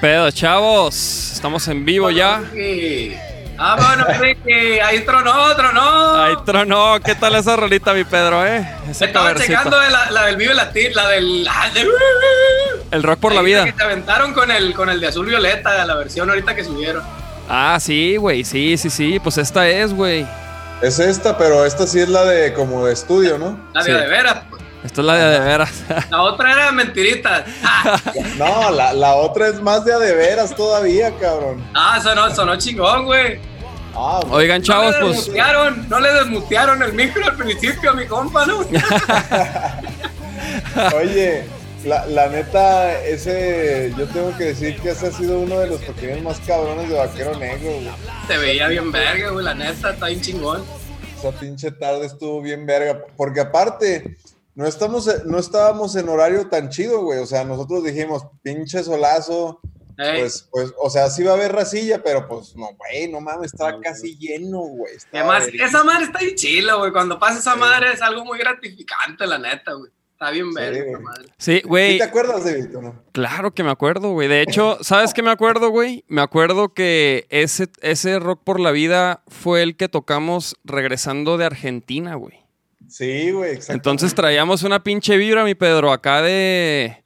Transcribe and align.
¿Qué 0.00 0.06
pedo, 0.06 0.30
chavos? 0.30 1.32
Estamos 1.32 1.66
en 1.68 1.84
vivo 1.84 2.10
ya. 2.10 2.38
Ricky. 2.52 3.16
Vámonos, 3.56 4.16
Ricky. 4.18 4.78
Ahí 4.78 5.00
tronó, 5.00 5.56
tronó. 5.56 6.14
Ahí 6.22 6.34
tronó. 6.46 7.00
¿Qué 7.04 7.16
tal 7.16 7.34
esa 7.34 7.56
rolita, 7.56 7.92
mi 7.94 8.04
Pedro, 8.04 8.46
eh? 8.46 8.64
Ese 8.88 9.06
Estaba 9.06 9.30
covercito. 9.32 9.58
checando 9.58 9.80
de 9.80 9.90
la, 9.90 10.10
la 10.12 10.26
del 10.26 10.36
Vive 10.36 10.54
Latir, 10.54 10.94
la 10.94 11.08
del. 11.08 11.42
la 11.44 11.70
de- 11.74 11.88
El 12.92 13.02
rock 13.02 13.18
por 13.18 13.34
la 13.34 13.42
vida. 13.42 13.64
Que 13.64 13.72
te 13.72 13.82
aventaron 13.82 14.32
con 14.34 14.50
el, 14.52 14.72
con 14.74 14.88
el 14.88 15.00
de 15.00 15.08
azul 15.08 15.26
violeta, 15.26 15.84
la 15.84 15.94
versión 15.96 16.28
ahorita 16.30 16.54
que 16.54 16.62
subieron. 16.64 17.02
Ah, 17.48 17.78
sí, 17.80 18.16
güey. 18.18 18.44
Sí, 18.44 18.76
sí, 18.76 18.90
sí. 18.90 19.18
Pues 19.18 19.36
esta 19.38 19.68
es, 19.68 19.92
güey. 19.92 20.24
Es 20.80 21.00
esta, 21.00 21.36
pero 21.36 21.66
esta 21.66 21.88
sí 21.88 21.98
es 21.98 22.08
la 22.08 22.24
de 22.24 22.52
como 22.54 22.86
de 22.86 22.92
estudio, 22.92 23.36
¿no? 23.36 23.58
La 23.74 23.82
de 23.82 23.92
Sí. 23.92 23.98
de 23.98 24.06
veras. 24.06 24.36
pues. 24.48 24.57
Esta 24.84 25.00
es 25.00 25.06
la 25.06 25.14
de 25.16 25.24
de 25.32 25.40
veras. 25.40 25.82
La 26.10 26.22
otra 26.22 26.52
era 26.52 26.72
mentirita. 26.72 27.44
No, 28.36 28.70
la, 28.70 28.92
la 28.92 29.14
otra 29.16 29.48
es 29.48 29.60
más 29.60 29.84
de 29.84 29.92
a 29.92 29.98
de 29.98 30.14
veras 30.14 30.54
todavía, 30.54 31.12
cabrón. 31.18 31.64
Ah, 31.74 31.98
sonó, 32.00 32.32
sonó 32.34 32.56
chingón, 32.56 33.06
güey. 33.06 33.40
Ah, 33.94 34.20
Oigan, 34.30 34.62
chavos, 34.62 34.92
no 34.92 34.98
le 35.00 35.04
pues. 35.06 35.16
desmutearon, 35.16 35.88
no 35.88 35.98
le 36.00 36.12
desmutearon 36.12 36.82
el 36.84 36.92
micro 36.92 37.24
al 37.24 37.36
principio 37.36 37.90
a 37.90 37.94
mi 37.94 38.06
compa, 38.06 38.46
¿no? 38.46 38.58
oye, 40.96 41.44
la, 41.84 42.06
la 42.06 42.28
neta, 42.28 43.00
ese, 43.00 43.92
yo 43.98 44.06
tengo 44.08 44.36
que 44.36 44.44
decir 44.44 44.78
que 44.80 44.90
ese 44.90 45.08
ha 45.08 45.12
sido 45.12 45.40
uno 45.40 45.58
de 45.58 45.68
los 45.68 45.80
toquines 45.80 46.22
más 46.22 46.38
cabrones 46.40 46.88
de 46.88 46.96
Vaquero 46.96 47.36
Negro, 47.38 47.70
güey. 47.72 47.88
Se 48.28 48.38
veía 48.38 48.68
bien 48.68 48.92
verga, 48.92 49.30
güey, 49.30 49.44
la 49.44 49.54
neta, 49.54 49.90
está 49.90 50.06
bien 50.06 50.20
chingón. 50.20 50.62
Esa 51.18 51.32
pinche 51.32 51.72
tarde 51.72 52.06
estuvo 52.06 52.40
bien 52.40 52.66
verga, 52.66 53.00
porque 53.16 53.40
aparte, 53.40 54.16
no, 54.58 54.66
estamos, 54.66 55.08
no 55.24 55.38
estábamos 55.38 55.94
en 55.94 56.08
horario 56.08 56.48
tan 56.48 56.68
chido, 56.68 57.00
güey. 57.02 57.20
O 57.20 57.26
sea, 57.26 57.44
nosotros 57.44 57.84
dijimos, 57.84 58.24
pinche 58.42 58.82
solazo, 58.82 59.60
pues, 59.96 60.48
pues, 60.50 60.72
o 60.80 60.90
sea, 60.90 61.08
sí 61.10 61.22
va 61.22 61.32
a 61.32 61.34
haber 61.34 61.52
racilla, 61.52 62.02
pero 62.02 62.26
pues, 62.28 62.54
no, 62.56 62.68
güey, 62.76 63.08
no 63.10 63.20
mames, 63.20 63.52
estaba 63.52 63.80
casi 63.80 64.16
lleno, 64.18 64.58
güey. 64.58 64.94
además, 65.12 65.48
esa 65.52 65.84
madre 65.84 66.04
está 66.06 66.18
bien 66.18 66.34
chila, 66.34 66.74
güey. 66.74 66.90
Cuando 66.92 67.18
pasa 67.20 67.38
esa 67.38 67.54
Sí. 67.54 67.58
madre 67.60 67.92
es 67.92 68.02
algo 68.02 68.24
muy 68.24 68.38
gratificante, 68.38 69.26
la 69.26 69.38
neta, 69.38 69.72
güey. 69.74 69.90
Está 70.12 70.30
bien 70.32 70.46
Sí, 70.48 70.54
verga 70.56 70.78
esa 70.78 70.90
güey. 70.90 71.02
madre. 71.02 71.24
Sí, 71.38 71.60
¿Sí 71.60 71.62
güey. 71.64 71.98
te 71.98 72.02
acuerdas 72.04 72.44
de 72.44 72.60
Vito, 72.62 72.82
no? 72.82 73.00
Claro 73.12 73.52
que 73.54 73.62
me 73.62 73.70
acuerdo, 73.70 74.10
güey. 74.10 74.26
De 74.26 74.42
hecho, 74.42 74.76
¿sabes 74.82 75.14
qué 75.14 75.22
me 75.22 75.30
acuerdo, 75.30 75.70
güey? 75.70 76.04
Me 76.08 76.20
acuerdo 76.20 76.74
que 76.74 77.26
ese, 77.30 77.68
ese 77.82 78.18
rock 78.18 78.42
por 78.42 78.58
la 78.58 78.72
vida 78.72 79.22
fue 79.28 79.62
el 79.62 79.76
que 79.76 79.88
tocamos 79.88 80.56
regresando 80.64 81.38
de 81.38 81.44
Argentina, 81.44 82.16
güey. 82.16 82.47
Sí, 82.88 83.30
güey, 83.30 83.52
exacto. 83.52 83.74
Entonces 83.74 84.14
traíamos 84.14 84.62
una 84.62 84.82
pinche 84.82 85.16
vibra, 85.16 85.44
mi 85.44 85.54
Pedro, 85.54 85.92
acá 85.92 86.22
de, 86.22 87.04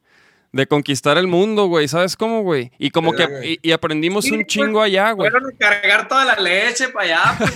de 0.51 0.67
conquistar 0.67 1.17
el 1.17 1.27
mundo, 1.27 1.65
güey. 1.67 1.87
¿Sabes 1.87 2.15
cómo, 2.15 2.41
güey? 2.41 2.71
Y 2.79 2.89
como 2.89 3.11
Sí, 3.11 3.17
que 3.17 3.59
y, 3.61 3.69
y 3.69 3.71
aprendimos 3.71 4.25
Sí, 4.25 4.31
un 4.31 4.37
pues, 4.37 4.47
chingo 4.47 4.81
allá, 4.81 5.11
güey. 5.11 5.29
Fueron 5.29 5.49
a 5.53 5.57
cargar 5.57 6.07
toda 6.07 6.25
la 6.25 6.35
leche 6.35 6.87
para 6.89 7.05
allá, 7.05 7.35
pues. 7.37 7.53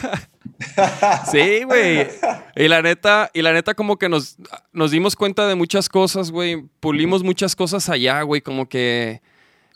Sí, 1.31 1.63
güey. 1.63 2.07
Y 2.55 2.67
la 2.67 2.81
neta, 2.81 3.29
y 3.33 3.41
la 3.43 3.53
neta 3.53 3.75
como 3.75 3.97
que 3.97 4.09
nos, 4.09 4.37
nos 4.73 4.91
dimos 4.91 5.15
cuenta 5.15 5.47
de 5.47 5.55
muchas 5.55 5.87
cosas, 5.87 6.31
güey. 6.31 6.63
Pulimos 6.79 7.23
muchas 7.23 7.55
cosas 7.55 7.89
allá, 7.89 8.21
güey. 8.23 8.41
Como 8.41 8.67
que, 8.67 9.21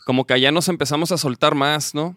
como 0.04 0.26
que 0.26 0.34
allá 0.34 0.50
nos 0.50 0.68
empezamos 0.68 1.12
a 1.12 1.18
soltar 1.18 1.54
más, 1.54 1.94
¿no? 1.94 2.16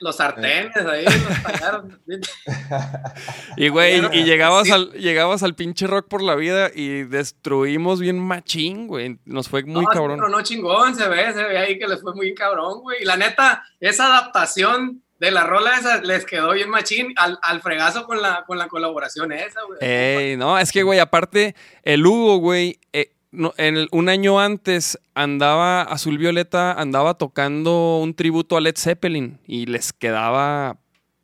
Los, 0.00 0.16
sartenes 0.16 0.76
ahí, 0.76 1.04
los 1.04 1.42
tallaron. 1.42 2.00
Y 3.56 3.68
güey, 3.68 4.00
y 4.12 4.24
llegabas 4.24 4.66
Sí. 4.66 4.72
al, 4.72 4.90
llegabas 4.92 5.42
al 5.42 5.54
pinche 5.54 5.86
rock 5.86 6.08
por 6.08 6.22
la 6.22 6.34
vida 6.34 6.70
y 6.74 7.04
destruimos 7.04 8.00
bien 8.00 8.18
machín, 8.18 8.88
güey. 8.88 9.18
Nos 9.24 9.48
fue 9.48 9.62
muy 9.62 9.84
no, 9.84 9.90
cabrón. 9.90 10.18
Pero 10.18 10.28
no 10.28 10.42
chingón, 10.42 10.96
se 10.96 11.08
ve, 11.08 11.32
se 11.32 11.44
ve 11.44 11.58
ahí 11.58 11.78
que 11.78 11.86
les 11.86 12.00
fue 12.00 12.14
muy 12.14 12.34
cabrón, 12.34 12.80
güey. 12.80 13.02
Y 13.02 13.04
la 13.04 13.16
neta, 13.16 13.62
esa 13.78 14.06
adaptación 14.06 15.02
de 15.20 15.30
la 15.30 15.44
rola 15.44 15.76
esa 15.78 16.00
les 16.02 16.24
quedó 16.24 16.52
bien 16.52 16.70
machín 16.70 17.12
al, 17.16 17.38
al 17.42 17.60
fregazo 17.60 18.06
con 18.06 18.20
la, 18.20 18.44
con 18.46 18.58
la 18.58 18.68
colaboración 18.68 19.30
esa, 19.32 19.60
güey. 19.66 19.78
Ey, 19.82 20.36
no, 20.36 20.58
es 20.58 20.72
que, 20.72 20.82
güey, 20.82 20.98
aparte, 20.98 21.54
el 21.82 22.04
Hugo, 22.04 22.38
güey, 22.38 22.80
eh, 22.92 23.12
no, 23.32 23.52
en 23.56 23.76
el- 23.76 23.88
un 23.92 24.08
año 24.08 24.40
antes 24.40 24.98
andaba, 25.14 25.82
Azul 25.82 26.18
Violeta 26.18 26.72
andaba 26.72 27.14
tocando 27.14 27.98
un 27.98 28.14
tributo 28.14 28.56
a 28.56 28.60
Led 28.60 28.76
Zeppelin 28.76 29.38
y 29.46 29.66
les 29.66 29.92
quedaba 29.92 30.78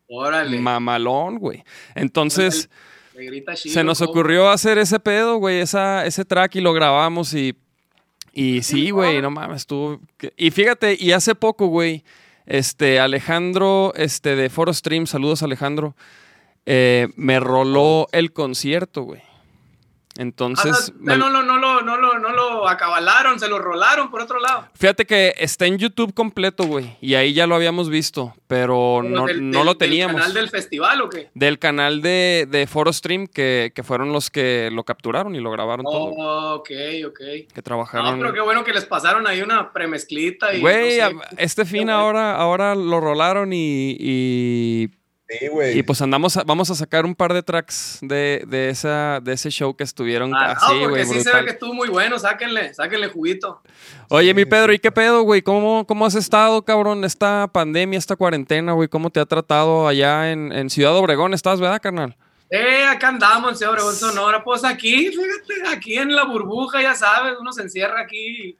Órale. 0.08 0.58
mamalón, 0.58 1.38
güey. 1.38 1.64
Entonces, 1.94 2.68
chido, 3.54 3.72
se 3.74 3.82
nos 3.84 4.02
ocurrió 4.02 4.50
hacer 4.50 4.78
ese 4.78 5.00
pedo, 5.00 5.36
güey, 5.38 5.60
esa, 5.60 6.06
ese 6.06 6.24
track 6.24 6.56
y 6.56 6.60
lo 6.60 6.72
grabamos 6.72 7.32
y, 7.34 7.56
y 8.32 8.62
sí, 8.62 8.90
güey, 8.90 9.20
no 9.22 9.30
mames, 9.30 9.62
estuvo... 9.62 10.00
Y 10.36 10.50
fíjate, 10.50 10.96
y 11.00 11.12
hace 11.12 11.34
poco, 11.34 11.66
güey, 11.68 12.04
este, 12.44 13.00
Alejandro, 13.00 13.92
este, 13.96 14.36
de 14.36 14.50
Foro 14.50 14.72
Stream, 14.72 15.06
saludos 15.06 15.42
Alejandro, 15.42 15.96
eh, 16.66 17.08
me 17.16 17.40
roló 17.40 18.06
el 18.12 18.32
concierto, 18.32 19.02
güey. 19.02 19.22
Entonces, 20.18 20.92
Ah, 20.94 21.16
no, 21.16 21.16
no, 21.16 21.30
no, 21.30 21.42
no, 21.42 21.58
lo, 21.58 21.82
no, 21.82 21.96
lo, 21.96 22.18
no 22.18 22.30
lo 22.32 22.68
acabalaron, 22.68 23.38
se 23.38 23.48
lo 23.48 23.58
rolaron 23.58 24.10
por 24.10 24.20
otro 24.22 24.38
lado. 24.40 24.68
fíjate 24.74 25.04
que 25.06 25.34
está 25.38 25.66
en 25.66 25.78
YouTube 25.78 26.14
completo, 26.14 26.64
güey, 26.64 26.96
y 27.00 27.14
ahí 27.14 27.32
ya 27.34 27.46
lo 27.46 27.54
habíamos 27.54 27.90
visto, 27.90 28.34
pero 28.46 29.02
no, 29.02 29.26
Del- 29.26 29.50
no 29.50 29.58
del- 29.58 29.66
lo 29.66 29.74
del 29.74 29.78
teníamos. 29.78 30.16
canal 30.20 30.34
del 30.34 30.48
festival 30.48 31.00
o 31.02 31.08
qué? 31.08 31.30
Del 31.34 31.58
canal 31.58 32.00
de, 32.02 32.46
de 32.50 32.66
Foro 32.66 32.92
Stream, 32.92 33.26
que, 33.26 33.72
que 33.74 33.82
fueron 33.82 34.12
los 34.12 34.30
que 34.30 34.70
lo 34.72 34.84
capturaron 34.84 35.34
y 35.34 35.40
lo 35.40 35.50
grabaron 35.50 35.84
todo. 35.84 36.12
Oh, 36.16 36.54
ok, 36.56 36.70
ok. 37.08 37.18
Que 37.18 37.46
No, 37.56 37.62
trabajaron. 37.62 38.18
pero 38.18 38.32
qué 38.32 38.40
bueno 38.40 38.64
que 38.64 38.72
les 38.72 38.84
pasaron 38.86 39.26
ahí 39.26 39.42
una 39.42 39.72
premezclita 39.72 40.54
y. 40.54 40.60
Güey, 40.60 40.98
no 40.98 41.08
sé. 41.20 41.26
este 41.38 41.64
fin 41.64 41.90
ahora, 41.90 42.36
ahora 42.36 42.74
lo 42.74 43.00
rolaron 43.00 43.52
y, 43.52 43.96
y, 43.98 44.88
Sí, 45.28 45.48
güey. 45.48 45.76
y, 45.78 45.82
pues 45.82 46.00
andamos 46.02 46.36
a- 46.36 46.44
vamos 46.44 46.70
a 46.70 46.74
sacar 46.76 47.04
un 47.04 47.14
par 47.14 47.34
de 47.34 47.42
tracks 47.42 47.98
de, 48.00 48.44
de 48.46 48.68
esa, 48.70 49.18
de 49.20 49.32
ese 49.32 49.50
show 49.50 49.74
que 49.76 49.82
estuvieron 49.82 50.32
Ah, 50.34 50.52
así, 50.52 50.74
no, 50.74 50.88
porque 50.88 51.04
güey, 51.04 51.04
sí 51.04 51.10
se 51.14 51.16
ve 51.16 51.22
brutal. 51.24 51.44
que 51.44 51.50
estuvo 51.50 51.74
muy 51.74 51.88
bueno, 51.88 52.18
sáquenle, 52.18 52.72
sáquenle 52.74 53.08
juguito. 53.08 53.60
Oye, 54.08 54.32
mi 54.34 54.44
Pedro, 54.44 54.72
¿y 54.72 54.78
qué 54.78 54.92
pedo, 54.92 55.22
güey? 55.22 55.42
¿Cómo, 55.42 55.84
¿Cómo 55.86 56.06
has 56.06 56.14
estado, 56.14 56.62
cabrón? 56.64 57.04
Esta 57.04 57.48
pandemia, 57.52 57.98
esta 57.98 58.14
cuarentena, 58.14 58.72
güey, 58.72 58.88
¿cómo 58.88 59.10
te 59.10 59.18
ha 59.18 59.26
tratado 59.26 59.88
allá 59.88 60.30
en, 60.30 60.52
en 60.52 60.70
Ciudad 60.70 60.94
Obregón? 60.96 61.34
¿Estás, 61.34 61.60
verdad, 61.60 61.80
carnal? 61.82 62.16
Eh, 62.48 62.84
acá 62.84 63.08
andamos 63.08 63.50
en 63.50 63.56
Ciudad 63.56 63.72
Obregón, 63.72 63.96
Sonora. 63.96 64.44
Pues 64.44 64.62
aquí, 64.64 65.08
fíjate, 65.08 65.76
aquí 65.76 65.98
en 65.98 66.14
la 66.14 66.24
burbuja, 66.24 66.80
ya 66.80 66.94
sabes, 66.94 67.34
uno 67.40 67.52
se 67.52 67.62
encierra 67.62 68.02
aquí 68.02 68.56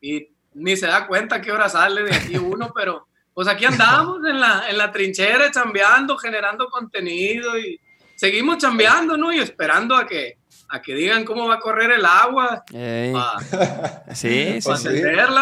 y, 0.00 0.10
y 0.16 0.28
ni 0.54 0.76
se 0.76 0.88
da 0.88 1.06
cuenta 1.06 1.40
qué 1.40 1.52
hora 1.52 1.68
sale 1.68 2.02
de 2.02 2.12
aquí 2.16 2.36
uno, 2.36 2.72
pero 2.74 3.06
pues 3.34 3.48
aquí 3.48 3.64
andamos 3.64 4.18
en 4.26 4.40
la, 4.40 4.68
en 4.68 4.76
la 4.78 4.90
trinchera, 4.92 5.50
chambeando, 5.50 6.16
generando 6.18 6.68
contenido 6.68 7.58
y 7.58 7.80
seguimos 8.16 8.58
chambeando, 8.58 9.16
¿no? 9.16 9.32
Y 9.32 9.38
esperando 9.38 9.96
a 9.96 10.06
que, 10.06 10.38
a 10.68 10.82
que 10.82 10.94
digan 10.94 11.24
cómo 11.24 11.48
va 11.48 11.54
a 11.54 11.60
correr 11.60 11.90
el 11.92 12.04
agua 12.04 12.64
para 12.70 14.04
sí, 14.14 14.60
sí, 14.60 14.60
Pues 14.64 14.80
sí. 14.80 14.88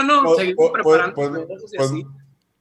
¿no? 0.05 0.23
Pues- 0.25 0.37
Seguimos 0.38 0.70
pues- 0.70 0.73
preparando 0.73 1.14
pues- 1.14 1.31
y 1.73 1.76
pues, 1.76 1.90
así. 1.90 2.06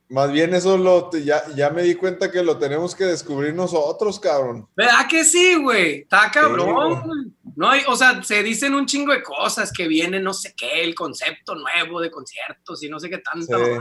Más 0.10 0.32
bien 0.32 0.54
eso 0.54 0.78
lo, 0.78 1.12
ya, 1.12 1.44
ya 1.54 1.70
me 1.70 1.84
di 1.84 1.96
cuenta 1.96 2.32
que 2.32 2.42
lo 2.42 2.58
tenemos 2.58 2.96
que 2.96 3.04
descubrir 3.04 3.54
nosotros, 3.54 4.22
cabrón. 4.22 4.66
¿Verdad 4.74 5.06
que 5.10 5.26
sí, 5.26 5.56
güey? 5.56 6.04
Está 6.04 6.32
cabrón. 6.32 7.36
No 7.58 7.70
hay, 7.70 7.82
o 7.88 7.96
sea, 7.98 8.24
se 8.24 8.42
dicen 8.42 8.74
un 8.74 8.86
chingo 8.86 9.12
de 9.12 9.22
cosas 9.22 9.70
que 9.74 9.86
viene 9.86 10.22
no 10.22 10.34
sé 10.34 10.54
qué, 10.56 10.82
el 10.82 10.96
concepto 10.96 11.56
nuevo 11.56 12.00
de 12.00 12.10
conciertos 12.10 12.82
y 12.84 12.90
no 12.90 13.02
sé 13.02 13.10
qué 13.10 13.18
tanta 13.18 13.58
Sí. 13.58 13.72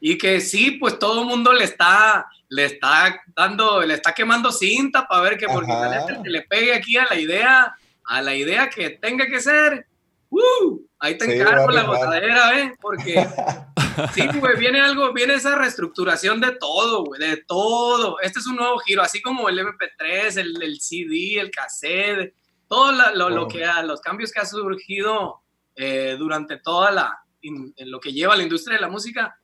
Y 0.00 0.16
que 0.18 0.40
sí, 0.40 0.72
pues 0.72 0.98
todo 0.98 1.22
el 1.22 1.26
mundo 1.28 1.52
le 1.52 1.64
está, 1.64 2.26
le 2.48 2.64
está 2.66 3.20
dando, 3.34 3.80
le 3.82 3.94
está 3.94 4.12
quemando 4.12 4.52
cinta 4.52 5.06
para 5.08 5.22
ver 5.22 5.36
que 5.38 5.46
porque 5.46 5.72
el 5.72 6.22
que 6.22 6.30
le 6.30 6.42
pegue 6.42 6.74
aquí 6.74 6.96
a 6.96 7.06
la 7.06 7.16
idea, 7.18 7.74
a 8.04 8.22
la 8.22 8.34
idea 8.34 8.70
que 8.70 8.90
tenga 8.90 9.26
que 9.26 9.40
ser, 9.40 9.86
¡uh! 10.30 10.80
ahí 11.00 11.18
te 11.18 11.40
encargo 11.40 11.68
a 11.68 11.72
la 11.72 11.82
gozadera, 11.82 12.60
¿eh? 12.60 12.74
Porque 12.80 13.26
sí, 14.14 14.28
güey, 14.38 14.56
viene 14.56 14.80
algo, 14.80 15.12
viene 15.12 15.34
esa 15.34 15.56
reestructuración 15.56 16.40
de 16.40 16.52
todo, 16.52 17.04
güey, 17.04 17.20
de 17.20 17.38
todo. 17.38 18.20
Este 18.20 18.38
es 18.38 18.46
un 18.46 18.56
nuevo 18.56 18.78
giro, 18.78 19.02
así 19.02 19.20
como 19.20 19.48
el 19.48 19.58
MP3, 19.58 20.36
el, 20.38 20.62
el 20.62 20.80
CD, 20.80 21.40
el 21.40 21.50
cassette, 21.50 22.34
todo 22.68 22.92
la- 22.92 23.12
lo, 23.12 23.30
lo 23.30 23.44
Oh. 23.44 23.48
que 23.48 23.64
ha- 23.64 23.82
los 23.82 24.00
cambios 24.00 24.30
que 24.30 24.38
ha 24.40 24.46
surgido 24.46 25.42
eh, 25.74 26.14
durante 26.18 26.58
toda 26.58 26.90
la, 26.92 27.18
en 27.42 27.72
lo 27.90 27.98
que 28.00 28.12
lleva 28.12 28.36
la 28.36 28.42
industria 28.44 28.76
de 28.76 28.82
la 28.82 28.88
música. 28.88 29.36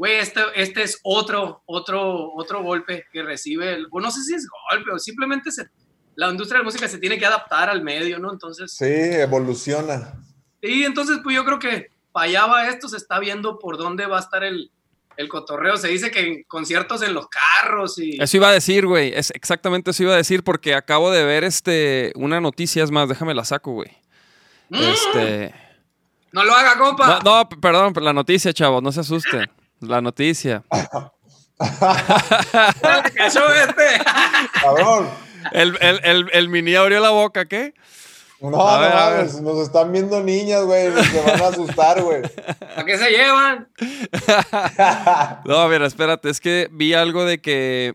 Güey, 0.00 0.14
este, 0.14 0.40
este 0.54 0.82
es 0.82 0.98
otro, 1.02 1.62
otro, 1.66 2.32
otro 2.32 2.62
golpe 2.62 3.04
que 3.12 3.22
recibe, 3.22 3.74
el, 3.74 3.86
o 3.90 4.00
no 4.00 4.10
sé 4.10 4.22
si 4.22 4.32
es 4.34 4.48
golpe 4.70 4.92
o 4.92 4.98
simplemente 4.98 5.52
se, 5.52 5.68
la 6.14 6.30
industria 6.30 6.56
de 6.56 6.62
la 6.62 6.64
música 6.64 6.88
se 6.88 6.96
tiene 6.96 7.18
que 7.18 7.26
adaptar 7.26 7.68
al 7.68 7.82
medio, 7.82 8.18
¿no? 8.18 8.32
Entonces, 8.32 8.72
Sí, 8.72 8.86
evoluciona. 8.86 10.14
Sí, 10.62 10.84
entonces 10.84 11.18
pues 11.22 11.36
yo 11.36 11.44
creo 11.44 11.58
que 11.58 11.88
para 12.12 12.28
allá 12.28 12.46
va 12.46 12.68
esto, 12.70 12.88
se 12.88 12.96
está 12.96 13.18
viendo 13.18 13.58
por 13.58 13.76
dónde 13.76 14.06
va 14.06 14.16
a 14.16 14.20
estar 14.20 14.42
el, 14.42 14.70
el 15.18 15.28
cotorreo. 15.28 15.76
Se 15.76 15.88
dice 15.88 16.10
que 16.10 16.20
en 16.20 16.44
conciertos 16.44 17.02
en 17.02 17.12
los 17.12 17.26
carros 17.28 17.98
y... 17.98 18.22
Eso 18.22 18.38
iba 18.38 18.48
a 18.48 18.52
decir, 18.52 18.86
güey. 18.86 19.12
Es 19.14 19.30
exactamente 19.32 19.90
eso 19.90 20.04
iba 20.04 20.14
a 20.14 20.16
decir 20.16 20.42
porque 20.44 20.74
acabo 20.74 21.10
de 21.10 21.26
ver 21.26 21.44
este 21.44 22.14
una 22.16 22.40
noticia, 22.40 22.82
es 22.82 22.90
más, 22.90 23.06
déjame 23.06 23.34
la 23.34 23.44
saco, 23.44 23.72
güey. 23.72 23.90
¡Mm! 24.70 24.76
Este. 24.76 25.54
No 26.32 26.42
lo 26.42 26.54
haga, 26.54 26.78
compa. 26.78 27.20
No, 27.22 27.42
no, 27.42 27.48
perdón, 27.60 27.92
la 28.02 28.14
noticia, 28.14 28.54
chavos, 28.54 28.82
no 28.82 28.92
se 28.92 29.00
asusten. 29.00 29.59
La 29.80 30.00
noticia. 30.00 30.62
Este. 32.80 34.04
Cabrón. 34.62 35.08
El, 35.52 35.76
el, 35.80 36.00
el, 36.04 36.30
el 36.32 36.48
mini 36.48 36.74
abrió 36.74 37.00
la 37.00 37.10
boca, 37.10 37.46
¿qué? 37.46 37.74
No, 38.40 38.66
A 38.66 38.80
ver, 38.80 38.90
no 38.90 38.96
a 38.96 39.10
ver. 39.10 39.18
mames, 39.26 39.40
nos 39.42 39.58
están 39.58 39.92
viendo 39.92 40.22
niñas, 40.22 40.64
güey. 40.64 40.90
Se 41.04 41.20
van 41.22 41.42
a 41.42 41.46
asustar, 41.48 42.00
güey. 42.02 42.22
¿A 42.76 42.84
qué 42.84 42.96
se 42.96 43.10
llevan? 43.10 43.68
No, 45.44 45.68
mira, 45.68 45.86
espérate, 45.86 46.30
es 46.30 46.40
que 46.40 46.68
vi 46.72 46.94
algo 46.94 47.24
de 47.24 47.40
que. 47.40 47.94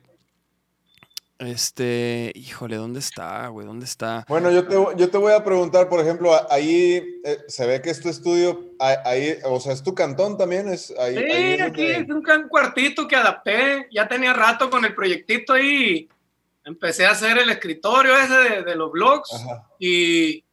Este. 1.37 2.31
Híjole, 2.35 2.77
¿dónde 2.77 2.99
está, 2.99 3.47
güey? 3.47 3.67
¿Dónde 3.67 3.85
está? 3.85 4.25
Bueno, 4.29 4.51
yo 4.51 4.65
te, 4.67 4.75
yo 4.97 5.09
te 5.09 5.17
voy 5.17 5.33
a 5.33 5.43
preguntar, 5.43 5.89
por 5.89 5.99
ejemplo, 5.99 6.31
ahí 6.49 7.19
eh, 7.25 7.39
se 7.47 7.65
ve 7.65 7.81
que 7.81 7.89
es 7.89 7.99
tu 7.99 8.07
estudio, 8.09 8.71
ahí, 8.79 9.37
o 9.43 9.59
sea, 9.59 9.73
es 9.73 9.83
tu 9.83 9.93
cantón 9.93 10.37
también, 10.37 10.69
es 10.69 10.93
ahí. 10.97 11.17
ahí 11.17 11.23
Sí, 11.25 11.53
es 11.55 11.61
aquí 11.61 11.87
donde- 11.93 12.13
es 12.31 12.37
un 12.39 12.47
cuartito 12.47 13.07
que 13.07 13.15
adapté. 13.17 13.87
Ya 13.91 14.07
tenía 14.07 14.33
rato 14.33 14.69
con 14.69 14.85
el 14.85 14.95
proyectito 14.95 15.53
ahí. 15.53 16.07
Empecé 16.63 17.05
a 17.05 17.11
hacer 17.11 17.37
el 17.37 17.49
escritorio 17.49 18.17
ese 18.17 18.33
de, 18.37 18.63
de 18.63 18.75
los 18.75 18.91
blogs. 18.91 19.31
Ajá. 19.33 19.67
Y, 19.77 20.43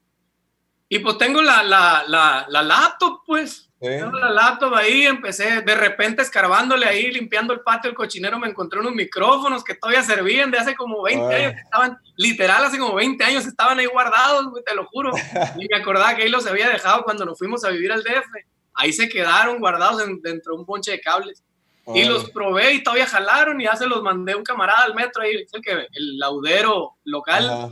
y 0.88 0.98
pues 0.98 1.16
tengo 1.16 1.40
la, 1.42 1.62
la, 1.62 2.04
la, 2.06 2.44
la 2.48 2.62
laptop, 2.62 3.20
pues. 3.26 3.68
Tengo 3.82 4.18
la 4.18 4.30
laptop 4.30 4.74
ahí. 4.74 5.06
Empecé 5.06 5.60
de 5.62 5.74
repente 5.74 6.22
escarbándole 6.22 6.86
ahí, 6.86 7.10
limpiando 7.10 7.52
el 7.52 7.60
patio 7.60 7.90
del 7.90 7.96
cochinero. 7.96 8.38
Me 8.38 8.48
encontré 8.48 8.78
unos 8.80 8.92
micrófonos 8.94 9.64
que 9.64 9.74
todavía 9.74 10.02
servían 10.02 10.50
de 10.50 10.58
hace 10.58 10.74
como 10.74 11.02
20 11.02 11.34
Ay. 11.34 11.42
años. 11.44 11.52
Que 11.54 11.60
estaban, 11.60 11.98
literal, 12.16 12.64
hace 12.64 12.78
como 12.78 12.94
20 12.94 13.22
años 13.24 13.44
estaban 13.46 13.78
ahí 13.78 13.86
guardados, 13.86 14.46
te 14.64 14.74
lo 14.74 14.86
juro. 14.86 15.10
Y 15.58 15.66
me 15.68 15.76
acordaba 15.80 16.14
que 16.14 16.22
ahí 16.22 16.28
los 16.28 16.46
había 16.46 16.68
dejado 16.68 17.02
cuando 17.02 17.24
nos 17.24 17.38
fuimos 17.38 17.64
a 17.64 17.70
vivir 17.70 17.90
al 17.92 18.02
DF. 18.02 18.26
Ahí 18.74 18.92
se 18.92 19.08
quedaron 19.08 19.58
guardados 19.58 20.02
en- 20.02 20.22
dentro 20.22 20.54
de 20.54 20.60
un 20.60 20.64
bonche 20.66 20.92
de 20.92 21.00
cables. 21.00 21.42
Y 21.88 21.90
Órale. 21.90 22.08
los 22.10 22.30
probé 22.30 22.72
y 22.74 22.82
todavía 22.84 23.06
jalaron 23.06 23.60
y 23.60 23.64
ya 23.64 23.74
se 23.74 23.86
los 23.88 24.02
mandé 24.02 24.32
a 24.32 24.36
un 24.36 24.44
camarada 24.44 24.84
al 24.84 24.94
metro 24.94 25.22
ahí, 25.22 25.32
el, 25.52 25.62
que, 25.62 25.72
el 25.92 26.18
laudero 26.18 26.94
local 27.04 27.50
Ajá. 27.50 27.68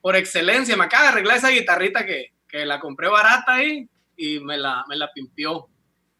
por 0.00 0.16
excelencia. 0.16 0.76
Me 0.76 0.84
acaba 0.84 1.04
de 1.04 1.08
arreglar 1.10 1.36
esa 1.36 1.50
guitarrita 1.50 2.04
que, 2.04 2.32
que 2.48 2.66
la 2.66 2.80
compré 2.80 3.06
barata 3.08 3.54
ahí 3.54 3.88
y 4.16 4.40
me 4.40 4.56
la, 4.56 4.84
me 4.88 4.96
la 4.96 5.12
pimpió. 5.12 5.68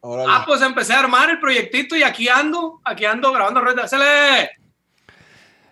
Órale. 0.00 0.28
Ah, 0.30 0.44
pues 0.46 0.60
empecé 0.62 0.92
a 0.92 1.00
armar 1.00 1.30
el 1.30 1.40
proyectito 1.40 1.96
y 1.96 2.02
aquí 2.02 2.28
ando, 2.28 2.80
aquí 2.84 3.04
ando 3.04 3.32
grabando 3.32 3.60
ruedas. 3.60 3.92
¡Hacele! 3.92 4.50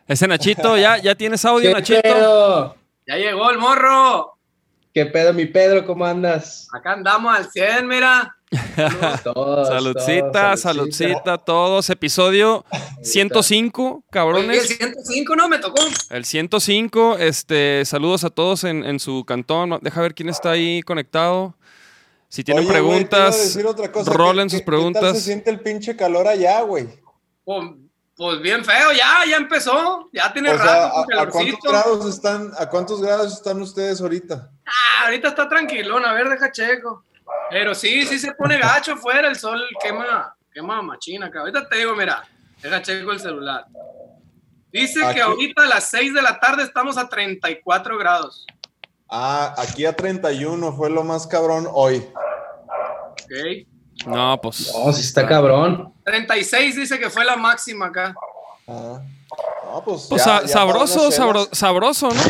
Ese 0.08 0.26
Nachito, 0.26 0.76
¿ya, 0.76 0.98
ya 0.98 1.14
tienes 1.14 1.44
audio, 1.44 1.70
¿Qué 1.70 1.74
Nachito? 1.74 2.02
pedo? 2.02 2.76
Ya 3.06 3.16
llegó 3.16 3.50
el 3.50 3.58
morro. 3.58 4.38
¿Qué 4.94 5.06
pedo, 5.06 5.32
mi 5.32 5.46
Pedro? 5.46 5.86
¿Cómo 5.86 6.04
andas? 6.04 6.68
Acá 6.72 6.92
andamos 6.92 7.34
al 7.34 7.50
100, 7.50 7.86
mira. 7.86 8.36
Todos, 9.24 9.68
Saludcita, 9.68 10.30
todos, 10.32 10.60
saludcita, 10.60 11.38
todos. 11.38 11.88
Episodio 11.88 12.66
105, 13.02 13.82
Oye, 13.82 13.96
el 13.96 14.10
cabrones. 14.10 14.68
105 14.68 15.36
no 15.36 15.48
me 15.48 15.58
tocó. 15.58 15.80
El 16.10 16.24
105, 16.26 17.16
este, 17.18 17.84
saludos 17.86 18.24
a 18.24 18.30
todos 18.30 18.64
en, 18.64 18.84
en 18.84 19.00
su 19.00 19.24
cantón. 19.24 19.78
Deja 19.80 20.02
ver 20.02 20.14
quién 20.14 20.28
está 20.28 20.50
ahí 20.50 20.82
conectado. 20.82 21.54
Si 22.32 22.42
tienen 22.42 22.64
Oye, 22.64 22.72
preguntas, 22.72 23.36
decir 23.36 23.66
otra 23.66 23.92
cosa. 23.92 24.10
rolen 24.10 24.46
¿Qué- 24.48 24.52
sus 24.52 24.60
qué- 24.60 24.64
¿Qué 24.64 24.70
tal 24.70 24.74
preguntas. 24.80 25.12
se 25.18 25.20
siente 25.20 25.50
el 25.50 25.60
pinche 25.60 25.94
calor 25.94 26.26
allá, 26.26 26.62
güey? 26.62 26.88
Pues, 27.44 27.68
pues 28.16 28.40
bien 28.40 28.64
feo, 28.64 28.90
ya, 28.92 29.20
ya 29.28 29.36
empezó. 29.36 30.08
Ya 30.14 30.32
tiene 30.32 30.48
O 30.48 30.56
rato 30.56 30.64
sea, 30.66 31.18
¿a, 31.18 31.22
a 31.24 31.28
cuántos 31.28 31.60
grados 31.62 32.06
están, 32.06 32.50
a 32.58 32.70
cuántos 32.70 33.02
grados 33.02 33.34
están 33.34 33.60
ustedes 33.60 34.00
ahorita? 34.00 34.50
Ah, 34.64 35.04
ahorita 35.04 35.28
está 35.28 35.46
tranquilón, 35.46 36.06
a 36.06 36.14
ver, 36.14 36.30
deja 36.30 36.50
checo. 36.50 37.04
Pero 37.50 37.74
sí, 37.74 38.06
sí 38.06 38.18
se 38.18 38.32
pone 38.32 38.56
gacho 38.58 38.96
fuera, 38.96 39.28
el 39.28 39.36
sol 39.36 39.60
quema, 39.82 40.34
quema 40.54 40.80
machina 40.80 41.26
acá. 41.26 41.40
Ahorita 41.40 41.68
te 41.68 41.76
digo, 41.76 41.94
mira, 41.94 42.26
deja 42.62 42.80
checo 42.80 43.12
el 43.12 43.20
celular. 43.20 43.66
Dice 44.72 45.04
Aquí- 45.04 45.16
que 45.16 45.20
ahorita 45.20 45.64
a 45.64 45.66
las 45.66 45.90
6 45.90 46.14
de 46.14 46.22
la 46.22 46.40
tarde 46.40 46.62
estamos 46.62 46.96
a 46.96 47.10
34 47.10 47.98
grados. 47.98 48.46
Ah, 49.14 49.54
aquí 49.58 49.84
a 49.84 49.94
31 49.94 50.72
fue 50.72 50.88
lo 50.88 51.04
más 51.04 51.26
cabrón 51.26 51.66
hoy. 51.70 51.98
¿ok? 53.08 54.06
no, 54.06 54.40
pues. 54.40 54.72
No, 54.74 54.90
sí 54.92 55.02
está 55.02 55.26
cabrón. 55.26 55.92
36 56.04 56.76
dice 56.76 56.98
que 56.98 57.10
fue 57.10 57.24
la 57.24 57.36
máxima 57.36 57.86
acá. 57.86 58.14
Ah. 58.66 59.00
No, 59.66 59.82
pues, 59.84 60.06
Pues 60.08 60.24
ya- 60.24 60.38
sa- 60.40 60.42
ya 60.42 60.48
sabroso, 60.48 61.10
sabro- 61.10 61.48
sabroso, 61.52 62.08
¿no? 62.08 62.22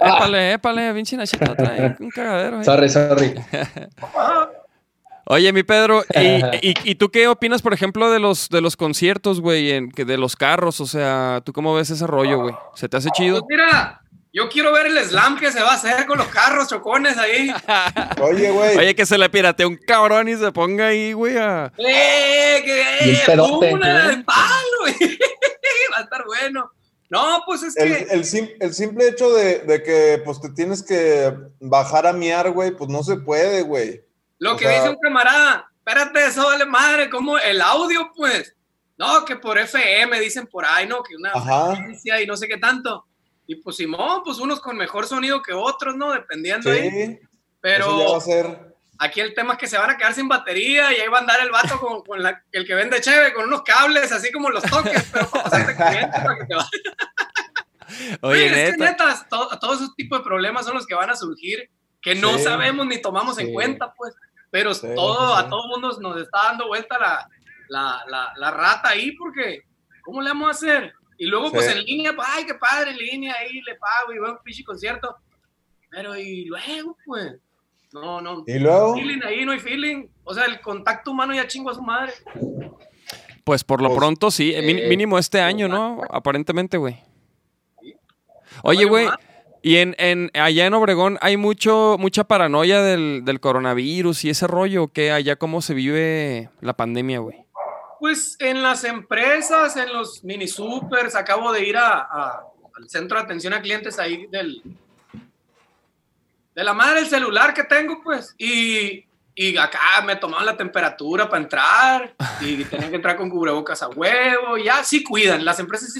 Épale, 0.00 0.52
épale, 0.54 0.94
pinche 0.94 1.16
Nachito, 1.16 1.54
trae 1.54 1.96
un 2.00 2.10
cagadero. 2.10 2.58
ahí. 2.58 2.64
Sorry, 2.64 2.88
sorry. 2.88 3.34
Ah, 4.16 4.48
Oye, 5.26 5.52
mi 5.52 5.62
Pedro, 5.62 6.02
¿y, 6.14 6.18
y, 6.70 6.74
y 6.90 6.94
tú 6.96 7.10
qué 7.10 7.28
opinas, 7.28 7.62
por 7.62 7.72
ejemplo, 7.72 8.10
de 8.10 8.18
los, 8.18 8.48
de 8.48 8.60
los 8.60 8.76
conciertos, 8.76 9.40
güey, 9.40 9.70
en- 9.72 9.90
que 9.92 10.04
de 10.04 10.16
los 10.18 10.34
carros? 10.34 10.80
O 10.80 10.86
sea, 10.86 11.40
¿tú 11.44 11.52
cómo 11.52 11.74
ves 11.74 11.90
ese 11.90 12.06
rollo, 12.06 12.40
güey? 12.42 12.54
¿Se 12.74 12.88
te 12.88 12.96
hace 12.96 13.10
pues 13.10 13.18
chido? 13.18 13.46
mira, 13.48 13.99
yo 14.32 14.48
quiero 14.48 14.72
ver 14.72 14.86
el 14.86 14.98
slam 15.04 15.38
que 15.38 15.50
se 15.50 15.60
va 15.60 15.72
a 15.72 15.74
hacer 15.74 16.06
con 16.06 16.18
los 16.18 16.28
carros 16.28 16.68
chocones 16.68 17.16
ahí. 17.18 17.52
Oye, 18.22 18.50
güey. 18.50 18.76
Oye, 18.78 18.94
que 18.94 19.04
se 19.06 19.18
le 19.18 19.28
pirate 19.28 19.66
un 19.66 19.76
cabrón 19.76 20.28
y 20.28 20.36
se 20.36 20.52
ponga 20.52 20.86
ahí, 20.88 21.12
güey, 21.12 21.36
a... 21.36 21.72
¡Eh! 21.78 22.62
¡Que 22.64 23.04
Bien 23.04 23.20
pedote, 23.26 23.74
una 23.74 24.04
¿no? 24.04 24.08
de 24.16 24.24
palo! 24.24 24.38
Va 25.94 25.98
a 25.98 26.02
estar 26.02 26.24
bueno. 26.26 26.70
No, 27.08 27.42
pues 27.44 27.64
es 27.64 27.76
El, 27.76 27.88
que. 28.06 28.14
el 28.14 28.24
sim- 28.24 28.50
el 28.60 28.72
simple 28.72 29.08
hecho 29.08 29.32
de, 29.34 29.58
de 29.60 29.82
que 29.82 30.22
pues 30.24 30.40
te 30.40 30.48
tienes 30.50 30.80
que 30.82 31.34
bajar 31.58 32.06
a 32.06 32.12
miar, 32.12 32.50
güey, 32.52 32.70
pues 32.70 32.88
no 32.88 33.02
se 33.02 33.16
puede, 33.16 33.62
güey. 33.62 34.00
Lo 34.38 34.54
O 34.54 34.56
que 34.56 34.66
sea- 34.66 34.76
dice 34.78 34.90
un 34.90 34.96
camarada, 35.02 35.68
espérate, 35.78 36.26
eso 36.26 36.44
vale 36.44 36.64
madre, 36.66 37.10
como 37.10 37.36
el 37.38 37.60
audio, 37.60 38.12
pues. 38.14 38.54
No, 38.96 39.24
que 39.24 39.34
por 39.36 39.58
FM 39.58 40.20
dicen 40.20 40.46
por 40.46 40.64
ahí, 40.64 40.86
¿no? 40.86 41.02
Que 41.02 41.16
una 41.16 41.30
Ajá. 41.32 41.74
frecuencia 41.74 42.20
y 42.22 42.26
no 42.26 42.36
sé 42.36 42.46
qué 42.46 42.58
tanto. 42.58 43.06
Y 43.50 43.56
pues 43.56 43.76
Simón, 43.78 44.22
pues 44.24 44.38
unos 44.38 44.60
con 44.60 44.76
mejor 44.76 45.06
sonido 45.08 45.42
que 45.42 45.52
otros, 45.52 45.96
¿no? 45.96 46.12
Dependiendo 46.12 46.70
ahí. 46.70 46.88
Sí. 46.88 47.18
Pero 47.60 47.86
Eso 47.86 47.98
ya 48.04 48.10
va 48.12 48.16
a 48.16 48.20
ser. 48.20 48.74
aquí 49.00 49.20
el 49.20 49.34
tema 49.34 49.54
es 49.54 49.58
que 49.58 49.66
se 49.66 49.76
van 49.76 49.90
a 49.90 49.96
quedar 49.96 50.14
sin 50.14 50.28
batería 50.28 50.92
y 50.92 51.00
ahí 51.00 51.08
va 51.08 51.18
a 51.18 51.20
andar 51.22 51.40
el 51.40 51.50
vato 51.50 51.80
con, 51.80 52.02
con 52.04 52.22
la- 52.22 52.44
el 52.52 52.64
que 52.64 52.74
vende 52.76 53.00
cheve, 53.00 53.32
con 53.34 53.46
unos 53.46 53.62
cables, 53.62 54.12
así 54.12 54.30
como 54.30 54.50
los 54.50 54.62
toques, 54.62 55.02
pero 55.12 55.28
para 55.28 55.42
pasarte 55.44 55.74
cliente, 55.74 56.16
para 56.22 56.38
que 56.38 56.44
te 56.44 56.54
vaya. 56.54 56.68
Oye, 58.22 58.46
es 58.46 58.52
que 58.72 58.76
neta. 58.78 58.84
neta, 59.08 59.26
to- 59.28 59.58
todos 59.58 59.80
esos 59.80 59.96
tipos 59.96 60.20
de 60.20 60.24
problemas 60.24 60.64
son 60.64 60.74
los 60.76 60.86
que 60.86 60.94
van 60.94 61.10
a 61.10 61.16
surgir, 61.16 61.68
que 62.00 62.14
no 62.14 62.38
Sí. 62.38 62.44
sabemos 62.44 62.86
ni 62.86 63.02
tomamos 63.02 63.36
en 63.38 63.48
Sí. 63.48 63.52
cuenta, 63.52 63.92
pues. 63.94 64.14
Pero 64.52 64.74
Sí, 64.74 64.86
todo, 64.94 65.36
sí. 65.36 65.44
a 65.44 65.48
todo 65.48 65.66
mundo 65.68 65.98
nos 66.00 66.20
está 66.22 66.44
dando 66.44 66.68
vuelta 66.68 66.98
la, 66.98 67.28
la, 67.68 68.04
la, 68.08 68.32
la 68.36 68.50
rata 68.52 68.90
ahí, 68.90 69.12
porque 69.16 69.62
¿cómo 70.02 70.22
le 70.22 70.30
vamos 70.30 70.48
a 70.48 70.50
hacer? 70.52 70.92
Y 71.20 71.26
luego, 71.26 71.52
pues 71.52 71.68
en 71.68 71.84
línea, 71.84 72.14
pues, 72.16 72.26
ay, 72.30 72.46
qué 72.46 72.54
padre, 72.54 72.92
en 72.92 72.96
línea, 72.96 73.34
ahí 73.38 73.60
le 73.60 73.74
pago 73.74 74.12
y 74.12 74.18
veo 74.18 74.32
un 74.32 74.38
pinche 74.42 74.64
concierto. 74.64 75.16
Pero, 75.90 76.16
y 76.16 76.46
luego, 76.46 76.96
pues, 77.04 77.34
no, 77.92 78.20
no. 78.22 78.42
Y 78.46 78.58
luego, 78.58 78.94
Feeling 78.94 79.20
ahí, 79.24 79.44
no 79.44 79.52
hay 79.52 79.58
feeling. 79.58 80.06
O 80.24 80.32
sea, 80.32 80.46
el 80.46 80.60
contacto 80.62 81.10
humano 81.10 81.34
ya 81.34 81.46
chingo 81.46 81.68
a 81.70 81.74
su 81.74 81.82
madre. 81.82 82.12
Pues 83.44 83.64
por 83.64 83.82
lo 83.82 83.88
Pues, 83.88 83.98
pronto 83.98 84.30
sí, 84.30 84.54
eh, 84.54 84.62
min- 84.62 84.88
mínimo 84.88 85.18
este 85.18 85.40
año, 85.42 85.68
¿no? 85.68 86.00
Aparentemente, 86.10 86.78
güey. 86.78 86.96
Oye, 88.62 88.84
güey, 88.86 89.08
y 89.62 89.76
en, 89.76 89.94
en 89.98 90.30
allá 90.34 90.66
en 90.66 90.74
Obregón 90.74 91.18
hay 91.20 91.36
mucho, 91.36 91.96
mucha 91.98 92.24
paranoia 92.24 92.80
del, 92.82 93.22
del 93.24 93.40
coronavirus 93.40 94.24
y 94.24 94.30
ese 94.30 94.46
rollo, 94.46 94.88
que 94.88 95.12
allá 95.12 95.36
cómo 95.36 95.60
se 95.60 95.74
vive 95.74 96.48
la 96.60 96.72
pandemia, 96.74 97.18
güey. 97.18 97.44
Pues 98.00 98.36
en 98.38 98.62
las 98.62 98.82
empresas, 98.84 99.76
en 99.76 99.92
los 99.92 100.24
mini 100.24 100.48
supers, 100.48 101.14
acabo 101.14 101.52
de 101.52 101.64
ir 101.64 101.76
a, 101.76 102.00
al 102.00 102.88
centro 102.88 103.18
de 103.18 103.24
atención 103.24 103.52
a 103.52 103.60
clientes 103.60 103.98
ahí 103.98 104.26
del 104.26 104.62
de 106.54 106.64
la 106.64 106.72
madre 106.72 107.00
del 107.00 107.08
celular 107.08 107.54
que 107.54 107.64
tengo, 107.64 108.02
pues, 108.02 108.34
y, 108.36 109.04
y 109.34 109.56
acá 109.56 110.02
me 110.04 110.16
tomaban 110.16 110.46
la 110.46 110.56
temperatura 110.56 111.28
para 111.28 111.42
entrar 111.42 112.14
y 112.40 112.64
tenía 112.64 112.90
que 112.90 112.96
entrar 112.96 113.16
con 113.16 113.30
cubrebocas 113.30 113.82
a 113.82 113.88
huevo, 113.88 114.58
ya 114.58 114.82
sí 114.82 115.04
cuidan, 115.04 115.44
las 115.44 115.60
empresas 115.60 115.92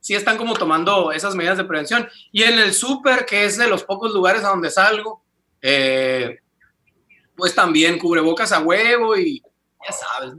sí, 0.00 0.14
están 0.14 0.36
como 0.36 0.54
tomando 0.54 1.12
esas 1.12 1.34
medidas 1.34 1.58
de 1.58 1.64
prevención. 1.64 2.08
Y 2.30 2.42
en 2.42 2.58
el 2.58 2.74
súper, 2.74 3.24
que 3.24 3.44
es 3.44 3.56
de 3.56 3.68
los 3.68 3.84
pocos 3.84 4.12
lugares 4.12 4.44
a 4.44 4.48
donde 4.48 4.70
salgo, 4.70 5.22
eh, 5.62 6.40
pues 7.34 7.54
también 7.54 7.98
cubrebocas 7.98 8.52
a 8.52 8.60
huevo 8.60 9.16
y 9.16 9.42
ya 9.84 9.92
sabes, 9.92 10.34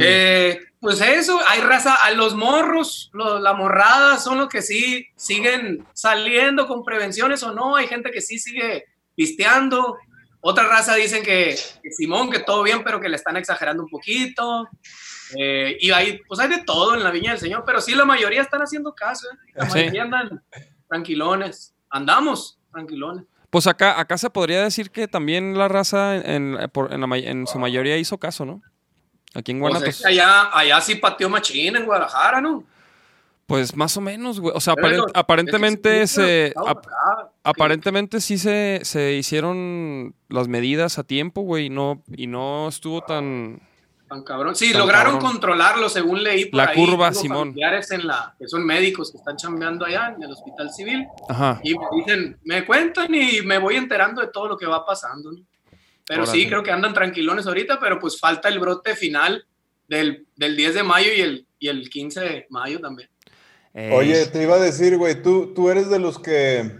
Eh, 0.00 0.60
pues 0.80 1.00
eso, 1.00 1.38
hay 1.48 1.60
raza, 1.60 1.94
a 1.94 2.10
los 2.12 2.34
morros, 2.34 3.10
la 3.12 3.52
morrada 3.52 4.18
son 4.18 4.38
los 4.38 4.48
que 4.48 4.62
sí 4.62 5.06
siguen 5.16 5.84
saliendo 5.92 6.66
con 6.66 6.82
prevenciones 6.84 7.42
o 7.42 7.52
no, 7.52 7.76
hay 7.76 7.86
gente 7.86 8.10
que 8.10 8.20
sí 8.22 8.38
sigue 8.38 8.84
pisteando, 9.14 9.96
otra 10.40 10.64
raza 10.68 10.94
dicen 10.94 11.22
que, 11.22 11.54
que 11.82 11.90
Simón, 11.90 12.30
que 12.30 12.38
todo 12.38 12.62
bien, 12.62 12.82
pero 12.84 13.00
que 13.00 13.08
le 13.08 13.16
están 13.16 13.36
exagerando 13.36 13.82
un 13.82 13.88
poquito, 13.90 14.68
Eh, 15.36 15.78
y 15.80 15.90
hay, 15.90 16.20
pues 16.28 16.38
hay 16.38 16.48
de 16.48 16.62
todo 16.64 16.94
en 16.94 17.02
la 17.02 17.10
viña 17.10 17.30
del 17.30 17.40
Señor, 17.40 17.64
pero 17.66 17.80
sí 17.80 17.94
la 17.94 18.04
mayoría 18.04 18.42
están 18.42 18.60
haciendo 18.60 18.94
caso, 18.94 19.26
¿eh? 19.32 19.36
la 19.54 19.70
Sí. 19.70 19.98
andan 19.98 20.42
tranquilones, 20.88 21.74
andamos 21.90 22.58
tranquilones. 22.72 23.24
Pues 23.50 23.66
acá, 23.66 23.98
acá 23.98 24.18
se 24.18 24.30
podría 24.30 24.62
decir 24.62 24.90
que 24.90 25.08
también 25.08 25.56
la 25.56 25.66
raza 25.68 26.16
en, 26.16 26.56
en- 26.60 26.70
por- 26.70 26.92
en 26.92 27.00
la 27.00 27.06
may- 27.06 27.26
en 27.26 27.46
su 27.46 27.58
mayoría 27.58 27.96
hizo 27.96 28.18
caso, 28.18 28.44
¿no? 28.44 28.62
Aquí 29.34 29.52
en 29.52 29.60
Pues 29.60 30.00
que 30.02 30.08
allá, 30.08 30.56
allá 30.56 30.80
sí 30.80 30.94
pateó 30.96 31.28
machín 31.28 31.76
en 31.76 31.84
Guadalajara, 31.86 32.40
¿no? 32.40 32.64
Pues 33.46 33.76
más 33.76 33.94
o 33.96 34.00
menos, 34.00 34.40
güey. 34.40 34.54
O 34.56 34.60
sea, 34.60 34.74
Pero 34.74 34.86
aparen- 34.88 34.96
los- 35.02 35.10
aparentemente 35.14 36.06
se. 36.06 36.46
estamos 36.46 36.70
ap- 36.70 36.78
acá. 36.86 37.30
aparentemente 37.42 38.20
sí 38.20 38.38
se, 38.38 38.80
se 38.84 39.12
hicieron 39.14 40.14
las 40.28 40.48
medidas 40.48 40.98
a 40.98 41.04
tiempo, 41.04 41.42
güey. 41.42 41.66
Y 41.66 41.70
no, 41.70 42.02
y 42.16 42.26
no 42.26 42.68
estuvo 42.68 43.02
tan. 43.02 43.60
Tan 44.08 44.22
cabrón. 44.22 44.54
Sí, 44.54 44.70
Tan 44.70 44.80
lograron 44.80 45.14
cabrón. 45.14 45.32
controlarlo, 45.32 45.88
según 45.90 46.22
leí 46.22 46.46
por 46.46 46.58
La 46.58 46.68
ahí. 46.70 46.76
curva, 46.76 47.12
Simón. 47.12 47.48
familiares 47.48 47.90
en 47.90 48.06
la, 48.06 48.34
que 48.38 48.46
son 48.48 48.64
médicos 48.64 49.10
que 49.10 49.18
están 49.18 49.36
chambeando 49.36 49.84
allá 49.84 50.14
en 50.16 50.22
el 50.22 50.30
hospital 50.30 50.70
civil. 50.72 51.06
Ajá. 51.28 51.60
Y 51.64 51.74
me 51.74 51.84
dicen, 51.96 52.38
me 52.44 52.64
cuentan 52.64 53.14
y 53.14 53.42
me 53.42 53.58
voy 53.58 53.76
enterando 53.76 54.20
de 54.22 54.28
todo 54.28 54.48
lo 54.48 54.56
que 54.56 54.66
va 54.66 54.86
pasando. 54.86 55.32
¿no? 55.32 55.38
Pero 56.06 56.26
sí, 56.26 56.32
Órale. 56.38 56.48
creo 56.48 56.62
que 56.62 56.70
andan 56.70 56.94
tranquilones 56.94 57.46
ahorita, 57.46 57.78
pero 57.80 57.98
pues 57.98 58.18
falta 58.20 58.48
el 58.48 58.58
brote 58.58 58.94
final 58.94 59.46
del, 59.88 60.26
del 60.36 60.56
10 60.56 60.74
de 60.74 60.82
mayo 60.82 61.10
y 61.16 61.20
el, 61.20 61.46
y 61.58 61.68
el 61.68 61.88
15 61.88 62.20
de 62.20 62.46
mayo 62.50 62.80
también. 62.80 63.08
Eh, 63.72 63.90
Oye, 63.92 64.26
te 64.26 64.42
iba 64.42 64.54
a 64.56 64.60
decir, 64.60 64.96
güey, 64.98 65.20
tú, 65.22 65.52
tú 65.54 65.70
eres 65.70 65.88
de 65.90 65.98
los 65.98 66.18
que 66.18 66.70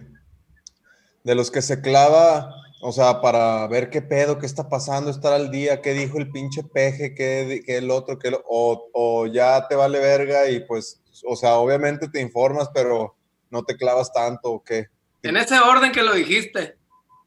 de 1.25 1.35
los 1.35 1.50
que 1.50 1.62
se 1.62 1.81
clava, 1.81 2.54
o 2.83 2.93
sea, 2.93 3.23
para 3.23 3.66
ver 3.66 3.88
qué 3.88 4.02
pedo, 4.02 4.38
qué 4.38 4.45
está 4.45 4.69
pasando, 4.69 5.11
estar 5.11 5.33
al 5.33 5.50
día, 5.50 5.81
qué 5.81 5.95
dijo 5.95 6.19
el 6.19 6.31
pinche 6.31 6.62
peje, 6.62 7.14
qué, 7.14 7.62
qué 7.64 7.78
el 7.78 7.90
otro, 7.90 8.19
qué 8.19 8.31
lo- 8.31 8.45
o, 8.47 8.90
o 8.93 9.26
ya 9.26 9.66
te 9.66 9.75
vale 9.75 9.99
verga 10.00 10.50
y 10.50 10.61
pues, 10.66 11.00
o 11.26 11.35
sea, 11.35 11.54
obviamente 11.54 12.09
te 12.09 12.21
informas, 12.21 12.69
pero 12.75 13.16
no 13.50 13.62
te 13.64 13.75
clavas 13.76 14.12
tanto 14.12 14.50
o 14.50 14.62
qué. 14.62 14.88
En 15.23 15.38
ese 15.38 15.59
orden 15.59 15.93
que 15.93 16.02
lo 16.02 16.12
dijiste, 16.12 16.76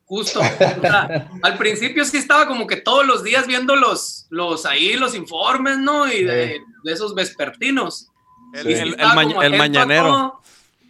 justo. 0.08 0.40
O 0.40 0.82
sea, 0.82 1.30
al 1.44 1.58
principio 1.58 2.04
sí 2.06 2.18
estaba 2.18 2.48
como 2.48 2.66
que 2.66 2.78
todos 2.78 3.06
los 3.06 3.24
días 3.24 3.46
viendo 3.46 3.76
los, 3.76 4.26
los 4.30 4.66
ahí, 4.66 4.94
los 4.94 5.14
informes, 5.14 5.78
¿no? 5.78 6.12
Y 6.12 6.24
de, 6.24 6.60
de 6.84 6.92
esos 6.92 7.14
vespertinos. 7.14 8.10
el, 8.54 8.98
ma- 8.98 9.14
mañanero. 9.58 10.08
todo. 10.08 10.42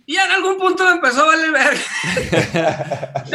Y 0.05 0.15
en 0.15 0.31
algún 0.31 0.57
punto 0.57 0.85
me 0.85 0.91
empezó 0.91 1.23
a 1.23 1.25
valer 1.25 1.51
ver. 1.51 1.77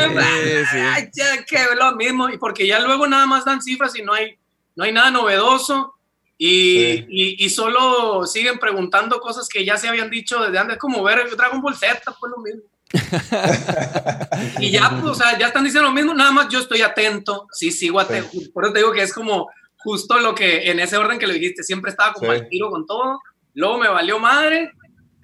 sí. 0.70 0.78
Ay, 0.78 1.10
ya, 1.12 1.44
que 1.44 1.58
lo 1.78 1.92
mismo. 1.96 2.30
Y 2.30 2.38
porque 2.38 2.66
ya 2.66 2.80
luego 2.80 3.06
nada 3.06 3.26
más 3.26 3.44
dan 3.44 3.60
cifras 3.60 3.94
y 3.96 4.02
no 4.02 4.14
hay, 4.14 4.38
no 4.74 4.84
hay 4.84 4.92
nada 4.92 5.10
novedoso. 5.10 5.94
Y, 6.38 6.78
Sí. 6.78 7.06
y, 7.10 7.44
y 7.44 7.50
solo 7.50 8.26
siguen 8.26 8.58
preguntando 8.58 9.20
cosas 9.20 9.48
que 9.48 9.64
ya 9.64 9.76
se 9.76 9.88
habían 9.88 10.10
dicho 10.10 10.40
desde 10.40 10.58
antes, 10.58 10.78
como 10.78 11.02
ver 11.02 11.28
Dragon 11.36 11.60
Ball 11.60 11.76
Z, 11.76 12.00
pues 12.18 12.32
lo 12.34 12.42
mismo. 12.42 12.62
Y 14.61 14.70
ya, 14.70 14.90
pues, 14.90 15.04
o 15.04 15.14
sea, 15.14 15.38
ya 15.38 15.49
están 15.49 15.64
diciendo 15.64 15.88
lo 15.88 15.94
mismo, 15.94 16.14
nada 16.14 16.30
más 16.32 16.49
yo 16.49 16.58
estoy 16.61 16.82
atento, 16.82 17.46
sí, 17.52 17.70
sigo 17.70 18.00
atento. 18.00 18.30
Por 18.52 18.64
eso 18.64 18.72
te 18.72 18.80
digo 18.80 18.92
que 18.92 19.02
es 19.02 19.12
como 19.12 19.49
justo 19.78 20.18
lo 20.20 20.34
que 20.34 20.70
en 20.70 20.78
ese 20.80 20.96
orden 20.96 21.18
que 21.18 21.26
lo 21.26 21.32
dijiste, 21.32 21.62
siempre 21.62 21.90
estaba 21.90 22.12
como 22.12 22.30
Sí. 22.32 22.38
al 22.38 22.49
tiro 22.49 22.70
con 22.70 22.87
todo, 22.87 23.20
luego 23.54 23.78
me 23.78 23.88
valió 23.88 24.18
madre, 24.18 24.70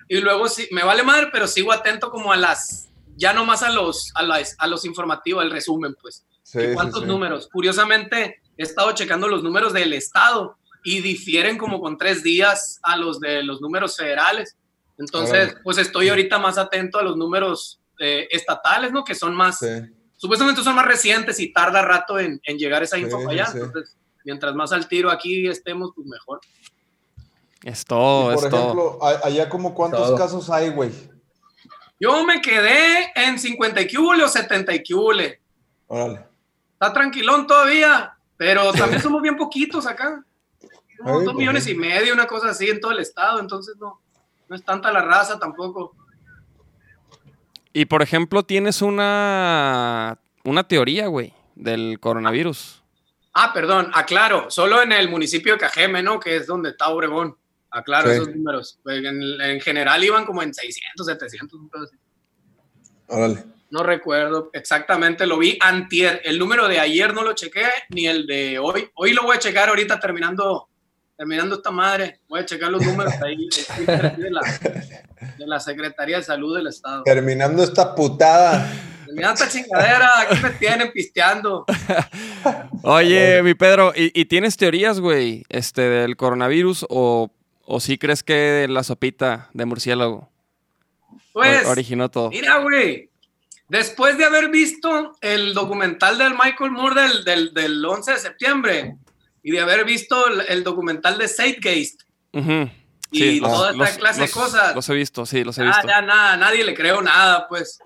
y 0.08 0.18
luego 0.20 0.48
sí, 0.48 0.66
me 0.72 0.82
vale 0.82 1.02
madre, 1.02 1.28
pero 1.32 1.46
sigo 1.46 1.70
atento 1.72 2.10
como 2.10 2.32
a 2.32 2.37
las, 2.37 2.88
ya 3.16 3.32
no 3.32 3.44
más 3.44 3.62
a 3.62 3.70
los, 3.70 4.10
a, 4.14 4.22
las- 4.22 4.56
a 4.58 4.66
los 4.66 4.84
informativos, 4.84 5.44
el 5.44 5.50
resumen, 5.50 5.94
pues. 6.00 6.25
Sí, 6.42 6.58
¿Y 6.58 6.68
sí, 6.68 6.75
cuántos 6.75 7.02
sí. 7.02 7.06
números? 7.06 7.48
Curiosamente, 7.52 8.40
he 8.56 8.62
estado 8.62 8.92
checando 8.92 9.28
los 9.28 9.42
números 9.42 9.72
del 9.75 9.92
Estado 9.92 10.56
y 10.82 11.00
difieren 11.00 11.58
como 11.58 11.78
con 11.80 11.98
tres 11.98 12.22
días 12.22 12.78
a 12.82 12.96
los 12.96 13.20
de 13.20 13.42
los 13.42 13.60
números 13.60 13.96
federales. 13.96 14.56
Entonces, 14.99 15.45
Órale. 15.50 15.61
pues 15.62 15.78
estoy 15.78 16.09
ahorita 16.09 16.38
más 16.38 16.59
atento 16.59 16.99
a 16.99 17.02
los 17.02 17.17
números 17.17 17.81
eh, 18.00 18.28
estatales, 18.31 18.93
¿no? 18.93 19.05
Que 19.05 19.14
son 19.14 19.35
más, 19.35 19.59
Sí. 19.59 19.67
supuestamente 20.17 20.62
son 20.62 20.75
más 20.75 20.87
recientes 20.87 21.38
y 21.40 21.52
tarda 21.52 21.83
rato 21.83 22.19
en, 22.19 22.40
en 22.45 22.59
llegar 22.59 22.83
esa 22.83 22.99
info 22.99 23.19
Sí, 23.19 23.25
para 23.25 23.35
allá. 23.43 23.47
sí. 23.52 23.59
Entonces, 23.59 23.97
mientras 24.25 24.55
más 24.55 24.73
al 24.73 24.87
tiro 24.88 25.11
aquí 25.11 25.47
estemos, 25.49 25.90
pues 25.95 26.07
mejor. 26.07 26.40
Es 27.64 27.85
todo, 27.85 28.33
Y 28.33 28.35
por 28.37 28.47
es 28.47 28.52
ejemplo, 28.55 28.99
allá 29.02 29.49
como 29.49 29.75
cuántos 29.75 30.00
Todo. 30.07 30.17
casos 30.17 30.49
hay, 30.50 30.71
güey. 30.71 30.90
Yo 32.00 32.25
me 32.25 32.40
quedé 32.40 33.11
en 33.17 33.38
50 33.38 33.81
y 33.81 33.93
cúbole 33.97 34.23
o 34.23 34.28
70 34.28 34.73
y 34.75 34.83
cúbole. 34.85 35.40
Órale. 35.88 36.25
Está 36.75 36.93
tranquilón 36.93 37.47
todavía, 37.49 38.17
pero 38.37 38.73
también 38.73 39.02
somos 39.02 39.21
bien 39.23 39.37
poquitos 39.37 39.87
acá. 39.87 40.25
Somos 40.97 41.12
Ay, 41.12 41.12
dos 41.12 41.25
pues, 41.25 41.37
millones 41.37 41.67
y 41.67 41.75
medio, 41.75 42.14
una 42.14 42.26
cosa 42.28 42.50
así 42.50 42.69
en 42.69 42.81
todo 42.81 42.93
el 42.93 43.00
estado, 43.00 43.40
entonces 43.40 43.76
no, 43.78 44.00
no 44.49 44.57
es 44.57 44.64
tanta 44.64 44.90
la 44.93 45.02
raza 45.02 45.38
tampoco. 45.38 45.95
Y 47.73 47.85
por 47.85 48.02
ejemplo, 48.02 48.43
tienes 48.43 48.83
una, 48.83 50.19
una 50.45 50.67
teoría, 50.67 51.07
güey, 51.07 51.33
del 51.55 51.99
coronavirus. 52.00 52.83
Ah, 53.35 53.52
perdón, 53.52 53.90
aclaro, 53.95 54.50
solo 54.50 54.83
en 54.83 54.90
el 54.93 55.09
municipio 55.09 55.52
de 55.52 55.61
Cajeme, 55.61 56.02
¿no? 56.02 56.19
Que 56.19 56.37
es 56.37 56.47
donde 56.47 56.71
está 56.71 56.88
Obregón. 56.88 57.37
Aclaro 57.71 58.09
Sí. 58.09 58.14
esos 58.17 58.35
números. 58.35 58.81
En, 58.87 59.07
en 59.40 59.61
general 59.61 60.02
iban 60.02 60.25
como 60.25 60.43
en 60.43 60.55
600, 60.55 61.07
700. 61.07 61.61
un 61.61 61.69
pedo 61.69 61.85
así. 61.85 61.97
Órale. 63.09 63.45
No 63.71 63.83
recuerdo 63.83 64.49
exactamente, 64.55 65.26
lo 65.26 65.37
vi 65.38 65.59
antier. 65.61 66.23
El 66.25 66.38
número 66.38 66.67
de 66.69 66.81
ayer 66.81 67.12
no 67.12 67.23
lo 67.23 67.35
chequé, 67.35 67.67
ni 67.90 68.07
el 68.07 68.26
de 68.26 68.59
hoy. 68.59 68.88
Hoy 68.95 69.12
lo 69.12 69.23
voy 69.25 69.37
a 69.37 69.38
checar 69.38 69.69
ahorita 69.69 70.00
terminando, 70.00 70.69
terminando 71.18 71.56
esta 71.56 71.70
madre. 71.70 72.20
Voy 72.28 72.40
a 72.40 72.46
checar 72.46 72.70
los 72.70 72.82
números 72.87 73.12
ahí 73.22 73.48
de 74.16 74.30
la, 74.30 74.40
de 75.37 75.46
la 75.46 75.60
Secretaría 75.60 76.16
de 76.18 76.22
Salud 76.22 76.56
del 76.56 76.68
Estado. 76.68 77.02
Terminando 77.02 77.62
esta 77.62 77.94
putada. 77.94 78.72
Terminando 79.04 79.42
esta 79.42 79.48
chingadera, 79.48 80.08
aquí 80.20 80.37
me 80.42 80.50
tienen 80.50 80.92
pisteando. 80.92 81.66
Oye, 82.82 83.42
mi 83.42 83.54
Pedro, 83.54 83.92
¿y, 83.96 84.12
y 84.18 84.25
tienes 84.26 84.56
teorías, 84.56 85.00
güey, 85.00 85.44
este, 85.48 85.82
del 85.82 86.16
coronavirus 86.16 86.87
o, 86.88 87.30
o 87.64 87.80
sí 87.80 87.98
crees 87.98 88.22
que 88.22 88.66
la 88.68 88.82
sopita 88.84 89.50
de 89.52 89.64
murciélago 89.64 90.30
Pues, 91.32 91.66
o- 91.66 91.70
originó 91.70 92.10
todo? 92.10 92.30
mira, 92.30 92.58
güey, 92.58 93.10
después 93.68 94.16
de 94.18 94.25
haber 94.25 94.50
visto 94.50 95.16
el 95.20 95.52
documental 95.54 96.16
del 96.18 96.32
Michael 96.34 96.70
Moore 96.70 97.00
del, 97.02 97.25
del, 97.25 97.54
del 97.54 97.84
11 97.84 98.12
de 98.12 98.18
septiembre 98.18 98.96
y 99.49 99.50
de 99.50 99.61
haber 99.61 99.85
visto 99.85 100.26
el, 100.28 100.40
el 100.49 100.62
documental 100.64 101.17
de 101.19 101.26
Zeitgeist, 101.28 102.02
Ujú. 102.33 102.71
y 103.11 103.40
los- 103.40 103.50
toda 103.50 103.71
esta 103.73 103.99
clase 103.99 104.21
de 104.23 104.28
cosas. 104.31 104.75
Los 104.75 104.88
he 104.88 104.95
visto, 104.95 105.25
sí, 105.26 105.43
los 105.45 105.57
he 105.59 105.62
Ah, 105.62 105.67
visto. 105.67 105.88
ya 105.88 106.02
nada, 106.02 106.37
nadie 106.37 106.64
le 106.64 106.75
creo 106.75 107.00
nada, 107.02 107.49
pues. 107.49 107.78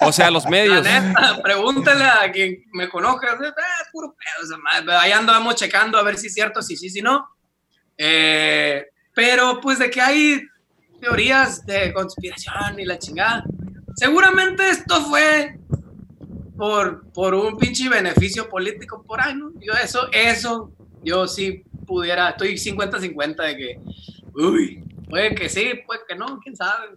O 0.00 0.12
sea, 0.12 0.30
los 0.30 0.46
medios. 0.46 0.82
neta, 0.84 1.40
pregúntale 1.42 2.04
a 2.04 2.30
quien 2.30 2.64
me 2.72 2.88
conozca. 2.88 3.32
eh, 3.32 3.52
puro 3.92 4.14
pedo 4.14 4.58
madre. 4.58 4.94
Ahí 4.96 5.12
andamos 5.12 5.54
checando 5.56 5.98
a 5.98 6.02
ver 6.02 6.18
si 6.18 6.26
es 6.28 6.34
cierto, 6.34 6.60
si 6.62 6.76
sí, 6.76 6.90
si 6.90 7.00
no. 7.02 7.26
Eh, 7.96 8.84
pero 9.14 9.60
pues 9.60 9.78
de 9.78 9.90
que 9.90 10.00
hay 10.00 10.42
teorías 11.00 11.64
de 11.66 11.92
conspiración 11.92 12.78
y 12.78 12.84
la 12.84 12.98
chingada. 12.98 13.44
Seguramente 13.96 14.68
esto 14.70 15.02
fue 15.02 15.58
por, 16.56 17.10
por 17.12 17.34
un 17.34 17.56
pinche 17.56 17.88
beneficio 17.88 18.48
político 18.48 19.02
por 19.02 19.20
ahí, 19.20 19.34
¿no? 19.34 19.52
Yo 19.60 19.72
eso, 19.72 20.08
eso, 20.12 20.72
yo 21.02 21.26
sí 21.26 21.64
pudiera, 21.86 22.30
estoy 22.30 22.54
50-50 22.54 23.36
de 23.46 23.56
que, 23.56 23.80
uy, 24.34 24.84
puede 25.08 25.34
que 25.34 25.48
sí, 25.48 25.72
puede 25.86 26.00
que 26.08 26.14
no, 26.14 26.40
quién 26.40 26.56
sabe. 26.56 26.96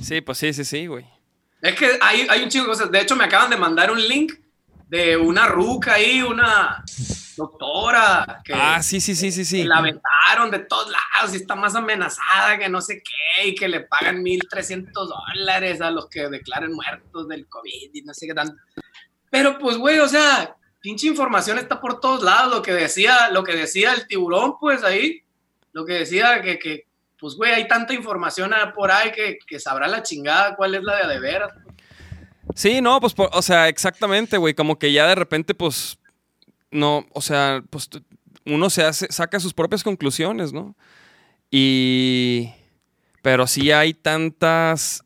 Sí, 0.00 0.20
pues 0.20 0.38
sí, 0.38 0.52
sí, 0.52 0.64
sí, 0.64 0.86
güey. 0.86 1.04
Es 1.60 1.74
que 1.76 1.98
hay, 2.00 2.26
hay 2.28 2.42
un 2.42 2.48
chingo 2.48 2.66
de 2.66 2.70
cosas. 2.70 2.90
De 2.90 3.00
hecho, 3.00 3.16
me 3.16 3.24
acaban 3.24 3.50
de 3.50 3.56
mandar 3.56 3.90
un 3.90 4.00
link 4.00 4.34
de 4.88 5.16
una 5.16 5.46
ruca 5.46 5.94
ahí, 5.94 6.22
una 6.22 6.84
doctora 7.36 8.40
que, 8.44 8.52
Ah, 8.54 8.82
sí, 8.82 9.00
sí, 9.00 9.14
sí, 9.14 9.30
sí, 9.30 9.40
que 9.40 9.44
sí. 9.44 9.64
la 9.64 9.78
aventaron 9.78 10.50
de 10.50 10.60
todos 10.60 10.90
lados 10.90 11.32
y 11.34 11.36
está 11.36 11.54
más 11.54 11.74
amenazada 11.74 12.58
que 12.58 12.68
no 12.68 12.80
sé 12.80 13.02
qué 13.02 13.48
y 13.48 13.54
que 13.54 13.68
le 13.68 13.80
pagan 13.80 14.22
1.300 14.22 14.92
dólares 14.92 15.80
a 15.80 15.90
los 15.90 16.08
que 16.08 16.28
declaren 16.28 16.72
muertos 16.72 17.28
del 17.28 17.46
COVID 17.48 17.90
y 17.92 18.02
no 18.02 18.14
sé 18.14 18.26
qué 18.26 18.34
tanto. 18.34 18.54
Pero 19.30 19.58
pues, 19.58 19.76
güey, 19.76 19.98
o 19.98 20.08
sea, 20.08 20.56
pinche 20.80 21.06
información 21.08 21.58
está 21.58 21.80
por 21.80 22.00
todos 22.00 22.22
lados. 22.22 22.54
Lo 22.54 22.62
que 22.62 22.72
decía, 22.72 23.30
lo 23.30 23.42
que 23.42 23.54
decía 23.56 23.92
el 23.92 24.06
tiburón, 24.06 24.54
pues 24.60 24.84
ahí, 24.84 25.22
lo 25.72 25.84
que 25.84 25.94
decía 25.94 26.40
que, 26.40 26.58
que 26.58 26.86
pues, 27.18 27.34
güey, 27.36 27.52
hay 27.52 27.66
tanta 27.66 27.94
información 27.94 28.52
por 28.74 28.90
ahí 28.92 29.10
que, 29.12 29.38
que 29.46 29.58
sabrá 29.58 29.88
la 29.88 30.02
chingada 30.02 30.54
cuál 30.56 30.74
es 30.74 30.82
la 30.82 31.06
de 31.06 31.14
de 31.14 31.20
veras. 31.20 31.52
Sí, 32.54 32.80
no, 32.80 33.00
pues, 33.00 33.14
por- 33.14 33.30
o 33.32 33.42
sea, 33.42 33.68
exactamente, 33.68 34.36
güey. 34.36 34.54
Como 34.54 34.78
que 34.78 34.92
ya 34.92 35.06
de 35.08 35.14
repente, 35.16 35.54
pues, 35.54 35.98
no, 36.74 37.06
o 37.12 37.20
sea, 37.22 37.62
pues 37.70 37.88
uno 38.44 38.68
se 38.68 38.82
hace, 38.84 39.06
saca 39.10 39.40
sus 39.40 39.54
propias 39.54 39.82
conclusiones, 39.82 40.52
¿no? 40.52 40.76
Y, 41.50 42.50
pero 43.22 43.46
sí 43.46 43.70
hay 43.70 43.94
tantas, 43.94 45.04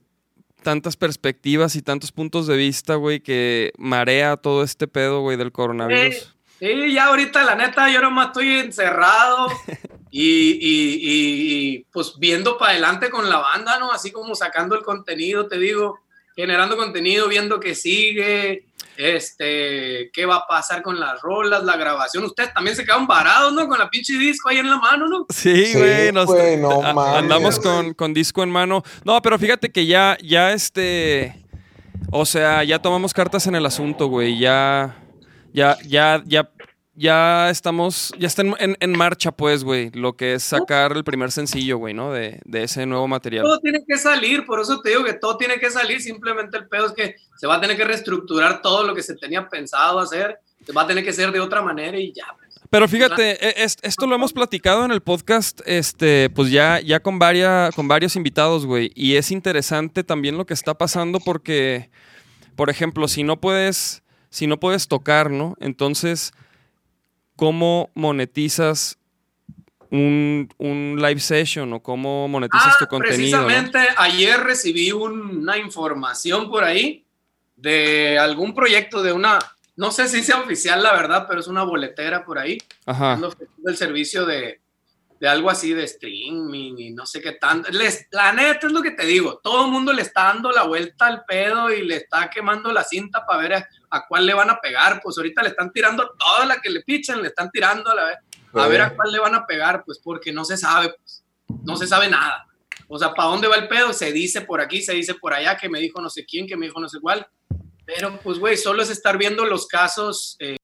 tantas 0.62 0.96
perspectivas 0.96 1.76
y 1.76 1.82
tantos 1.82 2.10
puntos 2.10 2.46
de 2.46 2.56
vista, 2.56 2.94
güey, 2.94 3.20
que 3.20 3.72
marea 3.76 4.36
todo 4.36 4.62
este 4.64 4.88
pedo, 4.88 5.20
güey, 5.20 5.36
del 5.36 5.52
coronavirus. 5.52 6.34
Sí, 6.58 6.92
ya 6.92 7.04
ahorita 7.06 7.44
la 7.44 7.54
neta 7.54 7.88
yo 7.88 8.00
nomás 8.00 8.28
estoy 8.28 8.48
encerrado 8.58 9.46
y, 10.10 10.22
y- 10.22 10.94
y- 10.94 11.74
y, 11.76 11.84
pues 11.92 12.14
viendo 12.18 12.58
para 12.58 12.72
adelante 12.72 13.10
con 13.10 13.28
la 13.28 13.36
banda, 13.38 13.78
¿no? 13.78 13.92
Así 13.92 14.10
como 14.10 14.34
sacando 14.34 14.74
el 14.74 14.82
contenido, 14.82 15.46
te 15.46 15.58
digo, 15.58 16.00
generando 16.34 16.76
contenido, 16.76 17.28
viendo 17.28 17.60
que 17.60 17.74
sigue. 17.76 18.64
Este, 18.98 20.10
qué 20.12 20.26
va 20.26 20.36
a 20.36 20.46
pasar 20.46 20.82
con 20.82 20.98
las 20.98 21.20
rolas, 21.22 21.62
la 21.62 21.76
grabación. 21.76 22.24
Ustedes 22.24 22.52
también 22.52 22.74
se 22.76 22.84
quedan 22.84 23.06
varados, 23.06 23.52
¿no? 23.52 23.68
Con 23.68 23.78
la 23.78 23.88
pinche 23.88 24.14
disco 24.18 24.48
ahí 24.48 24.58
en 24.58 24.68
la 24.68 24.76
mano, 24.76 25.06
¿no? 25.08 25.26
Sí, 25.30 25.66
Sí, 25.66 25.78
güey. 25.78 26.12
nos- 26.12 26.28
no 26.58 26.82
a- 26.82 27.18
andamos 27.18 27.60
con, 27.60 27.94
con 27.94 28.12
disco 28.12 28.42
en 28.42 28.50
mano. 28.50 28.82
No, 29.04 29.22
pero 29.22 29.38
fíjate 29.38 29.70
que 29.70 29.86
ya, 29.86 30.18
ya 30.22 30.52
este. 30.52 31.34
O 32.10 32.26
sea, 32.26 32.64
ya 32.64 32.80
tomamos 32.80 33.12
cartas 33.14 33.46
en 33.46 33.54
el 33.54 33.64
asunto, 33.66 34.06
güey. 34.08 34.38
Ya. 34.38 34.96
Ya, 35.52 35.76
ya, 35.86 36.22
ya. 36.26 36.50
Ya 36.98 37.48
estamos. 37.50 38.12
Ya 38.18 38.26
está 38.26 38.42
en, 38.42 38.54
en- 38.58 38.76
en 38.80 38.92
marcha, 38.98 39.30
pues, 39.30 39.62
güey. 39.62 39.90
Lo 39.92 40.16
que 40.16 40.34
es 40.34 40.42
sacar 40.42 40.92
el 40.96 41.04
primer 41.04 41.30
sencillo, 41.30 41.78
güey, 41.78 41.94
¿no? 41.94 42.12
De, 42.12 42.40
de 42.44 42.64
ese 42.64 42.86
nuevo 42.86 43.06
material. 43.06 43.44
Todo 43.44 43.60
tiene 43.60 43.84
que 43.86 43.96
salir, 43.96 44.44
por 44.44 44.60
eso 44.60 44.80
te 44.80 44.90
digo 44.90 45.04
que 45.04 45.12
todo 45.14 45.36
tiene 45.36 45.58
que 45.60 45.70
salir. 45.70 46.00
Simplemente 46.00 46.56
el 46.58 46.66
pedo 46.66 46.86
es 46.86 46.92
que 46.92 47.14
se 47.36 47.46
va 47.46 47.56
a 47.56 47.60
tener 47.60 47.76
que 47.76 47.84
reestructurar 47.84 48.62
todo 48.62 48.82
lo 48.84 48.94
que 48.94 49.02
se 49.02 49.14
tenía 49.14 49.48
pensado 49.48 50.00
hacer. 50.00 50.38
Se 50.66 50.72
va 50.72 50.82
a 50.82 50.86
tener 50.88 51.04
que 51.04 51.10
hacer 51.10 51.30
de 51.30 51.38
otra 51.40 51.62
manera 51.62 51.96
y 51.98 52.12
ya. 52.12 52.24
Pero 52.68 52.86
fíjate, 52.88 53.30
e- 53.46 53.64
es- 53.64 53.76
esto 53.82 54.06
lo 54.06 54.14
hemos 54.16 54.32
platicado 54.32 54.84
en 54.84 54.90
el 54.90 55.00
podcast, 55.00 55.60
este, 55.66 56.28
pues 56.30 56.50
ya, 56.50 56.80
ya 56.80 57.00
con, 57.00 57.18
varia- 57.18 57.70
con 57.76 57.86
varios 57.88 58.16
invitados, 58.16 58.66
güey. 58.66 58.90
Y 58.96 59.14
es 59.14 59.30
interesante 59.30 60.02
también 60.04 60.36
lo 60.36 60.44
que 60.46 60.52
está 60.54 60.76
pasando 60.76 61.20
porque, 61.20 61.90
por 62.56 62.68
ejemplo, 62.70 63.06
si 63.08 63.22
no 63.22 63.40
puedes, 63.40 64.02
si 64.30 64.46
no 64.48 64.58
puedes 64.60 64.88
tocar, 64.88 65.30
¿no? 65.30 65.54
Entonces, 65.60 66.32
¿cómo 67.38 67.88
monetizas 67.94 68.98
un, 69.90 70.48
un 70.58 70.96
live 71.00 71.20
session 71.20 71.72
o 71.72 71.80
cómo 71.80 72.26
monetizas 72.26 72.76
tu 72.78 72.86
contenido? 72.88 73.38
¿no? 73.38 73.44
Ah, 73.44 73.46
precisamente 73.46 73.88
ayer 73.96 74.40
recibí 74.40 74.90
un- 74.90 75.38
una 75.38 75.56
información 75.56 76.50
por 76.50 76.64
ahí 76.64 77.04
de 77.56 78.18
algún 78.18 78.54
proyecto 78.54 79.02
de 79.04 79.12
una, 79.12 79.38
no 79.76 79.92
sé 79.92 80.08
si 80.08 80.22
sea 80.24 80.40
oficial 80.40 80.82
la 80.82 80.92
verdad, 80.94 81.26
pero 81.28 81.38
es 81.40 81.46
una 81.46 81.62
boletera 81.62 82.24
por 82.24 82.38
ahí. 82.40 82.58
Ajá. 82.84 83.18
El 83.64 83.76
servicio 83.76 84.26
de, 84.26 84.60
de 85.20 85.28
algo 85.28 85.48
así 85.48 85.72
de 85.72 85.84
streaming 85.84 86.74
y 86.78 86.90
no 86.90 87.06
sé 87.06 87.20
qué 87.20 87.32
tanto. 87.32 87.70
Les, 87.70 88.06
la 88.10 88.32
neta 88.32 88.66
es 88.66 88.72
lo 88.72 88.82
que 88.82 88.90
te 88.90 89.06
digo, 89.06 89.38
todo 89.42 89.64
el 89.66 89.70
mundo 89.70 89.92
le 89.92 90.02
está 90.02 90.24
dando 90.24 90.50
la 90.50 90.64
vuelta 90.64 91.06
al 91.06 91.24
pedo 91.24 91.70
y 91.72 91.82
le 91.86 91.96
está 91.96 92.28
quemando 92.30 92.72
la 92.72 92.82
cinta 92.84 93.24
para 93.24 93.40
ver 93.40 93.66
a, 93.90 93.98
a 93.98 94.06
cuál 94.06 94.26
le 94.26 94.34
van 94.34 94.50
a 94.50 94.60
pegar. 94.60 95.00
Pues 95.02 95.16
ahorita 95.18 95.42
le 95.42 95.50
están 95.50 95.72
tirando 95.72 96.10
toda 96.18 96.46
la 96.46 96.60
que 96.60 96.70
le 96.70 96.82
pichan, 96.82 97.22
le 97.22 97.28
están 97.28 97.50
tirando 97.50 97.90
a 97.90 97.94
la 97.94 98.04
vez. 98.04 98.18
A 98.54 98.66
ver 98.66 98.80
a 98.80 98.96
cuál 98.96 99.12
le 99.12 99.18
van 99.18 99.34
a 99.34 99.46
pegar, 99.46 99.84
pues 99.84 100.00
porque 100.02 100.32
no 100.32 100.44
se 100.44 100.56
sabe, 100.56 100.94
pues, 100.98 101.24
no 101.64 101.76
se 101.76 101.86
sabe 101.86 102.08
nada. 102.08 102.46
O 102.88 102.98
sea, 102.98 103.12
¿para 103.12 103.28
dónde 103.28 103.46
va 103.46 103.56
el 103.56 103.68
pedo? 103.68 103.92
Se 103.92 104.10
dice 104.12 104.40
por 104.40 104.60
aquí, 104.60 104.80
se 104.80 104.94
dice 104.94 105.14
por 105.14 105.34
allá, 105.34 105.56
que 105.56 105.68
me 105.68 105.78
dijo 105.78 106.00
no 106.00 106.08
sé 106.08 106.24
quién, 106.24 106.46
que 106.46 106.56
me 106.56 106.66
dijo 106.66 106.80
no 106.80 106.88
sé 106.88 106.98
cuál. 107.00 107.26
Pero 107.84 108.18
pues, 108.20 108.38
güey, 108.38 108.56
solo 108.56 108.82
es 108.82 108.90
estar 108.90 109.16
viendo 109.18 109.44
los 109.44 109.66
casos, 109.66 110.36
eh, 110.40 110.56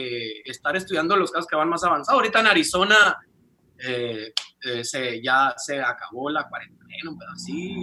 estar 0.44 0.76
estudiando 0.76 1.16
los 1.16 1.30
casos 1.30 1.46
que 1.46 1.56
van 1.56 1.68
más 1.68 1.84
avanzados. 1.84 2.18
Ahorita 2.18 2.40
en 2.40 2.46
Arizona 2.46 3.16
eh, 3.78 4.32
eh, 4.62 4.84
se, 4.84 5.22
ya 5.22 5.54
se 5.56 5.80
acabó 5.80 6.30
la 6.30 6.48
cuarentena, 6.48 7.10
un 7.10 7.18
pedo 7.18 7.30
así. 7.34 7.74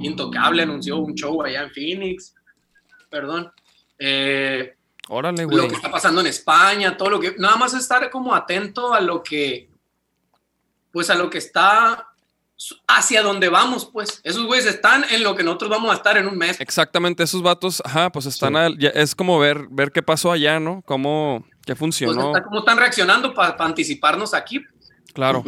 Intocable 0.00 0.62
anunció 0.62 0.98
un 0.98 1.14
show 1.14 1.42
allá 1.42 1.62
en 1.62 1.70
Phoenix. 1.70 2.34
Perdón. 3.10 3.52
Eh, 3.98 4.76
Órale, 5.10 5.42
lo 5.42 5.48
güey. 5.48 5.68
que 5.68 5.74
está 5.74 5.90
pasando 5.90 6.20
en 6.20 6.28
España, 6.28 6.96
todo 6.96 7.10
lo 7.10 7.20
que, 7.20 7.34
nada 7.36 7.56
más 7.56 7.74
estar 7.74 8.08
como 8.10 8.34
atento 8.34 8.94
a 8.94 9.00
lo 9.00 9.22
que, 9.22 9.68
pues 10.92 11.10
a 11.10 11.14
lo 11.16 11.28
que 11.30 11.38
está 11.38 12.06
hacia 12.86 13.22
donde 13.22 13.48
vamos, 13.48 13.88
pues. 13.92 14.20
Esos 14.22 14.44
güeyes 14.46 14.66
están 14.66 15.04
en 15.10 15.22
lo 15.24 15.34
que 15.34 15.42
nosotros 15.42 15.70
vamos 15.70 15.90
a 15.90 15.94
estar 15.94 16.16
en 16.18 16.28
un 16.28 16.36
mes. 16.38 16.60
Exactamente, 16.60 17.22
esos 17.22 17.42
vatos, 17.42 17.82
ajá, 17.84 18.10
pues 18.12 18.26
están 18.26 18.52
Sí. 18.52 18.58
al- 18.58 18.78
ya- 18.78 18.90
es 18.90 19.14
como 19.14 19.38
ver, 19.38 19.66
ver 19.70 19.92
qué 19.92 20.02
pasó 20.02 20.30
allá, 20.30 20.60
¿no? 20.60 20.82
Cómo, 20.86 21.44
qué 21.64 21.72
Pues 21.72 21.78
funcionó. 21.78 22.28
está- 22.28 22.44
cómo 22.44 22.58
están 22.60 22.76
reaccionando 22.78 23.34
para 23.34 23.56
anticiparnos 23.64 24.34
aquí. 24.34 24.60
Claro. 25.14 25.42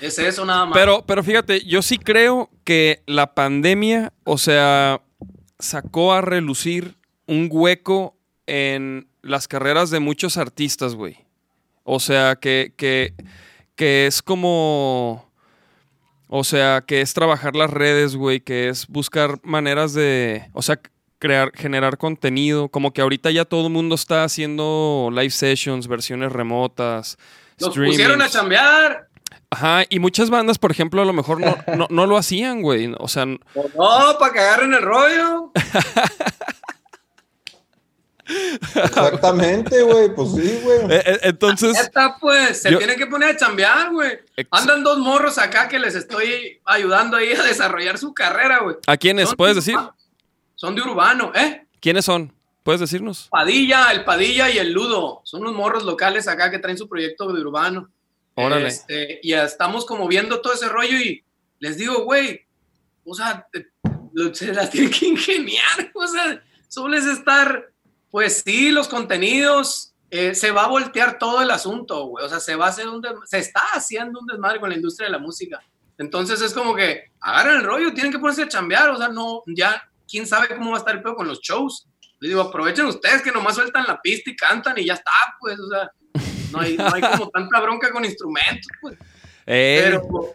Es 0.00 0.18
eso 0.18 0.44
nada 0.44 0.64
más. 0.64 0.74
Pero, 0.74 1.04
pero 1.06 1.22
fíjate, 1.22 1.64
yo 1.64 1.80
sí 1.82 1.98
creo 1.98 2.50
que 2.64 3.02
la 3.06 3.34
pandemia, 3.34 4.12
o 4.24 4.38
sea, 4.38 5.02
sacó 5.58 6.12
a 6.14 6.20
relucir 6.20 6.96
un 7.26 7.48
hueco 7.50 8.16
en 8.46 9.08
las 9.22 9.48
carreras 9.48 9.90
de 9.90 10.00
muchos 10.00 10.36
artistas, 10.36 10.94
güey. 10.94 11.18
O 11.84 12.00
sea, 12.00 12.36
que, 12.36 12.72
que, 12.76 13.14
que 13.76 14.06
es 14.06 14.22
como. 14.22 15.30
O 16.28 16.42
sea, 16.42 16.82
que 16.86 17.00
es 17.00 17.14
trabajar 17.14 17.54
las 17.54 17.70
redes, 17.70 18.16
güey, 18.16 18.40
que 18.40 18.68
es 18.68 18.86
buscar 18.86 19.38
maneras 19.42 19.92
de. 19.92 20.48
O 20.52 20.62
sea, 20.62 20.80
crear, 21.18 21.52
generar 21.54 21.98
contenido. 21.98 22.68
Como 22.68 22.92
que 22.92 23.02
ahorita 23.02 23.30
ya 23.30 23.44
todo 23.44 23.66
el 23.66 23.72
mundo 23.72 23.94
está 23.94 24.24
haciendo 24.24 25.10
live 25.12 25.30
sessions, 25.30 25.86
versiones 25.86 26.32
remotas. 26.32 27.18
Los 27.58 27.74
pusieron 27.74 28.20
a 28.22 28.28
chambear. 28.28 29.08
Ajá, 29.50 29.84
y 29.88 30.00
muchas 30.00 30.30
bandas, 30.30 30.58
por 30.58 30.72
ejemplo, 30.72 31.00
a 31.00 31.04
lo 31.04 31.12
mejor 31.12 31.40
no, 31.40 31.56
no, 31.76 31.86
no 31.88 32.06
lo 32.06 32.16
hacían, 32.16 32.60
güey. 32.60 32.92
O 32.98 33.06
sea, 33.06 33.24
no, 33.26 33.38
para 34.18 34.32
que 34.32 34.40
agarren 34.40 34.74
el 34.74 34.82
rollo. 34.82 35.52
Exactamente, 38.74 39.82
güey. 39.82 40.14
Pues 40.14 40.30
sí, 40.32 40.60
güey. 40.62 40.78
eh, 40.90 41.02
eh, 41.06 41.18
entonces, 41.22 41.78
Esta, 41.78 42.16
pues, 42.18 42.62
se 42.62 42.70
Yo- 42.70 42.78
tienen 42.78 42.96
que 42.98 43.06
poner 43.06 43.30
a 43.30 43.36
chambear, 43.36 43.90
güey. 43.92 44.18
Andan 44.50 44.82
dos 44.82 44.98
morros 44.98 45.38
acá 45.38 45.68
que 45.68 45.78
les 45.78 45.94
estoy 45.94 46.60
ayudando 46.64 47.16
ahí 47.16 47.32
a 47.32 47.42
desarrollar 47.42 47.98
su 47.98 48.12
carrera, 48.14 48.60
güey. 48.60 48.76
¿a 48.86 48.96
quiénes? 48.96 49.28
Son 49.28 49.36
¿Puedes 49.36 49.56
de 49.56 49.60
decir? 49.60 49.74
Urbano. 49.76 49.96
Son 50.54 50.74
de 50.74 50.82
Urbano, 50.82 51.32
¿eh? 51.34 51.66
¿Quiénes 51.80 52.04
son? 52.04 52.32
¿Puedes 52.62 52.80
decirnos? 52.80 53.28
Padilla, 53.30 53.92
el 53.92 54.04
Padilla 54.04 54.48
y 54.48 54.58
el 54.58 54.72
Ludo. 54.72 55.20
Son 55.24 55.42
unos 55.42 55.54
morros 55.54 55.84
locales 55.84 56.26
acá 56.28 56.50
que 56.50 56.58
traen 56.58 56.78
su 56.78 56.88
proyecto 56.88 57.30
de 57.32 57.40
urbano. 57.42 57.90
Órale. 58.36 58.68
Este, 58.68 59.20
y 59.22 59.30
ya 59.30 59.44
estamos 59.44 59.84
como 59.84 60.08
viendo 60.08 60.40
todo 60.40 60.54
ese 60.54 60.68
rollo 60.68 60.96
y 60.96 61.22
les 61.58 61.76
digo, 61.76 62.04
güey, 62.04 62.40
o 63.04 63.14
sea, 63.14 63.46
se 64.32 64.52
las 64.54 64.70
tienen 64.70 64.90
que 64.90 65.06
ingeniar. 65.08 65.92
O 65.94 66.06
sea, 66.06 66.42
solo 66.68 66.96
es 66.96 67.04
estar, 67.04 67.70
pues 68.14 68.44
sí, 68.46 68.70
los 68.70 68.86
contenidos, 68.86 69.92
eh, 70.08 70.36
se 70.36 70.52
va 70.52 70.66
a 70.66 70.68
voltear 70.68 71.18
todo 71.18 71.42
el 71.42 71.50
asunto, 71.50 72.06
güey. 72.06 72.24
O 72.24 72.28
sea, 72.28 72.38
se 72.38 72.54
va 72.54 72.66
a 72.66 72.68
hacer 72.68 72.86
un 72.86 73.02
se 73.24 73.38
está 73.40 73.60
haciendo 73.72 74.20
un 74.20 74.26
desmadre 74.26 74.60
con 74.60 74.68
la 74.68 74.76
industria 74.76 75.08
de 75.08 75.12
la 75.14 75.18
música. 75.18 75.60
Entonces 75.98 76.40
es 76.40 76.54
como 76.54 76.76
que 76.76 77.10
agarran 77.20 77.56
el 77.56 77.64
rollo, 77.64 77.92
tienen 77.92 78.12
que 78.12 78.20
ponerse 78.20 78.44
a 78.44 78.48
chambear, 78.48 78.90
o 78.90 78.96
sea, 78.96 79.08
no, 79.08 79.42
ya, 79.48 79.82
quién 80.08 80.28
sabe 80.28 80.46
cómo 80.46 80.70
va 80.70 80.76
a 80.76 80.78
estar 80.78 80.94
el 80.94 81.02
pedo 81.02 81.16
con 81.16 81.26
los 81.26 81.40
shows. 81.40 81.88
Les 82.20 82.28
digo, 82.28 82.42
aprovechen 82.42 82.86
ustedes 82.86 83.20
que 83.20 83.32
nomás 83.32 83.56
sueltan 83.56 83.84
la 83.84 84.00
pista 84.00 84.30
y 84.30 84.36
cantan 84.36 84.78
y 84.78 84.86
ya 84.86 84.94
está, 84.94 85.10
pues, 85.40 85.58
o 85.58 85.68
sea, 85.68 85.90
no 86.52 86.60
hay, 86.60 86.76
no 86.76 86.94
hay 86.94 87.00
como 87.18 87.30
tanta 87.30 87.60
bronca 87.62 87.90
con 87.90 88.04
instrumentos, 88.04 88.68
pues. 88.80 88.96
Eh, 89.44 89.80
Pero, 89.82 90.32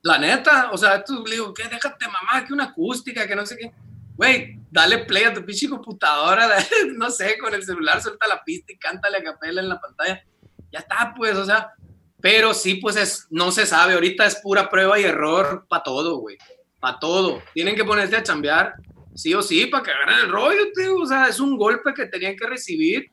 la 0.00 0.16
neta, 0.16 0.70
o 0.72 0.78
sea, 0.78 1.04
tú 1.04 1.22
le 1.26 1.32
digo, 1.32 1.52
¿qué? 1.52 1.64
Déjate 1.64 2.06
mamá, 2.06 2.42
que 2.46 2.54
una 2.54 2.64
acústica, 2.64 3.26
que 3.26 3.36
no 3.36 3.44
sé 3.44 3.58
qué. 3.58 3.70
Güey, 4.16 4.58
dale 4.70 4.98
play 4.98 5.24
a 5.24 5.34
tu 5.34 5.44
pinche 5.44 5.68
computadora, 5.68 6.46
dale, 6.48 6.66
no 6.94 7.10
sé, 7.10 7.36
con 7.38 7.54
el 7.54 7.64
celular 7.64 8.02
suelta 8.02 8.26
la 8.26 8.42
pista 8.42 8.72
y 8.72 8.78
cántale 8.78 9.18
a 9.18 9.22
capela 9.22 9.60
en 9.60 9.68
la 9.68 9.80
pantalla. 9.80 10.22
Ya 10.70 10.78
está, 10.78 11.12
pues, 11.16 11.36
o 11.36 11.44
sea, 11.44 11.72
pero 12.20 12.54
sí, 12.54 12.76
pues 12.76 12.96
es, 12.96 13.26
no 13.30 13.50
se 13.50 13.66
sabe, 13.66 13.94
ahorita 13.94 14.24
es 14.24 14.36
pura 14.36 14.70
prueba 14.70 14.98
y 14.98 15.04
error 15.04 15.66
para 15.68 15.82
todo, 15.82 16.18
güey, 16.18 16.38
para 16.80 16.98
todo. 16.98 17.42
Tienen 17.52 17.74
que 17.74 17.84
ponerse 17.84 18.16
a 18.16 18.22
chambear, 18.22 18.74
sí 19.14 19.34
o 19.34 19.42
sí, 19.42 19.66
para 19.66 19.82
que 19.82 19.90
agarren 19.90 20.20
el 20.20 20.30
rollo, 20.30 20.72
tío. 20.74 20.96
O 20.96 21.06
sea, 21.06 21.26
es 21.26 21.40
un 21.40 21.56
golpe 21.56 21.92
que 21.92 22.06
tenían 22.06 22.36
que 22.36 22.46
recibir, 22.46 23.10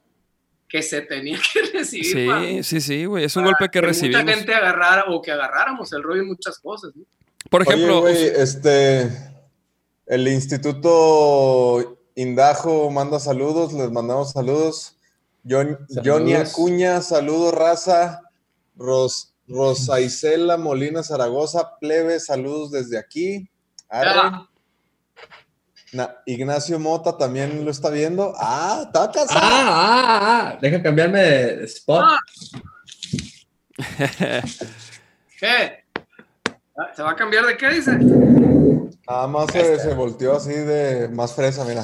que 0.68 0.82
se 0.84 1.02
tenía 1.02 1.40
que 1.54 1.62
recibir. 1.74 2.06
sí, 2.06 2.64
sí, 2.64 2.82
sí, 2.82 3.06
güey. 3.06 3.26
Es 3.26 3.36
un 3.36 3.46
golpe 3.46 3.68
que 3.70 3.82
recibimos. 3.82 4.24
Mucha 4.24 4.36
gente 4.36 4.54
agarrara 4.54 5.06
o 5.08 5.22
que 5.22 5.32
agarráramos 5.32 5.92
el 5.92 6.04
rollo 6.04 6.22
en 6.22 6.28
muchas 6.28 6.60
cosas. 6.60 6.96
¿no? 6.96 7.04
Por 7.50 7.62
Oye, 7.62 7.74
ejemplo, 7.74 8.08
este, 8.08 9.10
el 10.10 10.28
Instituto 10.28 11.98
Indajo 12.16 12.90
manda 12.92 13.20
saludos, 13.20 13.72
les 13.74 13.90
mandamos 13.92 14.32
saludos. 14.32 14.96
John, 15.50 15.78
Saludos. 15.88 16.04
Johnny 16.06 16.34
Acuña, 16.34 17.02
saludos, 17.02 17.54
raza. 17.54 18.22
Ros, 18.76 19.34
Rosa 19.48 20.00
Isela 20.02 20.58
Molina 20.58 21.02
Zaragoza, 21.04 21.78
plebe, 21.80 22.20
saludos 22.20 22.72
desde 22.72 22.98
aquí. 22.98 23.50
Ah, 23.90 24.46
Na- 25.94 26.16
Ignacio 26.28 26.78
Mota 26.78 27.18
también 27.18 27.64
lo 27.66 27.72
está 27.72 27.90
viendo. 27.90 28.34
Ah, 28.38 28.84
está 28.86 29.04
Ah, 29.06 29.12
casado. 29.12 29.40
ah, 29.42 30.52
ah. 30.54 30.58
Deja 30.62 30.84
cambiarme 30.84 31.20
de 31.22 31.64
spot. 31.66 32.04
Ah. 32.06 32.20
¿Qué? 35.40 35.79
Ah, 36.80 36.92
¿Se 36.96 37.04
va 37.04 37.12
a 37.12 37.16
cambiar 37.16 37.46
de 37.46 37.58
qué 37.58 37.70
dice? 37.72 37.92
Nada 37.98 39.28
más 39.28 39.52
se, 39.52 39.80
se 39.80 39.94
volteó 39.94 40.38
así 40.38 40.54
de 40.54 41.10
más 41.10 41.36
fresa, 41.36 41.66
mira. 41.66 41.84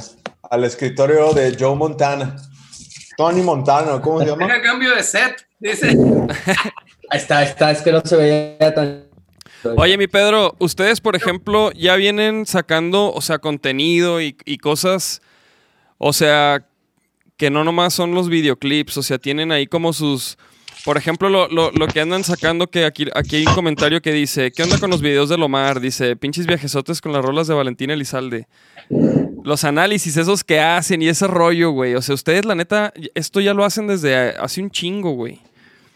Al 0.50 0.64
escritorio 0.64 1.34
de 1.34 1.54
Joe 1.60 1.76
Montana. 1.76 2.38
Tony 3.18 3.42
Montana, 3.42 4.02
¿cómo 4.02 4.22
se 4.22 4.28
llama? 4.28 4.48
Deja 4.48 4.62
cambio 4.62 4.96
de 4.96 5.04
set, 5.04 5.46
dice. 5.60 5.90
Ahí 7.12 7.20
está, 7.20 7.38
ahí 7.38 7.46
está, 7.46 7.70
es 7.70 7.84
que 7.84 7.92
no 7.92 8.02
se 8.04 8.16
veía 8.16 8.74
tan. 8.74 9.04
Oye, 9.78 9.96
mi 9.96 10.08
Pedro, 10.08 10.56
ustedes, 10.58 11.00
por 11.02 11.16
ejemplo, 11.16 11.72
ya 11.74 11.96
vienen 11.98 12.48
sacando, 12.48 13.14
o 13.14 13.22
sea, 13.22 13.38
contenido 13.38 14.24
y, 14.24 14.36
y 14.44 14.58
cosas, 14.58 15.22
o 16.00 16.14
sea, 16.14 16.66
que 17.38 17.52
no 17.52 17.64
nomás 17.64 17.94
son 17.94 18.16
los 18.16 18.28
videoclips, 18.28 18.98
o 18.98 19.04
sea, 19.04 19.20
tienen 19.20 19.52
ahí 19.52 19.68
como 19.68 19.94
sus... 19.94 20.40
Por 20.86 20.98
ejemplo, 20.98 21.30
lo, 21.30 21.48
lo- 21.48 21.71
lo 21.71 21.88
que 21.88 22.00
andan 22.00 22.24
sacando, 22.24 22.67
que 22.67 22.86
aquí, 22.86 23.08
aquí 23.15 23.38
hay 23.38 23.45
un 23.48 23.56
comentario 23.56 24.02
que 24.02 24.12
dice, 24.13 24.52
¿qué 24.52 24.62
onda 24.63 24.78
con 24.80 24.91
los 24.91 25.02
videos 25.02 25.30
de 25.30 25.38
Lomar? 25.38 25.80
Dice, 25.80 26.15
pinches 26.15 26.45
viajesotes 26.45 27.02
con 27.02 27.12
las 27.12 27.26
rolas 27.26 27.48
de 27.48 27.56
Valentín 27.56 27.89
Elizalde. 27.89 28.48
Los 29.43 29.63
análisis 29.63 30.15
esos 30.15 30.43
que 30.43 30.60
hacen 30.60 31.02
y 31.02 31.08
ese 31.08 31.26
rollo, 31.28 31.71
güey. 31.71 31.95
O 31.95 32.02
sea, 32.04 32.13
ustedes, 32.13 32.45
la 32.45 32.54
neta, 32.56 32.93
esto 33.15 33.39
ya 33.41 33.54
lo 33.56 33.65
hacen 33.65 33.88
desde 33.88 34.15
hace 34.38 34.62
un 34.62 34.69
chingo, 34.69 35.12
güey. 35.12 35.39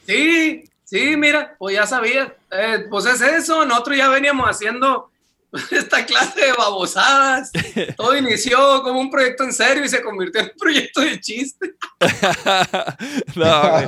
Sí, 0.07 0.63
sí, 0.85 1.15
mira, 1.17 1.55
pues 1.59 1.75
ya 1.75 1.85
sabía. 1.85 2.33
Eh, 2.51 2.85
pues 2.89 3.05
es 3.05 3.21
eso, 3.21 3.65
nosotros 3.65 3.95
ya 3.95 4.09
veníamos 4.09 4.47
haciendo 4.49 5.11
esta 5.71 6.05
clase 6.05 6.41
de 6.41 6.53
babosadas. 6.53 7.51
Todo 7.97 8.15
inició 8.15 8.83
como 8.83 8.99
un 8.99 9.09
proyecto 9.09 9.43
en 9.43 9.53
serio 9.53 9.83
y 9.83 9.89
se 9.89 10.03
convirtió 10.03 10.41
en 10.41 10.47
un 10.47 10.57
proyecto 10.57 11.01
de 11.01 11.19
chiste. 11.19 11.75
no, 13.35 13.61
güey. 13.61 13.87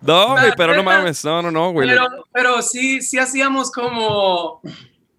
No, 0.00 0.30
güey, 0.32 0.52
pero 0.56 0.74
no 0.74 0.82
mames. 0.82 1.24
No, 1.24 1.42
no, 1.42 1.50
no, 1.50 1.72
güey. 1.72 1.88
Pero, 1.88 2.06
pero 2.32 2.62
sí, 2.62 3.00
sí 3.00 3.18
hacíamos 3.18 3.70
como, 3.70 4.60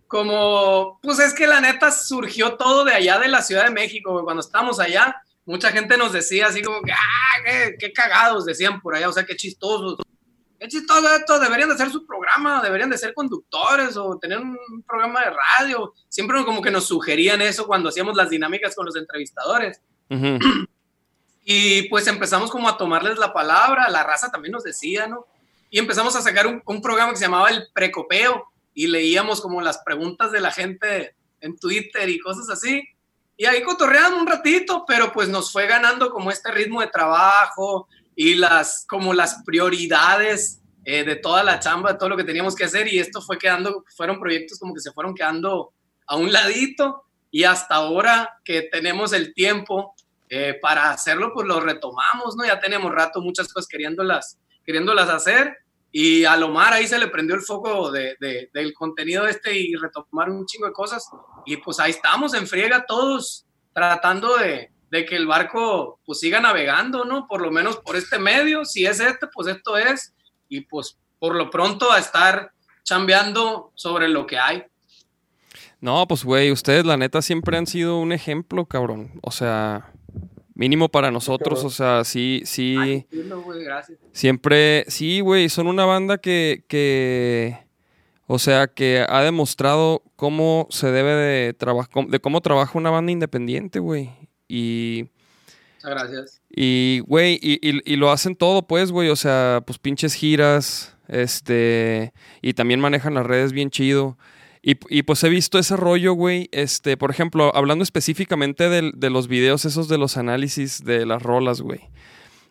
como, 0.07 0.99
pues 1.01 1.19
es 1.19 1.33
que 1.33 1.47
la 1.47 1.61
neta 1.61 1.91
surgió 1.91 2.55
todo 2.55 2.83
de 2.83 2.93
allá 2.93 3.19
de 3.19 3.29
la 3.29 3.41
Ciudad 3.41 3.65
de 3.65 3.71
México, 3.71 4.11
güey. 4.11 4.25
cuando 4.25 4.41
estábamos 4.41 4.79
allá, 4.79 5.15
mucha 5.45 5.71
gente 5.71 5.97
nos 5.97 6.11
decía 6.11 6.47
así 6.47 6.61
como 6.61 6.81
que, 6.81 6.91
ah, 6.91 7.43
qué, 7.45 7.75
qué 7.79 7.93
cagados, 7.93 8.45
decían 8.45 8.81
por 8.81 8.95
allá, 8.95 9.07
o 9.07 9.13
sea, 9.13 9.25
qué 9.25 9.35
chistosos. 9.35 9.97
Chistoso 10.67 11.15
esto, 11.15 11.39
deberían 11.39 11.69
de 11.69 11.75
hacer 11.75 11.91
su 11.91 12.05
programa, 12.05 12.61
deberían 12.61 12.89
de 12.89 12.97
ser 12.97 13.13
conductores 13.13 13.95
o 13.95 14.17
tener 14.17 14.39
un 14.39 14.57
programa 14.87 15.21
de 15.21 15.31
radio. 15.31 15.93
Siempre 16.09 16.43
como 16.45 16.61
que 16.61 16.71
nos 16.71 16.87
sugerían 16.87 17.41
eso 17.41 17.67
cuando 17.67 17.89
hacíamos 17.89 18.15
las 18.15 18.29
dinámicas 18.29 18.75
con 18.75 18.85
los 18.85 18.95
entrevistadores. 18.95 19.81
Ujú. 20.09 20.39
Y 21.49 21.83
pues 21.83 22.07
empezamos 22.07 22.51
como 22.51 22.67
a 22.67 22.77
tomarles 22.77 23.17
la 23.17 23.31
palabra, 23.31 23.89
la 23.89 24.03
raza 24.03 24.29
también 24.29 24.51
nos 24.51 24.63
decía, 24.63 25.07
¿no? 25.07 25.27
Y 25.69 25.79
empezamos 25.79 26.15
a 26.15 26.21
sacar 26.21 26.45
un, 26.45 26.61
un 26.65 26.81
programa 26.81 27.11
que 27.11 27.17
se 27.17 27.25
llamaba 27.25 27.49
El 27.49 27.67
Precopeo 27.73 28.51
y 28.73 28.87
leíamos 28.87 29.39
como 29.39 29.61
las 29.61 29.77
preguntas 29.77 30.31
de 30.31 30.41
la 30.41 30.51
gente 30.51 31.15
en 31.39 31.57
Twitter 31.57 32.09
y 32.09 32.19
cosas 32.19 32.49
así. 32.49 32.83
Y 33.37 33.45
ahí 33.45 33.61
cotorreábamos 33.61 34.21
un 34.21 34.27
ratito, 34.27 34.83
pero 34.87 35.13
pues 35.13 35.29
nos 35.29 35.51
fue 35.51 35.67
ganando 35.67 36.09
como 36.09 36.31
este 36.31 36.51
ritmo 36.51 36.81
de 36.81 36.87
trabajo 36.87 37.87
y 38.19 38.33
las 38.33 38.85
como 38.89 39.13
las 39.13 39.43
prioridades 39.45 40.61
eh, 40.83 41.03
de 41.03 41.15
toda 41.17 41.43
la 41.43 41.59
chamba, 41.59 41.93
de 41.93 41.97
todo 41.99 42.09
lo 42.09 42.17
que 42.17 42.23
teníamos 42.23 42.55
que 42.55 42.63
hacer 42.65 42.91
y 42.91 42.97
esto 42.99 43.21
fue 43.21 43.37
quedando, 43.37 43.85
fueron 43.95 44.19
proyectos 44.19 44.57
como 44.59 44.73
que 44.73 44.81
se 44.81 44.91
fueron 44.91 45.13
quedando 45.13 45.71
a 46.07 46.15
un 46.15 46.31
ladito 46.33 47.03
y 47.29 47.43
hasta 47.43 47.75
ahora 47.75 48.39
que 48.43 48.63
tenemos 48.63 49.13
el 49.13 49.33
tiempo 49.33 49.93
eh, 50.29 50.57
para 50.61 50.89
hacerlo, 50.91 51.31
pues 51.33 51.45
lo 51.47 51.59
retomamos, 51.59 52.35
¿no? 52.35 52.43
Ya 52.45 52.59
tenemos 52.59 52.91
rato 52.91 53.21
muchas 53.21 53.51
cosas 53.53 53.67
queriéndolas, 53.67 54.39
queriéndolas 54.65 55.09
hacer 55.09 55.55
y 55.91 56.25
a 56.25 56.35
Lomar 56.37 56.73
ahí 56.73 56.87
se 56.87 56.97
le 56.99 57.07
prendió 57.09 57.35
el 57.35 57.41
foco 57.41 57.91
de, 57.91 58.15
de- 58.19 58.49
del 58.53 58.73
contenido 58.73 59.27
este 59.27 59.57
y 59.57 59.75
retomar 59.75 60.29
un 60.29 60.45
chingo 60.45 60.65
de 60.67 60.73
cosas 60.73 61.07
y 61.45 61.57
pues 61.57 61.79
ahí 61.79 61.91
estamos 61.91 62.33
en 62.33 62.47
friega 62.47 62.85
todos 62.85 63.45
tratando 63.73 64.37
de, 64.37 64.71
de 64.89 65.05
que 65.05 65.15
el 65.15 65.27
barco 65.27 65.99
pues 66.05 66.19
siga 66.19 66.39
navegando, 66.39 67.05
¿no? 67.05 67.27
Por 67.27 67.41
lo 67.41 67.51
menos 67.51 67.77
por 67.77 67.95
este 67.95 68.19
medio, 68.19 68.65
si 68.65 68.85
es 68.85 68.99
este, 68.99 69.27
pues 69.27 69.47
esto 69.47 69.77
es 69.77 70.13
y 70.49 70.61
pues 70.61 70.97
por 71.19 71.35
lo 71.35 71.49
pronto 71.49 71.91
a 71.91 71.99
estar 71.99 72.51
chambeando 72.83 73.71
sobre 73.75 74.07
lo 74.07 74.25
que 74.25 74.37
hay. 74.37 74.63
No, 75.79 76.07
pues, 76.07 76.23
güey, 76.23 76.51
ustedes, 76.51 76.85
la 76.85 76.97
neta, 76.97 77.21
siempre 77.21 77.57
han 77.57 77.67
sido 77.67 77.99
un 77.99 78.11
ejemplo, 78.11 78.65
cabrón. 78.65 79.11
O 79.21 79.31
sea, 79.31 79.91
mínimo 80.55 80.89
para 80.89 81.11
nosotros. 81.11 81.63
O 81.63 81.69
sea, 81.69 82.03
sí, 82.03 82.41
sí. 82.45 82.75
Ay, 82.79 83.07
lindo, 83.11 83.41
güey, 83.41 83.63
gracias. 83.63 83.99
Siempre, 84.11 84.85
sí, 84.87 85.19
güey, 85.19 85.49
son 85.49 85.67
una 85.67 85.85
banda 85.85 86.17
que, 86.17 86.65
que, 86.67 87.59
o 88.25 88.39
sea, 88.39 88.67
que 88.67 89.05
ha 89.07 89.21
demostrado 89.21 90.01
cómo 90.15 90.67
se 90.71 90.91
debe 90.91 91.11
de 91.11 91.53
trabajar, 91.53 92.07
de 92.07 92.19
cómo 92.19 92.41
trabaja 92.41 92.77
una 92.77 92.89
banda 92.89 93.11
independiente, 93.11 93.79
güey. 93.79 94.26
Y, 94.47 95.05
Muchas 95.75 95.91
gracias. 95.91 96.41
y, 96.49 96.99
güey, 97.05 97.39
y, 97.41 97.59
y- 97.67 97.81
y 97.85 97.95
lo 97.97 98.11
hacen 98.11 98.35
todo, 98.35 98.67
pues, 98.67 98.91
güey, 98.91 99.09
o 99.09 99.15
sea, 99.15 99.61
pues 99.65 99.77
pinches 99.79 100.13
giras, 100.13 100.95
este, 101.07 102.13
y 102.41 102.53
también 102.53 102.79
manejan 102.79 103.13
las 103.13 103.25
redes 103.25 103.51
bien 103.53 103.69
chido. 103.69 104.17
Y, 104.61 104.75
y, 104.89 105.03
pues 105.03 105.23
he 105.23 105.29
visto 105.29 105.59
ese 105.59 105.77
rollo, 105.77 106.13
güey, 106.13 106.49
este, 106.51 106.97
por 106.97 107.09
ejemplo, 107.11 107.55
hablando 107.55 107.83
específicamente 107.83 108.69
del- 108.69 108.91
de 108.95 109.09
los 109.09 109.27
videos 109.27 109.63
esos 109.65 109.87
de 109.87 109.97
los 109.97 110.17
análisis 110.17 110.83
de 110.83 111.05
las 111.05 111.21
rolas, 111.21 111.61
güey. 111.61 111.81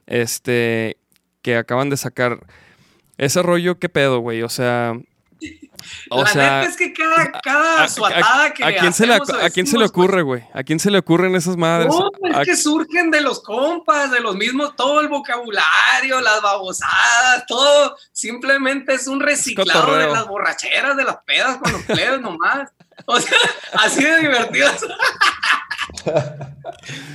Este, 0.06 0.96
que 1.42 1.56
acaban 1.56 1.90
de 1.90 1.96
sacar. 1.96 2.46
Ese 3.18 3.42
rollo, 3.42 3.78
¿qué 3.78 3.88
pedo, 3.88 4.20
güey? 4.20 4.42
O 4.42 4.48
sea... 4.48 4.94
O 6.10 6.22
la 6.22 6.30
sea... 6.30 6.58
neta 6.60 6.70
es 6.70 6.76
que 6.76 6.92
cada, 6.92 7.32
cada 7.42 7.80
a- 7.80 7.84
a- 7.84 7.88
suatada 7.88 8.52
que 8.54 8.64
¿A 8.64 8.76
quién, 8.78 8.92
se 8.92 9.06
le, 9.06 9.14
¿A 9.14 9.18
quién 9.20 9.28
se 9.30 9.32
le 9.34 9.50
decimos, 9.52 9.72
pues, 9.72 9.90
ocurre, 9.90 10.22
güey? 10.22 10.44
¿A 10.54 10.62
quién 10.62 10.78
se 10.80 10.90
le 10.90 10.98
ocurren 10.98 11.34
esas 11.34 11.56
madres? 11.56 11.88
No, 11.88 12.10
es 12.28 12.36
¿A- 12.36 12.42
que 12.42 12.56
surgen 12.56 13.10
de 13.10 13.20
los 13.20 13.42
compas, 13.42 14.10
de 14.10 14.20
los 14.20 14.36
mismos, 14.36 14.74
todo 14.76 15.00
el 15.00 15.08
vocabulario, 15.08 16.20
las 16.20 16.42
babosadas, 16.42 17.44
todo. 17.46 17.96
Simplemente 18.12 18.94
es 18.94 19.06
un 19.06 19.20
reciclado 19.20 19.68
de 19.80 19.86
cotorreo. 19.86 20.12
las 20.14 20.26
borracheras, 20.26 20.96
de 20.96 21.04
las 21.04 21.16
pedas 21.26 21.56
con 21.58 21.72
los 21.72 21.82
plebes 21.86 22.20
nomás. 22.20 22.70
O 23.06 23.20
sea, 23.20 23.36
así 23.74 24.02
de 24.02 24.18
divertidos. 24.20 24.84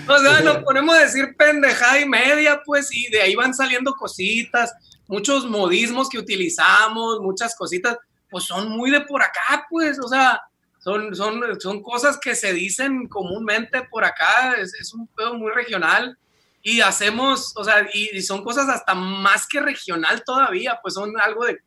o 0.08 0.18
sea, 0.20 0.42
nos 0.42 0.58
ponemos 0.64 0.96
a 0.96 1.00
decir 1.00 1.36
pendejada 1.38 2.00
y 2.00 2.08
media, 2.08 2.62
pues, 2.66 2.90
y 2.92 3.10
de 3.10 3.22
ahí 3.22 3.36
van 3.36 3.54
saliendo 3.54 3.94
cositas, 3.94 4.74
muchos 5.08 5.46
modismos 5.46 6.10
que 6.10 6.18
utilizamos, 6.20 7.20
muchas 7.22 7.56
cositas, 7.56 7.98
pues 8.32 8.46
son 8.46 8.70
muy 8.70 8.90
de 8.90 9.02
por 9.02 9.22
acá, 9.22 9.68
pues, 9.70 10.00
o 10.00 10.08
sea, 10.08 10.42
son, 10.80 11.14
son, 11.16 11.42
son 11.62 11.84
cosas 11.84 12.18
que 12.18 12.34
se 12.34 12.54
dicen 12.54 13.08
comúnmente 13.08 13.84
por 13.84 14.04
acá, 14.04 14.54
es, 14.58 14.74
es 14.74 14.94
un 14.96 15.06
pedo 15.08 15.36
muy 15.36 15.52
regional 15.52 16.18
y 16.64 16.82
hacemos, 16.82 17.54
o 17.58 17.64
sea, 17.64 17.88
y, 17.94 18.10
y 18.18 18.22
son 18.24 18.44
cosas 18.44 18.68
hasta 18.70 18.96
más 18.96 19.48
que 19.48 19.60
regional 19.60 20.24
todavía, 20.24 20.80
pues 20.82 20.96
son 20.96 21.12
algo 21.22 21.46
de, 21.46 21.60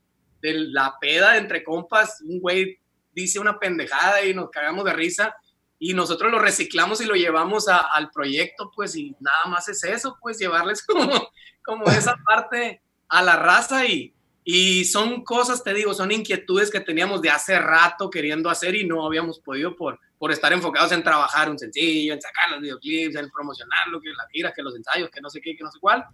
de 0.43 0.55
la 0.55 0.97
peda 1.01 1.37
entre 1.37 1.63
compas, 1.63 2.21
un 2.23 2.41
güey 2.41 2.79
dice 3.13 3.39
una 3.39 3.59
pendejada 3.61 4.25
y 4.25 4.35
nos 4.35 4.51
cagamos 4.51 4.85
de 4.85 4.93
risa 4.93 5.37
y 5.79 5.95
nosotros 5.95 6.33
lo 6.33 6.39
reciclamos 6.39 7.01
y 7.01 7.05
lo 7.05 7.15
llevamos 7.15 7.69
a- 7.69 7.79
al 7.93 8.11
proyecto, 8.11 8.73
pues, 8.75 8.97
y 8.97 9.15
nada 9.21 9.45
más 9.47 9.69
es 9.69 9.85
eso, 9.85 10.17
pues, 10.21 10.39
llevarles 10.39 10.85
como, 10.87 11.29
como 11.65 11.85
esa 11.87 12.17
parte 12.27 12.81
a 13.09 13.23
la 13.23 13.37
raza 13.37 13.85
y, 13.87 14.13
y 14.45 14.85
son 14.85 15.25
cosas, 15.25 15.65
te 15.65 15.73
digo, 15.73 15.95
son 15.95 16.13
inquietudes 16.13 16.71
que 16.71 16.81
teníamos 16.81 17.23
de 17.23 17.31
hace 17.31 17.59
rato 17.59 18.11
queriendo 18.11 18.51
hacer 18.51 18.75
y 18.75 18.87
no 18.87 19.07
habíamos 19.07 19.39
podido 19.41 19.75
por, 19.75 19.99
por 20.19 20.31
estar 20.33 20.53
enfocados 20.53 20.93
en 20.93 21.03
trabajar 21.03 21.49
un 21.51 21.59
sencillo, 21.59 22.13
en 22.13 22.21
sacar 22.21 22.51
los 22.51 22.61
videoclips, 22.61 23.17
en 23.17 23.31
promocionarlo, 23.31 24.01
que 24.01 24.11
las 24.11 24.29
giras, 24.31 24.53
que 24.55 24.63
los 24.63 24.77
ensayos, 24.77 25.09
que 25.11 25.21
no 25.23 25.31
sé 25.31 25.41
qué, 25.41 25.57
que 25.57 25.65
no 25.65 25.71
sé 25.73 25.79
cuál. 25.81 26.05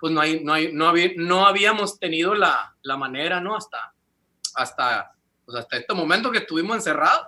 Pues 0.00 0.12
no, 0.12 0.20
hay, 0.20 0.42
no, 0.42 0.52
hay, 0.54 0.72
no, 0.72 0.88
había- 0.88 1.12
no 1.16 1.46
habíamos 1.46 1.98
tenido 1.98 2.34
la, 2.34 2.74
la 2.82 2.96
manera, 2.96 3.40
¿no? 3.40 3.54
Hasta, 3.56 3.92
hasta, 4.54 5.12
pues 5.44 5.58
hasta 5.58 5.76
este 5.76 5.92
momento 5.94 6.30
que 6.30 6.38
estuvimos 6.38 6.76
encerrados. 6.76 7.26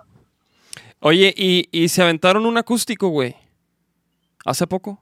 Oye, 0.99 1.33
¿y, 1.37 1.69
y 1.71 1.87
se 1.89 2.01
aventaron 2.01 2.45
un 2.45 2.57
acústico, 2.57 3.09
güey? 3.09 3.35
¿Hace 4.45 4.65
poco? 4.65 5.01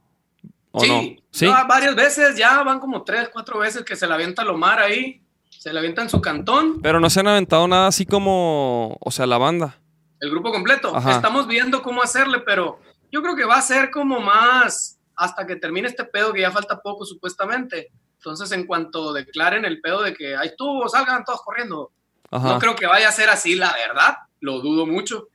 ¿O 0.71 0.81
sí, 0.81 0.87
no? 0.89 1.23
Sí. 1.31 1.45
varias 1.67 1.95
veces, 1.95 2.35
ya 2.37 2.61
van 2.63 2.79
como 2.79 3.03
tres, 3.03 3.29
cuatro 3.31 3.59
veces 3.59 3.83
que 3.83 3.95
se 3.95 4.05
la 4.07 4.15
avienta 4.15 4.43
Lomar 4.43 4.79
ahí, 4.79 5.21
se 5.65 5.73
la 5.73 5.79
avienta 5.79 6.03
en 6.03 6.09
su 6.09 6.21
cantón, 6.21 6.79
Pero 6.83 6.99
no 6.99 7.09
se 7.09 7.21
han 7.21 7.27
aventado 7.27 7.67
nada 7.67 7.87
así 7.87 8.05
como, 8.05 8.95
o 9.01 9.09
sea, 9.09 9.25
la 9.25 9.39
banda. 9.39 9.79
el 10.19 10.29
grupo 10.29 10.51
completo. 10.51 10.95
Ajá. 10.95 11.13
Estamos 11.13 11.47
viendo 11.47 11.81
cómo 11.81 12.03
hacerle, 12.03 12.39
pero 12.41 12.79
yo 13.11 13.23
creo 13.23 13.35
que 13.35 13.45
va 13.45 13.55
a 13.55 13.61
ser 13.63 13.89
como 13.89 14.19
más 14.19 14.99
hasta 15.15 15.47
que 15.47 15.55
termine 15.55 15.87
este 15.87 16.03
pedo, 16.05 16.33
que 16.33 16.41
ya 16.41 16.51
falta 16.51 16.79
poco 16.83 17.03
supuestamente. 17.03 17.89
Entonces, 18.17 18.51
en 18.51 18.67
cuanto 18.67 19.11
declaren 19.11 19.65
el 19.65 19.81
pedo 19.81 20.03
de 20.03 20.13
que 20.13 20.35
ahí 20.37 20.49
estuvo, 20.49 20.87
salgan 20.87 21.23
todos 21.25 21.41
corriendo. 21.41 21.91
Ajá. 22.29 22.47
No 22.53 22.59
creo 22.59 22.75
que 22.75 22.85
vaya 22.85 23.09
a 23.09 23.11
ser 23.11 23.29
así, 23.31 23.55
la 23.55 23.73
verdad. 23.73 24.17
Lo 24.41 24.59
dudo 24.59 24.85
mucho, 24.85 25.29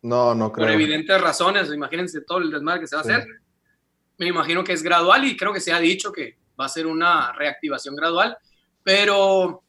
No, 0.00 0.34
no 0.34 0.48
por 0.52 0.64
creo. 0.64 0.70
evidentes 0.70 1.20
razones. 1.20 1.70
Imagínense 1.70 2.22
todo 2.22 2.38
el 2.38 2.50
desmadre 2.50 2.80
que 2.80 2.86
se 2.86 2.96
va 2.96 3.02
a 3.02 3.04
Sí. 3.04 3.12
hacer. 3.12 3.26
Me 4.16 4.26
imagino 4.26 4.64
que 4.64 4.72
es 4.72 4.82
gradual 4.82 5.24
y 5.26 5.36
creo 5.36 5.52
que 5.52 5.60
se 5.60 5.74
ha 5.74 5.78
dicho 5.80 6.12
que 6.12 6.38
va 6.58 6.64
a 6.64 6.68
ser 6.70 6.86
una 6.86 7.32
reactivación 7.32 7.94
gradual, 7.94 8.38
pero 8.82 9.62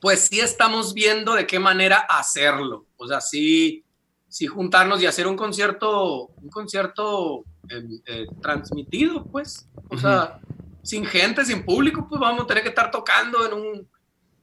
pues 0.00 0.20
sí 0.20 0.40
estamos 0.40 0.94
viendo 0.94 1.34
de 1.34 1.46
qué 1.46 1.58
manera 1.58 1.98
hacerlo. 2.08 2.84
O 2.96 3.06
sea, 3.06 3.20
sí, 3.20 3.84
sí 4.28 4.46
juntarnos 4.46 5.02
y 5.02 5.06
hacer 5.06 5.26
un 5.26 5.36
concierto, 5.36 6.26
un 6.42 6.48
concierto 6.50 7.44
eh, 7.68 7.82
eh, 8.06 8.26
transmitido, 8.40 9.24
pues. 9.24 9.66
O 9.90 9.98
sea, 9.98 10.38
sin 10.82 11.04
gente, 11.04 11.44
sin 11.44 11.64
público, 11.64 12.06
pues 12.08 12.20
vamos 12.20 12.44
a 12.44 12.46
tener 12.46 12.62
que 12.62 12.68
estar 12.70 12.90
tocando 12.90 13.44
en 13.46 13.52
un... 13.52 13.88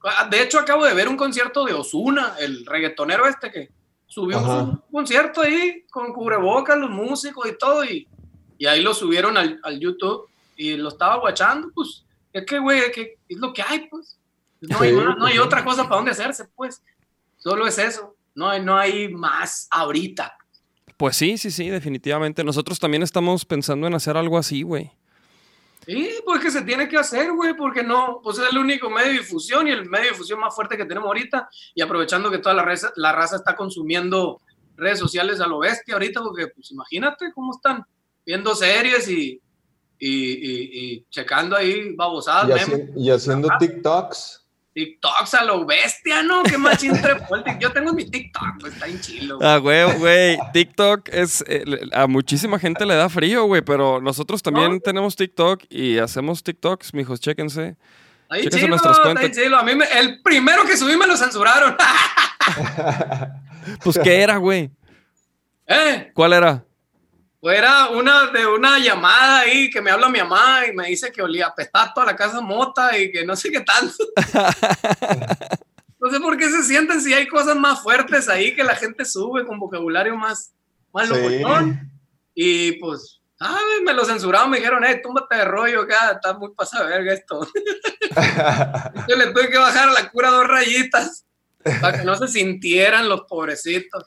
Ah, 0.02 0.28
De 0.28 0.42
hecho, 0.42 0.58
acabo 0.58 0.84
de 0.84 0.94
ver 0.94 1.08
un 1.08 1.16
concierto 1.16 1.64
de 1.64 1.72
Osuna, 1.72 2.34
el 2.38 2.66
reggaetonero 2.66 3.26
este 3.26 3.50
que 3.50 3.70
subió 4.06 4.38
Ajá. 4.38 4.62
un 4.62 4.82
concierto 4.92 5.40
ahí 5.40 5.84
con 5.90 6.12
cubrebocas, 6.12 6.76
los 6.76 6.90
músicos 6.90 7.48
y 7.48 7.56
todo, 7.56 7.84
y, 7.84 8.06
y 8.58 8.66
ahí 8.66 8.82
lo 8.82 8.92
subieron 8.92 9.36
al, 9.36 9.58
al 9.62 9.80
YouTube. 9.80 10.28
y 10.56 10.76
lo 10.76 10.88
estaba 10.90 11.16
guachando, 11.16 11.70
pues, 11.74 12.04
es 12.32 12.44
que, 12.44 12.58
güey, 12.58 12.80
es, 12.80 12.90
que 12.92 13.18
es 13.28 13.38
lo 13.38 13.52
que 13.52 13.62
hay, 13.62 13.88
pues. 13.88 14.18
No 14.68 14.80
hay, 14.80 14.90
Sí, 14.90 14.96
más, 14.96 15.16
no 15.18 15.26
hay 15.26 15.32
sí. 15.34 15.38
otra 15.38 15.64
cosa 15.64 15.84
para 15.84 15.96
dónde 15.96 16.10
hacerse, 16.12 16.44
pues. 16.54 16.82
Solo 17.36 17.66
es 17.66 17.78
eso. 17.78 18.16
No, 18.34 18.48
hay- 18.48 18.62
no 18.62 18.76
hay 18.76 19.08
más 19.08 19.68
ahorita. 19.70 20.34
Pues 20.96 21.16
sí, 21.16 21.38
sí, 21.38 21.50
sí, 21.50 21.68
definitivamente. 21.70 22.44
Nosotros 22.44 22.78
también 22.78 23.02
estamos 23.02 23.44
pensando 23.44 23.86
en 23.86 23.94
hacer 23.94 24.16
algo 24.16 24.38
así, 24.38 24.62
güey. 24.62 24.92
Sí, 25.86 26.10
pues 26.24 26.40
que 26.40 26.50
se 26.50 26.62
tiene 26.62 26.88
que 26.88 26.96
hacer, 26.96 27.30
güey, 27.32 27.54
porque 27.54 27.82
no, 27.82 28.20
pues 28.22 28.38
es 28.38 28.50
el 28.50 28.56
único 28.56 28.88
medio 28.88 29.08
de 29.12 29.18
difusión 29.18 29.68
y 29.68 29.70
el 29.70 29.84
medio 29.90 30.04
de 30.06 30.10
difusión 30.12 30.40
más 30.40 30.54
fuerte 30.54 30.76
que 30.78 30.86
tenemos 30.86 31.08
ahorita. 31.08 31.48
Y 31.74 31.82
aprovechando 31.82 32.30
que 32.30 32.38
toda 32.38 32.54
la 32.54 32.62
raza, 32.64 32.90
la 32.96 33.12
raza 33.12 33.36
está 33.36 33.54
consumiendo 33.54 34.40
redes 34.76 34.98
sociales 34.98 35.40
a 35.40 35.46
lo 35.46 35.58
bestia 35.58 35.94
ahorita, 35.94 36.22
porque 36.22 36.46
pues 36.48 36.70
imagínate 36.72 37.32
cómo 37.34 37.52
están 37.54 37.84
viendo 38.24 38.54
series 38.54 39.06
y, 39.08 39.40
y, 39.98 40.08
y- 40.08 40.68
y 40.94 41.06
checando 41.10 41.54
ahí 41.54 41.94
babosadas, 41.94 42.44
Y, 42.66 42.70
memes, 42.70 42.88
haci- 42.88 42.92
y 42.96 43.10
haciendo 43.10 43.48
TikToks. 43.58 44.43
TikToks 44.74 45.34
a 45.34 45.44
lo 45.44 45.64
bestia, 45.64 46.22
¿no? 46.22 46.42
Qué 46.42 46.58
machín 46.58 46.92
trepó 47.02 47.36
el 47.36 47.44
Yo 47.60 47.72
tengo 47.72 47.92
mi 47.92 48.04
TikTok, 48.10 48.42
pues 48.60 48.72
está 48.74 48.86
en 48.86 49.00
chilo. 49.00 49.36
güey. 49.38 49.48
Ah, 49.48 49.56
güey, 49.58 49.98
güey. 49.98 50.38
TikTok 50.52 51.08
es. 51.10 51.44
eh, 51.46 51.64
a 51.92 52.06
muchísima 52.06 52.58
gente 52.58 52.84
le 52.84 52.94
da 52.94 53.08
frío, 53.08 53.44
güey, 53.44 53.62
pero 53.62 54.00
nosotros 54.00 54.42
también 54.42 54.72
No. 54.72 54.80
tenemos 54.80 55.14
TikTok 55.16 55.62
y 55.70 55.98
hacemos 55.98 56.42
TikToks, 56.42 56.92
mijos, 56.94 57.20
chéquense. 57.20 57.76
Ahí 58.28 58.40
chéquense 58.42 58.58
chilo, 58.58 58.68
nuestras 58.70 58.96
está 58.96 59.12
cuentas. 59.12 59.24
en 59.24 59.44
chilo. 59.44 59.56
A 59.58 59.62
mí 59.62 59.74
me- 59.76 59.86
el 60.00 60.20
primero 60.22 60.64
que 60.64 60.76
subí 60.76 60.96
me 60.96 61.06
lo 61.06 61.16
censuraron. 61.16 61.76
Pues, 63.82 63.98
¿qué 64.02 64.20
era, 64.22 64.36
güey? 64.36 64.70
¿Eh? 65.66 66.10
¿Cuál 66.14 66.34
era? 66.34 66.64
Pues 67.44 67.58
era 67.58 67.90
una 67.90 68.28
de 68.28 68.46
una 68.46 68.78
llamada 68.78 69.40
ahí 69.40 69.68
que 69.68 69.82
me 69.82 69.90
habla 69.90 70.08
mi 70.08 70.18
mamá 70.18 70.66
y 70.66 70.72
me 70.72 70.86
dice 70.86 71.12
que 71.12 71.20
olía 71.20 71.48
apestaba 71.48 71.92
toda 71.92 72.06
la 72.06 72.16
casa 72.16 72.40
mota 72.40 72.96
y 72.96 73.12
que 73.12 73.22
no 73.22 73.36
sé 73.36 73.50
qué 73.50 73.60
tanto. 73.60 74.02
no 76.00 76.10
sé 76.10 76.20
por 76.20 76.38
qué 76.38 76.48
se 76.48 76.62
sienten 76.62 77.02
si 77.02 77.12
hay 77.12 77.28
cosas 77.28 77.54
más 77.54 77.82
fuertes 77.82 78.30
ahí 78.30 78.54
que 78.54 78.64
la 78.64 78.74
gente 78.74 79.04
sube 79.04 79.44
con 79.44 79.58
vocabulario 79.58 80.16
más, 80.16 80.54
más 80.90 81.10
Sí. 81.10 81.42
Y 82.34 82.72
pues, 82.78 83.20
¿sabes? 83.38 83.82
Me 83.84 83.92
lo 83.92 84.06
censuraron, 84.06 84.48
me 84.48 84.56
dijeron, 84.56 84.82
eh, 84.82 85.02
túmbate 85.02 85.36
de 85.36 85.44
rollo 85.44 85.82
acá, 85.82 86.12
está 86.12 86.32
muy 86.32 86.54
pasado 86.54 86.86
de 86.86 86.92
verga 86.96 87.12
esto. 87.12 87.46
Yo 89.06 89.16
le 89.16 89.26
tuve 89.34 89.50
que 89.50 89.58
bajar 89.58 89.90
a 89.90 89.92
la 89.92 90.08
cura 90.08 90.30
dos 90.30 90.48
rayitas 90.48 91.26
para 91.82 91.98
que 91.98 92.06
no 92.06 92.16
se 92.16 92.26
sintieran 92.26 93.06
los 93.06 93.24
pobrecitos. 93.28 94.02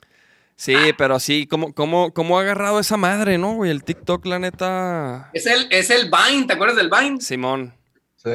Sí, 0.60 0.76
pero 0.98 1.20
sí, 1.20 1.46
¿cómo, 1.48 1.72
cómo, 1.74 2.12
cómo 2.13 2.38
ha 2.38 2.41
agarrado 2.41 2.80
esa 2.80 2.98
madre, 2.98 3.38
no, 3.38 3.54
güey? 3.54 3.70
El 3.70 3.84
TikTok, 3.84 4.26
la 4.26 4.39
neta. 4.39 5.30
Es 5.34 5.46
el, 5.46 5.67
es 5.70 5.91
el 5.91 6.10
Vine, 6.10 6.48
¿te 6.48 6.54
acuerdas 6.54 6.76
del 6.78 6.89
Vine? 6.89 7.22
Simón. 7.22 7.76
Sí. 8.15 8.32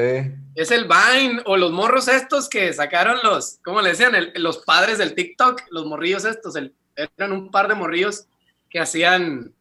Es 0.54 0.70
el 0.70 0.84
Vine 0.88 1.42
o 1.46 1.56
los 1.56 1.72
morros 1.72 2.06
estos 2.06 2.48
que 2.48 2.72
sacaron 2.72 3.18
los, 3.24 3.58
¿cómo 3.64 3.82
le 3.82 3.90
decían? 3.90 4.14
El- 4.14 4.32
los 4.36 4.58
padres 4.58 4.98
del 4.98 5.14
TikTok, 5.14 5.62
los 5.70 5.84
morrillos 5.86 6.24
estos, 6.24 6.54
el- 6.54 6.72
eran 6.94 7.32
un 7.32 7.50
par 7.50 7.66
de 7.66 7.74
morrillos 7.74 8.26
que 8.70 8.78
hacían, 8.78 9.52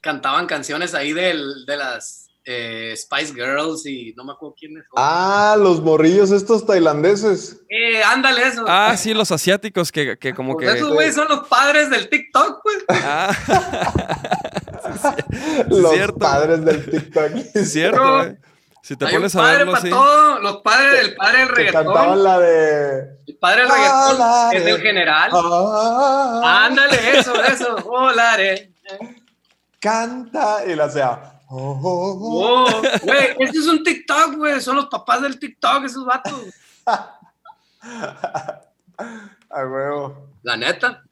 cantaban 0.00 0.46
canciones 0.46 0.94
ahí 0.94 1.12
del, 1.12 1.66
de 1.66 1.76
las 1.76 2.27
eh, 2.50 2.94
Spice 2.96 3.34
Girls 3.34 3.84
y 3.84 4.14
no 4.16 4.24
me 4.24 4.32
acuerdo 4.32 4.54
quiénes. 4.58 4.82
son. 4.84 4.94
Ah, 4.96 5.54
los 5.58 5.82
morrillos 5.82 6.30
estos 6.30 6.64
tailandeses. 6.66 7.60
Eh, 7.68 8.02
ándale 8.02 8.48
eso. 8.48 8.64
Ah, 8.66 8.96
sí, 8.96 9.12
los 9.12 9.30
asiáticos 9.30 9.92
que, 9.92 10.16
que 10.18 10.32
como 10.32 10.54
Pues 10.54 10.70
que. 10.72 10.78
esos 10.78 10.90
güeyes 10.94 11.14
son 11.14 11.28
los 11.28 11.46
padres 11.46 11.90
del 11.90 12.08
TikTok, 12.08 12.62
pues. 12.62 12.78
Ah, 12.88 13.36
los 15.68 15.92
cierto. 15.92 16.18
padres 16.18 16.64
del 16.64 16.90
TikTok. 16.90 17.30
es 17.54 17.72
cierto, 17.72 18.16
güey. 18.18 18.36
Si 18.82 18.96
te 18.96 19.04
Hay 19.04 19.14
un 19.16 19.20
pones 19.20 19.36
a 19.36 19.40
padre 19.40 19.56
verlo 19.58 19.72
para 19.72 19.82
así. 19.82 19.90
todo, 19.90 20.38
los 20.38 20.56
padres, 20.62 21.04
el 21.04 21.14
padre 21.16 21.38
del 21.40 21.48
Que 21.54 21.64
cantaban 21.72 21.96
reggaetón, 21.96 22.24
la 22.24 22.38
de. 22.38 23.00
el 23.26 23.36
padre 23.38 23.60
del 23.62 23.70
reggaetón 23.70 24.54
es 24.54 24.66
el 24.66 24.80
general. 24.80 25.30
Ah, 25.34 26.64
Ándale, 26.70 27.18
eso, 27.18 27.34
eso. 27.44 27.76
Hola, 27.84 28.42
eh. 28.42 28.72
Canta 29.80 30.64
y 30.66 30.74
la 30.74 30.88
sea. 30.88 31.37
Oh, 31.50 31.80
oh, 31.82 32.18
oh. 32.20 32.66
Oh, 32.68 32.82
güey, 33.02 33.36
este 33.40 33.58
es 33.58 33.66
un 33.66 33.82
TikTok, 33.82 34.36
güey. 34.36 34.60
Son 34.60 34.76
los 34.76 34.86
papás 34.86 35.22
del 35.22 35.38
TikTok, 35.38 35.84
esos 35.84 36.04
vatos. 36.04 36.40
A 39.50 39.66
huevo. 39.66 40.28
La 40.42 40.56
neta. 40.56 41.02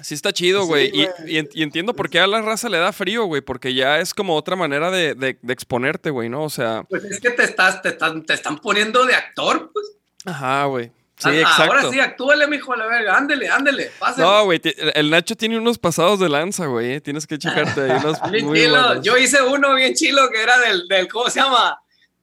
Sí 0.00 0.14
está 0.14 0.32
chido, 0.32 0.62
Sí, 0.62 0.68
güey. 0.68 0.90
y, 1.26 1.62
entiendo 1.62 1.94
por 1.94 2.10
qué 2.10 2.18
a 2.18 2.26
la 2.26 2.42
raza 2.42 2.68
le 2.68 2.78
da 2.78 2.92
frío, 2.92 3.26
güey. 3.26 3.40
Porque 3.40 3.72
ya 3.72 4.00
es 4.00 4.12
como 4.14 4.34
otra 4.34 4.56
manera 4.56 4.90
de, 4.90 5.14
de- 5.14 5.38
de 5.40 5.52
exponerte, 5.52 6.10
güey, 6.10 6.28
¿no? 6.28 6.42
O 6.42 6.50
sea, 6.50 6.84
Pues 6.88 7.04
es 7.04 7.20
que 7.20 7.30
te 7.30 7.44
estás, 7.44 7.80
te 7.82 7.90
están, 7.90 8.24
te 8.24 8.34
están 8.34 8.58
poniendo 8.58 9.04
de 9.06 9.14
actor, 9.14 9.70
pues. 9.72 9.86
ajá, 10.24 10.64
güey. 10.64 10.90
Sí, 11.22 11.28
Ah, 11.30 11.40
exacto. 11.40 11.62
Ahora 11.74 11.90
sí, 11.90 12.00
actúale, 12.00 12.46
mijo, 12.46 12.72
a 12.72 12.76
la 12.76 12.86
verga. 12.86 13.16
Ándele, 13.16 13.48
ándele, 13.48 13.90
pásale. 13.98 14.22
No, 14.26 14.44
güey, 14.44 14.60
el 14.94 15.10
Nacho 15.10 15.36
tiene 15.36 15.58
unos 15.58 15.78
pasados 15.78 16.18
de 16.20 16.28
lanza, 16.28 16.66
güey. 16.66 17.00
Tienes 17.00 17.26
que 17.26 17.38
checarte 17.38 17.80
ahí 17.82 17.90
unos 18.02 18.18
Bien 18.30 18.46
muy 18.46 18.58
chilo. 18.60 18.72
buenos. 18.82 19.04
Yo 19.04 19.16
hice 19.16 19.42
uno 19.42 19.74
bien 19.74 19.94
chilo 19.94 20.28
que 20.30 20.42
era 20.42 20.58
del, 20.58 20.88
del, 20.88 21.08
¿cómo 21.08 21.30
se 21.30 21.40
llama? 21.40 21.78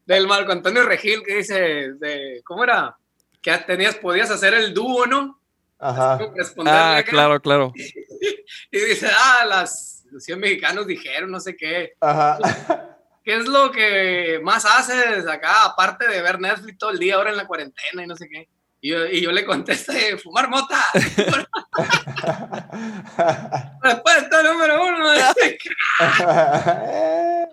Del 0.06 0.28
Marco 0.28 0.52
Antonio 0.52 0.84
Regil, 0.84 1.22
que 1.24 1.36
dice, 1.38 1.94
de, 1.94 2.42
¿cómo 2.44 2.64
era? 2.64 2.96
Que 3.42 3.58
tenías, 3.60 3.96
podías 3.96 4.30
hacer 4.32 4.54
el 4.54 4.74
dúo, 4.74 5.06
¿no? 5.06 5.40
Ajá. 5.80 6.20
Ah, 6.66 6.98
acá. 6.98 7.10
claro, 7.10 7.40
claro. 7.42 7.74
Y 8.72 8.80
dice, 8.80 9.08
ah, 9.16 9.46
las, 9.48 10.04
los 10.12 10.24
100 10.24 10.40
mexicanos 10.40 10.86
dijeron, 10.88 11.32
no 11.32 11.40
sé 11.40 11.56
qué. 11.56 11.94
Ajá. 12.02 12.38
¿Qué 13.24 13.36
es 13.36 13.48
lo 13.48 13.72
que 13.72 14.40
más 14.44 14.66
haces 14.66 15.28
acá, 15.28 15.66
aparte 15.66 16.08
de 16.08 16.22
ver 16.22 16.40
Netflix 16.40 16.78
todo 16.80 16.90
el 16.90 16.98
día 17.00 17.16
ahora 17.16 17.30
en 17.30 17.38
la 17.38 17.46
cuarentena 17.46 18.04
y 18.04 18.08
no 18.08 18.16
sé 18.16 18.28
qué? 18.28 18.48
Y 18.82 18.92
yo, 18.92 19.08
y 19.08 19.22
yo 19.22 19.32
le 19.32 19.46
contesté, 19.46 20.18
fumar 20.18 20.50
mota. 20.50 20.80
Respuesta 23.82 24.44
número 24.44 24.86
uno. 24.86 25.10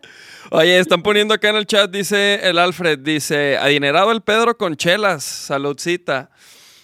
Oye, 0.50 0.78
están 0.78 1.02
poniendo 1.02 1.34
acá 1.34 1.48
en 1.48 1.56
el 1.56 1.66
chat, 1.66 1.90
dice 1.90 2.48
el 2.48 2.58
Alfred, 2.58 3.00
dice, 3.00 3.56
adinerado 3.56 4.12
el 4.12 4.20
Pedro 4.20 4.56
con 4.56 4.76
chelas, 4.76 5.24
saludcita. 5.24 6.30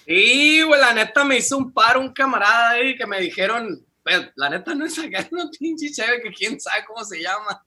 Y, 0.06 0.62
güey, 0.62 0.80
la 0.80 0.92
neta 0.92 1.22
me 1.24 1.36
hizo 1.36 1.56
un 1.56 1.72
paro 1.72 2.00
un 2.00 2.12
camarada 2.12 2.70
ahí 2.70 2.96
que 2.96 3.06
me 3.06 3.20
dijeron, 3.20 3.86
pues, 4.02 4.30
la 4.34 4.50
neta 4.50 4.74
no 4.74 4.84
es 4.84 4.98
acá, 4.98 5.24
una 5.30 5.48
pinche 5.56 5.92
chévere 5.92 6.20
que 6.20 6.32
quién 6.32 6.60
sabe 6.60 6.84
cómo 6.86 7.04
se 7.04 7.22
llama. 7.22 7.62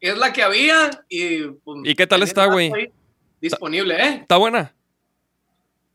es 0.00 0.16
la 0.16 0.32
que 0.32 0.42
había 0.42 0.90
y... 1.10 1.48
pues, 1.48 1.80
¿Y 1.84 1.94
qué 1.94 2.06
tal 2.06 2.22
está, 2.22 2.46
güey? 2.46 2.90
Disponible, 3.42 3.96
¿eh? 3.96 4.18
¿Está 4.22 4.38
buena? 4.38 4.74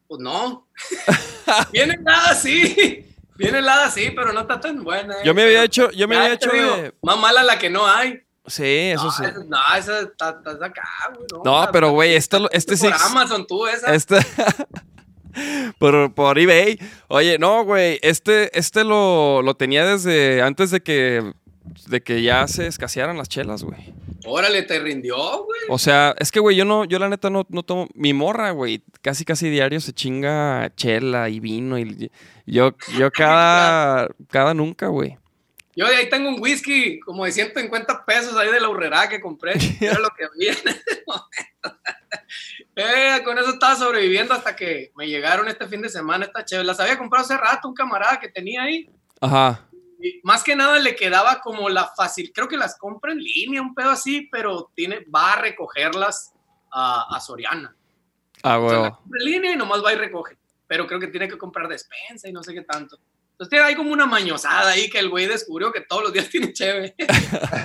Pues 0.10 0.19
no. 0.22 0.67
Viene 1.72 1.93
helada, 1.93 2.34
sí. 2.34 3.06
Viene 3.38 3.60
helada, 3.60 3.89
sí, 3.91 4.12
pero 4.15 4.34
no 4.34 4.41
está 4.41 4.60
tan 4.60 4.84
buena. 4.84 5.13
¿eh? 5.13 5.22
Yo 5.24 5.34
me 5.36 5.43
había 5.43 5.63
hecho, 5.63 5.91
yo 5.91 6.08
me 6.08 6.15
Ya 6.15 6.22
había 6.24 6.34
hecho 6.34 6.50
digo, 6.52 6.76
de... 6.78 6.93
Más 7.04 7.17
mala 7.19 7.43
la 7.43 7.58
que 7.60 7.69
no 7.69 7.86
hay. 7.88 8.19
Sí, 8.48 8.63
eso 8.65 9.06
no, 9.06 9.12
sí. 9.12 9.24
esa- 9.24 9.43
no, 9.48 9.58
esa 9.78 10.00
está, 10.02 10.41
está 10.45 10.65
acá, 10.65 10.84
güey. 11.15 11.28
No, 11.45 11.60
está- 11.62 11.72
pero 11.72 11.91
güey, 11.91 12.15
esta, 12.15 12.39
este 12.52 12.76
sí... 12.76 12.88
Por 12.89 12.95
Amazon, 13.02 13.45
tú, 13.48 13.67
esa. 13.67 13.93
Este... 13.93 14.17
por, 15.80 16.13
por 16.15 16.39
eBay. 16.39 16.80
Oye, 17.08 17.38
no, 17.38 17.63
güey, 17.63 18.00
este, 18.02 18.58
este 18.58 18.84
lo, 18.84 19.41
lo 19.43 19.54
tenía 19.56 19.86
desde 19.86 20.41
antes 20.41 20.72
de 20.72 20.82
que, 20.82 21.34
de 21.88 22.02
que 22.02 22.24
ya 22.24 22.48
se 22.48 22.65
escasearan 22.65 23.15
las 23.17 23.30
chelas, 23.30 23.63
güey. 23.63 23.93
Órale, 24.29 24.63
te 24.63 24.79
rindió, 24.79 25.15
güey. 25.43 25.61
O 25.69 25.77
sea, 25.77 26.15
es 26.19 26.31
que, 26.31 26.39
güey, 26.39 26.55
yo 26.55 26.65
no, 26.65 26.85
yo 26.85 26.99
la 26.99 27.09
neta 27.09 27.29
no, 27.29 27.45
no 27.49 27.63
tomo. 27.63 27.87
Mi 27.93 28.13
morra, 28.13 28.51
güey, 28.51 28.83
casi 29.01 29.25
casi 29.25 29.49
diario 29.49 29.81
se 29.81 29.93
chinga 29.93 30.71
chela 30.75 31.29
y 31.29 31.39
vino. 31.39 31.77
Y 31.79 32.11
yo, 32.45 32.75
yo 32.97 33.11
cada, 33.11 34.07
cada 34.29 34.53
nunca, 34.53 34.87
güey. 34.87 35.17
Yo 35.75 35.87
de 35.87 35.95
ahí 35.95 36.09
tengo 36.09 36.29
un 36.29 36.41
whisky 36.41 36.99
como 36.99 37.25
de 37.25 37.31
150 37.31 38.05
pesos 38.05 38.35
ahí 38.35 38.51
de 38.51 38.59
la 38.59 38.69
urrera 38.69 39.07
que 39.07 39.21
compré. 39.21 39.53
Era 39.79 39.99
lo 39.99 40.09
que 40.09 40.25
había 40.25 40.51
en 40.51 40.67
ese 40.67 41.03
momento. 41.05 41.29
Eh, 42.75 43.21
con 43.25 43.37
eso 43.37 43.49
estaba 43.49 43.75
sobreviviendo 43.75 44.33
hasta 44.33 44.55
que 44.55 44.93
me 44.95 45.05
llegaron 45.05 45.49
este 45.49 45.67
fin 45.67 45.81
de 45.81 45.89
semana 45.89 46.23
estas 46.23 46.45
chéveres. 46.45 46.65
Las 46.65 46.79
había 46.79 46.97
comprado 46.97 47.25
hace 47.25 47.35
rato 47.35 47.67
un 47.67 47.73
camarada 47.73 48.17
que 48.21 48.29
tenía 48.29 48.63
ahí. 48.63 48.89
Ajá. 49.19 49.67
Más 50.23 50.43
que 50.43 50.55
nada 50.55 50.79
le 50.79 50.95
quedaba 50.95 51.41
como 51.41 51.69
la 51.69 51.88
fácil, 51.88 52.31
creo 52.33 52.47
que 52.47 52.57
las 52.57 52.77
compra 52.77 53.12
en 53.12 53.19
línea, 53.19 53.62
un 53.62 53.75
pedo 53.75 53.89
así, 53.89 54.29
pero 54.31 54.71
tiene, 54.73 55.05
va 55.13 55.33
a 55.33 55.41
recogerlas 55.41 56.33
a, 56.71 57.15
a 57.15 57.19
Soriana. 57.19 57.75
Ah, 58.43 58.59
O 58.59 58.69
sea, 58.69 58.91
compra 58.91 59.19
en 59.19 59.25
línea 59.25 59.53
y 59.53 59.55
nomás 59.55 59.83
va 59.83 59.93
y 59.93 59.97
recoge. 59.97 60.38
Pero 60.67 60.88
creo 60.88 60.99
que 60.99 61.07
tiene 61.07 61.27
que 61.27 61.38
comprar 61.38 61.67
despensa 61.67 62.29
y 62.29 62.31
no 62.31 62.43
sé 62.43 62.53
qué 62.53 62.62
tanto. 62.62 62.97
Entonces 63.31 63.49
tiene 63.51 63.65
ahí 63.65 63.75
como 63.75 63.93
una 63.93 64.05
mañosada 64.05 64.71
ahí 64.71 64.89
que 64.89 64.99
el 64.99 65.09
güey 65.09 65.25
descubrió 65.25 65.71
que 65.71 65.81
todos 65.81 66.03
los 66.03 66.13
días 66.13 66.27
tiene 66.29 66.53
chévere. 66.53 66.93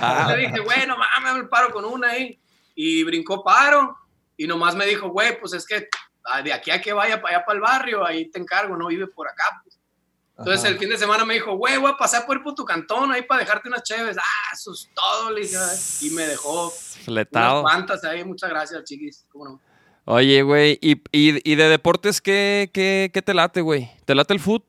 Ah, 0.01 0.33
Le 0.35 0.47
dije, 0.47 0.59
güey, 0.59 0.87
no 0.87 0.97
mames, 0.97 1.43
me 1.43 1.49
paro 1.49 1.71
con 1.71 1.85
una 1.85 2.11
ahí. 2.11 2.39
Y 2.75 3.03
brincó 3.03 3.43
paro. 3.43 3.97
Y 4.37 4.47
nomás 4.47 4.75
me 4.75 4.85
dijo, 4.85 5.09
güey, 5.09 5.39
pues 5.39 5.53
es 5.53 5.65
que 5.65 5.87
ah, 6.25 6.41
de 6.41 6.51
aquí 6.51 6.71
a 6.71 6.81
que 6.81 6.93
vaya 6.93 7.21
para 7.21 7.37
allá 7.37 7.45
para 7.45 7.55
el 7.55 7.61
barrio, 7.61 8.05
ahí 8.05 8.29
te 8.29 8.39
encargo, 8.39 8.75
no 8.75 8.87
vive 8.87 9.07
por 9.07 9.27
acá. 9.27 9.61
Pues. 9.63 9.77
Entonces 10.37 10.63
Ajá. 10.65 10.69
el 10.73 10.77
fin 10.79 10.89
de 10.89 10.97
semana 10.97 11.23
me 11.23 11.35
dijo, 11.35 11.55
güey, 11.55 11.77
voy 11.77 11.91
a 11.91 11.97
pasar 11.97 12.25
por 12.25 12.43
por 12.43 12.53
tu 12.55 12.65
cantón 12.65 13.11
ahí 13.11 13.21
para 13.21 13.39
dejarte 13.41 13.69
unas 13.69 13.83
chéves. 13.83 14.17
Ah, 14.17 14.53
eso 14.53 14.73
es 14.73 14.89
todo, 14.93 15.31
le 15.31 15.41
dije. 15.41 15.55
Y 16.01 16.09
me 16.09 16.23
dejó 16.27 16.63
unas 16.65 16.97
Fletado. 17.05 17.61
cuantas 17.61 18.03
ahí. 18.03 18.23
Muchas 18.25 18.49
gracias, 18.49 18.83
chiquis. 18.83 19.25
¿Cómo 19.29 19.45
no? 19.45 19.61
Oye, 20.07 20.41
güey, 20.43 20.77
¿y, 20.81 20.93
y, 21.11 21.51
y 21.51 21.55
de 21.55 21.69
deportes 21.69 22.19
qué, 22.21 22.69
qué, 22.73 23.09
qué 23.13 23.21
te 23.21 23.33
late, 23.33 23.61
güey? 23.61 23.89
¿Te 24.05 24.13
late 24.13 24.33
el 24.33 24.39
fútbol? 24.39 24.63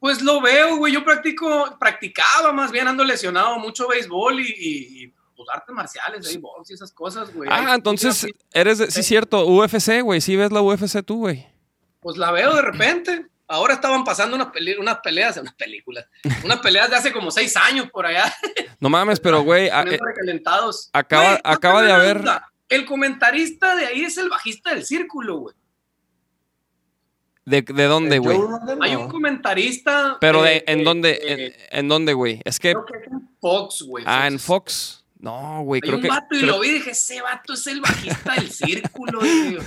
Pues 0.00 0.22
lo 0.22 0.40
veo, 0.40 0.76
güey. 0.78 0.94
Yo 0.94 1.04
practico, 1.04 1.76
practicaba 1.78 2.52
más 2.52 2.70
bien, 2.72 2.88
ando 2.88 3.04
lesionado 3.04 3.58
mucho 3.58 3.86
béisbol 3.88 4.40
y, 4.40 4.44
y, 4.48 5.04
y, 5.04 5.14
pues 5.36 5.48
artes 5.52 5.74
marciales, 5.74 6.26
ahí, 6.26 6.38
box 6.38 6.70
y 6.70 6.74
esas 6.74 6.92
cosas, 6.92 7.32
güey. 7.34 7.48
Ah, 7.52 7.74
entonces 7.74 8.26
eres, 8.52 8.78
de- 8.78 8.90
sí, 8.90 9.02
cierto, 9.02 9.46
UFC, 9.46 10.00
güey, 10.02 10.20
sí 10.22 10.36
ves 10.36 10.50
la 10.52 10.62
UFC 10.62 11.04
tú, 11.04 11.18
güey. 11.18 11.46
Pues 12.00 12.16
la 12.16 12.30
veo 12.32 12.54
de 12.54 12.62
repente. 12.62 13.26
Ahora 13.52 13.74
estaban 13.74 14.04
pasando 14.04 14.36
unas, 14.36 14.48
pele- 14.52 14.78
unas 14.78 14.98
peleas, 15.00 15.36
unas 15.36 15.54
películas, 15.54 16.06
unas 16.44 16.60
peleas 16.60 16.88
de 16.88 16.94
hace 16.94 17.12
como 17.12 17.32
seis 17.32 17.56
años 17.56 17.90
por 17.90 18.06
allá, 18.06 18.32
No 18.78 18.88
mames, 18.88 19.18
pero, 19.18 19.42
güey, 19.42 19.66
eh, 19.72 19.98
recalentados. 20.00 20.88
acaba- 20.92 21.40
acaba 21.42 21.82
de 21.82 21.92
haber- 21.92 22.22
El 22.68 22.86
comentarista 22.86 23.74
de 23.74 23.86
ahí 23.86 24.02
es 24.02 24.16
el 24.18 24.28
bajista 24.28 24.70
del 24.72 24.84
círculo, 24.86 25.38
güey. 25.38 25.54
¿de, 27.44 27.62
de 27.62 27.84
dónde, 27.86 28.16
Eh, 28.16 28.18
güey? 28.20 28.38
Hay 28.82 28.94
un 28.94 29.08
comentarista. 29.08 30.18
Pero 30.20 30.46
eh, 30.46 30.62
de, 30.64 30.72
¿en 30.72 30.80
eh, 30.80 30.84
dónde? 30.84 31.10
eh, 31.20 31.56
en, 31.72 31.78
en 31.80 31.88
dónde, 31.88 32.12
güey? 32.12 32.40
Es 32.44 32.60
que, 32.60 32.72
creo 32.72 32.84
que 32.86 32.98
es 32.98 33.06
en 33.12 33.28
Fox, 33.40 33.82
güey. 33.82 34.04
ah, 34.06 34.28
en 34.28 34.38
Fox. 34.38 34.99
No, 35.22 35.62
güey, 35.64 35.80
Hay 35.82 35.88
creo 35.88 35.96
un 35.96 36.02
que... 36.02 36.08
vato 36.08 36.34
y 36.34 36.38
creo- 36.40 36.46
lo 36.54 36.60
vi 36.60 36.68
y 36.68 36.72
dije, 36.72 36.90
ese 36.92 37.20
vato 37.20 37.52
es 37.52 37.66
el 37.66 37.80
bajista 37.82 38.34
del 38.36 38.50
círculo. 38.50 39.20
yo. 39.22 39.60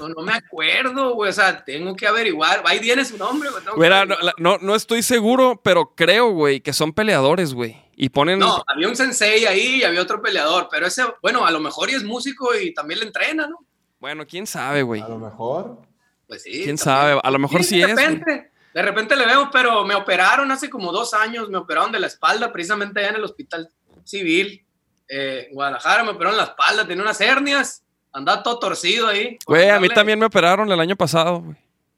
no, 0.00 0.08
no 0.10 0.22
me 0.22 0.32
acuerdo, 0.34 1.14
güey. 1.14 1.30
O 1.30 1.32
sea, 1.32 1.64
tengo 1.64 1.96
que 1.96 2.06
averiguar. 2.06 2.62
Ahí 2.64 2.78
viene 2.78 3.04
su 3.04 3.18
nombre, 3.18 3.50
güey. 3.50 3.62
averiguar. 3.66 4.06
no, 4.08 4.16
no, 4.38 4.58
no 4.58 4.74
estoy 4.76 5.02
seguro, 5.02 5.60
pero 5.64 5.94
creo, 5.96 6.30
güey, 6.30 6.60
que 6.60 6.72
son 6.72 6.92
peleadores, 6.92 7.54
güey. 7.54 7.76
Y 7.96 8.10
ponen... 8.10 8.38
No, 8.38 8.62
había 8.68 8.88
un 8.88 8.94
sensei 8.96 9.46
ahí 9.46 9.76
y 9.80 9.82
había 9.84 10.00
otro 10.00 10.22
peleador, 10.22 10.68
pero 10.70 10.86
ese, 10.86 11.02
bueno, 11.22 11.44
a 11.44 11.50
lo 11.50 11.58
mejor 11.60 11.90
y 11.90 11.94
es 11.94 12.04
músico 12.04 12.54
y 12.54 12.72
también 12.72 13.00
le 13.00 13.06
entrena, 13.06 13.46
¿no? 13.48 13.58
Bueno, 13.98 14.24
quién 14.26 14.46
sabe, 14.46 14.82
güey. 14.82 15.02
A 15.02 15.08
lo 15.08 15.18
mejor. 15.18 15.80
Pues 16.28 16.44
sí. 16.44 16.50
¿Quién 16.50 16.76
también. 16.76 16.78
sabe? 16.78 17.20
A 17.22 17.30
lo 17.32 17.38
mejor 17.40 17.64
sí 17.64 17.78
de 17.78 17.86
es, 17.86 17.92
güey. 17.94 18.06
repente, 18.06 18.50
de 18.72 18.82
repente 18.82 19.16
le 19.16 19.26
veo, 19.26 19.50
pero 19.52 19.84
me 19.84 19.96
operaron 19.96 20.50
hace 20.52 20.70
como 20.70 20.92
dos 20.92 21.12
años, 21.14 21.50
me 21.50 21.58
operaron 21.58 21.90
de 21.90 21.98
la 22.00 22.06
espalda, 22.06 22.52
precisamente 22.52 23.00
allá 23.00 23.08
en 23.10 23.16
el 23.16 23.24
hospital 23.24 23.68
civil, 24.04 24.64
eh, 25.10 25.48
Guadalajara, 25.52 26.04
me 26.04 26.10
operaron 26.10 26.36
la 26.36 26.44
espalda, 26.44 26.86
tenía 26.86 27.02
unas 27.02 27.20
hernias, 27.20 27.82
andaba 28.12 28.42
todo 28.42 28.58
torcido 28.60 29.08
ahí. 29.08 29.38
Güey, 29.44 29.68
a 29.68 29.80
mí 29.80 29.88
también 29.88 30.18
me 30.18 30.26
operaron 30.26 30.70
el 30.70 30.78
año 30.78 30.96
pasado, 30.96 31.40
güey. 31.40 31.56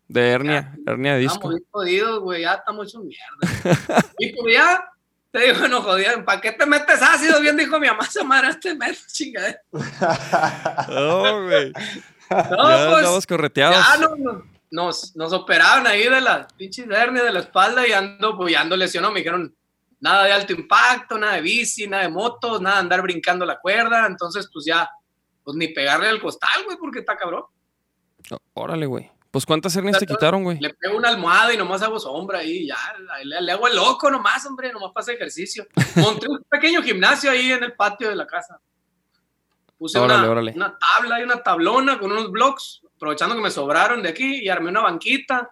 De 0.09 0.31
hernia, 0.31 0.77
hernia 0.87 1.15
de 1.15 1.21
disco. 1.21 1.35
Estamos 1.35 1.55
bien 1.55 1.67
jodidos, 1.71 2.21
güey, 2.21 2.43
ya 2.43 2.55
estamos 2.55 2.89
hechos 2.89 3.05
mierda. 3.05 4.05
y 4.19 4.33
pues 4.33 4.55
ya, 4.55 4.85
te 5.31 5.41
digo, 5.41 5.59
bueno, 5.59 5.83
jodido, 5.83 6.25
¿para 6.25 6.41
qué 6.41 6.53
te 6.53 6.67
metes 6.67 7.01
ácido? 7.01 7.41
Bien 7.41 7.57
dijo 7.57 7.79
mi 7.79 7.87
mamá, 7.87 8.05
esa 8.09 8.25
madre, 8.25 8.55
te 8.57 8.75
metes 8.75 9.07
chingadera. 9.13 9.61
No, 10.89 11.45
güey. 11.45 11.73
No, 12.31 12.71
ya 12.71 12.89
pues, 12.89 12.99
andamos 12.99 13.27
correteados. 13.27 13.77
Ya 13.77 13.97
no, 13.99 14.17
no, 14.17 14.45
nos, 14.71 15.15
nos 15.17 15.33
operaron 15.35 15.87
ahí 15.87 16.05
de 16.05 16.21
las 16.21 16.51
pinches 16.55 16.87
hernias 16.91 17.27
de 17.27 17.33
la 17.33 17.41
espalda 17.41 17.87
y 17.87 17.93
ando, 17.93 18.37
pues, 18.39 18.57
ando 18.57 18.77
lesionado. 18.77 19.13
Me 19.13 19.21
dijeron 19.21 19.55
nada 20.03 20.25
de 20.25 20.33
alto 20.33 20.53
impacto, 20.53 21.17
nada 21.17 21.35
de 21.35 21.41
bici, 21.41 21.87
nada 21.87 22.03
de 22.03 22.09
motos, 22.09 22.61
nada 22.61 22.77
de 22.77 22.81
andar 22.83 23.03
brincando 23.03 23.47
la 23.47 23.59
cuerda. 23.59 24.05
Entonces, 24.07 24.51
pues 24.53 24.65
ya, 24.67 24.91
pues 25.45 25.57
ni 25.57 25.69
pegarle 25.69 26.09
al 26.09 26.21
costal, 26.21 26.65
güey, 26.67 26.77
porque 26.77 26.99
está 26.99 27.17
cabrón. 27.17 27.45
Órale, 28.53 28.87
güey. 28.87 29.11
Pues 29.31 29.47
¿cuántas 29.47 29.75
hernias 29.77 29.99
te 29.99 30.07
quitaron, 30.07 30.43
güey? 30.43 30.59
Le 30.61 30.75
pego 30.75 30.97
una 30.99 31.09
almohada 31.09 31.55
y 31.55 31.57
nomás 31.57 31.81
hago 31.83 31.99
sombra 31.99 32.41
ahí, 32.41 32.67
ya, 32.67 32.77
le, 33.25 33.41
le 33.41 33.53
hago 33.53 33.67
el 33.67 33.77
loco 33.77 34.11
nomás, 34.11 34.45
hombre, 34.45 34.71
nomás 34.71 34.93
hacer 34.95 35.15
ejercicio. 35.15 35.67
Monté 35.97 36.29
un 36.29 36.43
pequeño 36.51 36.83
gimnasio 36.83 37.31
ahí 37.31 37.53
en 37.53 37.65
el 37.65 37.73
patio 37.73 38.11
de 38.11 38.17
la 38.17 38.27
casa. 38.27 38.61
Puse 39.79 39.99
Órale, 39.99 40.23
una, 40.23 40.31
órale. 40.31 40.53
una 40.55 40.79
tabla 40.79 41.21
y 41.21 41.23
una 41.23 41.43
tablona 41.43 41.99
con 41.99 42.13
unos 42.13 42.31
blocks, 42.31 42.83
aprovechando 42.95 43.35
que 43.35 43.41
me 43.41 43.51
sobraron 43.51 44.03
de 44.03 44.11
aquí, 44.11 44.41
y 44.43 44.49
armé 44.49 44.69
una 44.69 44.83
banquita. 44.83 45.51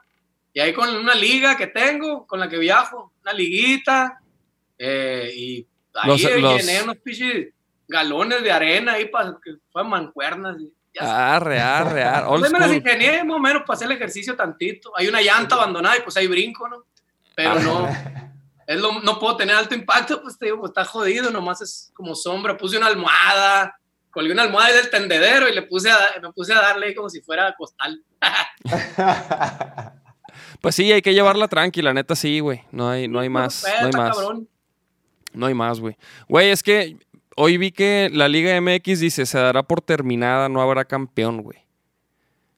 Y 0.52 0.60
ahí 0.60 0.74
con 0.74 0.94
una 0.94 1.14
liga 1.14 1.56
que 1.56 1.68
tengo, 1.68 2.26
con 2.26 2.38
la 2.38 2.48
que 2.48 2.58
viajo, 2.58 3.12
una 3.22 3.32
liguita, 3.32 4.20
eh, 4.82 5.30
y 5.36 5.66
ahí 5.94 6.08
Los- 6.08 6.22
los- 6.22 6.56
llené 6.64 6.82
unos 6.82 6.96
pinches 6.98 7.48
galones 7.86 8.42
de 8.42 8.50
arena 8.50 8.92
ahí 8.94 9.06
para 9.08 9.36
que 9.44 9.56
fueran 9.70 9.90
mancuernas. 9.90 10.56
ya 10.94 11.36
Arre, 11.36 11.60
arre, 11.60 12.02
arre. 12.02 12.26
Pues 12.38 12.50
me 12.50 12.58
las 12.58 12.72
ingenié 12.72 13.22
más 13.24 13.36
o 13.36 13.40
menos 13.40 13.62
para 13.66 13.74
hacer 13.76 13.86
el 13.90 13.96
ejercicio 13.96 14.34
tantito. 14.36 14.90
Hay 14.96 15.06
una 15.08 15.20
llanta 15.20 15.54
abandonada 15.56 15.98
y 15.98 16.00
pues 16.00 16.16
ahí 16.16 16.26
brinco, 16.26 16.66
¿no? 16.68 16.84
Pero 17.34 17.50
Ah. 17.50 17.60
no, 17.62 17.86
es 18.66 18.80
lo- 18.80 19.00
no 19.02 19.18
puedo 19.18 19.36
tener 19.36 19.54
alto 19.54 19.74
impacto, 19.74 20.22
pues 20.22 20.38
te 20.38 20.46
digo, 20.46 20.58
pues 20.60 20.70
está 20.70 20.84
jodido, 20.84 21.30
nomás 21.30 21.60
es 21.60 21.90
como 21.94 22.14
sombra. 22.14 22.56
Puse 22.56 22.76
una 22.78 22.86
almohada, 22.86 23.76
colgué 24.10 24.32
una 24.32 24.42
almohada 24.44 24.68
ahí 24.70 24.74
del 24.76 24.88
tendedero 24.90 25.48
y 25.48 25.54
le 25.54 25.62
puse 25.62 25.90
a, 25.90 25.98
me 26.22 26.32
puse 26.32 26.52
a 26.54 26.60
darle 26.60 26.86
ahí 26.86 26.94
como 26.94 27.08
si 27.10 27.20
fuera 27.20 27.54
costal. 27.56 28.02
Pues 30.60 30.74
sí, 30.74 30.92
hay 30.92 31.00
que 31.00 31.14
llevarla 31.14 31.48
tranquila, 31.48 31.94
neta, 31.94 32.14
sí, 32.14 32.40
güey. 32.40 32.62
No 32.70 32.90
hay, 32.90 33.08
no 33.08 33.18
hay 33.20 33.28
más. 33.30 33.62
Pues, 33.62 33.74
No 33.80 33.86
hay 33.86 33.92
más. 33.92 34.16
cabrón. 34.16 34.48
No 35.32 35.46
hay 35.46 35.54
más, 35.54 35.80
güey. 35.80 35.96
Güey, 36.28 36.50
es 36.50 36.62
que 36.62 36.96
hoy 37.36 37.56
vi 37.56 37.70
que 37.72 38.10
la 38.12 38.28
Liga 38.28 38.58
MX 38.60 39.00
dice 39.00 39.26
se 39.26 39.38
dará 39.38 39.62
por 39.62 39.80
terminada, 39.80 40.48
no 40.48 40.60
habrá 40.60 40.84
campeón, 40.84 41.42
güey. 41.42 41.58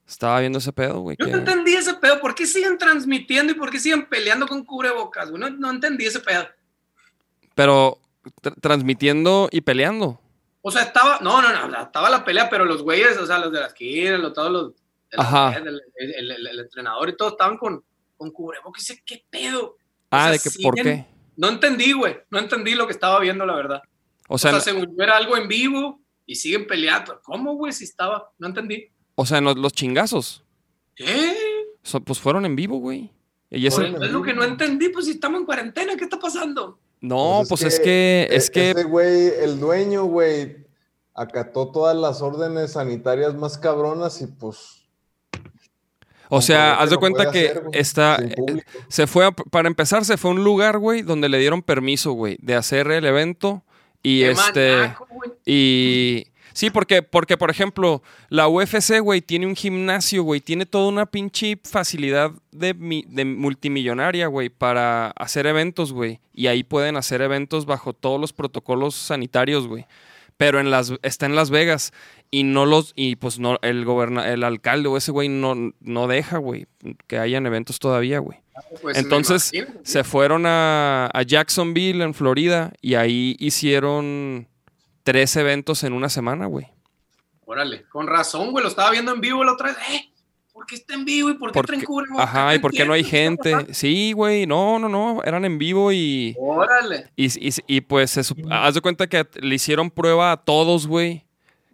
Estaba 0.07 0.41
viendo 0.41 0.59
ese 0.59 0.73
pedo, 0.73 1.01
güey. 1.01 1.17
Yo 1.19 1.27
que- 1.27 1.33
no 1.33 1.39
entendí 1.39 1.73
ese 1.75 1.95
pedo. 1.95 2.21
¿Por 2.21 2.35
qué 2.35 2.47
siguen 2.47 2.77
transmitiendo 2.77 3.53
y 3.53 3.55
por 3.57 3.71
qué 3.71 3.79
siguen 3.79 4.07
peleando 4.07 4.47
con 4.47 4.65
cubrebocas? 4.65 5.31
güey? 5.31 5.41
No, 5.41 5.49
no 5.51 5.71
entendí 5.71 6.05
ese 6.05 6.21
pedo. 6.21 6.47
Pero 7.55 7.99
tr- 8.43 8.55
transmitiendo 8.61 9.49
y 9.51 9.61
peleando. 9.63 10.21
O 10.61 10.71
sea, 10.71 10.83
estaba, 10.83 11.19
no, 11.23 11.43
no, 11.43 11.69
no, 11.69 11.83
estaba 11.83 12.09
la 12.11 12.25
pelea, 12.25 12.49
pero 12.49 12.65
los 12.65 12.83
güeyes, 12.83 13.17
o 13.19 13.27
sea, 13.27 13.39
los 13.39 13.53
de 13.53 13.61
la 13.61 13.67
esquina, 13.67 14.17
los, 14.19 14.33
todos 14.33 14.51
los, 14.53 14.73
Ajá. 15.17 15.55
el, 15.59 15.67
el- 15.69 15.81
el- 16.19 16.31
el- 16.31 16.47
el 16.47 16.59
entrenador 16.61 17.09
y 17.09 17.17
todos 17.17 17.33
estaban 17.33 17.57
con, 17.59 17.83
con 18.17 18.31
cubrebocas. 18.31 18.93
¿qué 19.05 19.25
pedo? 19.31 19.77
Ah, 20.11 20.25
sea, 20.25 20.33
de 20.33 20.39
que 20.39 20.51
por 20.63 20.75
qué. 20.75 21.07
No 21.37 21.49
entendí, 21.49 21.93
güey, 21.93 22.17
no 22.31 22.39
entendí 22.39 22.75
lo 22.75 22.87
que 22.87 22.93
estaba 22.93 23.19
viendo, 23.21 23.47
la 23.47 23.55
verdad. 23.55 23.83
O 24.29 24.35
O 24.35 24.39
sea, 24.39 24.51
sea, 24.51 24.59
en- 24.59 24.81
según 24.81 24.97
yo 24.97 25.03
era 25.03 25.17
algo 25.17 25.37
en 25.37 25.49
vivo 25.49 26.01
y 26.27 26.37
siguen 26.37 26.67
peleando. 26.67 27.21
¿Cómo, 27.23 27.55
güey? 27.55 27.73
Si 27.73 27.85
estaba, 27.85 28.31
no 28.39 28.47
entendí. 28.49 28.89
o 29.15 29.27
sea, 29.27 29.41
los, 29.41 29.57
los 29.57 29.73
chingazos. 29.73 30.43
¿Qué? 30.95 31.35
So- 31.83 32.01
pues 32.01 32.19
fueron 32.19 32.45
en 32.47 32.55
vivo, 32.57 32.79
güey. 32.79 33.11
Y 33.51 33.67
eso 33.67 33.83
es 33.83 33.93
lo 34.11 34.23
que 34.23 34.33
no 34.33 34.45
entendí, 34.45 34.89
pues 34.89 35.05
si 35.07 35.13
estamos 35.13 35.41
en 35.41 35.47
cuarentena, 35.47 35.97
¿qué 35.97 36.05
está 36.05 36.19
pasando? 36.19 36.79
no, 37.03 37.43
pues 37.49 37.63
es 37.65 37.81
que, 37.81 38.29
es 38.31 38.49
que, 38.49 38.71
Ese 38.71 38.85
güey, 38.85 39.27
el 39.41 39.59
dueño, 39.59 40.05
güey, 40.05 40.65
acató 41.15 41.71
todas 41.73 41.97
las 41.97 42.23
órdenes 42.23 42.73
sanitarias 42.73 43.35
más 43.35 43.59
cabronas 43.59 44.23
y 44.23 44.27
pues. 44.29 44.82
O 46.35 46.43
sea, 46.43 46.75
haz 46.75 46.91
de 46.91 46.97
cuenta 46.97 47.31
que 47.31 47.47
hacer, 47.49 47.63
güey, 47.63 47.81
está, 47.81 48.17
público. 48.37 48.71
se 48.89 49.07
fue, 49.07 49.27
a- 49.27 49.33
para 49.33 49.69
empezar, 49.69 50.05
se 50.05 50.17
fue 50.17 50.31
a 50.31 50.35
un 50.35 50.45
lugar, 50.45 50.79
güey, 50.79 51.03
donde 51.03 51.29
le 51.29 51.39
dieron 51.39 51.63
permiso, 51.63 52.13
güey, 52.13 52.37
de 52.41 52.55
hacer 52.55 52.91
el 52.91 53.05
evento 53.05 53.63
y 54.03 54.21
Qué 54.21 54.31
este, 54.31 54.95
y 55.45 56.27
sí, 56.53 56.71
porque, 56.71 57.03
porque 57.03 57.37
por 57.37 57.51
ejemplo, 57.51 58.03
la 58.29 58.49
UFC, 58.49 59.01
güey, 59.01 59.21
tiene 59.21 59.47
un 59.47 59.57
gimnasio, 59.57 60.23
güey, 60.23 60.41
tiene 60.41 60.67
toda 60.67 60.89
una 60.89 61.07
pinche 61.07 61.59
facilidad 61.65 62.33
de, 62.51 62.75
mi- 62.75 63.05
de 63.09 63.25
multimillonaria, 63.25 64.27
güey, 64.27 64.49
para 64.49 65.09
hacer 65.11 65.47
eventos, 65.47 65.93
güey, 65.93 66.21
y 66.33 66.47
ahí 66.47 66.63
pueden 66.65 66.97
hacer 66.97 67.21
eventos 67.23 67.67
bajo 67.67 67.93
todos 67.93 68.21
los 68.21 68.33
protocolos 68.33 68.95
sanitarios, 68.95 69.67
güey. 69.67 69.87
Pero 70.39 70.59
en 70.59 70.71
las, 70.71 70.93
está 71.03 71.27
en 71.27 71.37
Las 71.37 71.51
Vegas 71.51 71.93
y 72.35 72.43
no 72.45 72.67
los, 72.67 72.93
y 72.97 73.15
pues 73.17 73.39
no, 73.39 73.59
el 73.63 73.85
goberna, 73.85 74.29
el 74.33 74.43
alcalde 74.43 74.89
o 74.89 74.97
ese 74.97 75.13
güey 75.13 75.29
no, 75.29 75.55
no 75.81 76.09
deja, 76.09 76.39
güey, 76.39 76.67
que 77.07 77.19
hayan 77.19 77.47
eventos 77.47 77.79
todavía, 77.79 78.19
güey. 78.19 78.39
Pues, 78.81 78.97
me 78.97 79.03
Entonces 79.03 79.53
imagino, 79.53 79.81
se 79.85 80.03
fueron 80.03 80.47
a, 80.47 81.07
a 81.13 81.23
Jacksonville, 81.23 82.03
en 82.03 82.15
Florida, 82.15 82.73
y 82.81 82.95
ahí 82.95 83.37
hicieron 83.39 84.49
tres 85.03 85.37
eventos 85.37 85.85
en 85.85 85.93
una 85.93 86.09
semana, 86.09 86.47
güey. 86.47 86.67
Órale, 87.45 87.85
con 87.91 88.07
razón, 88.07 88.51
güey, 88.51 88.63
lo 88.63 88.69
estaba 88.71 88.91
viendo 88.91 89.13
en 89.13 89.21
vivo 89.21 89.45
la 89.45 89.53
otra 89.53 89.69
vez. 89.69 89.77
¿Eh? 89.91 90.09
¿Por 90.55 90.65
qué 90.67 90.75
está 90.77 90.95
en 90.95 91.05
vivo 91.05 91.29
y 91.31 91.35
por 91.35 91.51
qué 91.53 91.61
Porque- 91.61 91.83
cubrebocas? 91.85 92.27
Ajá, 92.29 92.55
y 92.55 92.59
por 92.61 92.73
qué 92.73 92.85
no 92.87 92.93
hay 92.95 93.01
entiendo, 93.03 93.43
¿qué 93.43 93.49
está 93.51 93.59
gente. 93.61 93.75
Sí, 93.75 94.13
güey, 94.13 94.47
no, 94.47 94.79
no, 94.79 94.89
no, 94.89 95.21
eran 95.25 95.45
en 95.45 95.59
vivo 95.59 95.93
y? 95.93 96.35
Órale. 96.39 97.11
y, 97.17 97.27
y- 97.49 97.53
y, 97.67 97.81
pues 97.83 98.11
se 98.13 98.21
haz 98.51 98.75
de 98.75 98.81
cuenta 98.81 99.07
que 99.07 99.27
le 99.41 99.55
hicieron 99.55 99.91
prueba 99.91 100.33
a 100.33 100.37
todos, 100.39 100.87
güey. 100.87 101.27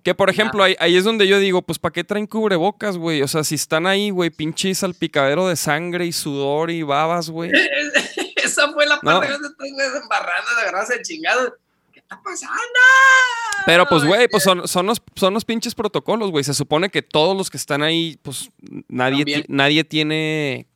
Que 0.02 0.14
por 0.14 0.30
ejemplo, 0.30 0.62
ahí, 0.62 0.76
ahí 0.78 0.96
es 0.96 1.04
donde 1.04 1.26
yo 1.26 1.38
digo, 1.38 1.62
pues 1.62 1.78
¿para 1.78 1.92
qué 1.92 2.04
traen 2.04 2.26
cubrebocas, 2.26 2.96
güey? 2.96 3.20
O 3.22 3.28
sea, 3.28 3.44
si 3.44 3.56
están 3.56 3.86
ahí, 3.86 4.10
güey, 4.10 4.30
pinche 4.30 4.74
salpicadero 4.74 5.48
de 5.48 5.56
sangre 5.56 6.06
y 6.06 6.12
sudor 6.12 6.70
y 6.70 6.82
babas, 6.82 7.28
güey. 7.30 7.50
Esa 8.36 8.72
fue 8.72 8.86
la 8.86 8.96
No. 9.02 9.18
parte 9.20 9.28
de 9.28 9.34
estos 9.34 9.54
güeyes 9.58 9.94
embarrando 10.02 10.54
de 10.54 10.62
agarrarse 10.62 10.96
de 10.98 11.02
chingados. 11.02 11.52
¿Qué 11.92 12.00
está 12.00 12.20
pasando? 12.22 12.56
Pero 13.66 13.86
pues, 13.86 14.04
güey, 14.04 14.28
pues 14.28 14.42
son, 14.44 14.66
son, 14.68 14.86
los, 14.86 15.02
son 15.16 15.34
los 15.34 15.44
pinches 15.44 15.74
protocolos, 15.74 16.30
güey. 16.30 16.44
Se 16.44 16.54
supone 16.54 16.88
que 16.90 17.02
todos 17.02 17.36
los 17.36 17.50
que 17.50 17.56
están 17.56 17.82
ahí, 17.82 18.18
pues 18.22 18.50
nadie, 18.88 19.44
nadie 19.48 19.84
tiene 19.84 20.66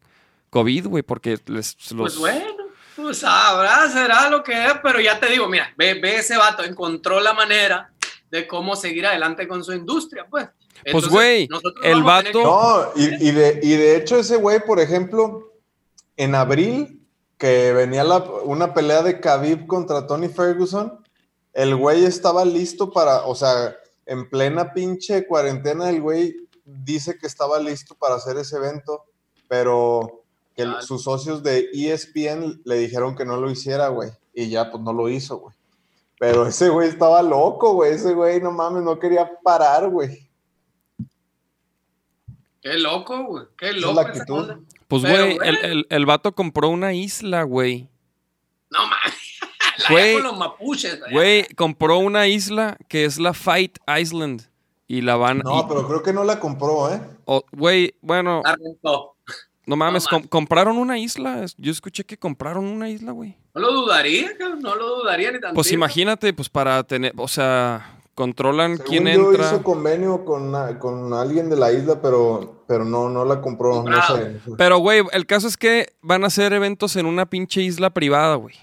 COVID, 0.50 0.88
güey, 0.88 1.02
porque 1.02 1.38
les, 1.46 1.76
los... 1.92 2.16
Pues 2.16 2.16
bueno, 2.18 2.52
pues 2.96 3.18
sabrá, 3.18 3.88
será 3.88 4.28
lo 4.28 4.42
que 4.42 4.52
es, 4.66 4.74
pero 4.82 5.00
ya 5.00 5.18
te 5.18 5.28
digo, 5.30 5.48
mira, 5.48 5.72
ve, 5.78 5.94
ve 5.94 6.16
ese 6.16 6.36
vato, 6.36 6.64
encontró 6.64 7.20
la 7.20 7.32
manera 7.32 7.90
de 8.32 8.48
cómo 8.48 8.74
seguir 8.74 9.06
adelante 9.06 9.46
con 9.46 9.62
su 9.62 9.72
industria, 9.74 10.26
pues. 10.28 10.48
Pues, 10.90 11.06
güey, 11.06 11.48
el 11.84 12.02
vato... 12.02 12.42
No, 12.42 12.86
y, 12.96 13.28
y, 13.28 13.30
de, 13.30 13.60
y 13.62 13.76
de 13.76 13.96
hecho 13.96 14.16
ese 14.16 14.36
güey, 14.36 14.58
por 14.66 14.80
ejemplo, 14.80 15.52
en 16.16 16.34
abril, 16.34 17.06
que 17.36 17.72
venía 17.74 18.02
la, 18.02 18.18
una 18.44 18.72
pelea 18.72 19.02
de 19.02 19.20
Khabib 19.20 19.66
contra 19.66 20.06
Tony 20.06 20.28
Ferguson, 20.28 20.98
el 21.52 21.76
güey 21.76 22.04
estaba 22.06 22.44
listo 22.46 22.90
para, 22.90 23.26
o 23.26 23.34
sea, 23.34 23.76
en 24.06 24.28
plena 24.30 24.72
pinche 24.72 25.26
cuarentena, 25.26 25.90
el 25.90 26.00
güey 26.00 26.34
dice 26.64 27.18
que 27.18 27.26
estaba 27.26 27.58
listo 27.60 27.94
para 27.94 28.14
hacer 28.14 28.38
ese 28.38 28.56
evento, 28.56 29.04
pero 29.46 30.22
que 30.56 30.62
el- 30.62 30.80
sus 30.80 31.02
socios 31.04 31.42
de 31.42 31.68
ESPN 31.74 32.62
le 32.64 32.76
dijeron 32.76 33.14
que 33.14 33.26
no 33.26 33.36
lo 33.36 33.50
hiciera, 33.50 33.88
güey, 33.88 34.10
y 34.32 34.48
ya 34.48 34.70
pues 34.70 34.82
no 34.82 34.94
lo 34.94 35.10
hizo, 35.10 35.36
güey. 35.38 35.54
Pero 36.22 36.46
ese 36.46 36.68
güey 36.68 36.88
estaba 36.88 37.20
loco, 37.20 37.72
güey, 37.74 37.94
ese 37.94 38.14
güey 38.14 38.40
no 38.40 38.52
mames, 38.52 38.84
no 38.84 38.96
quería 38.96 39.28
parar, 39.42 39.88
güey. 39.88 40.30
Qué 42.60 42.74
loco, 42.78 43.24
güey, 43.24 43.44
qué 43.58 43.70
es 43.70 43.76
loco. 43.78 43.94
la 43.94 44.02
actitud. 44.02 44.52
Pues, 44.86 45.02
Pero, 45.02 45.24
güey, 45.24 45.36
güey. 45.36 45.48
el, 45.48 45.56
el- 45.64 45.86
el 45.90 46.06
vato 46.06 46.32
compró 46.32 46.68
una 46.68 46.92
isla, 46.92 47.42
güey. 47.42 47.88
No 48.70 48.78
mames. 48.86 49.40
La 49.78 49.88
Güey, 49.90 50.14
con 50.14 50.22
los 50.22 50.38
mapuches. 50.38 51.00
Güey, 51.10 51.46
compró 51.56 51.98
una 51.98 52.28
isla 52.28 52.76
que 52.88 53.04
es 53.04 53.18
la 53.18 53.32
Fight 53.34 53.78
Island. 53.98 54.42
Y 54.86 55.00
la 55.00 55.16
van... 55.16 55.38
No, 55.38 55.58
y- 55.60 55.64
pero 55.66 55.88
creo 55.88 56.02
que 56.04 56.12
no 56.12 56.22
la 56.22 56.38
compró, 56.38 56.92
¿eh? 56.92 57.00
o- 57.24 57.42
Güey, 57.50 57.94
bueno, 58.00 58.42
La 58.44 58.54
rentó. 58.54 59.16
No 59.66 59.76
mames, 59.76 60.04
no 60.10 60.18
com- 60.20 60.28
compraron 60.28 60.76
una 60.78 60.98
isla. 60.98 61.44
Yo 61.56 61.70
escuché 61.72 62.04
que 62.04 62.16
compraron 62.18 62.64
una 62.64 62.88
isla, 62.88 63.12
güey. 63.12 63.36
No 63.54 63.60
lo 63.60 63.72
dudaría, 63.72 64.36
cabrón, 64.36 64.60
no 64.60 64.74
lo 64.74 64.96
dudaría 64.96 65.30
ni 65.32 65.40
tanto. 65.40 65.54
Pues 65.54 65.70
imagínate, 65.72 66.32
pues 66.32 66.48
para 66.48 66.82
tener, 66.84 67.12
o 67.16 67.28
sea, 67.28 67.98
controlan 68.14 68.76
Según 68.78 68.88
quién 68.90 69.04
yo 69.06 69.30
entra. 69.30 69.46
hizo 69.46 69.62
convenio 69.62 70.24
con, 70.24 70.52
con 70.78 71.12
alguien 71.14 71.48
de 71.50 71.56
la 71.56 71.72
isla, 71.72 72.00
pero, 72.02 72.64
pero 72.66 72.84
no, 72.84 73.08
no 73.08 73.24
la 73.24 73.40
compró, 73.40 73.82
no 73.82 74.02
sé. 74.06 74.40
Pero, 74.58 74.78
güey, 74.78 75.02
el 75.12 75.26
caso 75.26 75.48
es 75.48 75.56
que 75.56 75.94
van 76.02 76.24
a 76.24 76.26
hacer 76.28 76.52
eventos 76.52 76.96
en 76.96 77.06
una 77.06 77.26
pinche 77.26 77.62
isla 77.62 77.90
privada, 77.90 78.36
güey. 78.36 78.56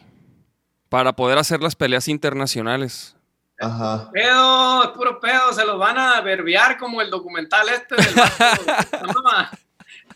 Para 0.90 1.14
poder 1.14 1.38
hacer 1.38 1.62
las 1.62 1.76
peleas 1.76 2.08
internacionales. 2.08 3.16
Ajá. 3.60 4.10
Pedo, 4.12 4.84
es 4.84 4.90
puro 4.92 5.20
pedo, 5.20 5.54
se 5.54 5.66
los 5.66 5.78
van 5.78 5.98
a 5.98 6.20
verbiar 6.22 6.78
como 6.78 7.02
el 7.02 7.10
documental 7.12 7.68
este 7.70 7.96
del 7.96 8.16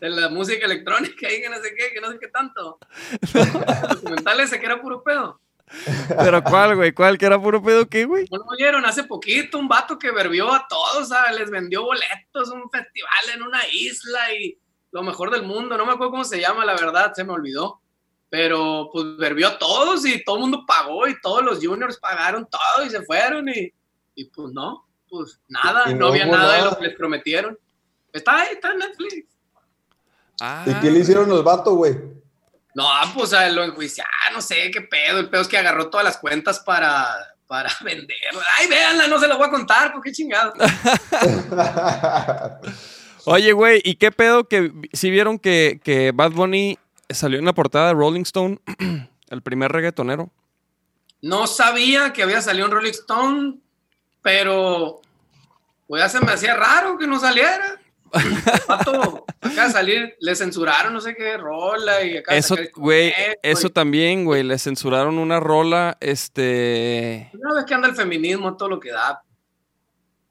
de 0.04 0.22
la 0.22 0.28
música 0.28 0.66
electrónica 0.66 1.32
y 1.32 1.42
que 1.42 1.50
no 1.50 1.56
sé 1.56 1.74
qué, 1.76 1.94
que 1.94 2.02
no 2.02 2.12
sé 2.12 2.20
qué 2.20 2.28
tanto. 2.28 2.78
El 3.34 3.96
documental 3.96 4.40
ese 4.42 4.60
que 4.60 4.66
era 4.66 4.82
puro 4.82 5.02
pedo. 5.02 5.40
Pero 6.20 6.44
¿cuál, 6.44 6.76
güey? 6.76 6.92
¿Cuál? 6.92 7.18
¿Que 7.18 7.26
era 7.26 7.42
puro 7.42 7.64
pedo 7.64 7.88
qué, 7.88 8.04
güey? 8.04 8.28
¿No 8.30 8.40
lo 8.40 8.46
oyeron? 8.48 8.86
Hace 8.86 9.06
poquito 9.06 9.58
un 9.58 9.70
vato 9.70 9.98
que 9.98 10.12
verbió 10.12 10.54
a 10.54 10.68
todos, 10.68 11.08
¿sabes? 11.08 11.40
les 11.40 11.50
vendió 11.50 11.84
boletos, 11.84 12.50
un 12.50 12.70
festival 12.70 13.30
en 13.34 13.44
una 13.44 13.62
isla 13.72 14.34
y 14.34 14.60
lo 14.92 15.04
mejor 15.04 15.32
del 15.32 15.44
mundo. 15.44 15.78
No 15.78 15.86
me 15.86 15.94
acuerdo 15.94 16.12
cómo 16.12 16.26
se 16.26 16.42
llama, 16.42 16.66
la 16.66 16.74
verdad, 16.76 17.14
se 17.14 17.24
me 17.24 17.32
olvidó. 17.32 17.80
Pero 18.30 18.90
pues 18.92 19.16
verbió 19.18 19.48
a 19.48 19.58
todos 19.58 20.06
y 20.06 20.22
todo 20.26 20.36
el 20.36 20.42
mundo 20.42 20.66
pagó 20.68 21.08
y 21.08 21.20
todos 21.22 21.44
los 21.46 21.66
juniors 21.66 21.98
pagaron 21.98 22.46
todo 22.50 22.86
y 22.86 22.90
se 22.90 23.04
fueron 23.04 23.48
y, 23.48 23.72
y 24.16 24.26
pues 24.26 24.52
no, 24.52 24.86
pues 25.08 25.40
nada, 25.48 25.90
Y 25.90 25.94
no, 25.94 26.00
no 26.00 26.08
había 26.08 26.26
nada 26.26 26.58
de 26.58 26.66
lo 26.66 26.78
que 26.78 26.88
les 26.88 26.98
prometieron. 26.98 27.58
Está 28.12 28.42
ahí, 28.42 28.50
está 28.52 28.74
en 28.74 28.80
Netflix. 28.80 29.33
Ah, 30.46 30.66
¿Y 30.68 30.74
qué 30.82 30.92
le 30.92 31.00
hicieron 31.00 31.32
al 31.32 31.42
vato, 31.42 31.74
güey? 31.74 31.98
No, 32.76 32.86
pues 33.14 33.32
a 33.32 33.48
lo 33.48 33.64
enjuiciaron, 33.64 34.12
no 34.34 34.42
sé 34.42 34.70
qué 34.72 34.82
pedo. 34.82 35.20
El 35.20 35.30
pedo 35.30 35.42
es 35.42 35.48
que 35.48 35.58
agarró 35.58 35.90
todas 35.90 36.04
las 36.04 36.18
cuentas 36.18 36.60
para, 36.60 37.08
para 37.48 37.72
vender. 37.82 38.18
Ay, 38.58 38.68
véanla, 38.68 39.08
no 39.08 39.20
se 39.20 39.30
las 39.30 39.38
voy 39.38 39.48
a 39.48 39.52
contar, 39.52 39.94
¿por 39.94 40.02
qué 40.02 40.12
chingado? 40.12 40.52
Oye, 43.26 43.54
güey, 43.54 43.82
¿y 43.86 43.96
qué 43.96 44.12
pedo 44.12 44.50
que 44.50 44.74
si 44.92 45.12
vieron 45.12 45.40
que, 45.40 45.80
que 45.82 46.12
Bad 46.12 46.32
Bunny 46.32 46.78
salió 47.10 47.40
en 47.40 47.46
la 47.46 47.54
portada 47.54 47.88
de 47.88 47.94
Rolling 47.94 48.24
Stone, 48.24 48.60
el 49.30 49.42
primer 49.42 49.72
reggaetonero? 49.72 50.30
No 51.22 51.48
sabía 51.48 52.12
que 52.12 52.22
había 52.22 52.42
salido 52.42 52.66
un 52.66 52.74
Rolling 52.74 52.92
Stone, 52.92 53.60
pero 54.22 55.00
pues 55.88 56.04
ya 56.04 56.10
se 56.10 56.20
me 56.20 56.34
hacía 56.34 56.58
raro 56.58 56.98
que 56.98 57.08
no 57.08 57.18
saliera. 57.18 57.80
Pato, 58.68 59.26
acá 59.42 59.66
de 59.68 59.72
salir, 59.72 60.16
le 60.20 60.36
censuraron 60.36 60.94
no 60.94 61.02
sé 61.02 61.16
qué 61.16 61.36
rola 61.38 62.04
y 62.04 62.18
acá 62.18 62.36
Eso, 62.36 62.56
güey, 62.76 63.14
eso 63.42 63.70
también, 63.70 64.24
güey, 64.26 64.44
le 64.44 64.58
censuraron 64.60 65.18
una 65.18 65.40
rola, 65.40 65.98
este... 66.00 67.30
Una 67.34 67.56
vez 67.56 67.66
que 67.66 67.74
anda 67.74 67.88
el 67.88 67.96
feminismo, 67.96 68.56
todo 68.56 68.70
lo 68.70 68.80
que 68.80 68.92
da. 68.92 69.24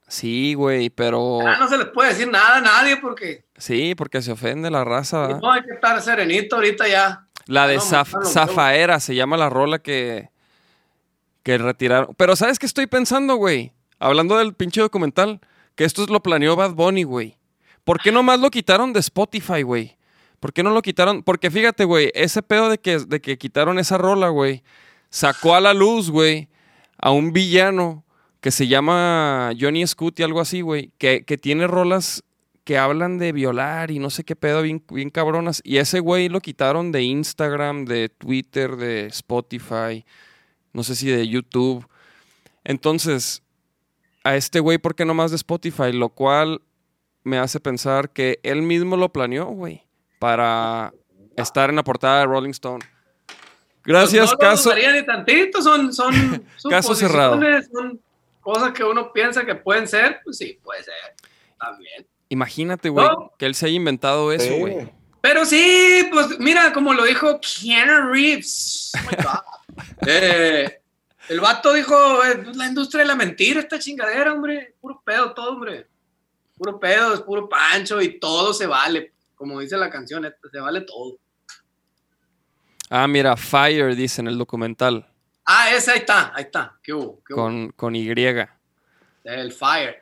Sí, 0.07 0.55
güey, 0.55 0.91
pero... 0.91 1.41
Ah, 1.47 1.57
no 1.59 1.69
se 1.69 1.79
les 1.79 1.87
puede 1.89 2.11
decir 2.11 2.29
nada 2.31 2.57
a 2.57 2.61
nadie 2.61 2.97
porque 2.99 3.45
Sí, 3.57 3.95
porque 3.95 4.23
se 4.23 4.33
ofende 4.33 4.71
la 4.71 4.85
raza. 4.85 5.39
no 5.41 5.53
hay 5.53 5.63
que 5.63 5.73
estar 5.73 6.01
serenito 6.03 6.57
ahorita 6.57 6.87
ya. 6.89 7.27
La 7.47 7.67
de 7.67 7.77
No, 7.77 7.81
Zaf- 7.83 8.13
mano, 8.15 8.27
Zafaera 8.27 9.01
se 9.01 9.15
llama 9.15 9.37
la 9.37 9.49
rola 9.49 9.79
que, 9.81 10.31
que 11.43 11.59
retiraron. 11.59 12.15
Pero 12.17 12.37
¿sabes 12.37 12.59
qué 12.59 12.67
estoy 12.67 12.87
pensando, 12.87 13.37
güey? 13.37 13.73
Hablando 13.99 14.37
del 14.39 14.55
pinche 14.55 14.81
documental, 14.81 15.41
que 15.77 15.85
esto 15.85 16.05
lo 16.07 16.23
planeó 16.23 16.57
Bad 16.57 16.73
Bunny, 16.73 17.05
güey. 17.05 17.39
¿Por 17.85 18.01
qué 18.01 18.13
nomás 18.13 18.41
lo 18.41 18.51
quitaron 18.51 18.93
de 18.93 19.01
Spotify, 19.01 19.63
güey? 19.63 19.97
¿Por 20.41 20.53
qué 20.53 20.63
no 20.63 20.71
lo 20.71 20.83
quitaron? 20.83 21.23
Porque 21.23 21.51
fíjate, 21.51 21.85
güey, 21.85 22.11
ese 22.15 22.43
pedo 22.43 22.69
de 22.69 22.79
que, 22.79 22.99
de 22.99 23.21
que 23.21 23.39
quitaron 23.39 23.79
esa 23.79 23.99
rola, 23.99 24.29
güey, 24.29 24.63
sacó 25.11 25.55
a 25.55 25.61
la 25.61 25.75
luz, 25.75 26.11
güey, 26.11 26.49
a 26.99 27.11
un 27.11 27.33
villano 27.33 28.05
que 28.41 28.51
se 28.51 28.67
llama 28.67 29.53
Johnny 29.59 29.87
Scuti, 29.87 30.23
algo 30.23 30.41
así, 30.41 30.61
güey, 30.61 30.91
que, 30.99 31.25
que 31.25 31.39
tiene 31.39 31.67
rolas 31.67 32.25
que 32.65 32.79
hablan 32.79 33.19
de 33.19 33.33
violar 33.33 33.91
y 33.91 33.99
no 33.99 34.11
sé 34.11 34.25
qué 34.25 34.37
pedo 34.37 34.63
bien, 34.63 34.83
bien 34.89 35.11
cabronas. 35.11 35.61
Y 35.65 35.79
ese 35.79 36.01
güey 36.01 36.29
lo 36.29 36.41
quitaron 36.41 36.93
de 36.93 37.03
Instagram, 37.03 37.85
de 37.85 38.09
Twitter, 38.09 38.77
de 38.77 39.07
Spotify, 39.07 40.05
no 40.73 40.83
sé 40.85 40.95
si 40.95 41.09
de 41.09 41.27
YouTube. 41.29 41.87
Entonces, 42.65 43.43
a 44.25 44.37
este 44.37 44.61
güey, 44.61 44.79
¿por 44.79 44.95
qué 44.95 45.05
no 45.05 45.15
más 45.15 45.31
de 45.31 45.37
Spotify? 45.37 45.93
Lo 45.93 46.11
cual 46.11 46.63
me 47.25 47.39
hace 47.39 47.61
pensar 47.61 48.11
que 48.11 48.41
él 48.43 48.63
mismo 48.63 48.97
lo 48.97 49.11
planeó, 49.13 49.47
güey, 49.47 49.83
para 50.19 50.93
estar 51.37 51.71
en 51.71 51.77
la 51.77 51.85
portada 51.85 52.21
de 52.21 52.27
Rolling 52.27 52.51
Stone. 52.51 52.85
Gracias, 53.85 54.31
Pues 54.31 54.39
no 54.41 54.47
lo 54.47 54.51
caso. 54.51 54.63
dudaría 54.71 54.93
ni 54.93 55.05
tantito, 55.07 55.61
son, 55.63 55.93
son 55.93 56.13
Caso 56.71 56.95
cerrado. 56.95 57.41
Son 57.73 58.01
cosas 58.41 58.73
que 58.73 58.85
uno 58.85 59.13
piensa 59.13 59.45
que 59.45 59.55
pueden 59.55 59.89
ser, 59.89 60.21
pues 60.25 60.39
sí, 60.39 60.59
puede 60.63 60.83
ser. 60.85 60.95
También. 61.59 62.07
Imagínate, 62.29 62.89
güey, 62.89 63.07
No. 63.07 63.33
que 63.39 63.47
él 63.47 63.55
se 63.55 63.67
haya 63.67 63.75
inventado 63.77 64.33
eso, 64.33 64.55
güey. 64.57 64.89
Pero 65.21 65.45
sí, 65.45 66.09
pues 66.13 66.39
mira, 66.41 66.73
como 66.73 66.93
lo 66.95 67.05
dijo 67.05 67.39
Keanu 67.41 68.11
Reeves. 68.13 68.93
Oh 68.97 69.11
my 69.11 69.17
God. 69.23 69.41
Eh, 70.07 70.81
el 71.31 71.41
vato 71.41 71.73
dijo, 71.73 72.23
eh, 72.25 72.45
la 72.55 72.67
industria 72.67 73.03
de 73.03 73.09
la 73.09 73.15
mentira, 73.15 73.59
esta 73.61 73.79
chingadera, 73.79 74.33
hombre. 74.35 74.75
Puro 74.81 75.01
pedo 75.03 75.33
todo, 75.33 75.53
hombre. 75.53 75.87
Puro 76.63 76.79
pedo, 76.79 77.13
es 77.13 77.21
puro 77.23 77.49
pancho 77.49 78.01
y 78.01 78.21
todo 78.21 78.55
se 78.55 78.67
vale. 78.69 79.13
Como 79.35 79.59
dice 79.59 79.77
la 79.77 79.91
canción, 79.91 80.25
se 80.53 80.61
vale 80.61 80.83
todo. 80.83 81.19
Ah, 82.89 83.09
mira, 83.09 83.37
Fire, 83.37 83.97
dice 83.97 84.21
en 84.21 84.29
el 84.29 84.39
documental, 84.39 85.09
Ah, 85.45 85.75
ese 85.75 85.91
ahí 85.91 85.99
está, 85.99 86.31
ahí 86.33 86.45
está. 86.45 86.79
¿Qué 86.81 86.93
hubo? 86.93 87.21
¿Qué 87.27 87.35
hubo? 87.35 87.43
con, 87.43 87.71
con 87.73 87.97
Y. 87.97 88.09
El 89.25 89.53
Fire. 89.53 89.97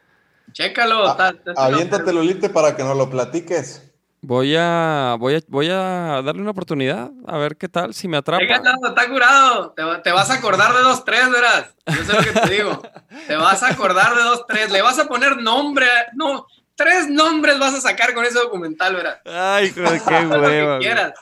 Chécalo. 0.52 1.06
Ah, 1.08 1.10
está- 1.12 1.30
está- 1.30 1.64
Aviéntatelo, 1.64 2.20
Lite, 2.22 2.50
para 2.50 2.76
que 2.76 2.82
nos 2.84 2.94
lo 2.94 3.08
platiques. 3.08 3.89
Voy 4.22 4.54
a, 4.54 5.16
voy 5.18 5.36
a, 5.36 5.40
voy 5.48 5.70
a 5.70 6.20
darle 6.22 6.42
una 6.42 6.50
oportunidad, 6.50 7.10
a 7.26 7.38
ver 7.38 7.56
qué 7.56 7.68
tal, 7.68 7.94
si 7.94 8.06
me 8.06 8.18
atrapa. 8.18 8.42
Está 8.44 9.08
curado. 9.08 9.72
Te, 9.72 9.82
va- 9.82 10.02
te 10.02 10.12
vas 10.12 10.28
a 10.30 10.34
acordar 10.34 10.74
de 10.74 10.80
dos, 10.82 11.04
tres, 11.06 11.30
verás. 11.30 11.74
Yo 11.86 12.04
sé 12.04 12.12
lo 12.12 12.18
que 12.22 12.40
te 12.40 12.54
digo. 12.54 12.82
Te 13.26 13.36
vas 13.36 13.62
a 13.62 13.68
acordar 13.68 14.14
de 14.14 14.22
dos, 14.22 14.44
tres. 14.46 14.70
Le 14.70 14.82
vas 14.82 14.98
a 14.98 15.06
poner 15.06 15.38
nombre. 15.38 15.86
No, 16.14 16.46
tres 16.74 17.08
nombres 17.08 17.58
vas 17.58 17.74
a 17.74 17.80
sacar 17.80 18.12
con 18.12 18.24
ese 18.26 18.38
documental, 18.38 18.94
verás. 18.94 19.20
Ay, 19.24 19.70
joder, 19.70 20.02
qué 20.06 20.14
Haz 20.14 20.24
lo 20.28 20.30
que 20.34 20.38
hueva. 20.38 20.78
quieras. 20.80 21.12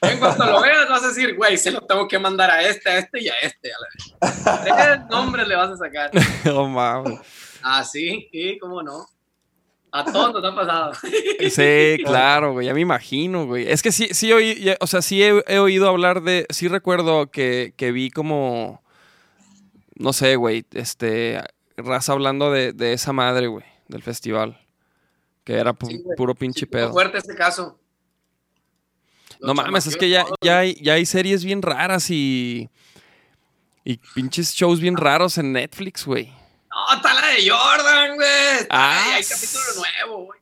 En 0.00 0.18
cuanto 0.18 0.44
lo 0.44 0.60
veas, 0.60 0.88
vas 0.88 1.04
a 1.04 1.08
decir, 1.08 1.36
güey, 1.36 1.56
se 1.56 1.70
lo 1.70 1.80
tengo 1.82 2.08
que 2.08 2.18
mandar 2.18 2.50
a 2.50 2.60
este, 2.62 2.90
a 2.90 2.98
este 2.98 3.22
y 3.22 3.28
a 3.28 3.34
este. 3.40 3.70
A 3.72 3.76
la 3.78 3.86
vez. 3.86 4.64
Tres 4.64 5.06
nombres 5.08 5.46
le 5.46 5.54
vas 5.54 5.70
a 5.70 5.76
sacar. 5.76 6.10
No 6.44 6.66
mames. 6.68 7.20
Ah, 7.62 7.84
sí, 7.84 8.28
sí, 8.32 8.58
cómo 8.60 8.82
no. 8.82 9.06
A 9.92 10.04
todos 10.04 10.32
nos 10.32 10.44
ha 10.44 10.54
pasado. 10.54 10.92
Sí, 11.50 12.02
claro, 12.04 12.52
güey, 12.52 12.66
ya 12.66 12.74
me 12.74 12.80
imagino, 12.80 13.46
güey. 13.46 13.68
Es 13.70 13.82
que 13.82 13.92
sí, 13.92 14.08
sí 14.12 14.32
oí, 14.32 14.74
o 14.80 14.86
sea, 14.86 15.02
sí 15.02 15.22
he, 15.22 15.42
he 15.46 15.58
oído 15.58 15.88
hablar 15.88 16.22
de, 16.22 16.46
sí 16.50 16.66
recuerdo 16.68 17.30
que, 17.30 17.74
que 17.76 17.92
vi 17.92 18.10
como, 18.10 18.82
no 19.94 20.12
sé, 20.12 20.36
güey, 20.36 20.64
este, 20.72 21.40
raza 21.76 22.12
hablando 22.12 22.50
de, 22.50 22.72
de 22.72 22.92
esa 22.94 23.12
madre, 23.12 23.48
güey, 23.48 23.64
del 23.88 24.02
festival. 24.02 24.58
Que 25.44 25.54
era 25.54 25.72
pu- 25.74 25.88
Sí, 25.88 25.98
güey. 26.02 26.16
puro 26.16 26.34
pinche 26.36 26.60
Sí, 26.60 26.66
pedo. 26.66 26.92
fuerte 26.92 27.18
ese 27.18 27.34
caso. 27.34 27.78
No 29.40 29.54
mames, 29.54 29.86
es 29.88 29.96
que 29.96 30.08
ya, 30.08 30.24
ya, 30.40 30.60
hay, 30.60 30.74
ya 30.80 30.94
hay 30.94 31.04
series 31.04 31.44
bien 31.44 31.60
raras 31.62 32.08
y. 32.10 32.70
Y 33.84 33.96
pinches 34.14 34.54
shows 34.54 34.78
bien 34.80 34.96
raros 34.96 35.36
en 35.38 35.52
Netflix, 35.52 36.06
güey. 36.06 36.32
No, 36.74 36.96
está 36.96 37.14
la 37.14 37.26
de 37.28 37.48
Jordan, 37.50 38.14
güey. 38.16 38.66
Ah, 38.70 39.02
Ay, 39.06 39.12
hay 39.16 39.24
capítulo 39.24 39.64
nuevo, 39.76 40.24
güey. 40.26 40.40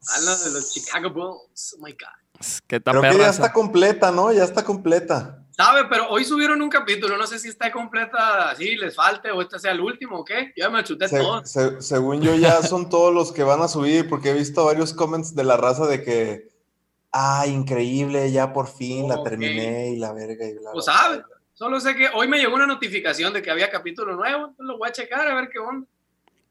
Está 0.00 0.20
la 0.20 0.36
de 0.36 0.50
los 0.50 0.72
Chicago 0.72 1.10
Bulls. 1.10 1.76
Oh 1.78 1.82
my 1.84 1.92
God. 1.92 2.40
Está 2.68 2.90
Creo 2.90 3.02
que 3.02 3.18
ya 3.18 3.28
está 3.28 3.52
completa, 3.52 4.10
¿no? 4.10 4.32
Ya 4.32 4.44
está 4.44 4.64
completa. 4.64 5.38
¿Sabe? 5.52 5.84
Pero 5.88 6.08
hoy 6.08 6.24
subieron 6.24 6.60
un 6.60 6.68
capítulo. 6.68 7.16
No 7.16 7.26
sé 7.26 7.38
si 7.38 7.48
está 7.48 7.70
completa 7.70 8.50
así, 8.50 8.74
les 8.76 8.96
falte 8.96 9.30
o 9.30 9.40
este 9.42 9.58
sea 9.58 9.72
el 9.72 9.80
último 9.80 10.18
o 10.20 10.24
qué. 10.24 10.52
Yo 10.56 10.64
ya 10.64 10.70
me 10.70 10.82
chuté 10.82 11.08
Se- 11.08 11.18
todo. 11.18 11.44
se- 11.46 11.80
según 11.82 12.20
yo, 12.20 12.34
ya 12.34 12.62
son 12.62 12.88
todos 12.90 13.14
los 13.14 13.32
que 13.32 13.42
van 13.44 13.60
a 13.62 13.68
subir, 13.68 14.08
porque 14.08 14.30
he 14.30 14.34
visto 14.34 14.64
varios 14.64 14.92
comments 14.92 15.34
de 15.34 15.44
la 15.44 15.56
raza 15.56 15.86
de 15.86 16.02
que, 16.02 16.48
ah, 17.12 17.46
increíble, 17.46 18.32
ya 18.32 18.52
por 18.52 18.66
fin 18.66 19.08
la 19.08 19.22
terminé 19.22 19.90
y 19.90 19.96
la 19.98 20.12
verga 20.12 20.46
y 20.46 20.54
bla. 20.58 20.70
Pues 20.72 20.86
bla, 20.86 20.94
sabe. 20.94 21.16
bla. 21.18 21.26
Solo 21.62 21.78
sé 21.78 21.94
que 21.94 22.08
hoy 22.12 22.26
me 22.26 22.40
llegó 22.40 22.56
una 22.56 22.66
notificación 22.66 23.32
de 23.32 23.40
que 23.40 23.48
había 23.48 23.70
capítulo 23.70 24.16
nuevo. 24.16 24.48
Entonces 24.48 24.66
lo 24.66 24.78
voy 24.78 24.88
a 24.88 24.92
checar 24.92 25.28
a 25.28 25.34
ver 25.36 25.48
qué 25.48 25.60
onda. 25.60 25.86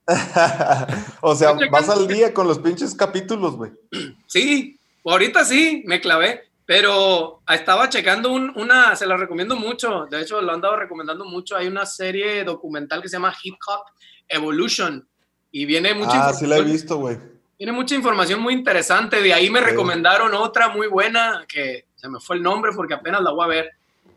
o 1.20 1.36
sea, 1.36 1.52
vas 1.70 1.90
al 1.90 2.08
día 2.08 2.34
con 2.34 2.48
los 2.48 2.60
pinches 2.60 2.96
capítulos, 2.96 3.58
güey. 3.58 3.72
Sí, 4.26 4.80
ahorita 5.04 5.44
sí, 5.44 5.84
me 5.86 6.00
clavé. 6.00 6.44
Pero 6.66 7.42
estaba 7.50 7.90
checando 7.90 8.32
un- 8.32 8.54
una, 8.56 8.96
se 8.96 9.06
la 9.06 9.18
recomiendo 9.18 9.58
mucho. 9.58 10.06
De 10.10 10.22
hecho, 10.22 10.42
lo 10.42 10.50
han 10.54 10.62
dado 10.62 10.78
recomendando 10.78 11.26
mucho. 11.26 11.58
Hay 11.58 11.68
una 11.68 11.86
serie 11.86 12.46
documental 12.46 13.02
que 13.02 13.10
se 13.10 13.18
llama 13.18 13.36
Hip 13.44 13.56
Hop 13.68 13.82
Evolution. 14.30 15.06
Y 15.52 15.66
viene 15.66 15.94
mucha 15.94 16.30
Ah, 16.30 16.34
sí 16.34 16.48
la 16.48 16.56
he 16.56 16.60
información 16.60 16.72
visto, 16.72 16.96
güey. 16.96 17.18
Tiene 17.58 17.74
mucha 17.74 17.96
información 17.96 18.40
muy 18.40 18.54
interesante. 18.54 19.22
De 19.22 19.34
ahí 19.34 19.50
me 19.50 19.60
Sí. 19.60 19.66
recomendaron 19.66 20.34
otra 20.36 20.70
muy 20.70 20.88
buena, 20.88 21.44
que 21.50 21.88
se 21.96 22.08
me 22.08 22.22
fue 22.22 22.38
el 22.38 22.44
nombre 22.44 22.72
porque 22.74 22.94
apenas 22.94 23.20
la 23.22 23.32
voy 23.32 23.44
a 23.44 23.48
ver. 23.50 23.72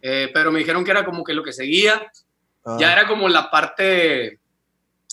Eh, 0.06 0.28
pero 0.34 0.52
me 0.52 0.58
dijeron 0.58 0.84
que 0.84 0.90
era 0.90 1.02
como 1.02 1.24
que 1.24 1.32
lo 1.32 1.42
que 1.42 1.52
seguía. 1.54 2.12
Ah. 2.66 2.76
Ya 2.78 2.92
era 2.92 3.06
como 3.08 3.26
la 3.26 3.50
parte, 3.50 4.38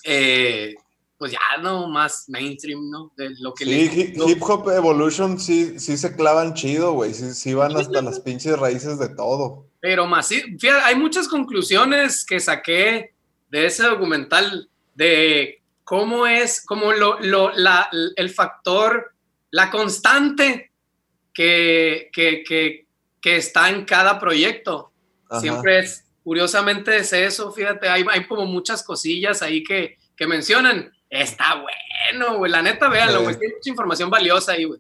eh, 0.04 0.76
pues 1.18 1.32
ya 1.32 1.40
no 1.62 1.88
más 1.88 2.26
mainstream, 2.28 2.90
¿no? 2.90 3.14
De 3.16 3.30
lo 3.40 3.54
que 3.54 3.64
Sí, 3.64 3.70
le- 3.72 3.84
hip, 3.84 4.16
Hip 4.28 4.42
Hop 4.44 4.70
Evolution 4.70 5.40
sí, 5.40 5.80
sí 5.80 5.96
se 5.96 6.14
clavan 6.16 6.54
chido, 6.56 6.92
güey. 6.92 7.14
Sí, 7.14 7.34
sí 7.34 7.54
van 7.54 7.76
hasta 7.78 8.02
las 8.02 8.20
pinches 8.20 8.60
raíces 8.60 9.00
de 9.00 9.08
todo. 9.16 9.66
Pero 9.80 10.08
más, 10.08 10.28
sí, 10.28 10.42
fíjate, 10.60 10.84
hay 10.84 10.96
muchas 10.96 11.28
conclusiones 11.30 12.26
que 12.26 12.40
saqué 12.42 13.14
de 13.50 13.66
ese 13.68 13.84
documental 13.84 14.70
de 14.96 15.62
cómo 15.86 16.28
es, 16.28 16.66
como 16.66 16.92
lo, 16.92 17.18
lo- 17.22 17.52
la- 17.56 17.90
el 18.18 18.30
factor, 18.30 19.14
la 19.52 19.70
constante 19.72 20.72
que, 21.34 22.10
que, 22.12 22.44
que, 22.44 22.86
que 23.22 23.36
está 23.38 23.70
en 23.70 23.86
cada 23.86 24.20
proyecto. 24.20 24.92
Ajá. 25.30 25.40
Siempre 25.42 25.80
es, 25.80 26.04
curiosamente 26.24 26.98
es 26.98 27.14
eso, 27.14 27.52
fíjate, 27.52 27.88
hay, 27.88 28.04
hay 28.10 28.26
como 28.26 28.46
muchas 28.46 28.84
cosillas 28.84 29.42
ahí 29.42 29.64
que, 29.64 29.98
que 30.16 30.28
mencionan. 30.28 30.92
Está 31.10 31.56
bueno, 31.56 32.38
güey, 32.38 32.52
la 32.52 32.62
neta, 32.62 32.88
véanlo, 32.90 33.20
Sí. 33.20 33.24
güey, 33.26 33.40
tiene 33.40 33.54
mucha 33.56 33.70
información 33.70 34.10
valiosa 34.10 34.54
ahí, 34.54 34.64
güey. 34.66 34.80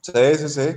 Sí, 0.00 0.12
sí, 0.36 0.48
sí. 0.48 0.76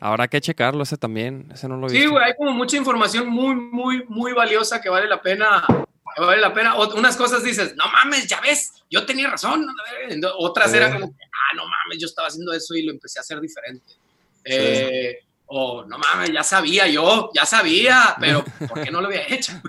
Habrá 0.00 0.28
que 0.28 0.40
checarlo 0.40 0.82
ese 0.82 0.98
también. 0.98 1.48
Ese 1.54 1.66
no 1.68 1.76
lo 1.78 1.86
he 1.86 1.90
Sí, 1.90 2.04
güey, 2.06 2.22
hay 2.22 2.34
como 2.36 2.52
mucha 2.52 2.76
información 2.76 3.26
muy, 3.28 3.54
muy, 3.54 4.04
muy 4.08 4.32
valiosa 4.32 4.80
que 4.82 4.88
vale 4.90 5.06
la 5.08 5.22
pena. 5.22 5.64
que 6.16 6.20
vale 6.22 6.40
la 6.40 6.52
pena. 6.52 6.76
Ot- 6.76 6.94
unas 6.94 7.16
cosas 7.16 7.42
dices, 7.42 7.74
no 7.76 7.84
mames, 7.90 8.26
ya 8.28 8.40
ves, 8.40 8.72
yo 8.90 9.04
tenía 9.06 9.28
razón. 9.30 9.66
Otras 10.38 10.70
Sí. 10.70 10.76
era 10.76 10.92
como, 10.92 11.06
ah, 11.06 11.56
no 11.56 11.62
mames, 11.64 11.98
yo 11.98 12.06
estaba 12.06 12.28
haciendo 12.28 12.52
eso 12.52 12.74
y 12.74 12.82
lo 12.82 12.92
empecé 12.92 13.18
a 13.18 13.22
hacer 13.22 13.40
diferente. 13.40 13.94
Eh, 14.44 15.18
o, 15.46 15.84
no 15.84 15.98
mames, 15.98 16.32
ya 16.32 16.42
sabía 16.42 16.86
yo, 16.88 17.30
ya 17.34 17.44
sabía, 17.46 18.16
pero 18.18 18.44
¿por 18.68 18.82
qué 18.82 18.90
no 18.90 19.00
lo 19.00 19.06
había 19.08 19.26
hecho? 19.28 19.52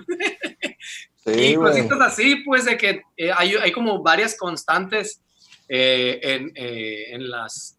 Sí, 1.24 1.32
y 1.32 1.54
güey. 1.56 1.72
cositas 1.72 2.00
así, 2.02 2.36
pues, 2.44 2.66
de 2.66 2.76
que 2.76 3.02
eh, 3.16 3.32
hay, 3.36 3.56
hay 3.56 3.72
como 3.72 4.00
varias 4.00 4.36
constantes 4.38 5.20
eh, 5.68 6.20
en, 6.22 6.52
eh, 6.54 7.06
en 7.14 7.28
las, 7.28 7.76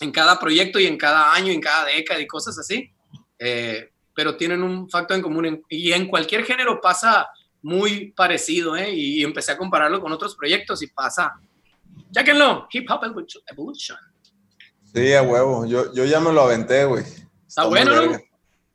en 0.00 0.12
cada 0.12 0.38
proyecto 0.38 0.78
y 0.78 0.86
en 0.86 0.98
cada 0.98 1.32
año, 1.32 1.50
en 1.52 1.60
cada 1.62 1.86
década 1.86 2.20
y 2.20 2.26
cosas 2.26 2.58
así, 2.58 2.92
eh, 3.38 3.88
pero 4.14 4.36
tienen 4.36 4.62
un 4.62 4.90
factor 4.90 5.16
en 5.16 5.22
común 5.22 5.46
en- 5.46 5.62
y 5.70 5.92
en 5.92 6.06
cualquier 6.06 6.44
género 6.44 6.82
pasa 6.82 7.26
muy 7.62 8.12
parecido, 8.12 8.76
¿eh? 8.76 8.90
Y, 8.92 9.22
empecé 9.24 9.52
a 9.52 9.56
compararlo 9.56 9.98
con 9.98 10.12
otros 10.12 10.36
proyectos 10.36 10.82
y 10.82 10.88
pasa, 10.88 11.32
chéquenlo, 12.14 12.68
Hip 12.72 12.90
Hop 12.90 13.04
Evolution- 13.04 13.42
Evolution. 13.46 13.98
Sí, 14.94 15.14
a 15.14 15.22
huevo. 15.22 15.64
Yo, 15.64 15.94
yo 15.94 16.04
ya 16.04 16.20
me 16.20 16.30
lo 16.30 16.42
aventé, 16.42 16.84
güey. 16.84 17.04
Está 17.52 17.64
bueno, 17.66 18.06
¿no? 18.06 18.18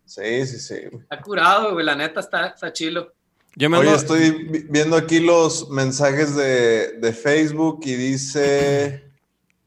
Sí, 0.06 0.46
sí, 0.46 0.60
sí. 0.60 0.76
Está 0.92 1.20
curado, 1.20 1.74
güey, 1.74 1.84
la 1.84 1.96
neta 1.96 2.20
está, 2.20 2.46
está 2.50 2.72
chilo. 2.72 3.12
Yo 3.56 3.72
me 3.72 3.80
Oye, 3.80 3.90
ando- 3.90 3.96
estoy 3.98 4.30
vi- 4.46 4.66
viendo 4.70 4.96
aquí 4.96 5.20
los 5.20 5.68
mensajes 5.72 6.36
de, 6.36 6.92
de 7.00 7.12
Facebook 7.12 7.80
y 7.86 7.96
dice 7.96 9.04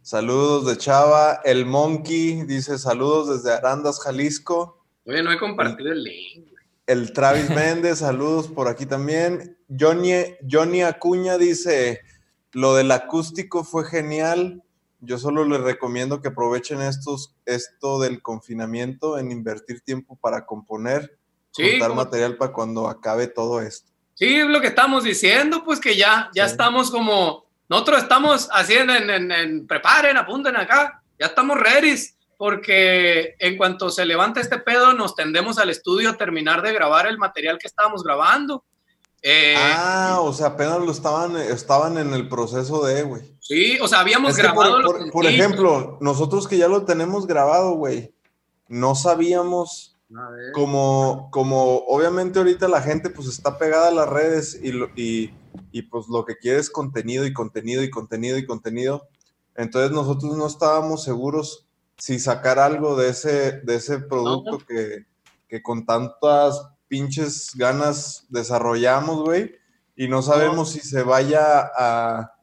saludos 0.01 0.67
de 0.67 0.77
Chava. 0.79 1.41
El 1.45 1.67
Monkey 1.67 2.45
dice 2.45 2.79
saludos 2.79 3.43
desde 3.43 3.53
Arandas, 3.57 3.99
Jalisco. 4.01 4.81
Oye, 5.05 5.25
no 5.25 5.33
he 5.33 5.39
compartido 5.41 5.91
el 5.91 6.05
link. 6.05 6.47
El 6.87 7.13
Travis 7.13 7.51
Méndez, 7.51 7.99
saludos 7.99 8.47
por 8.47 8.69
aquí 8.69 8.87
también. 8.87 9.57
Johnny, 9.77 10.13
Johnny 10.49 10.83
Acuña 10.83 11.37
dice, 11.37 11.99
lo 12.53 12.77
del 12.77 12.93
acústico 12.93 13.65
fue 13.65 13.85
genial. 13.85 14.63
Yo 15.01 15.19
solo 15.19 15.45
les 15.45 15.61
recomiendo 15.61 16.21
que 16.21 16.29
aprovechen 16.29 16.81
estos, 16.83 17.35
esto 17.47 17.99
del 18.01 18.21
confinamiento 18.23 19.19
en 19.19 19.31
invertir 19.33 19.81
tiempo 19.81 20.17
para 20.21 20.45
componer, 20.47 21.17
Sí, 21.53 21.71
juntar 21.73 21.89
como- 21.89 22.03
material 22.05 22.37
para 22.37 22.53
cuando 22.53 22.89
acabe 22.89 23.27
todo 23.27 23.61
esto. 23.61 23.91
Sí, 24.15 24.37
es 24.37 24.47
lo 24.47 24.61
que 24.61 24.67
estamos 24.69 25.03
diciendo, 25.05 25.65
pues 25.65 25.81
que 25.81 25.97
ya, 25.97 26.31
ya 26.35 26.47
Sí. 26.47 26.53
estamos 26.53 26.91
como, 26.91 27.47
nosotros 27.69 28.03
estamos 28.03 28.49
haciendo 28.53 28.95
en, 28.95 29.09
en, 29.11 29.33
en- 29.33 29.67
preparen, 29.67 30.17
apunten 30.19 30.57
acá, 30.57 31.03
ya 31.19 31.27
estamos 31.27 31.59
ready, 31.59 31.97
porque 32.37 33.35
en 33.39 33.57
cuanto 33.57 33.91
se 33.91 34.05
levanta 34.05 34.41
este 34.41 34.59
pedo, 34.59 34.93
nos 34.93 35.15
tendemos 35.15 35.59
al 35.59 35.71
estudio 35.71 36.11
a 36.11 36.17
terminar 36.17 36.63
de 36.63 36.73
grabar 36.73 37.07
el 37.07 37.19
material 37.19 37.59
que 37.59 37.67
estábamos 37.67 38.03
grabando. 38.03 38.65
Eh, 39.23 39.55
Ah, 39.57 40.21
o 40.23 40.33
sea, 40.33 40.49
apenas 40.49 40.79
lo 40.81 40.91
estaban, 40.91 41.37
estaban 41.37 41.99
en 41.99 42.15
el 42.15 42.29
proceso 42.29 42.85
de, 42.87 43.03
güey. 43.03 43.37
Sí, 43.41 43.79
o 43.81 43.87
sea, 43.89 44.01
habíamos 44.01 44.31
Es 44.33 44.37
grabado 44.39 44.81
por, 45.13 45.27
ejemplo, 45.27 45.99
nosotros 46.01 46.49
que 46.49 46.57
ya 46.57 46.69
lo 46.69 46.85
tenemos 46.85 47.27
grabado, 47.27 47.75
güey, 47.75 48.15
no 48.69 48.95
sabíamos 48.95 49.97
como, 50.53 51.29
como 51.31 51.79
obviamente 51.87 52.39
ahorita 52.39 52.67
la 52.67 52.83
gente 52.83 53.11
pues 53.11 53.29
está 53.29 53.59
pegada 53.59 53.89
a 53.89 53.93
las 53.93 54.09
redes 54.09 54.59
y, 54.61 54.73
lo- 54.73 54.91
y, 54.97 55.33
y, 55.71 55.83
pues 55.83 56.07
lo 56.09 56.25
que 56.25 56.37
quiere 56.37 56.59
es 56.59 56.71
contenido 56.71 57.25
y 57.27 57.33
contenido 57.33 57.83
y 57.85 57.91
contenido 57.91 58.37
y 58.39 58.47
contenido. 58.47 59.07
Entonces 59.55 59.93
nosotros 59.93 60.37
no 60.37 60.47
estábamos 60.47 61.05
seguros 61.05 61.67
si 61.97 62.19
sacar 62.19 62.59
algo 62.59 62.97
de 62.97 63.11
ese, 63.11 63.61
de 63.61 63.75
ese 63.77 63.99
producto 63.99 64.59
que, 64.67 65.05
que 65.49 65.63
con 65.63 65.85
tantas 65.85 66.61
pinches 66.91 67.53
ganas 67.55 68.27
desarrollamos, 68.29 69.23
güey, 69.23 69.55
y 69.95 70.09
no 70.09 70.23
sabemos 70.23 70.73
si 70.73 70.81
se 70.81 71.05
vaya 71.05 71.71
a, 71.77 72.35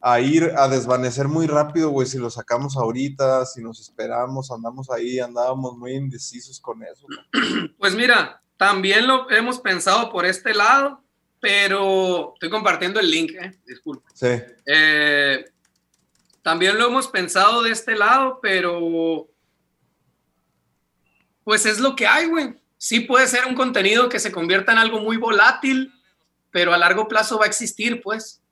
a 0.00 0.20
ir 0.20 0.52
a 0.56 0.68
desvanecer 0.68 1.26
muy 1.26 1.48
rápido, 1.48 1.90
güey, 1.90 2.06
si 2.06 2.16
lo 2.16 2.30
sacamos 2.30 2.76
ahorita, 2.76 3.44
si 3.44 3.62
nos 3.62 3.80
esperamos, 3.80 4.52
andamos 4.52 4.88
ahí, 4.90 5.18
andábamos 5.18 5.76
muy 5.76 5.94
indecisos 5.94 6.60
con 6.60 6.82
eso. 6.84 7.06
Pues 7.78 7.94
mira, 7.94 8.40
también 8.56 9.08
lo 9.08 9.28
hemos 9.30 9.58
pensado 9.58 10.10
por 10.10 10.24
este 10.24 10.54
lado, 10.54 11.02
pero 11.40 12.34
estoy 12.34 12.48
compartiendo 12.48 13.00
el 13.00 13.10
link, 13.10 13.32
eh, 13.32 13.58
disculpa. 13.66 14.08
Sí. 14.14 14.28
Eh, 14.66 15.44
también 16.42 16.78
lo 16.78 16.86
hemos 16.86 17.08
pensado 17.08 17.62
de 17.64 17.72
este 17.72 17.96
lado, 17.96 18.38
pero 18.40 19.28
pues 21.42 21.66
es 21.66 21.80
lo 21.80 21.96
que 21.96 22.06
hay, 22.06 22.26
güey. 22.26 22.54
Sí 22.78 23.00
puede 23.00 23.26
ser 23.26 23.46
un 23.46 23.54
contenido 23.54 24.08
que 24.08 24.18
se 24.18 24.32
convierta 24.32 24.72
en 24.72 24.78
algo 24.78 25.00
muy 25.00 25.16
volátil, 25.16 25.92
pero 26.50 26.72
a 26.74 26.78
largo 26.78 27.08
plazo 27.08 27.38
va 27.38 27.44
a 27.44 27.48
existir, 27.48 28.00
pues. 28.02 28.42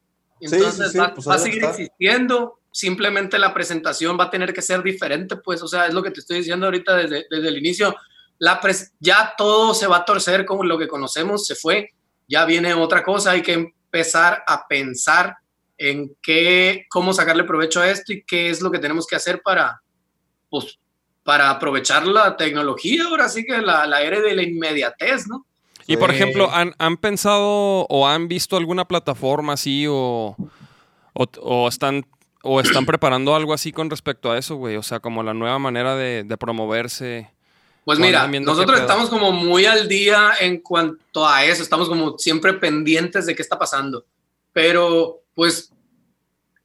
Sí, 0.41 0.49
sí, 0.49 0.55
Entonces 0.57 0.93
sí, 0.93 0.99
va, 0.99 1.15
pues 1.15 1.29
va 1.29 1.35
a 1.35 1.39
seguir 1.39 1.59
está. 1.65 1.71
existiendo. 1.71 2.61
Simplemente 2.73 3.39
la 3.39 3.55
presentación 3.55 4.19
va 4.19 4.25
a 4.25 4.31
tener 4.31 4.53
que 4.53 4.63
ser 4.63 4.83
diferente, 4.83 5.37
pues. 5.37 5.63
O 5.63 5.69
sea, 5.69 5.87
es 5.87 5.95
lo 5.95 6.03
que 6.03 6.11
te 6.11 6.21
estoy 6.21 6.39
diciendo 6.39 6.67
ahorita 6.67 6.97
desde, 6.97 7.27
desde 7.31 7.49
el 7.49 7.59
inicio. 7.59 7.95
La 8.39 8.61
pres- 8.61 8.93
ya 8.99 9.35
todo 9.39 9.75
se 9.75 9.87
va 9.87 9.99
a 9.99 10.05
torcer 10.05 10.45
como 10.45 10.65
lo 10.65 10.77
que 10.79 10.89
conocemos, 10.89 11.47
se 11.47 11.55
fue. 11.55 11.91
Ya 12.27 12.45
viene 12.47 12.75
otra 12.75 13.03
cosa, 13.05 13.31
hay 13.33 13.43
que 13.43 13.53
empezar 13.53 14.43
a 14.47 14.67
pensar 14.67 15.37
en 15.79 16.17
qué, 16.23 16.87
cómo 16.91 17.13
sacarle 17.13 17.45
provecho 17.45 17.81
a 17.81 17.91
esto 17.91 18.13
y 18.13 18.25
qué 18.25 18.49
es 18.51 18.61
lo 18.61 18.71
que 18.71 18.79
tenemos 18.79 19.07
que 19.07 19.17
hacer 19.17 19.41
para, 19.43 19.81
pues, 20.51 20.79
para 21.25 21.51
aprovechar 21.51 22.07
la 22.07 22.37
tecnología, 22.37 23.05
ahora 23.05 23.29
sí 23.29 23.45
que 23.45 23.59
la, 23.59 23.87
la 23.87 24.03
era 24.03 24.21
de 24.21 24.37
la 24.37 24.43
inmediatez, 24.43 25.27
¿no? 25.27 25.47
Y 25.87 25.97
por 25.97 26.11
ejemplo, 26.11 26.51
¿han, 26.53 26.75
han 26.79 26.97
pensado 26.97 27.87
o 27.89 28.07
han 28.07 28.29
visto 28.29 28.57
alguna 28.57 28.87
plataforma 28.87 29.55
así 29.55 29.87
o, 29.89 30.37
o, 31.13 31.27
o 31.43 31.69
están 31.69 32.07
o 32.43 32.61
están 32.61 32.87
preparando 32.87 33.35
algo 33.35 33.53
así 33.53 33.73
con 33.73 33.91
respecto 33.91 34.31
a 34.31 34.39
eso, 34.39 34.57
güey? 34.57 34.77
O 34.77 34.83
sea, 34.83 35.01
como 35.01 35.23
la 35.23 35.35
nueva 35.35 35.59
manera 35.59 35.97
de, 35.97 36.25
de 36.25 36.37
promoverse 36.37 37.31
Pues 37.85 37.99
mira, 37.99 38.27
nosotros 38.27 38.81
estamos 38.81 39.09
como 39.09 39.33
muy 39.33 39.67
al 39.67 39.89
día 39.89 40.33
en 40.41 40.61
cuanto 40.61 41.27
a 41.27 41.45
eso, 41.45 41.63
estamos 41.63 41.89
como 41.89 42.19
siempre 42.19 42.55
pendientes 42.55 43.27
de 43.27 43.35
qué 43.35 43.43
está 43.43 43.59
pasando. 43.59 44.05
Pero, 44.53 45.21
pues, 45.35 45.73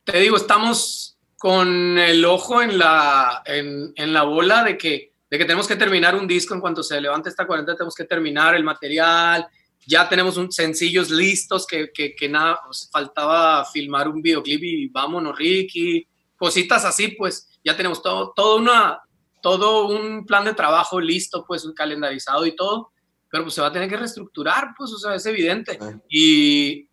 te 0.04 0.20
digo, 0.20 0.38
estamos 0.38 1.09
con 1.40 1.98
el 1.98 2.26
ojo 2.26 2.62
en 2.62 2.78
la, 2.78 3.42
en, 3.46 3.94
en 3.96 4.12
la 4.12 4.24
bola 4.24 4.62
de 4.66 4.78
que, 4.78 5.14
de 5.30 5.38
que 5.38 5.46
tenemos 5.46 5.70
que 5.70 5.78
terminar 5.78 6.14
un 6.14 6.28
disco 6.28 6.54
en 6.54 6.60
cuanto 6.60 6.84
se 6.84 7.00
levante 7.00 7.30
esta 7.30 7.48
cuarentena, 7.48 7.78
tenemos 7.78 7.96
que 7.96 8.04
terminar 8.04 8.56
el 8.56 8.66
material, 8.66 9.48
ya 9.88 10.10
tenemos 10.10 10.36
un, 10.36 10.52
sencillos 10.52 11.10
listos 11.10 11.66
que, 11.66 11.92
que, 11.94 12.14
que 12.14 12.28
nada, 12.28 12.60
pues, 12.66 12.90
faltaba 12.92 13.64
filmar 13.64 14.10
un 14.10 14.22
videoclip 14.22 14.62
y 14.62 14.88
vámonos, 14.90 15.38
Ricky, 15.38 16.06
cositas 16.36 16.84
así, 16.84 17.08
pues, 17.08 17.58
ya 17.64 17.76
tenemos 17.78 18.04
todo, 18.04 18.34
todo 18.36 18.58
una, 18.58 19.00
todo 19.42 19.88
un 19.88 20.26
plan 20.26 20.44
de 20.44 20.54
trabajo 20.54 21.00
listo, 21.00 21.46
pues 21.48 21.66
calendarizado 21.74 22.46
y 22.46 22.54
todo, 22.54 22.92
pero 23.32 23.44
pues 23.44 23.56
se 23.56 23.62
va 23.62 23.68
a 23.68 23.72
tener 23.72 23.88
que 23.88 23.96
reestructurar, 23.96 24.74
pues, 24.78 24.92
o 24.92 24.98
sea, 25.00 25.16
es 25.16 25.26
evidente. 25.26 25.80
Y, 26.10 26.90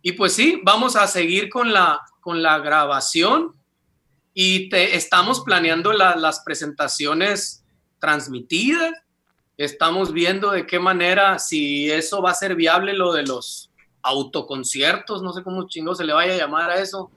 y 0.00 0.12
pues 0.12 0.32
sí, 0.32 0.60
vamos 0.62 0.94
a 0.94 1.08
seguir 1.08 1.48
con 1.48 1.72
la, 1.72 2.00
con 2.20 2.40
la 2.40 2.60
grabación 2.60 3.58
y 4.34 4.68
te, 4.68 4.96
estamos 4.96 5.40
planeando 5.40 5.92
la- 5.92 6.16
las 6.16 6.40
presentaciones 6.40 7.64
transmitidas, 7.98 8.92
estamos 9.56 10.12
viendo 10.12 10.50
de 10.52 10.66
qué 10.66 10.78
manera, 10.78 11.38
si 11.38 11.90
eso 11.90 12.22
va 12.22 12.30
a 12.30 12.34
ser 12.34 12.54
viable 12.54 12.92
lo 12.94 13.12
de 13.12 13.24
los 13.24 13.70
autoconciertos, 14.02 15.22
no 15.22 15.32
sé 15.32 15.42
cómo 15.42 15.68
chingo 15.68 15.94
se 15.94 16.04
le 16.04 16.12
vaya 16.14 16.32
a 16.34 16.38
llamar 16.38 16.70
a 16.70 16.80
eso. 16.80 17.10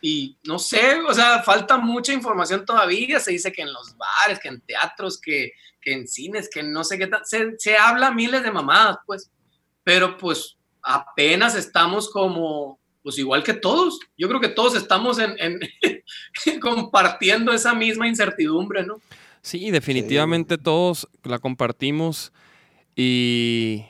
Y 0.00 0.36
no 0.44 0.58
sé, 0.58 1.00
o 1.08 1.14
sea, 1.14 1.42
falta 1.44 1.78
mucha 1.78 2.12
información 2.12 2.64
todavía. 2.66 3.20
Se 3.20 3.30
dice 3.30 3.52
que 3.52 3.62
en 3.62 3.72
los 3.72 3.96
bares, 3.96 4.40
que 4.40 4.48
en 4.48 4.60
teatros, 4.60 5.20
que, 5.20 5.52
que 5.80 5.92
en 5.92 6.08
cines, 6.08 6.50
que 6.52 6.62
no 6.64 6.82
sé 6.82 6.98
qué 6.98 7.06
tal. 7.06 7.20
Se, 7.24 7.52
se 7.58 7.76
habla 7.76 8.10
miles 8.10 8.42
de 8.42 8.50
mamadas, 8.50 8.96
pues. 9.06 9.30
Pero 9.84 10.16
pues 10.18 10.56
apenas 10.82 11.54
estamos 11.54 12.10
como, 12.10 12.80
pues 13.02 13.18
igual 13.18 13.42
que 13.42 13.54
todos. 13.54 13.98
Yo 14.16 14.28
creo 14.28 14.40
que 14.40 14.48
todos 14.48 14.74
estamos 14.76 15.18
en, 15.18 15.34
en- 15.38 15.60
compartiendo 16.60 17.52
esa 17.52 17.74
misma 17.74 18.08
incertidumbre, 18.08 18.84
¿no? 18.84 19.00
Sí, 19.42 19.70
definitivamente 19.70 20.56
todos 20.58 21.08
la 21.24 21.38
compartimos 21.40 22.32
y, 22.94 23.84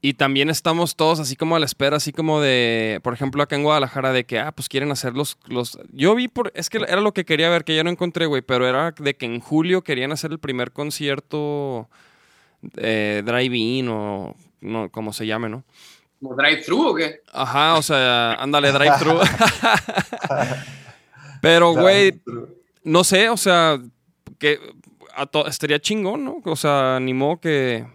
y 0.00 0.14
también 0.14 0.50
estamos 0.50 0.96
todos 0.96 1.20
así 1.20 1.36
como 1.36 1.54
a 1.54 1.60
la 1.60 1.66
espera, 1.66 1.98
así 1.98 2.12
como 2.12 2.40
de, 2.40 2.98
por 3.04 3.14
ejemplo, 3.14 3.42
acá 3.42 3.54
en 3.54 3.62
Guadalajara, 3.62 4.12
de 4.12 4.24
que, 4.24 4.38
ah, 4.40 4.50
pues 4.52 4.68
quieren 4.68 4.90
hacer 4.90 5.12
los, 5.14 5.38
los... 5.46 5.78
Yo 5.92 6.14
vi, 6.16 6.26
por, 6.28 6.50
es 6.56 6.68
que 6.70 6.78
era 6.78 7.00
lo 7.00 7.12
que 7.12 7.24
quería 7.24 7.48
ver, 7.50 7.64
que 7.64 7.76
ya 7.76 7.84
no 7.84 7.90
encontré, 7.90 8.26
güey, 8.26 8.42
pero 8.42 8.66
era 8.68 8.90
de 8.98 9.16
que 9.16 9.26
en 9.26 9.40
julio 9.40 9.82
querían 9.82 10.10
hacer 10.10 10.32
el 10.32 10.38
primer 10.40 10.72
concierto 10.72 11.88
eh, 12.76 13.22
drive-in 13.24 13.88
o 13.88 14.34
no, 14.60 14.90
como 14.90 15.12
se 15.12 15.26
llame, 15.26 15.48
¿no? 15.48 15.62
Como 16.20 16.34
drive-thru 16.34 16.88
o 16.88 16.94
qué. 16.94 17.20
Ajá, 17.32 17.76
o 17.76 17.82
sea, 17.82 18.34
ándale, 18.34 18.72
drive-thru. 18.72 19.20
pero, 21.42 21.72
güey, 21.72 22.20
no 22.82 23.04
sé, 23.04 23.28
o 23.28 23.36
sea, 23.36 23.78
que 24.38 24.58
estaría 25.46 25.80
chingón, 25.80 26.24
¿no? 26.24 26.40
O 26.44 26.56
sea, 26.56 26.98
ni 27.00 27.14
modo 27.14 27.40
que. 27.40 27.86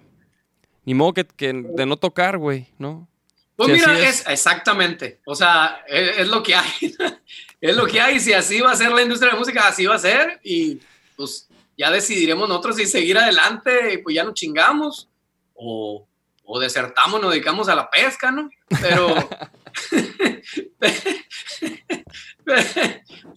Ni 0.83 0.93
modo 0.93 1.13
que, 1.13 1.25
que 1.25 1.53
de 1.53 1.85
no 1.85 1.97
tocar, 1.97 2.37
güey, 2.37 2.67
¿no? 2.79 3.07
Pues 3.55 3.69
mira, 3.69 3.99
es. 3.99 4.21
es. 4.21 4.27
exactamente. 4.27 5.21
O 5.25 5.35
sea, 5.35 5.83
es, 5.87 6.19
es 6.19 6.27
lo 6.27 6.41
que 6.41 6.55
hay. 6.55 6.95
es 7.61 7.75
lo 7.75 7.85
que 7.85 8.01
hay. 8.01 8.19
Si 8.19 8.33
así 8.33 8.59
va 8.61 8.71
a 8.71 8.75
ser 8.75 8.91
la 8.91 9.03
industria 9.03 9.33
de 9.33 9.39
música, 9.39 9.67
así 9.67 9.85
va 9.85 9.95
a 9.95 9.99
ser. 9.99 10.39
Y 10.43 10.79
pues 11.15 11.47
ya 11.77 11.91
decidiremos 11.91 12.49
nosotros 12.49 12.75
si 12.77 12.85
seguir 12.85 13.17
adelante 13.17 13.93
y 13.93 13.97
pues 13.99 14.15
ya 14.15 14.23
nos 14.23 14.33
chingamos. 14.33 15.07
O, 15.53 16.07
o 16.53 16.59
desertamos, 16.59 17.21
nos 17.21 17.31
dedicamos 17.31 17.69
a 17.69 17.75
la 17.75 17.89
pesca, 17.89 18.29
¿no? 18.31 18.49
Pero. 18.81 19.15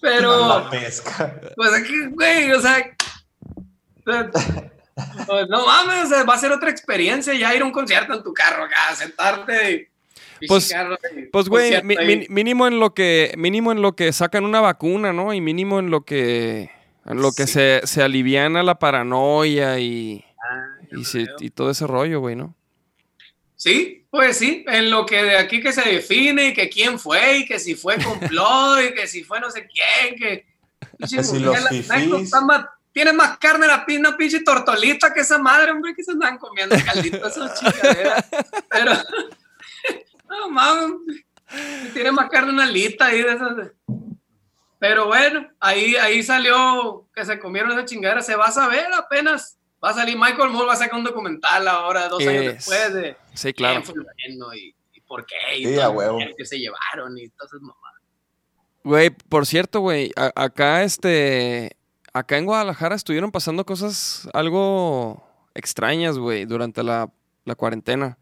pero. 0.00 0.48
La 0.48 0.70
pesca. 0.70 1.40
Pues 1.56 1.72
aquí, 1.74 1.94
güey, 2.10 2.52
o 2.52 2.60
sea. 2.60 2.94
pues, 4.04 5.48
no 5.48 5.66
mames, 5.66 6.04
o 6.04 6.08
sea, 6.08 6.24
va 6.24 6.34
a 6.34 6.38
ser 6.38 6.52
otra 6.52 6.70
experiencia 6.70 7.34
ya 7.34 7.54
ir 7.54 7.62
a 7.62 7.64
un 7.64 7.72
concierto 7.72 8.14
en 8.14 8.22
tu 8.22 8.32
carro 8.34 8.64
acá, 8.64 8.94
sentarte. 8.94 9.90
y 10.40 10.46
Pues- 10.46 10.72
y 11.16 11.22
Pues, 11.26 11.48
güey, 11.48 11.82
mi- 11.82 11.96
mi- 11.96 12.26
mínimo 12.28 12.66
en 12.66 12.80
lo 12.80 12.94
que. 12.94 13.32
Mínimo 13.36 13.72
en 13.72 13.82
lo 13.82 13.96
que 13.96 14.12
sacan 14.12 14.44
una 14.44 14.60
vacuna, 14.60 15.12
¿no? 15.12 15.32
Y 15.32 15.40
mínimo 15.40 15.78
en 15.78 15.90
lo 15.90 16.04
que. 16.04 16.70
En 17.06 17.20
lo 17.20 17.32
que 17.32 17.46
se, 17.46 17.82
se 17.84 18.02
aliviana 18.02 18.62
la 18.62 18.78
paranoia 18.78 19.78
y. 19.78 20.24
Ah, 20.42 20.66
Y, 20.96 21.04
se- 21.04 21.26
y 21.40 21.50
todo 21.50 21.70
ese 21.70 21.86
rollo, 21.86 22.20
güey, 22.20 22.36
¿no? 22.36 22.54
Sí, 23.57 24.07
pues 24.11 24.36
sí, 24.38 24.64
en 24.68 24.90
lo 24.90 25.07
que 25.07 25.22
de 25.22 25.36
aquí 25.36 25.61
que 25.61 25.72
se 25.72 25.82
define, 25.82 26.48
y 26.48 26.55
que 26.55 26.68
quién 26.68 26.98
fue, 26.98 27.38
y 27.38 27.46
que 27.46 27.59
si 27.59 27.74
fue 27.74 27.96
complot, 28.02 28.80
y 28.90 28.94
que 28.94 29.07
si 29.07 29.22
fue 29.24 29.40
no 29.40 29.50
sé 29.50 29.66
quién, 29.66 30.16
que... 30.16 30.46
Si 31.07 31.16
los 31.16 31.68
fifís. 31.68 32.30
Tiene 32.94 33.12
más 33.12 33.38
carne 33.38 33.66
la 33.66 33.84
pinche, 33.84 34.12
pinche 34.12 34.40
tortolita 34.40 35.12
que 35.12 35.20
esa 35.20 35.36
madre, 35.36 35.72
hombre, 35.72 35.96
que 35.96 36.05
se 36.05 36.12
andan 36.12 36.38
comiendo 36.38 36.76
caldito 36.84 37.26
esas 37.26 37.52
chingaderas. 37.61 38.24
Pero, 38.70 38.92
no 40.28 40.48
mames, 40.48 41.24
tiene 41.92 42.12
más 42.12 42.30
carne 42.30 42.52
una 42.52 42.62
alita 42.62 43.07
ahí 43.07 43.20
de 43.20 43.32
esas. 43.32 43.72
Pero 44.78 45.07
bueno, 45.07 45.50
ahí, 45.59 45.96
ahí 45.96 46.22
salió 46.22 47.09
que 47.12 47.24
se 47.24 47.40
comieron 47.40 47.72
esa 47.72 47.84
chingadera, 47.84 48.22
se 48.22 48.36
va 48.36 48.44
a 48.44 48.52
saber 48.52 48.86
apenas. 48.92 49.59
Va 49.85 49.91
a 49.91 49.95
salir 49.95 50.16
Michael 50.16 50.51
Moore, 50.51 50.68
va 50.68 50.72
a 50.72 50.76
sacar 50.76 50.99
un 50.99 51.05
documental 51.05 51.68
ahora, 51.68 52.09
dos 52.09 52.20
años 52.26 52.45
Es- 52.45 52.55
después 52.55 52.95
de 52.95 53.16
Sí, 53.35 53.53
claro. 53.53 53.82
quién 53.82 53.85
fue 53.85 53.95
el 53.95 54.37
bueno 54.39 54.55
y, 54.55 54.74
y 54.95 55.01
por 55.03 55.26
qué 55.26 55.35
y 55.59 55.66
Sí, 55.66 55.74
todo 55.74 56.18
el 56.20 56.35
que 56.37 56.47
se 56.47 56.59
llevaron 56.59 57.18
y 57.18 57.28
todas 57.30 57.53
esas 57.53 57.61
mamadas. 57.61 58.01
Güey, 58.82 59.11
por 59.11 59.47
cierto, 59.47 59.80
güey, 59.80 60.11
a- 60.16 60.32
acá 60.37 60.82
este, 60.85 61.76
acá 62.12 62.39
en 62.39 62.47
Guadalajara 62.47 62.95
estuvieron 62.95 63.30
pasando 63.30 63.64
cosas 63.66 64.28
algo 64.32 65.26
extrañas, 65.55 66.18
güey, 66.18 66.45
durante 66.47 66.82
la, 66.82 67.11
la 67.45 67.55
cuarentena. 67.55 68.16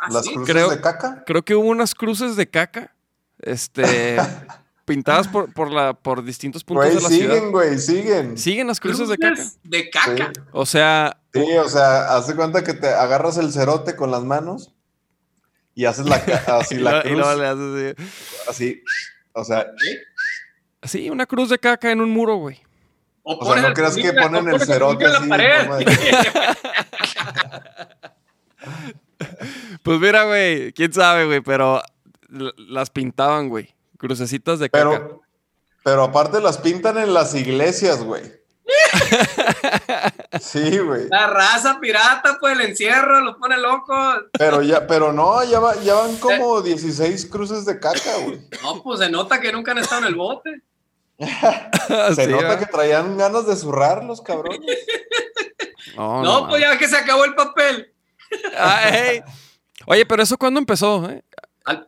¿Ah, 0.00 0.08
Las 0.10 0.24
sí? 0.24 0.34
cruces 0.34 0.52
Creo- 0.54 0.70
de 0.70 0.80
caca. 0.80 1.24
Creo 1.26 1.44
que 1.44 1.54
hubo 1.54 1.68
unas 1.68 1.94
cruces 1.94 2.36
de 2.36 2.48
caca, 2.48 2.94
este, 3.40 4.16
pintadas 4.84 5.28
por, 5.28 5.52
por 5.52 5.70
la, 5.70 5.94
por 5.94 6.24
distintos 6.24 6.62
puntos 6.64 6.88
de 6.88 6.94
la 7.00 7.08
siguen, 7.08 7.30
ciudad. 7.30 7.50
güey, 7.50 7.78
siguen. 7.78 8.38
Siguen 8.38 8.66
las 8.66 8.80
cruces 8.80 9.08
de 9.08 9.16
caca. 9.18 9.42
De 9.62 9.90
caca. 9.90 10.30
Sí. 10.34 10.40
O 10.52 10.66
sea, 10.66 11.18
Sí, 11.32 11.44
o 11.56 11.68
sea, 11.68 12.14
haz 12.16 12.28
de 12.28 12.36
cuenta 12.36 12.62
que 12.62 12.74
te 12.74 12.88
agarras 12.88 13.36
el 13.38 13.52
cerote 13.52 13.96
con 13.96 14.10
las 14.12 14.22
manos 14.22 14.72
y 15.74 15.84
haces 15.86 16.06
la, 16.06 16.16
así 16.58 16.76
y 16.76 16.78
la 16.78 16.98
y 16.98 17.10
cruz, 17.10 17.36
le 17.36 17.46
haces 17.46 17.96
así. 18.46 18.50
así, 18.50 18.82
o 19.32 19.44
sea, 19.44 19.66
Sí, 20.84 21.08
una 21.10 21.26
cruz 21.26 21.48
de 21.48 21.58
caca 21.58 21.90
en 21.90 22.00
un 22.00 22.10
muro, 22.10 22.36
güey. 22.36 22.60
o 23.22 23.34
sea, 23.36 23.54
pones 23.54 23.68
no 23.68 23.74
creas 23.74 23.96
que 23.96 24.10
o 24.10 24.14
ponen 24.14 24.48
el 24.48 24.60
cerote 24.60 25.06
así. 25.06 25.28
Pues 29.82 30.00
mira, 30.00 30.24
güey, 30.24 30.72
quién 30.72 30.92
sabe, 30.92 31.26
güey, 31.26 31.40
pero 31.40 31.82
las 32.28 32.90
pintaban, 32.90 33.48
güey. 33.48 33.73
Crucecitas 34.08 34.58
de 34.58 34.68
caca. 34.68 34.84
Pero, 34.90 35.22
pero 35.82 36.02
aparte 36.04 36.40
las 36.42 36.58
pintan 36.58 36.98
en 36.98 37.14
las 37.14 37.34
iglesias, 37.34 38.02
güey. 38.04 38.22
Sí, 40.40 40.78
güey. 40.78 41.08
La 41.08 41.26
raza 41.28 41.78
pirata, 41.80 42.36
pues 42.40 42.54
el 42.58 42.60
encierro, 42.62 43.20
los 43.20 43.36
pone 43.36 43.56
locos. 43.56 44.16
Pero 44.38 44.62
ya, 44.62 44.86
pero 44.86 45.12
no, 45.12 45.42
ya, 45.44 45.60
va- 45.60 45.76
ya 45.82 45.94
van 45.94 46.16
como 46.16 46.60
16 46.60 47.26
cruces 47.26 47.64
de 47.64 47.78
caca, 47.78 48.16
güey. 48.24 48.40
No, 48.62 48.82
pues 48.82 48.98
se 49.00 49.08
nota 49.10 49.40
que 49.40 49.52
nunca 49.52 49.72
han 49.72 49.78
estado 49.78 50.02
en 50.02 50.08
el 50.08 50.14
bote. 50.16 50.60
Se 52.14 52.26
Sí, 52.26 52.30
nota 52.30 52.58
que 52.58 52.66
traían 52.66 53.16
ganas 53.16 53.46
de 53.46 53.54
zurrarlos, 53.56 54.20
cabrones. 54.20 54.60
No, 55.96 56.22
No, 56.24 56.40
no 56.42 56.48
pues 56.48 56.60
ya 56.60 56.76
que 56.76 56.88
se 56.88 56.96
acabó 56.96 57.24
el 57.24 57.34
papel. 57.36 57.92
Ah. 58.58 58.90
Oye, 59.86 60.04
pero 60.06 60.24
eso 60.24 60.36
cuándo 60.36 60.58
empezó, 60.58 61.08
eh? 61.08 61.22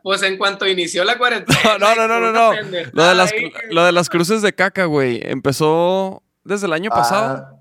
Pues 0.01 0.23
en 0.23 0.37
cuanto 0.37 0.65
inició 0.67 1.03
la 1.03 1.17
cuarentena. 1.17 1.77
No, 1.79 1.95
no, 1.95 2.07
no, 2.07 2.19
no, 2.19 2.31
no. 2.31 2.53
Lo 2.93 3.03
de 3.05 3.15
las, 3.15 3.31
lo 3.69 3.83
de 3.85 3.91
las 3.91 4.09
cruces 4.09 4.41
de 4.41 4.53
caca, 4.53 4.85
güey, 4.85 5.19
empezó 5.23 6.23
desde 6.43 6.65
el 6.65 6.73
año 6.73 6.89
pasado. 6.89 7.45
Ah, 7.47 7.53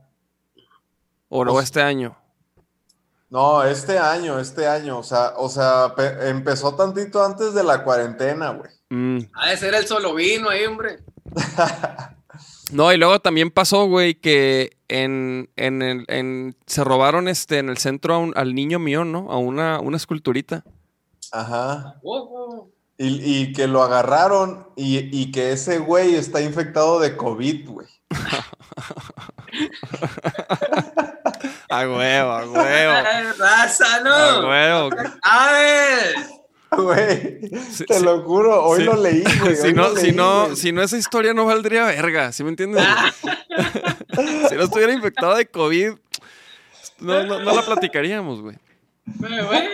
¿O 1.29 1.45
no 1.45 1.53
pues- 1.53 1.65
este 1.65 1.83
año? 1.83 2.17
no, 3.29 3.65
este 3.65 3.99
año, 3.99 4.39
este 4.39 4.67
año. 4.67 4.99
O 4.99 5.03
sea, 5.03 5.33
o 5.37 5.49
sea, 5.51 5.93
pe- 5.95 6.29
empezó 6.31 6.75
tantito 6.75 7.23
antes 7.25 7.53
de 7.55 7.65
la 7.65 7.83
cuarentena, 7.85 8.51
güey. 8.51 8.71
Mm. 8.89 9.19
Ha 9.35 9.51
de 9.51 9.57
ser 9.57 9.75
el 9.75 9.85
solo 9.87 10.15
vino 10.15 10.49
ahí, 10.49 10.65
hombre. 10.65 11.01
No, 12.73 12.93
y 12.93 12.97
luego 12.97 13.21
también 13.21 13.53
pasó, 13.53 13.87
güey, 13.87 14.17
que 14.17 14.77
en, 14.89 15.49
en 15.55 16.05
en- 16.09 16.57
se 16.67 16.83
robaron 16.83 17.29
este, 17.29 17.59
en 17.59 17.69
el 17.69 17.79
centro 17.79 18.15
a 18.15 18.19
un- 18.19 18.33
al 18.37 18.57
niño 18.57 18.81
mío, 18.81 19.05
¿no? 19.05 19.31
A 19.31 19.39
una, 19.39 19.79
una 19.79 19.97
esculturita. 19.97 20.65
Ajá. 21.33 21.97
Y, 22.99 23.41
y 23.43 23.53
que 23.53 23.67
lo 23.67 23.83
agarraron 23.83 24.69
y, 24.77 24.99
y 25.21 25.31
que 25.31 25.53
ese 25.53 25.79
güey 25.79 26.15
está 26.15 26.41
infectado 26.41 26.99
de 27.01 27.17
COVID, 27.17 27.69
güey. 27.69 27.87
A 31.69 31.81
huevo, 31.81 32.31
a 32.31 32.45
huevo. 32.47 32.55
Ay, 33.11 33.25
raza, 33.39 33.97
A 33.97 34.01
no. 34.01 34.49
huevo. 34.49 34.91
A 35.23 35.53
ver. 35.53 36.15
Güey, 36.71 37.41
Sí, 37.71 37.85
te 37.87 37.95
sí. 37.99 38.05
lo 38.05 38.23
juro, 38.23 38.65
hoy 38.65 38.81
Sí. 38.81 38.85
lo 38.85 38.97
leí, 38.97 39.25
güey. 39.41 39.57
Si 39.63 39.73
no, 39.73 39.97
si 39.97 40.13
no, 40.13 40.45
güey. 40.47 40.57
si 40.57 40.73
no, 40.73 40.83
esa 40.83 40.97
historia 40.97 41.33
no 41.35 41.45
valdría 41.47 41.85
verga, 41.87 42.33
¿sí 42.33 42.45
me 42.45 42.51
entiendes? 42.51 42.85
si 44.49 44.55
no 44.55 44.63
estuviera 44.63 44.93
infectado 44.93 45.35
de 45.37 45.47
COVID, 45.47 45.93
no, 47.01 47.23
no, 47.25 47.41
no 47.41 47.55
la 47.55 47.63
platicaríamos, 47.63 48.43
güey. 48.43 48.57
Pero 49.21 49.47
Bueno, 49.47 49.71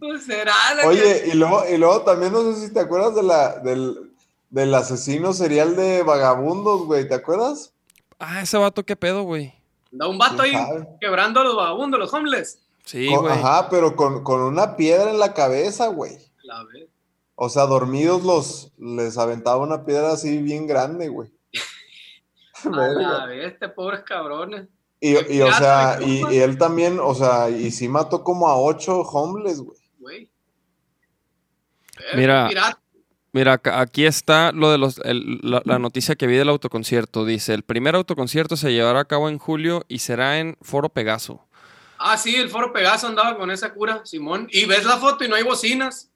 pues 0.00 0.24
será 0.24 0.52
la 0.76 0.82
que- 0.82 0.88
Oye, 0.88 1.22
y 1.32 1.36
luego, 1.36 1.62
y 1.72 1.76
luego 1.78 2.02
también 2.02 2.32
no 2.32 2.42
sé 2.52 2.66
si 2.66 2.72
te 2.74 2.80
acuerdas 2.80 3.14
de 3.14 3.22
la, 3.22 3.58
del, 3.60 4.12
del 4.50 4.74
asesino 4.74 5.32
serial 5.32 5.76
de 5.76 6.02
vagabundos, 6.02 6.84
güey, 6.86 7.06
¿te 7.08 7.14
acuerdas? 7.14 7.72
Ah, 8.18 8.42
ese 8.42 8.56
vato, 8.58 8.84
qué 8.84 8.96
pedo, 8.96 9.22
güey. 9.22 9.54
Da 9.90 10.08
un 10.08 10.18
vato 10.18 10.42
ahí 10.42 10.54
quebrando 11.00 11.40
a 11.40 11.44
los 11.44 11.54
vagabundos, 11.56 12.00
los 12.00 12.12
homeless. 12.12 12.58
Sí, 12.84 13.08
Con- 13.08 13.20
güey. 13.26 13.32
Ajá, 13.32 13.68
pero 13.68 13.94
con, 13.94 14.24
con 14.24 14.40
una 14.40 14.76
piedra 14.76 15.10
en 15.10 15.18
la 15.18 15.34
cabeza, 15.34 15.86
güey. 15.88 16.18
La 16.42 16.64
vez. 16.64 16.88
O 17.34 17.48
sea, 17.48 17.66
dormidos 17.66 18.22
los 18.24 18.72
les 18.78 19.16
aventaba 19.18 19.58
una 19.58 19.84
piedra 19.84 20.12
así 20.12 20.38
bien 20.38 20.66
grande, 20.66 21.08
güey. 21.08 21.30
A 22.64 22.70
la 22.70 23.26
vez, 23.26 23.52
este 23.52 23.68
pobres 23.68 24.00
cabrones. 24.04 24.68
Y, 25.04 25.16
y, 25.34 25.40
o 25.40 25.52
sea, 25.52 25.98
y, 26.00 26.22
él 26.38 26.56
también, 26.58 27.00
o 27.00 27.12
sea, 27.12 27.50
y 27.50 27.72
sí 27.72 27.88
mató 27.88 28.22
como 28.22 28.46
a 28.46 28.56
ocho 28.56 29.00
homeless, 29.00 29.60
güey. 29.98 30.30
Mira. 32.14 32.48
Mira, 33.32 33.60
aquí 33.64 34.04
está 34.04 34.52
lo 34.52 34.70
de 34.70 34.78
los, 34.78 34.98
el- 34.98 35.40
la, 35.42 35.60
la 35.64 35.78
noticia 35.80 36.14
que 36.14 36.28
vi 36.28 36.36
del 36.36 36.50
autoconcierto. 36.50 37.24
Dice, 37.24 37.52
el 37.54 37.64
primer 37.64 37.96
autoconcierto 37.96 38.56
se 38.56 38.72
llevará 38.72 39.00
a 39.00 39.04
cabo 39.06 39.28
en 39.28 39.38
julio 39.38 39.84
y 39.88 39.98
será 39.98 40.38
en 40.38 40.56
Foro 40.60 40.88
Pegaso. 40.90 41.48
Ah, 41.98 42.16
sí, 42.16 42.36
el 42.36 42.48
Foro 42.48 42.72
Pegaso 42.72 43.08
andaba 43.08 43.36
con 43.36 43.50
esa 43.50 43.72
cura, 43.72 44.02
Simón. 44.04 44.46
Y 44.52 44.66
ves 44.66 44.84
la 44.84 44.98
foto 44.98 45.24
y 45.24 45.28
no 45.28 45.34
hay 45.34 45.42
bocinas. 45.42 46.10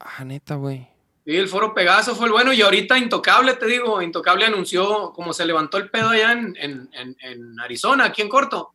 Ah, 0.00 0.24
neta, 0.24 0.54
güey. 0.56 0.88
Sí, 1.28 1.36
el 1.36 1.46
Foro 1.48 1.74
Pegaso 1.74 2.16
fue 2.16 2.24
el 2.26 2.32
bueno. 2.32 2.54
Y 2.54 2.62
ahorita 2.62 2.96
Intocable, 2.96 3.52
te 3.52 3.66
digo, 3.66 4.00
Intocable 4.00 4.46
anunció, 4.46 5.12
como 5.14 5.34
se 5.34 5.44
levantó 5.44 5.76
el 5.76 5.90
pedo 5.90 6.08
allá 6.08 6.32
en, 6.32 6.56
en- 6.58 6.88
en- 6.94 7.16
en 7.20 7.60
Arizona, 7.60 8.06
aquí 8.06 8.22
en 8.22 8.30
corto. 8.30 8.72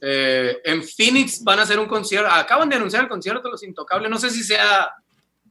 eh, 0.00 0.58
en 0.64 0.82
Phoenix 0.82 1.44
van 1.44 1.60
a 1.60 1.62
hacer 1.62 1.78
un 1.78 1.86
concierto. 1.86 2.28
Acaban 2.28 2.68
de 2.68 2.74
anunciar 2.74 3.04
el 3.04 3.08
concierto 3.08 3.42
de 3.44 3.50
los 3.52 3.62
Intocables. 3.62 4.10
No 4.10 4.18
sé 4.18 4.30
si 4.30 4.42
sea 4.42 4.90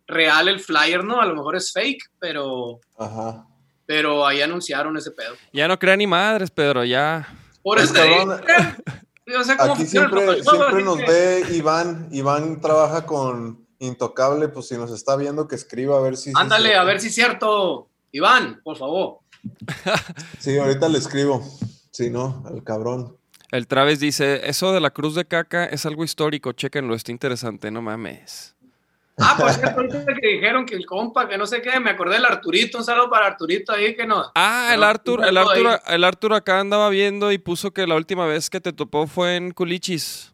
real 0.07 0.49
el 0.49 0.59
flyer, 0.59 1.03
¿no? 1.05 1.21
A 1.21 1.25
lo 1.25 1.35
mejor 1.35 1.55
es 1.55 1.71
fake, 1.71 2.03
pero, 2.19 2.79
Ajá. 2.99 3.45
pero 3.85 4.27
ahí 4.27 4.41
anunciaron 4.41 4.95
ese 4.97 5.11
pedo. 5.11 5.35
Ya 5.53 5.67
no 5.69 5.79
crea 5.79 5.95
ni 5.95 6.05
madres, 6.05 6.51
Pedro, 6.51 6.83
ya. 6.83 7.27
Por 7.63 7.79
eso 7.79 7.93
te 7.93 7.99
cabrón, 7.99 8.41
digo, 8.45 8.59
yo 9.39 9.43
sé 9.45 9.55
cómo 9.57 9.71
Aquí 9.73 9.81
funciona 9.83 10.07
el 10.07 10.13
siempre, 10.13 10.43
siempre 10.43 10.83
nos 10.83 10.97
ve 10.97 11.45
Iván. 11.53 12.09
Iván 12.11 12.59
trabaja 12.61 13.05
con 13.05 13.64
Intocable, 13.79 14.47
pues 14.47 14.67
si 14.67 14.75
nos 14.75 14.91
está 14.91 15.15
viendo 15.15 15.47
que 15.47 15.55
escriba 15.55 15.97
a 15.97 16.01
ver 16.01 16.17
si... 16.17 16.31
Ándale, 16.35 16.75
a 16.75 16.83
ver 16.83 16.99
si 17.01 17.07
es 17.07 17.15
cierto. 17.15 17.89
Iván, 18.11 18.61
por 18.63 18.77
favor. 18.77 19.19
Sí, 20.39 20.57
ahorita 20.57 20.89
le 20.89 20.97
escribo. 20.97 21.43
Si 21.91 22.09
no, 22.09 22.43
al 22.45 22.63
cabrón. 22.63 23.17
El 23.51 23.67
Traves 23.67 23.99
dice, 23.99 24.49
eso 24.49 24.73
de 24.73 24.81
la 24.81 24.89
cruz 24.89 25.15
de 25.15 25.25
caca 25.25 25.65
es 25.65 25.85
algo 25.85 26.03
histórico, 26.03 26.51
chéquenlo, 26.51 26.95
está 26.95 27.11
interesante, 27.11 27.71
no 27.71 27.81
mames. 27.81 28.55
Ah, 29.17 29.35
por 29.37 29.51
cierto, 29.53 29.81
que 30.21 30.27
dijeron 30.27 30.65
que 30.65 30.75
el 30.75 30.85
compa, 30.85 31.27
que 31.29 31.37
no 31.37 31.45
sé 31.45 31.61
qué, 31.61 31.79
me 31.79 31.91
acordé 31.91 32.15
del 32.15 32.25
Arturito, 32.25 32.79
un 32.79 32.83
saludo 32.83 33.09
para 33.09 33.27
Arturito 33.27 33.71
ahí 33.71 33.95
que 33.95 34.05
no. 34.05 34.31
Ah, 34.35 34.71
el 34.73 34.83
un 35.13 35.23
el 35.23 35.37
ahí. 35.37 35.63
el 35.87 36.03
Arthur 36.03 36.33
acá 36.33 36.59
andaba 36.59 36.89
viendo 36.89 37.31
y 37.31 37.37
puso 37.37 37.71
que 37.71 37.87
la 37.87 37.95
última 37.95 38.25
vez 38.25 38.49
que 38.49 38.59
te 38.59 38.73
topó 38.73 39.07
fue 39.07 39.35
en 39.35 39.51
Culichis. 39.51 40.33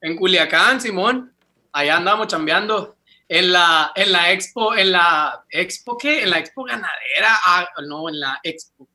En 0.00 0.16
Culiacán, 0.16 0.80
Simón, 0.80 1.32
allá 1.78 1.96
andamos 1.96 2.26
chambeando. 2.28 2.94
En 3.28 3.52
la, 3.52 3.90
en 3.96 4.12
la 4.12 4.30
expo, 4.30 4.76
en 4.76 4.92
la 4.92 5.44
expo, 5.50 5.98
¿qué? 5.98 6.22
En 6.22 6.30
la 6.30 6.38
expo 6.38 6.62
ganadera, 6.62 7.36
ah, 7.44 7.66
no, 7.84 8.08
en 8.08 8.20
la 8.20 8.38
expo. 8.44 8.86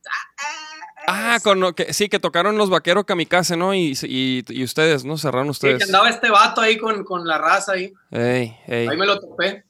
Ah, 1.05 1.39
con 1.43 1.59
lo 1.59 1.75
que, 1.75 1.93
sí, 1.93 2.07
que 2.07 2.17
tocaron 2.17 2.57
los 2.57 2.69
vaqueros 2.69 3.03
kamikaze, 3.03 3.57
¿no? 3.57 3.73
Y, 3.73 3.91
y, 4.03 4.45
y 4.47 4.63
ustedes, 4.63 5.03
¿no? 5.03 5.17
Cerraron 5.17 5.47
Sí, 5.47 5.51
ustedes. 5.51 5.77
que 5.79 5.83
andaba 5.83 6.09
este 6.09 6.29
vato 6.29 6.61
ahí 6.61 6.77
con, 6.77 7.03
con 7.03 7.27
la 7.27 7.37
raza 7.39 7.73
ahí. 7.73 7.91
Ey, 8.09 8.57
ey. 8.67 8.87
Ahí 8.87 8.95
me 8.95 9.05
lo 9.05 9.19
topé. 9.19 9.65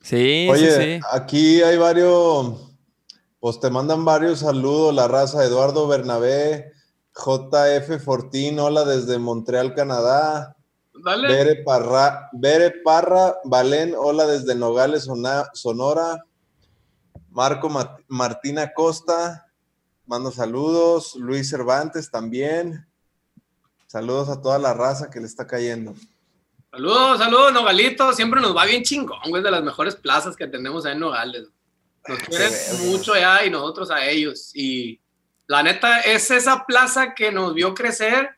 Sí, 0.00 0.46
Oye, 0.48 0.70
sí, 0.70 0.82
sí. 0.82 1.00
aquí 1.10 1.62
hay 1.62 1.76
varios, 1.76 2.70
pues 3.40 3.58
te 3.58 3.68
mandan 3.70 4.04
varios 4.04 4.38
saludos, 4.40 4.94
la 4.94 5.08
raza 5.08 5.42
Eduardo 5.44 5.88
Bernabé, 5.88 6.70
JF 7.16 8.00
Fortín, 8.04 8.60
hola 8.60 8.84
desde 8.84 9.18
Montreal, 9.18 9.74
Canadá. 9.74 10.55
Dale. 11.06 11.28
Bere 11.28 11.54
Parra, 11.62 12.28
Bere 12.32 12.70
Parra, 12.82 13.36
Valén, 13.44 13.94
hola 13.96 14.26
desde 14.26 14.56
Nogales, 14.56 15.06
Sonora. 15.52 16.24
Marco 17.30 17.68
Ma- 17.68 17.96
Martina 18.08 18.72
Costa, 18.74 19.46
mando 20.04 20.32
saludos. 20.32 21.14
Luis 21.14 21.48
Cervantes 21.48 22.10
también. 22.10 22.84
Saludos 23.86 24.28
a 24.30 24.42
toda 24.42 24.58
la 24.58 24.74
raza 24.74 25.08
que 25.08 25.20
le 25.20 25.26
está 25.26 25.46
cayendo. 25.46 25.94
Saludos, 26.72 27.18
saludos, 27.18 27.52
Nogalito. 27.52 28.12
Siempre 28.12 28.40
nos 28.40 28.56
va 28.56 28.64
bien 28.64 28.82
chingón, 28.82 29.20
güey, 29.28 29.44
de 29.44 29.50
las 29.52 29.62
mejores 29.62 29.94
plazas 29.94 30.34
que 30.34 30.48
tenemos 30.48 30.84
ahí 30.86 30.94
en 30.94 31.00
Nogales. 31.00 31.46
Nos 32.08 32.18
quieren 32.18 32.52
mucho 32.90 33.14
allá 33.14 33.44
y 33.44 33.50
nosotros 33.50 33.92
a 33.92 34.04
ellos. 34.04 34.50
Y 34.54 34.98
la 35.46 35.62
neta, 35.62 36.00
es 36.00 36.32
esa 36.32 36.64
plaza 36.66 37.14
que 37.14 37.30
nos 37.30 37.54
vio 37.54 37.74
crecer 37.74 38.30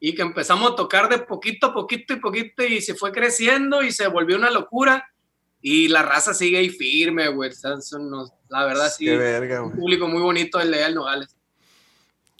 y 0.00 0.14
que 0.14 0.22
empezamos 0.22 0.72
a 0.72 0.76
tocar 0.76 1.08
de 1.08 1.18
poquito 1.18 1.66
a 1.68 1.72
poquito 1.74 2.12
y 2.12 2.16
poquito 2.20 2.64
y 2.64 2.80
se 2.80 2.94
fue 2.94 3.12
creciendo 3.12 3.82
y 3.82 3.92
se 3.92 4.06
volvió 4.08 4.36
una 4.36 4.50
locura. 4.50 5.08
Y 5.62 5.88
la 5.88 6.02
raza 6.02 6.32
sigue 6.34 6.58
ahí 6.58 6.68
firme, 6.70 7.28
güey. 7.28 7.50
O 7.50 7.52
sea, 7.54 7.80
son 7.80 8.06
unos- 8.06 8.32
la 8.48 8.64
verdad, 8.66 8.88
sí. 8.96 9.06
Qué 9.06 9.16
verga, 9.16 9.62
Un 9.62 9.72
público 9.72 10.06
muy 10.06 10.20
bonito 10.22 10.60
el 10.60 10.70
de 10.70 10.84
el 10.84 10.94
Nogales. 10.94 11.34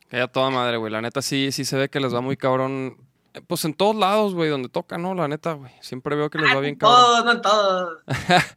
Que 0.08 0.20
a 0.20 0.28
toda 0.28 0.50
madre, 0.50 0.76
güey. 0.76 0.92
La 0.92 1.00
neta 1.02 1.20
sí, 1.22 1.50
sí 1.50 1.64
se 1.64 1.76
ve 1.76 1.88
que 1.88 1.98
les 1.98 2.14
va 2.14 2.20
muy 2.20 2.36
cabrón. 2.36 2.96
Eh, 3.34 3.40
Pues 3.44 3.64
en 3.64 3.74
todos 3.74 3.96
lados, 3.96 4.34
güey, 4.34 4.48
donde 4.50 4.68
tocan, 4.68 5.02
¿no? 5.02 5.14
La 5.14 5.26
neta, 5.26 5.54
güey. 5.54 5.72
Siempre 5.80 6.14
veo 6.14 6.30
que 6.30 6.38
les 6.38 6.54
va 6.54 6.60
bien 6.60 6.76
cabrón. 6.76 7.00
Todos, 7.00 7.24
no 7.24 7.40
todos. 7.40 7.98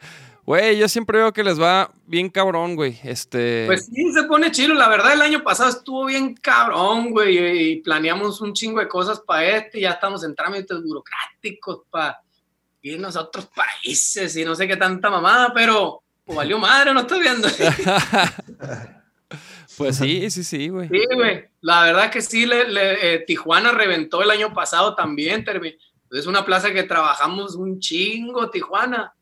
Güey, 0.49 0.79
yo 0.79 0.89
siempre 0.89 1.19
veo 1.19 1.31
que 1.31 1.43
les 1.43 1.61
va 1.61 1.91
bien 2.07 2.27
cabrón, 2.27 2.75
güey. 2.75 2.99
Este. 3.03 3.65
Pues 3.67 3.85
sí, 3.85 4.11
se 4.11 4.23
pone 4.23 4.49
chilo. 4.49 4.73
La 4.73 4.89
verdad, 4.89 5.13
el 5.13 5.21
año 5.21 5.43
pasado 5.43 5.69
estuvo 5.69 6.05
bien 6.05 6.33
cabrón, 6.33 7.11
güey. 7.11 7.73
Y 7.73 7.75
planeamos 7.81 8.41
un 8.41 8.53
chingo 8.53 8.79
de 8.79 8.87
cosas 8.87 9.19
para 9.19 9.45
este. 9.57 9.79
Ya 9.79 9.91
estamos 9.91 10.23
en 10.23 10.33
trámites 10.33 10.81
burocráticos 10.81 11.81
para 11.91 12.19
irnos 12.81 13.15
a 13.15 13.21
otros 13.21 13.45
países 13.45 14.35
y 14.37 14.43
no 14.43 14.55
sé 14.55 14.67
qué 14.67 14.75
tanta 14.75 15.11
mamada, 15.11 15.53
pero 15.53 16.01
pues, 16.25 16.35
valió 16.35 16.57
madre, 16.57 16.95
no 16.95 17.01
estoy 17.01 17.19
viendo. 17.19 17.47
Sí, 17.47 17.63
pues 19.77 19.97
sí, 19.97 20.31
sí, 20.31 20.43
sí, 20.43 20.69
güey. 20.69 20.89
güey. 21.13 21.45
La 21.61 21.83
verdad 21.83 22.09
que 22.09 22.23
sí, 22.23 22.47
le- 22.47 22.67
le- 22.67 23.13
eh, 23.13 23.19
Tijuana 23.19 23.71
reventó 23.71 24.23
el 24.23 24.31
año 24.31 24.51
pasado 24.51 24.95
también. 24.95 25.45
termi- 25.45 25.77
Es 26.11 26.25
una 26.25 26.43
plaza 26.43 26.73
que 26.73 26.81
trabajamos 26.81 27.53
un 27.55 27.79
chingo, 27.79 28.49
Tijuana. 28.49 29.13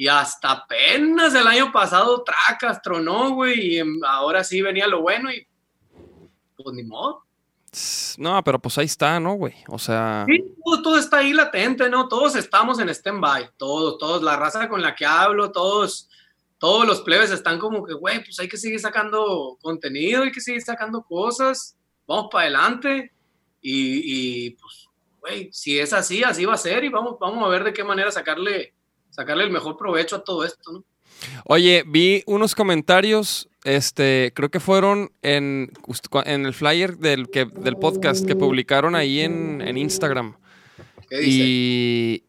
Y 0.00 0.08
hasta 0.08 0.52
apenas 0.52 1.34
el 1.34 1.46
año 1.46 1.70
pasado 1.70 2.24
Tracas 2.24 2.80
tronó, 2.80 3.34
güey. 3.34 3.74
Y 3.74 3.78
em, 3.80 4.00
ahora 4.02 4.42
sí 4.42 4.62
venía 4.62 4.86
lo 4.86 5.02
bueno 5.02 5.30
y 5.30 5.46
pues 6.56 6.74
ni 6.74 6.84
modo. 6.84 7.26
No, 8.16 8.42
pero 8.42 8.58
pues 8.58 8.78
ahí 8.78 8.86
está, 8.86 9.20
¿no, 9.20 9.34
güey? 9.34 9.56
O 9.68 9.78
sea. 9.78 10.24
Sí, 10.26 10.42
todo, 10.64 10.80
todo 10.80 10.96
está 10.96 11.18
ahí 11.18 11.34
latente, 11.34 11.90
¿no? 11.90 12.08
Todos 12.08 12.34
estamos 12.34 12.78
en 12.78 12.88
stand-by, 12.88 13.50
todos, 13.58 13.98
todos, 13.98 14.22
la 14.22 14.36
raza 14.36 14.70
con 14.70 14.80
la 14.80 14.94
que 14.94 15.04
hablo, 15.04 15.52
todos, 15.52 16.08
todos 16.56 16.86
los 16.86 17.02
plebes 17.02 17.30
están 17.30 17.58
como 17.58 17.84
que, 17.84 17.92
güey, 17.92 18.24
pues 18.24 18.40
hay 18.40 18.48
que 18.48 18.56
seguir 18.56 18.80
sacando 18.80 19.58
contenido, 19.60 20.22
hay 20.22 20.32
que 20.32 20.40
seguir 20.40 20.62
sacando 20.62 21.02
cosas, 21.02 21.76
vamos 22.06 22.30
para 22.32 22.44
adelante 22.44 23.12
y, 23.60 24.46
y, 24.46 24.50
pues, 24.52 24.88
güey, 25.20 25.52
si 25.52 25.78
es 25.78 25.92
así, 25.92 26.24
así 26.24 26.46
va 26.46 26.54
a 26.54 26.56
ser 26.56 26.84
y 26.84 26.88
vamos, 26.88 27.18
vamos 27.20 27.44
a 27.44 27.48
ver 27.48 27.64
de 27.64 27.74
qué 27.74 27.84
manera 27.84 28.10
sacarle, 28.10 28.72
sacarle 29.10 29.44
el 29.44 29.50
mejor 29.50 29.76
provecho 29.76 30.16
a 30.16 30.24
todo 30.24 30.44
esto, 30.44 30.72
¿no? 30.72 30.84
Oye, 31.44 31.84
vi 31.86 32.22
unos 32.26 32.54
comentarios, 32.54 33.48
este, 33.64 34.32
creo 34.34 34.50
que 34.50 34.60
fueron 34.60 35.12
en, 35.22 35.70
en 36.24 36.46
el 36.46 36.54
flyer 36.54 36.96
del, 36.96 37.28
que, 37.28 37.44
del 37.44 37.76
podcast 37.76 38.26
que 38.26 38.36
publicaron 38.36 38.94
ahí 38.94 39.20
en, 39.20 39.60
en 39.60 39.76
Instagram. 39.76 40.36
¿Qué 41.08 41.18
dice? 41.18 41.30
Y, 41.30 42.24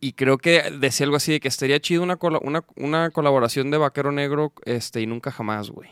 y 0.00 0.12
creo 0.14 0.38
que 0.38 0.62
decía 0.78 1.04
algo 1.04 1.16
así 1.16 1.32
de 1.32 1.40
que 1.40 1.48
estaría 1.48 1.78
chido 1.80 2.02
una, 2.02 2.18
una, 2.42 2.64
una 2.76 3.10
colaboración 3.10 3.70
de 3.70 3.78
Vaquero 3.78 4.10
Negro 4.10 4.52
este, 4.64 5.00
y 5.02 5.06
nunca 5.06 5.30
jamás, 5.30 5.70
güey. 5.70 5.90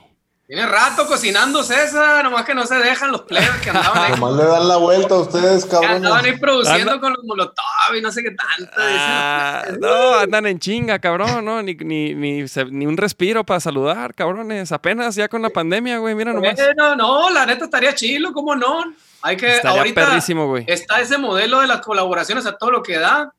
Tiene 0.49 0.65
rato 0.67 1.07
cocinando 1.07 1.63
César, 1.63 2.25
nomás 2.25 2.47
que 2.47 2.55
no 2.55 2.65
se 2.67 2.77
dejan 2.77 3.13
los 3.13 3.21
plebes 3.21 3.51
que 3.63 3.69
andaban 3.69 3.99
ahí, 3.99 4.13
Nomás 4.19 4.33
le 4.35 4.45
dan 4.47 4.67
la 4.67 4.77
vuelta 4.79 5.15
a 5.15 5.19
ustedes, 5.19 5.67
que 5.67 5.77
andaban 5.77 6.25
ahí 6.25 6.39
produciendo 6.39 6.93
Anda- 6.93 7.01
con 7.03 7.13
los 7.13 7.23
molotov 7.25 7.95
y 7.95 8.01
no 8.01 8.11
sé 8.11 8.23
qué 8.23 8.31
tanto. 8.31 8.73
Ah, 8.79 9.65
no, 9.79 10.15
andan 10.15 10.47
en 10.47 10.59
chinga, 10.59 10.99
cabrón, 11.01 11.45
¿no? 11.45 11.63
Ni, 11.63 11.75
ni, 11.75 12.15
ni, 12.15 12.49
se- 12.49 12.65
ni 12.65 12.87
un 12.87 12.97
respiro 12.97 13.45
para 13.45 13.61
saludar, 13.61 14.15
cabrones. 14.15 14.73
Apenas 14.73 15.15
ya 15.17 15.29
con 15.29 15.43
la 15.43 15.51
pandemia, 15.51 15.99
güey, 15.99 16.15
mira 16.15 16.33
nomás. 16.33 16.55
Bueno, 16.57 16.97
no, 16.97 17.29
la 17.29 17.45
neta 17.45 17.67
estaría 17.67 17.95
chilo, 17.95 18.33
¿cómo 18.33 18.57
no? 18.57 18.85
Hay 19.21 19.37
que, 19.37 19.57
Estaría 19.57 19.79
ahorita 19.81 20.07
perrísimo, 20.07 20.47
güey. 20.47 20.65
está 20.67 20.99
ese 21.01 21.19
modelo 21.19 21.61
de 21.61 21.67
las 21.67 21.83
colaboraciones 21.83 22.47
a 22.47 22.57
todo 22.57 22.71
lo 22.71 22.83
que 22.83 22.99
da. 22.99 23.35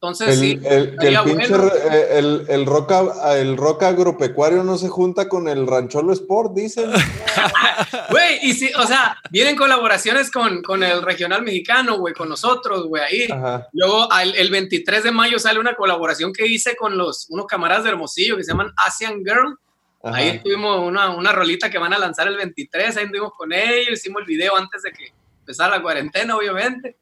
Entonces, 0.00 0.28
El, 0.28 0.36
sí, 0.38 0.60
el- 0.64 0.96
el 1.00 1.18
pinche 1.24 1.48
bueno. 1.48 1.72
eh, 1.90 2.06
el, 2.18 2.46
el 2.48 2.66
roca 2.66 3.02
el 3.36 3.56
roca 3.56 3.88
agropecuario 3.88 4.62
no 4.62 4.78
se 4.78 4.88
junta 4.88 5.28
con 5.28 5.48
el 5.48 5.66
rancholo 5.66 6.12
sport, 6.12 6.52
dicen. 6.54 6.90
Güey, 8.10 8.38
y 8.42 8.52
sí, 8.54 8.70
o 8.78 8.86
sea, 8.86 9.16
vienen 9.30 9.56
colaboraciones 9.56 10.30
con, 10.30 10.62
con 10.62 10.82
el 10.82 11.02
regional 11.02 11.42
mexicano, 11.42 11.98
güey, 11.98 12.14
con 12.14 12.28
nosotros, 12.28 12.86
güey, 12.86 13.02
ahí. 13.02 13.28
Ajá. 13.30 13.66
Luego, 13.72 14.10
al- 14.12 14.34
el 14.36 14.50
23 14.50 15.02
de 15.04 15.10
mayo 15.12 15.38
sale 15.38 15.58
una 15.58 15.74
colaboración 15.74 16.32
que 16.32 16.46
hice 16.46 16.76
con 16.76 16.96
los, 16.96 17.26
unos 17.30 17.46
camaradas 17.46 17.84
de 17.84 17.90
Hermosillo 17.90 18.36
que 18.36 18.44
se 18.44 18.52
llaman 18.52 18.72
Asian 18.76 19.18
Girl. 19.24 19.56
ajá. 20.02 20.16
Ahí 20.16 20.40
tuvimos 20.42 20.78
una, 20.86 21.10
una 21.10 21.32
rolita 21.32 21.70
que 21.70 21.78
van 21.78 21.92
a 21.92 21.98
lanzar 21.98 22.28
el 22.28 22.36
23, 22.36 22.96
ahí 22.96 23.04
estuvimos 23.04 23.32
con 23.36 23.52
ellos, 23.52 23.92
hicimos 23.98 24.20
el 24.22 24.26
video 24.26 24.56
antes 24.56 24.82
de 24.82 24.92
que 24.92 25.12
empezara 25.40 25.76
la 25.76 25.82
cuarentena, 25.82 26.36
obviamente. 26.36 26.96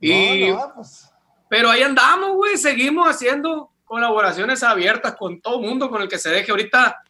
Y, 0.00 0.48
No, 0.50 0.56
no, 0.66 0.72
pues, 0.76 1.07
Pero 1.50 1.70
ahí 1.70 1.82
andamos, 1.82 2.32
güey, 2.36 2.56
seguimos 2.56 3.08
haciendo 3.08 3.70
colaboraciones 3.84 4.62
abiertas 4.62 5.16
con 5.16 5.40
todo 5.40 5.60
mundo, 5.60 5.88
con 5.90 6.02
el 6.02 6.08
que 6.08 6.18
se 6.18 6.30
deje 6.30 6.50
ahorita. 6.50 7.02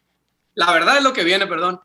La 0.55 0.73
verdad 0.73 0.97
es 0.99 1.03
lo 1.03 1.13
que 1.13 1.25
viene, 1.25 1.47
perdón. 1.47 1.81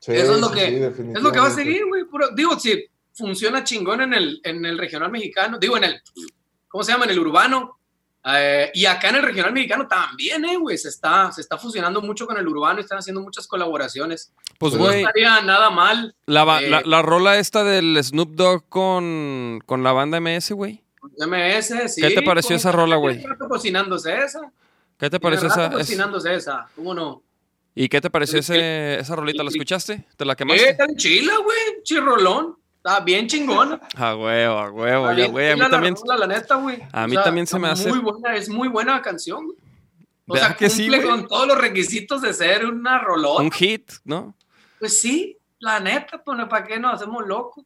sí, 0.00 0.12
Eso 0.12 0.34
es 0.34 0.40
lo 0.40 0.48
sí, 0.48 0.54
que- 0.54 0.92
sí, 0.96 1.02
Es 1.14 1.22
lo 1.22 1.32
que 1.32 1.40
va 1.40 1.46
a 1.46 1.50
seguir, 1.50 1.84
güey. 1.86 2.04
Digo, 2.34 2.58
si 2.58 2.84
funciona 3.14 3.64
chingón 3.64 4.02
en 4.02 4.14
el, 4.14 4.40
en 4.44 4.64
el 4.66 4.78
regional 4.78 5.10
mexicano, 5.10 5.58
digo, 5.58 5.76
en 5.78 5.84
el, 5.84 6.00
¿cómo 6.68 6.84
se 6.84 6.92
llama? 6.92 7.04
En 7.06 7.10
el 7.12 7.18
urbano. 7.18 7.78
Eh, 8.28 8.72
y 8.74 8.86
acá 8.86 9.10
en 9.10 9.16
el 9.16 9.22
regional 9.22 9.52
mexicano 9.52 9.86
también, 9.86 10.44
eh, 10.44 10.56
güey, 10.56 10.76
se 10.76 10.88
está, 10.88 11.30
se 11.30 11.40
está 11.40 11.56
fusionando 11.58 12.02
mucho 12.02 12.26
con 12.26 12.36
el 12.36 12.46
urbano 12.48 12.80
y 12.80 12.82
están 12.82 12.98
haciendo 12.98 13.20
muchas 13.22 13.46
colaboraciones. 13.46 14.32
Pues, 14.58 14.74
no 14.74 14.80
güey, 14.80 15.00
estaría 15.00 15.40
nada 15.42 15.70
mal. 15.70 16.14
la, 16.26 16.60
eh, 16.60 16.68
la, 16.68 16.82
la 16.84 17.02
rola 17.02 17.38
esta 17.38 17.62
del 17.62 17.96
Snoop 18.02 18.30
Dogg 18.34 18.68
con, 18.68 19.60
con 19.64 19.82
la 19.84 19.92
banda 19.92 20.18
MS, 20.20 20.52
güey. 20.54 20.82
MS, 21.18 21.92
sí. 21.94 22.00
¿Qué 22.02 22.10
te 22.10 22.22
pareció 22.22 22.56
esa 22.56 22.72
rola, 22.72 22.96
güey? 22.96 23.22
cocinándose 23.48 24.16
esa. 24.22 24.40
¿Qué 24.98 25.10
te 25.10 25.20
pareció 25.20 25.48
esa? 25.48 25.66
es- 25.66 25.72
cocinándose 25.74 26.34
esa, 26.34 26.68
¿cómo 26.74 26.94
no? 26.94 27.22
¿Y 27.74 27.88
qué 27.88 28.00
te 28.00 28.08
pareció 28.08 28.38
ese, 28.38 28.98
esa 28.98 29.14
rolita? 29.16 29.42
¿La 29.42 29.50
escuchaste? 29.50 30.06
¿Te 30.16 30.24
la 30.24 30.32
Eh, 30.32 30.36
quemaste? 30.36 30.70
está 30.70 30.84
en 30.84 30.96
chila, 30.96 31.34
güey, 31.44 31.82
chirrolón. 31.82 32.56
Está 32.76 33.00
bien 33.00 33.26
chingona. 33.26 33.80
A 33.96 34.14
huevo, 34.16 34.58
a 34.58 34.70
huevo, 34.70 35.12
ya, 35.12 35.26
güey. 35.26 35.50
A 35.50 35.54
mí 35.56 35.60
la 35.60 35.68
también. 35.68 35.94
rola, 35.96 36.16
la 36.16 36.26
neta, 36.28 36.54
güey. 36.54 36.78
A 36.92 37.04
O 37.04 37.08
mí 37.08 37.14
sea, 37.14 37.24
también 37.24 37.46
se 37.46 37.58
me 37.58 37.68
hace- 37.68 37.88
Muy 37.88 37.98
buena, 37.98 38.36
es 38.36 38.48
muy 38.48 38.68
buena 38.68 39.02
canción, 39.02 39.44
güey. 39.46 39.58
O 40.28 40.32
¿Verdad 40.34 40.48
sea, 40.48 40.56
que 40.56 40.70
sí, 40.70 40.88
cumple 40.88 41.02
con 41.06 41.28
todos 41.28 41.46
los 41.48 41.58
requisitos 41.58 42.22
de 42.22 42.32
ser 42.32 42.64
una 42.64 42.98
rolota. 43.00 43.42
Un 43.42 43.50
hit, 43.52 43.90
¿no? 44.04 44.34
Pues 44.78 45.00
sí, 45.00 45.36
la 45.58 45.78
neta, 45.80 46.22
pues 46.22 46.38
¿para 46.48 46.64
qué 46.64 46.78
nos 46.78 46.94
hacemos 46.94 47.26
locos? 47.26 47.64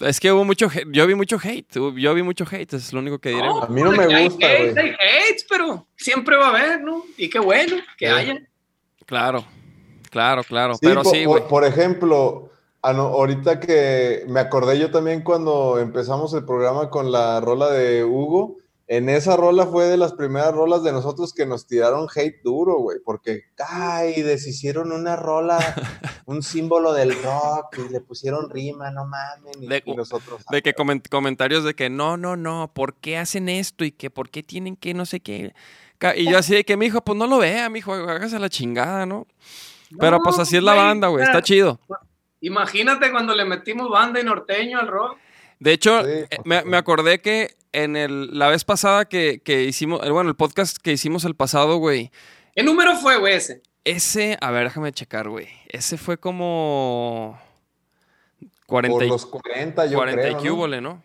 Es 0.00 0.20
que 0.20 0.30
hubo 0.32 0.44
mucho 0.44 0.68
hate. 0.68 0.86
Yo 0.92 1.06
vi 1.06 1.14
mucho 1.14 1.38
hate. 1.42 1.66
Yo 1.96 2.14
vi 2.14 2.22
mucho 2.22 2.44
hate. 2.50 2.74
Es 2.74 2.92
lo 2.92 3.00
único 3.00 3.18
que 3.18 3.30
diré. 3.30 3.48
A 3.48 3.66
mí 3.66 3.82
no 3.82 3.90
me 3.92 4.04
hay 4.14 4.28
gusta. 4.28 4.46
Hay 4.46 4.68
hates, 4.70 5.44
pero 5.48 5.86
siempre 5.96 6.36
va 6.36 6.46
a 6.46 6.50
haber, 6.50 6.80
¿no? 6.82 7.04
Y 7.16 7.28
qué 7.28 7.38
bueno 7.40 7.76
que 7.96 8.06
Sí. 8.06 8.12
haya. 8.12 8.38
Claro, 9.06 9.44
claro, 10.10 10.44
claro. 10.44 10.74
Sí, 10.74 10.80
pero 10.82 11.02
sí, 11.04 11.24
por, 11.24 11.38
güey. 11.38 11.48
por 11.48 11.64
ejemplo, 11.64 12.50
ah, 12.82 12.90
ahorita 12.92 13.58
que 13.58 14.24
me 14.28 14.40
acordé 14.40 14.78
yo 14.78 14.90
también 14.90 15.22
cuando 15.22 15.78
empezamos 15.78 16.32
el 16.34 16.44
programa 16.44 16.90
con 16.90 17.10
la 17.10 17.40
rola 17.40 17.70
de 17.70 18.04
Hugo, 18.04 18.58
en 18.90 19.08
esa 19.10 19.36
rola 19.36 19.66
fue 19.66 19.84
de 19.84 19.98
las 19.98 20.14
primeras 20.14 20.54
rolas 20.54 20.82
de 20.82 20.92
nosotros 20.92 21.34
que 21.34 21.44
nos 21.46 21.66
tiraron 21.66 22.08
hate 22.14 22.40
duro, 22.42 22.78
güey, 22.78 22.98
porque, 23.04 23.42
ay, 23.68 24.22
deshicieron 24.22 24.92
una 24.92 25.14
rola, 25.14 25.58
un 26.26 26.42
símbolo 26.42 26.94
del 26.94 27.10
rock 27.22 27.78
y 27.86 27.92
le 27.92 28.00
pusieron 28.00 28.48
rima, 28.48 28.90
no 28.90 29.04
mames, 29.06 29.56
y, 29.60 29.66
De- 29.66 29.82
y 29.84 29.94
nosotros. 29.94 30.42
De 30.50 30.62
que 30.62 30.74
comen- 30.74 31.06
comentarios 31.10 31.64
de 31.64 31.74
que 31.74 31.90
no, 31.90 32.16
no, 32.16 32.34
no, 32.36 32.70
¿por 32.72 32.94
qué 32.94 33.18
hacen 33.18 33.48
esto? 33.50 33.84
Y 33.84 33.92
que 33.92 34.08
por 34.10 34.30
qué 34.30 34.42
tienen 34.42 34.74
que 34.74 34.94
no 34.94 35.04
sé 35.06 35.20
qué. 35.20 35.52
Y 36.16 36.30
yo 36.30 36.38
así 36.38 36.54
de 36.54 36.64
que 36.64 36.76
mi 36.76 36.86
hijo, 36.86 37.00
pues 37.02 37.18
no 37.18 37.26
lo 37.26 37.38
vea, 37.38 37.68
mi 37.68 37.80
hijo, 37.80 37.92
hágase 37.92 38.38
la 38.38 38.48
chingada, 38.48 39.04
¿no? 39.04 39.26
Pero 39.98 40.12
No, 40.18 40.22
pues 40.22 40.38
así 40.38 40.56
es 40.56 40.62
la 40.62 40.74
banda, 40.74 41.08
güey, 41.08 41.24
está 41.24 41.42
chido. 41.42 41.78
Imagínate 42.40 43.10
cuando 43.10 43.34
le 43.34 43.44
metimos 43.44 43.90
banda 43.90 44.20
y 44.20 44.24
norteño 44.24 44.78
al 44.78 44.86
rock. 44.86 45.18
De 45.60 45.72
hecho, 45.72 46.02
Sí, 46.04 46.10
eh, 46.10 46.28
me, 46.44 46.76
acordé 46.76 47.20
que 47.20 47.56
en 47.72 47.96
el, 47.96 48.38
la 48.38 48.48
vez 48.48 48.64
pasada 48.64 49.06
que, 49.06 49.40
que 49.44 49.64
hicimos, 49.64 50.04
eh, 50.06 50.10
bueno, 50.10 50.30
el 50.30 50.36
podcast 50.36 50.78
que 50.78 50.92
hicimos 50.92 51.24
el 51.24 51.34
pasado, 51.34 51.76
güey, 51.78 52.10
¿Qué 52.54 52.62
número 52.62 52.96
fue, 52.96 53.18
güey, 53.18 53.34
ese? 53.34 53.62
ese, 53.84 54.36
a 54.40 54.50
ver, 54.50 54.64
déjame 54.64 54.92
checar, 54.92 55.28
güey. 55.28 55.48
Ese 55.68 55.96
fue 55.96 56.18
como 56.18 57.40
40, 58.66 58.94
Por 58.94 59.04
y- 59.04 59.08
los 59.08 59.26
40, 59.26 59.86
yo 59.86 59.98
40 59.98 60.20
y 60.22 60.24
creo, 60.30 60.42
que 60.42 60.48
¿no? 60.48 60.54
húbole, 60.54 60.80
¿no? 60.80 61.02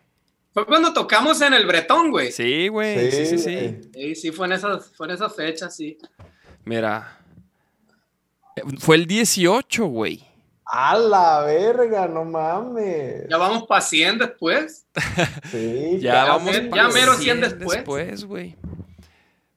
Fue 0.52 0.66
cuando 0.66 0.92
tocamos 0.92 1.40
en 1.42 1.52
el 1.54 1.66
Bretón, 1.66 2.10
güey. 2.10 2.30
Sí, 2.30 2.44
Sí, 2.44 2.68
güey, 2.68 3.10
sí, 3.10 3.26
sí, 3.26 3.38
sí. 3.38 3.78
güey. 3.92 4.14
sí, 4.14 4.30
fue 4.32 4.46
en 4.46 4.52
esas, 4.52 4.92
fue 4.96 5.06
en 5.08 5.14
esas 5.14 5.34
fechas, 5.34 5.74
sí. 5.76 5.98
Mira. 6.64 7.18
Eh, 8.56 8.62
Fue 8.78 8.94
el 8.96 9.06
18, 9.06 9.86
güey. 9.86 10.24
A 10.66 10.96
la 10.96 11.40
verga, 11.42 12.06
no 12.08 12.24
mames. 12.24 13.26
Ya 13.28 13.36
vamos 13.36 13.64
para 13.66 13.80
100 13.80 14.18
después. 14.18 14.86
Sí, 15.50 15.98
Ya 16.00 16.12
casi. 16.12 16.28
vamos 16.30 16.52
ya 16.54 16.70
para 16.70 16.88
mero 16.88 17.14
100 17.14 17.22
100 17.22 17.40
después. 17.40 17.76
después, 17.78 18.24
güey. 18.24 18.56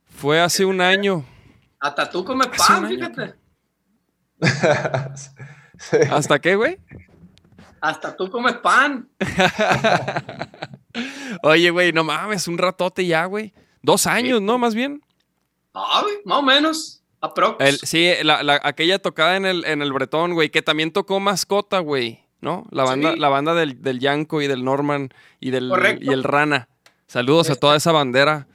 Fue 0.10 0.42
hace 0.42 0.66
un 0.66 0.82
año. 0.82 1.24
Hasta 1.80 2.10
tú 2.10 2.26
comes 2.26 2.48
pan, 2.48 2.86
año, 2.86 2.90
fíjate. 2.90 3.36
Sí. 5.80 5.98
¿Hasta 6.10 6.40
qué, 6.40 6.56
güey? 6.56 6.80
Hasta 7.80 8.16
tú 8.16 8.32
comes 8.32 8.54
pan. 8.56 9.08
Oye, 11.44 11.70
güey, 11.70 11.94
no 11.94 12.04
mames, 12.04 12.48
un 12.48 12.58
ratote 12.58 13.06
ya, 13.06 13.26
güey. 13.26 13.54
Dos 13.84 14.08
años, 14.08 14.42
¿no? 14.42 14.58
Más 14.58 14.74
bien. 14.74 15.02
Ah, 15.74 16.02
güey, 16.02 16.16
más 16.26 16.40
o 16.40 16.42
menos. 16.42 16.97
Aprox. 17.22 17.58
El- 17.60 17.80
sí, 17.80 18.12
la, 18.24 18.44
la- 18.44 18.60
aquella 18.64 19.00
tocada 19.00 19.36
en 19.38 19.46
el, 19.46 19.66
en 19.66 19.82
el 19.82 19.92
Bretón, 19.94 20.34
güey, 20.34 20.50
que 20.50 20.62
también 20.62 20.92
tocó 20.92 21.20
mascota, 21.20 21.80
güey, 21.80 22.24
¿no? 22.42 22.66
La 22.72 22.84
banda, 22.84 23.14
Sí. 23.14 23.20
la 23.20 23.30
banda 23.30 23.54
del, 23.56 23.82
del 23.82 24.00
Yanko 24.00 24.42
y 24.42 24.48
del 24.48 24.64
Norman 24.64 25.10
y 25.40 25.50
del 25.52 25.70
Correcto. 25.70 26.06
y 26.06 26.14
el 26.14 26.24
Rana. 26.24 26.68
Saludos 27.08 27.50
a 27.50 27.56
toda 27.56 27.78
esa 27.78 27.92
bandera, 27.92 28.48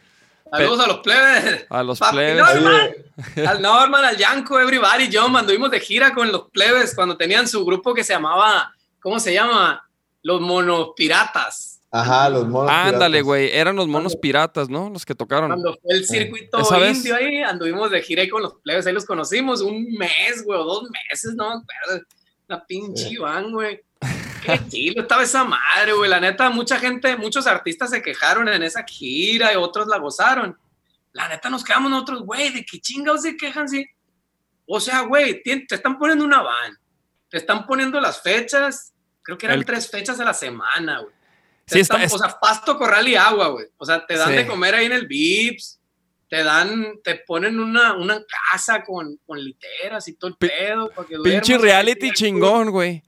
Saludos 0.50 0.80
a 0.80 0.86
los 0.86 0.98
plebes. 0.98 1.66
a 1.70 1.82
los 1.82 1.98
Papi, 1.98 2.16
plebes. 2.16 2.36
Norman. 2.54 2.90
Al 3.48 3.62
Norman, 3.62 4.04
al 4.04 4.16
Yanko, 4.18 4.60
everybody, 4.60 5.08
John, 5.12 5.34
anduvimos 5.34 5.70
de 5.70 5.80
gira 5.80 6.12
con 6.12 6.30
los 6.30 6.50
plebes 6.50 6.94
cuando 6.94 7.16
tenían 7.16 7.48
su 7.48 7.64
grupo 7.64 7.94
que 7.94 8.04
se 8.04 8.12
llamaba, 8.12 8.70
¿cómo 9.00 9.18
se 9.18 9.32
llama? 9.32 9.88
Los 10.22 10.40
Monopiratas. 10.42 11.71
Ajá, 11.92 12.28
los 12.30 12.48
monos. 12.48 12.70
Ándale, 12.72 13.18
piratas. 13.18 13.24
güey, 13.24 13.50
eran 13.52 13.76
los 13.76 13.86
monos 13.86 14.16
piratas, 14.16 14.68
¿no? 14.68 14.90
Los 14.90 15.04
que 15.06 15.14
tocaron. 15.14 15.50
Cuando 15.50 15.78
fue 15.80 15.94
el 15.94 16.04
circuito 16.06 16.58
indio 16.88 17.14
ahí, 17.14 17.42
anduvimos 17.42 17.90
de 17.90 18.02
gira 18.02 18.22
ahí 18.22 18.28
con 18.28 18.42
los 18.42 18.54
plebes, 18.62 18.86
ahí 18.86 18.92
los 18.92 19.04
conocimos 19.04 19.60
un 19.60 19.84
mes, 19.92 20.42
güey, 20.44 20.58
o 20.58 20.64
dos 20.64 20.88
meses, 20.90 21.34
no. 21.34 21.62
Una 22.48 22.64
pinche 22.64 23.10
Sí. 23.10 23.16
van, 23.18 23.52
güey. 23.52 23.80
Qué 24.44 24.60
chido 24.68 25.02
estaba 25.02 25.22
esa 25.22 25.44
madre, 25.44 25.92
güey. 25.92 26.10
La 26.10 26.18
neta, 26.18 26.50
mucha 26.50 26.78
gente, 26.78 27.16
muchos 27.16 27.46
artistas 27.46 27.90
se 27.90 28.02
quejaron 28.02 28.48
en 28.48 28.62
esa 28.62 28.82
gira 28.84 29.52
y 29.52 29.56
otros 29.56 29.86
la 29.86 29.98
gozaron. 29.98 30.58
La 31.12 31.28
neta, 31.28 31.48
nos 31.50 31.62
quedamos 31.62 31.90
nosotros, 31.90 32.22
güey, 32.22 32.50
¿de 32.52 32.64
qué 32.64 32.80
chingados 32.80 33.22
se 33.22 33.36
quejan, 33.36 33.68
sí? 33.68 33.86
O 34.66 34.80
sea, 34.80 35.02
güey, 35.02 35.42
te 35.42 35.66
están 35.70 35.98
poniendo 35.98 36.24
una 36.24 36.40
van, 36.42 36.78
te 37.28 37.36
están 37.36 37.66
poniendo 37.66 38.00
las 38.00 38.22
fechas, 38.22 38.92
creo 39.22 39.36
que 39.36 39.46
eran 39.46 39.58
El- 39.58 39.64
tres 39.66 39.90
fechas 39.90 40.18
a 40.20 40.24
la 40.24 40.32
semana, 40.34 41.00
güey. 41.00 41.14
Te 41.72 41.78
Sí, 41.78 41.80
está- 41.80 41.94
están- 41.96 42.06
es- 42.06 42.12
O 42.14 42.18
sea, 42.18 42.38
pasto, 42.40 42.76
corral 42.76 43.08
y 43.08 43.14
agua, 43.16 43.48
güey. 43.48 43.66
O 43.76 43.84
sea, 43.84 44.04
te 44.06 44.16
dan 44.16 44.28
Sí. 44.30 44.34
de 44.36 44.46
comer 44.46 44.74
ahí 44.74 44.86
en 44.86 44.92
el 44.92 45.06
Vips, 45.06 45.80
te 46.28 46.42
dan, 46.44 46.94
te 47.04 47.16
ponen 47.26 47.58
una, 47.60 47.94
una 47.94 48.22
casa 48.50 48.82
con, 48.84 49.18
con 49.26 49.38
literas 49.42 50.06
y 50.08 50.14
todo 50.14 50.30
el 50.30 50.36
pedo. 50.36 50.90
para 50.94 51.06
que 51.08 51.16
Pinche 51.18 51.52
duermas. 51.54 51.62
reality 51.62 52.10
chingón, 52.12 52.70
güey. 52.70 53.02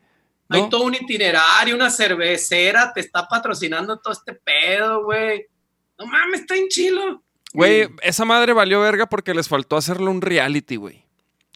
Hay 0.50 0.68
todo 0.68 0.82
un 0.84 0.94
itinerario, 0.94 1.74
una 1.74 1.90
cervecera, 1.90 2.92
te 2.92 3.00
está 3.00 3.26
patrocinando 3.26 3.98
todo 3.98 4.12
este 4.12 4.34
pedo, 4.34 5.02
güey. 5.04 5.46
No 5.98 6.06
mames, 6.06 6.40
está 6.42 6.54
en 6.56 6.68
chilo. 6.68 7.22
Güey, 7.52 7.88
esa 8.02 8.24
madre 8.24 8.52
valió 8.52 8.80
verga 8.80 9.06
porque 9.06 9.32
les 9.32 9.48
faltó 9.48 9.76
hacerle 9.76 10.08
un 10.08 10.20
reality, 10.20 10.76
güey. 10.76 11.04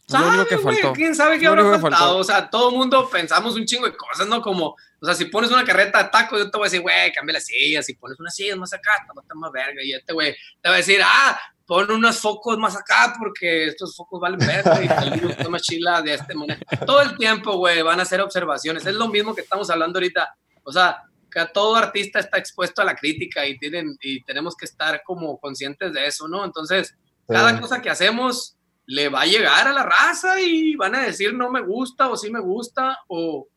Es 0.07 0.13
lo 0.19 0.27
único 0.27 0.45
que 0.47 0.57
¿Sabe, 0.57 0.63
faltó. 0.63 0.93
¿Quién 0.93 1.13
sabe 1.13 1.37
qué 1.37 1.45
Lo 1.45 1.51
habrá 1.51 1.63
faltado? 1.79 1.91
faltó. 1.91 2.17
O 2.17 2.23
sea, 2.23 2.49
todo 2.49 2.71
el 2.71 2.77
mundo 2.77 3.07
pensamos 3.11 3.55
un 3.55 3.65
chingo 3.65 3.85
de 3.85 3.95
cosas, 3.95 4.27
¿no? 4.27 4.41
Como, 4.41 4.75
o 5.01 5.05
sea, 5.05 5.15
si 5.15 5.25
pones 5.25 5.51
una 5.51 5.63
carreta 5.63 6.03
de 6.03 6.09
tacos, 6.09 6.39
yo 6.39 6.51
te 6.51 6.57
voy 6.57 6.65
a 6.65 6.69
decir, 6.69 6.81
güey, 6.81 7.11
cambia 7.13 7.33
las 7.33 7.45
sillas. 7.45 7.85
Si 7.85 7.93
pones 7.93 8.19
una 8.19 8.29
silla 8.29 8.55
más 8.55 8.73
acá, 8.73 8.91
está, 8.99 9.35
más 9.35 9.51
verga. 9.51 9.81
Y 9.83 9.93
este 9.93 10.13
güey 10.13 10.35
te 10.61 10.69
va 10.69 10.75
a 10.75 10.77
decir, 10.77 10.99
ah, 11.03 11.39
pon 11.65 11.89
unos 11.89 12.19
focos 12.19 12.57
más 12.57 12.75
acá 12.75 13.13
porque 13.17 13.67
estos 13.67 13.95
focos 13.95 14.19
valen 14.19 14.39
verga 14.39 14.81
y 14.83 15.25
el 15.25 15.37
toma 15.37 15.59
chila 15.59 16.01
de 16.01 16.15
este 16.15 16.35
moneda. 16.35 16.59
Todo 16.85 17.01
el 17.01 17.15
tiempo, 17.17 17.55
güey, 17.57 17.81
van 17.81 17.99
a 17.99 18.03
hacer 18.03 18.19
observaciones. 18.19 18.85
Es 18.85 18.95
lo 18.95 19.07
mismo 19.07 19.33
que 19.33 19.41
estamos 19.41 19.69
hablando 19.69 19.99
ahorita. 19.99 20.35
O 20.63 20.71
sea, 20.71 21.03
que 21.31 21.45
todo 21.53 21.75
artista 21.75 22.19
está 22.19 22.37
expuesto 22.37 22.81
a 22.81 22.85
la 22.85 22.95
crítica 22.95 23.45
y, 23.47 23.57
tienen, 23.57 23.97
y 24.01 24.23
tenemos 24.23 24.55
que 24.55 24.65
estar 24.65 25.01
como 25.03 25.39
conscientes 25.39 25.93
de 25.93 26.07
eso, 26.07 26.27
¿no? 26.27 26.43
Entonces, 26.43 26.95
cada 27.27 27.59
cosa 27.61 27.81
que 27.81 27.89
hacemos 27.89 28.57
le 28.85 29.07
va 29.07 29.21
a 29.21 29.25
llegar 29.27 29.67
a 29.67 29.71
la 29.71 29.83
raza 29.83 30.41
y 30.41 30.75
van 30.75 30.95
a 30.95 31.03
decir 31.03 31.31
no 31.35 31.51
me 31.51 31.61
gusta 31.61 32.09
o 32.09 32.17
sí 32.17 32.31
me 32.31 32.39
gusta 32.39 32.97
o 33.07 33.47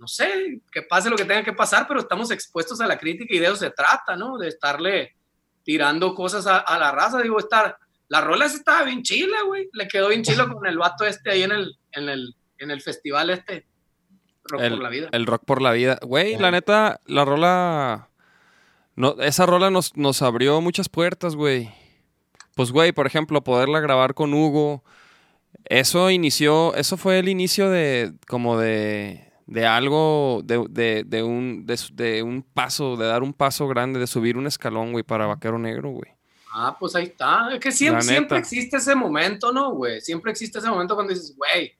no 0.00 0.08
sé, 0.08 0.62
que 0.72 0.80
pase 0.80 1.10
lo 1.10 1.16
que 1.16 1.26
tenga 1.26 1.44
que 1.44 1.52
pasar, 1.52 1.86
pero 1.86 2.00
estamos 2.00 2.30
expuestos 2.30 2.80
a 2.80 2.86
la 2.86 2.98
crítica 2.98 3.34
y 3.34 3.38
de 3.38 3.44
eso 3.44 3.56
se 3.56 3.70
trata, 3.70 4.16
¿no? 4.16 4.38
De 4.38 4.48
estarle 4.48 5.14
tirando 5.62 6.14
cosas 6.14 6.46
a, 6.46 6.78
la 6.78 6.90
raza. 6.90 7.20
Digo, 7.20 7.38
estar, 7.38 7.76
la 8.08 8.22
rola 8.22 8.46
estaba 8.46 8.84
bien 8.84 9.02
chila, 9.02 9.42
güey. 9.46 9.68
Le 9.74 9.86
quedó 9.88 10.08
bien 10.08 10.22
chilo 10.22 10.50
con 10.50 10.66
el 10.66 10.78
vato 10.78 11.04
este 11.04 11.30
ahí 11.30 11.42
en 11.42 11.52
el, 11.52 11.76
en 11.92 12.08
el, 12.08 12.34
en 12.56 12.70
el 12.70 12.80
festival 12.80 13.28
este. 13.28 13.66
Rock 14.44 14.62
el, 14.62 14.72
por 14.72 14.82
la 14.82 14.88
vida. 14.88 15.08
El 15.12 15.26
rock 15.26 15.44
por 15.44 15.60
la 15.60 15.72
vida. 15.72 15.98
Güey, 16.02 16.38
la 16.38 16.50
neta, 16.50 16.98
la 17.04 17.26
rola. 17.26 18.08
No, 18.96 19.16
esa 19.20 19.44
rola 19.44 19.70
nos, 19.70 19.98
nos 19.98 20.22
abrió 20.22 20.62
muchas 20.62 20.88
puertas, 20.88 21.36
güey. 21.36 21.70
Pues, 22.54 22.72
güey, 22.72 22.92
por 22.92 23.06
ejemplo, 23.06 23.44
poderla 23.44 23.80
grabar 23.80 24.14
con 24.14 24.32
Hugo. 24.32 24.82
Eso 25.66 26.10
inició, 26.10 26.74
eso 26.74 26.96
fue 26.96 27.18
el 27.18 27.28
inicio 27.28 27.68
de, 27.68 28.14
como 28.26 28.58
de, 28.58 29.29
de 29.50 29.66
algo, 29.66 30.42
de, 30.44 30.64
de, 30.70 31.02
de 31.04 31.24
un, 31.24 31.66
de, 31.66 31.76
de, 31.94 32.22
un 32.22 32.40
paso, 32.40 32.96
de 32.96 33.06
dar 33.06 33.24
un 33.24 33.32
paso 33.32 33.66
grande, 33.66 33.98
de 33.98 34.06
subir 34.06 34.36
un 34.36 34.46
escalón, 34.46 34.92
güey, 34.92 35.02
para 35.02 35.26
Vaquero 35.26 35.58
Negro, 35.58 35.90
güey. 35.90 36.12
Ah, 36.54 36.76
pues 36.78 36.94
ahí 36.94 37.06
está. 37.06 37.52
Es 37.52 37.58
que 37.58 37.72
siempre, 37.72 38.02
siempre 38.02 38.38
existe 38.38 38.76
ese 38.76 38.94
momento, 38.94 39.52
¿no, 39.52 39.72
güey? 39.72 40.00
Siempre 40.00 40.30
existe 40.30 40.60
ese 40.60 40.68
momento 40.68 40.94
cuando 40.94 41.12
dices, 41.12 41.34
güey, 41.36 41.72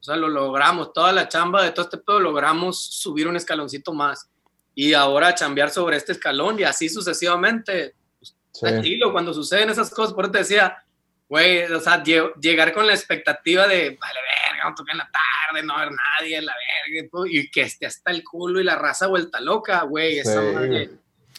o 0.00 0.02
sea, 0.02 0.16
lo 0.16 0.28
logramos, 0.28 0.92
toda 0.92 1.12
la 1.12 1.28
chamba 1.28 1.62
de 1.62 1.70
todo 1.70 1.84
este 1.84 1.98
pedo 1.98 2.18
logramos 2.18 2.84
subir 2.84 3.28
un 3.28 3.36
escaloncito 3.36 3.94
más. 3.94 4.28
Y 4.74 4.92
ahora 4.92 5.36
chambear 5.36 5.70
sobre 5.70 5.96
este 5.96 6.10
escalón 6.10 6.58
y 6.58 6.64
así 6.64 6.88
sucesivamente. 6.88 7.94
Pues, 8.18 8.34
sí. 8.50 8.60
Tranquilo, 8.60 9.12
cuando 9.12 9.32
suceden 9.32 9.70
esas 9.70 9.88
cosas, 9.90 10.14
por 10.14 10.24
eso 10.24 10.32
te 10.32 10.38
decía, 10.38 10.83
güey, 11.28 11.64
o 11.64 11.80
sea, 11.80 12.02
llegar 12.02 12.72
con 12.72 12.86
la 12.86 12.94
expectativa 12.94 13.66
de, 13.66 13.96
vale, 14.00 14.20
verga, 14.50 14.68
no 14.68 14.74
tocar 14.74 14.94
en 14.94 14.98
la 14.98 15.10
tarde, 15.10 15.66
no 15.66 15.74
haber 15.74 15.90
nadie, 15.92 16.42
la 16.42 16.52
verga, 16.52 17.08
y 17.30 17.50
que 17.50 17.62
esté 17.62 17.86
hasta 17.86 18.10
el 18.10 18.22
culo 18.22 18.60
y 18.60 18.64
la 18.64 18.76
raza 18.76 19.06
vuelta 19.06 19.40
loca, 19.40 19.82
güey, 19.82 20.18
esa 20.18 20.40
sí. 20.40 20.54
madre. 20.54 20.90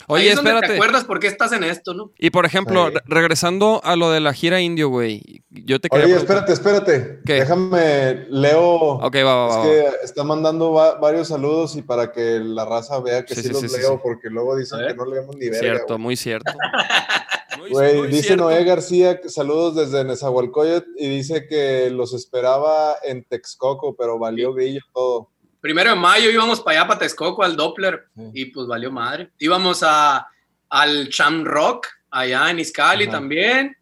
Oye, 0.07 0.27
es 0.29 0.37
espérate. 0.37 0.67
¿Te 0.67 0.73
acuerdas 0.73 1.03
por 1.05 1.19
qué 1.19 1.27
estás 1.27 1.51
en 1.53 1.63
esto, 1.63 1.93
no? 1.93 2.11
Y 2.19 2.29
por 2.29 2.45
ejemplo, 2.45 2.89
sí. 2.89 2.97
regresando 3.05 3.81
a 3.83 3.95
lo 3.95 4.11
de 4.11 4.19
la 4.19 4.33
gira 4.33 4.59
indio, 4.61 4.89
güey. 4.89 5.43
Yo 5.49 5.79
te 5.79 5.87
Oye, 5.91 6.15
espérate, 6.15 6.53
espérate. 6.53 7.21
¿Qué? 7.25 7.33
Déjame, 7.35 8.25
Leo. 8.29 8.65
Ok, 8.65 9.15
va, 9.17 9.35
va, 9.35 9.49
es 9.49 9.55
va. 9.55 9.63
que 9.63 10.05
está 10.05 10.23
mandando 10.23 10.73
va, 10.73 10.99
varios 10.99 11.29
saludos 11.29 11.75
y 11.75 11.81
para 11.81 12.11
que 12.11 12.39
la 12.39 12.65
raza 12.65 12.99
vea 12.99 13.25
que 13.25 13.35
sí, 13.35 13.41
sí, 13.41 13.47
sí 13.47 13.53
los 13.53 13.71
leo, 13.71 14.01
porque 14.01 14.29
luego 14.29 14.55
dicen 14.55 14.79
que 14.85 14.93
no 14.93 15.05
leemos 15.05 15.35
ni 15.37 15.45
verga. 15.49 15.59
Cierto, 15.59 15.95
wey. 15.95 16.03
muy 16.03 16.17
cierto. 16.17 16.51
Güey, 17.69 18.07
dice. 18.07 18.35
Noé 18.35 18.63
García, 18.63 19.19
saludos 19.27 19.75
desde 19.75 20.03
Nezahualcóyotl 20.03 20.89
y 20.97 21.07
dice 21.07 21.47
que 21.47 21.89
los 21.89 22.13
esperaba 22.13 22.95
en 23.03 23.23
Texcoco, 23.23 23.95
pero 23.95 24.19
valió 24.19 24.53
grillo 24.53 24.81
todo. 24.93 25.31
Primero 25.61 25.89
de 25.91 25.95
mayo 25.95 26.29
íbamos 26.29 26.61
para 26.61 26.79
allá, 26.79 26.87
para 26.87 26.99
Texcoco, 26.99 27.43
al 27.43 27.55
Doppler, 27.55 28.05
sí. 28.15 28.29
y 28.33 28.45
pues 28.45 28.67
valió 28.67 28.91
madre. 28.91 29.31
Íbamos 29.39 29.81
a, 29.83 30.27
al 30.69 31.07
Shamrock, 31.07 31.87
allá 32.11 32.51
en 32.51 32.59
Izcali 32.59 33.05
Ajá. 33.05 33.13
también, 33.13 33.75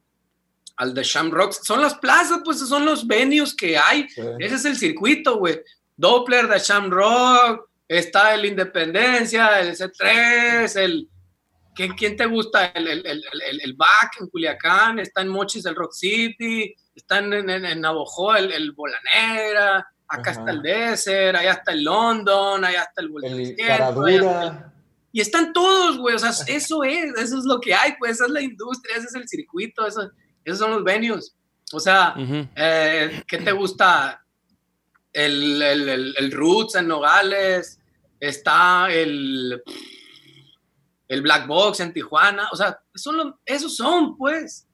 al 0.78 0.94
de 0.94 1.04
Shamrock. 1.04 1.52
Son 1.52 1.82
las 1.82 1.96
plazas, 1.96 2.40
pues 2.44 2.60
son 2.60 2.86
los 2.86 3.06
venues 3.06 3.56
que 3.56 3.78
hay. 3.78 4.08
Sí. 4.10 4.22
Ese 4.40 4.56
es 4.56 4.66
el 4.66 4.78
circuito, 4.78 5.38
güey. 5.38 5.60
Doppler, 5.96 6.48
de 6.48 6.60
Shamrock, 6.60 7.70
está 7.88 8.34
el 8.34 8.46
Independencia, 8.46 9.60
el 9.60 9.76
C3, 9.76 10.76
el... 10.80 11.10
¿Quién 11.76 12.18
te 12.18 12.26
gusta? 12.26 12.68
El, 12.68 12.88
el, 12.88 13.06
el, 13.06 13.24
el, 13.50 13.62
el 13.62 13.74
BAC 13.74 14.22
en 14.22 14.28
Culiacán, 14.28 15.00
está 15.00 15.22
en 15.22 15.30
Mochis 15.30 15.66
el 15.66 15.76
Rock 15.76 15.94
City, 15.94 16.74
está 16.96 17.20
en, 17.20 17.34
en, 17.34 17.66
en 17.66 17.82
Navojoa 17.82 18.40
el, 18.40 18.52
el 18.52 18.72
Bolanera, 18.72 19.88
acá 20.08 20.32
Ajá. 20.32 20.40
está 20.40 20.52
el 20.52 20.62
Desert, 20.62 21.38
allá 21.38 21.54
está 21.54 21.72
el 21.72 21.84
London, 21.84 22.64
allá 22.64 22.84
está 22.84 23.02
el 23.02 23.12
El 23.24 23.56
Caradura. 23.56 24.74
Y 25.12 25.22
están 25.22 25.54
todos, 25.54 25.98
güey, 25.98 26.16
o 26.16 26.20
sea, 26.20 26.32
eso 26.48 26.84
es, 26.84 27.06
eso 27.18 27.38
es 27.38 27.46
lo 27.46 27.60
que 27.60 27.74
hay, 27.74 27.94
pues, 28.00 28.14
esa 28.14 28.26
es 28.26 28.32
la 28.32 28.42
industria, 28.42 28.98
ese 28.98 29.08
es 29.08 29.16
el 29.16 29.28
circuito, 29.28 29.86
eso, 29.86 30.12
esos 30.44 30.60
son 30.60 30.72
los 30.72 30.84
venues. 30.84 31.36
O 31.72 31.80
sea, 31.80 32.14
uh 32.16 32.22
-huh. 32.22 32.50
eh, 32.56 33.24
¿qué 33.28 33.38
te 33.40 33.52
gusta? 33.52 34.20
El, 35.12 35.62
el, 35.62 35.90
el, 35.90 36.16
el, 36.18 36.32
Roots 36.32 36.76
en 36.76 36.88
Nogales, 36.88 37.80
está 38.20 38.88
el, 38.92 39.62
el 41.14 41.22
Black 41.22 41.46
Box 41.48 41.80
en 41.80 41.94
Tijuana, 41.94 42.50
o 42.52 42.56
sea, 42.56 42.80
son 42.96 43.18
los, 43.18 43.34
esos 43.46 43.76
son, 43.76 44.18
pues. 44.18 44.66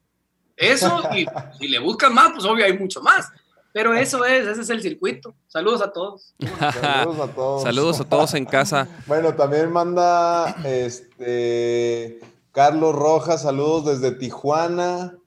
Eso, 0.56 1.04
y 1.16 1.26
si 1.60 1.68
le 1.68 1.80
buscan 1.80 2.14
más, 2.14 2.32
pues 2.32 2.46
obvio 2.46 2.66
hay 2.66 2.78
mucho 2.78 3.02
más. 3.02 3.28
Pero 3.74 3.94
eso 3.94 4.26
es, 4.26 4.48
ese 4.48 4.62
es 4.62 4.70
el 4.70 4.82
circuito. 4.82 5.36
Saludos 5.48 5.82
a 5.82 5.92
todos. 5.92 6.34
Saludos 6.82 7.20
a 7.20 7.28
todos. 7.36 7.64
Saludos 7.64 8.00
a 8.00 8.04
todos 8.06 8.34
en 8.34 8.46
casa. 8.46 8.88
bueno, 9.06 9.36
también 9.36 9.72
manda 9.72 10.56
este 10.64 12.20
Carlos 12.52 12.96
Rojas, 12.96 13.44
saludos 13.44 13.86
desde 13.86 14.16
Tijuana. 14.16 15.18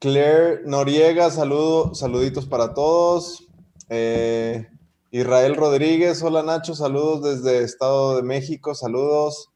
Claire 0.00 0.62
Noriega, 0.66 1.30
saludo, 1.30 1.94
saluditos 1.94 2.46
para 2.46 2.74
todos. 2.74 3.46
Eh, 3.88 4.68
Israel 5.12 5.54
Rodríguez, 5.54 6.22
hola 6.22 6.42
Nacho, 6.42 6.74
saludos 6.74 7.22
desde 7.22 7.62
Estado 7.62 8.16
de 8.16 8.22
México, 8.22 8.74
saludos. 8.74 9.51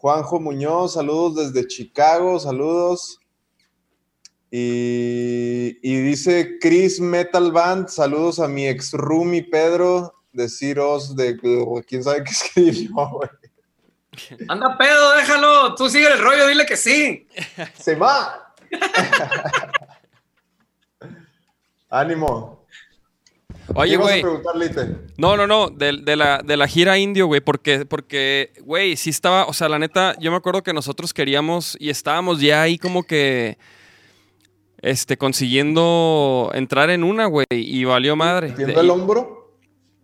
Juanjo 0.00 0.40
Muñoz, 0.40 0.94
saludos 0.94 1.52
desde 1.52 1.68
Chicago, 1.68 2.40
saludos. 2.40 3.20
Y, 4.50 5.76
y, 5.82 6.00
dice 6.00 6.56
Chris 6.58 6.98
Metal 6.98 7.52
Band, 7.52 7.88
saludos 7.88 8.40
a 8.40 8.48
mi 8.48 8.66
ex 8.66 8.92
roomie 8.92 9.42
Pedro, 9.42 10.14
deciros 10.32 11.14
de 11.14 11.36
quién 11.86 12.02
sabe 12.02 12.24
qué 12.24 12.30
escribió, 12.64 13.10
güey. 13.10 13.28
Anda 14.48 14.78
pedo, 14.78 15.12
déjalo, 15.16 15.74
tú 15.74 15.90
sigue 15.90 16.06
el 16.06 16.18
rollo, 16.18 16.46
dile 16.46 16.64
que 16.64 16.78
sí. 16.78 17.28
Se 17.78 17.94
va. 17.94 18.54
Ánimo. 21.90 22.59
Oye, 23.74 23.96
güey. 23.96 24.22
No, 25.16 25.36
no, 25.36 25.46
no, 25.46 25.70
de, 25.70 25.98
de, 26.02 26.16
la, 26.16 26.38
de 26.44 26.56
la 26.56 26.66
gira 26.66 26.98
indio, 26.98 27.26
güey, 27.26 27.40
porque, 27.40 27.86
porque, 27.86 28.52
güey, 28.62 28.96
sí 28.96 29.10
estaba, 29.10 29.46
o 29.46 29.52
sea, 29.52 29.68
la 29.68 29.78
neta, 29.78 30.16
yo 30.18 30.30
me 30.30 30.36
acuerdo 30.36 30.62
que 30.62 30.72
nosotros 30.72 31.14
queríamos 31.14 31.76
y 31.80 31.90
estábamos 31.90 32.40
ya 32.40 32.62
ahí 32.62 32.78
como 32.78 33.02
que 33.04 33.58
este, 34.82 35.16
consiguiendo 35.16 36.50
entrar 36.54 36.90
en 36.90 37.04
una, 37.04 37.26
güey, 37.26 37.46
y 37.50 37.84
valió 37.84 38.16
madre. 38.16 38.48
¿Metiendo 38.48 38.80
el 38.80 38.90
hombro? 38.90 39.58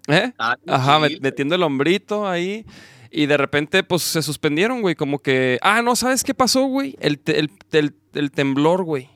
¿Eh? 0.09 0.33
Ah, 0.39 0.57
Ajá, 0.67 1.09
sí. 1.09 1.19
metiendo 1.21 1.55
el 1.55 1.63
hombrito 1.63 2.29
ahí. 2.29 2.65
Y 3.11 3.27
de 3.27 3.37
repente, 3.37 3.83
pues, 3.83 4.03
se 4.03 4.23
suspendieron, 4.23 4.83
güey, 4.83 4.95
como 4.95 5.21
que... 5.21 5.59
Ah, 5.63 5.81
no, 5.81 5.97
¿sabes 5.97 6.23
qué 6.23 6.35
pasó, 6.35 6.67
güey? 6.67 6.97
El, 7.01 7.21
el, 7.27 7.51
el, 7.73 7.95
el, 8.15 8.31
temblor, 8.31 8.85
güey. 8.85 9.09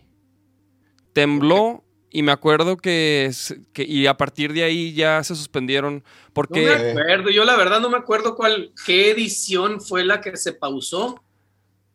Tembló 1.13 1.85
y 2.11 2.23
me 2.23 2.33
acuerdo 2.33 2.77
que, 2.77 3.31
que... 3.73 3.85
Y 3.85 4.07
a 4.07 4.17
partir 4.17 4.53
de 4.53 4.65
ahí 4.65 4.93
ya 4.93 5.23
se 5.23 5.35
suspendieron 5.37 6.03
porque... 6.33 6.65
No 6.65 6.95
me 6.95 7.03
acuerdo, 7.03 7.31
yo 7.31 7.45
la 7.45 7.57
verdad 7.57 7.81
no 7.81 7.89
me 7.89 7.97
acuerdo 7.97 8.35
cuál... 8.35 8.73
¿Qué 8.85 9.11
edición 9.11 9.81
fue 9.81 10.05
la 10.05 10.21
que 10.21 10.37
se 10.37 10.53
pausó? 10.53 11.23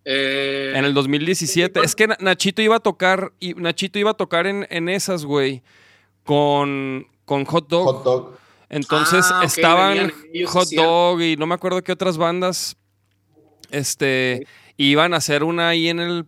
Eh, 0.05 0.73
en 0.75 0.85
el 0.85 0.93
2017. 0.93 1.81
Es 1.81 1.95
que 1.95 2.07
Nachito 2.19 2.61
iba 2.61 2.77
a 2.77 2.79
tocar, 2.79 3.33
y 3.39 3.55
Nachito 3.55 3.99
iba 3.99 4.11
a 4.11 4.13
tocar 4.15 4.47
en, 4.47 4.65
en 4.69 4.87
esas, 4.87 5.25
güey, 5.25 5.63
con, 6.23 7.07
con 7.25 7.43
Hot 7.45 7.67
Dog. 7.67 7.85
Hot 7.85 8.03
Dog. 8.03 8.37
Entonces 8.69 9.25
ah, 9.29 9.37
okay, 9.37 9.47
estaban 9.47 10.13
Hot 10.47 10.69
Dog 10.69 11.21
y 11.21 11.35
no 11.35 11.45
me 11.47 11.55
acuerdo 11.55 11.83
qué 11.83 11.91
otras 11.91 12.17
bandas 12.17 12.77
este, 13.69 14.41
okay. 14.41 14.47
iban 14.77 15.13
a 15.13 15.17
hacer 15.17 15.43
una 15.43 15.69
ahí 15.69 15.89
en 15.89 15.99
el 15.99 16.25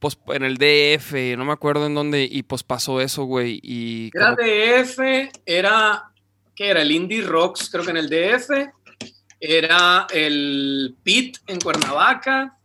pues, 0.00 0.18
en 0.28 0.42
el 0.42 0.56
DF, 0.56 1.36
no 1.36 1.44
me 1.44 1.52
acuerdo 1.52 1.86
en 1.86 1.94
dónde, 1.94 2.26
y 2.28 2.42
pues 2.42 2.62
pasó 2.62 3.00
eso, 3.00 3.24
güey. 3.24 3.60
Y 3.62 4.10
era 4.14 4.34
como... 4.34 4.48
DF, 4.48 4.98
era, 5.46 6.10
¿qué 6.56 6.70
era? 6.70 6.82
El 6.82 6.90
Indie 6.90 7.22
Rocks, 7.22 7.70
creo 7.70 7.84
que 7.84 7.90
en 7.90 7.98
el 7.98 8.08
DF, 8.08 8.50
era 9.38 10.06
el 10.12 10.96
Pit 11.02 11.36
en 11.46 11.60
Cuernavaca, 11.60 12.56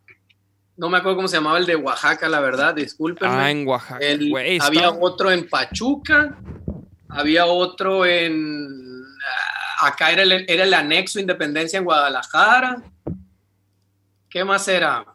no 0.77 0.89
me 0.89 0.97
acuerdo 0.97 1.17
cómo 1.17 1.27
se 1.27 1.37
llamaba 1.37 1.57
el 1.57 1.65
de 1.65 1.75
Oaxaca, 1.75 2.27
la 2.27 2.39
verdad, 2.39 2.73
discúlpenme. 2.73 3.33
Ah, 3.33 3.51
en 3.51 3.67
Oaxaca. 3.67 4.05
El, 4.05 4.33
había 4.61 4.89
otro 4.91 5.31
en 5.31 5.47
Pachuca, 5.47 6.37
había 7.09 7.45
otro 7.45 8.05
en. 8.05 9.01
Uh, 9.01 9.85
acá 9.85 10.11
era 10.11 10.23
el, 10.23 10.45
era 10.47 10.63
el 10.63 10.73
anexo 10.73 11.19
Independencia 11.19 11.77
en 11.77 11.85
Guadalajara. 11.85 12.81
¿Qué 14.29 14.43
más 14.43 14.67
era? 14.67 15.14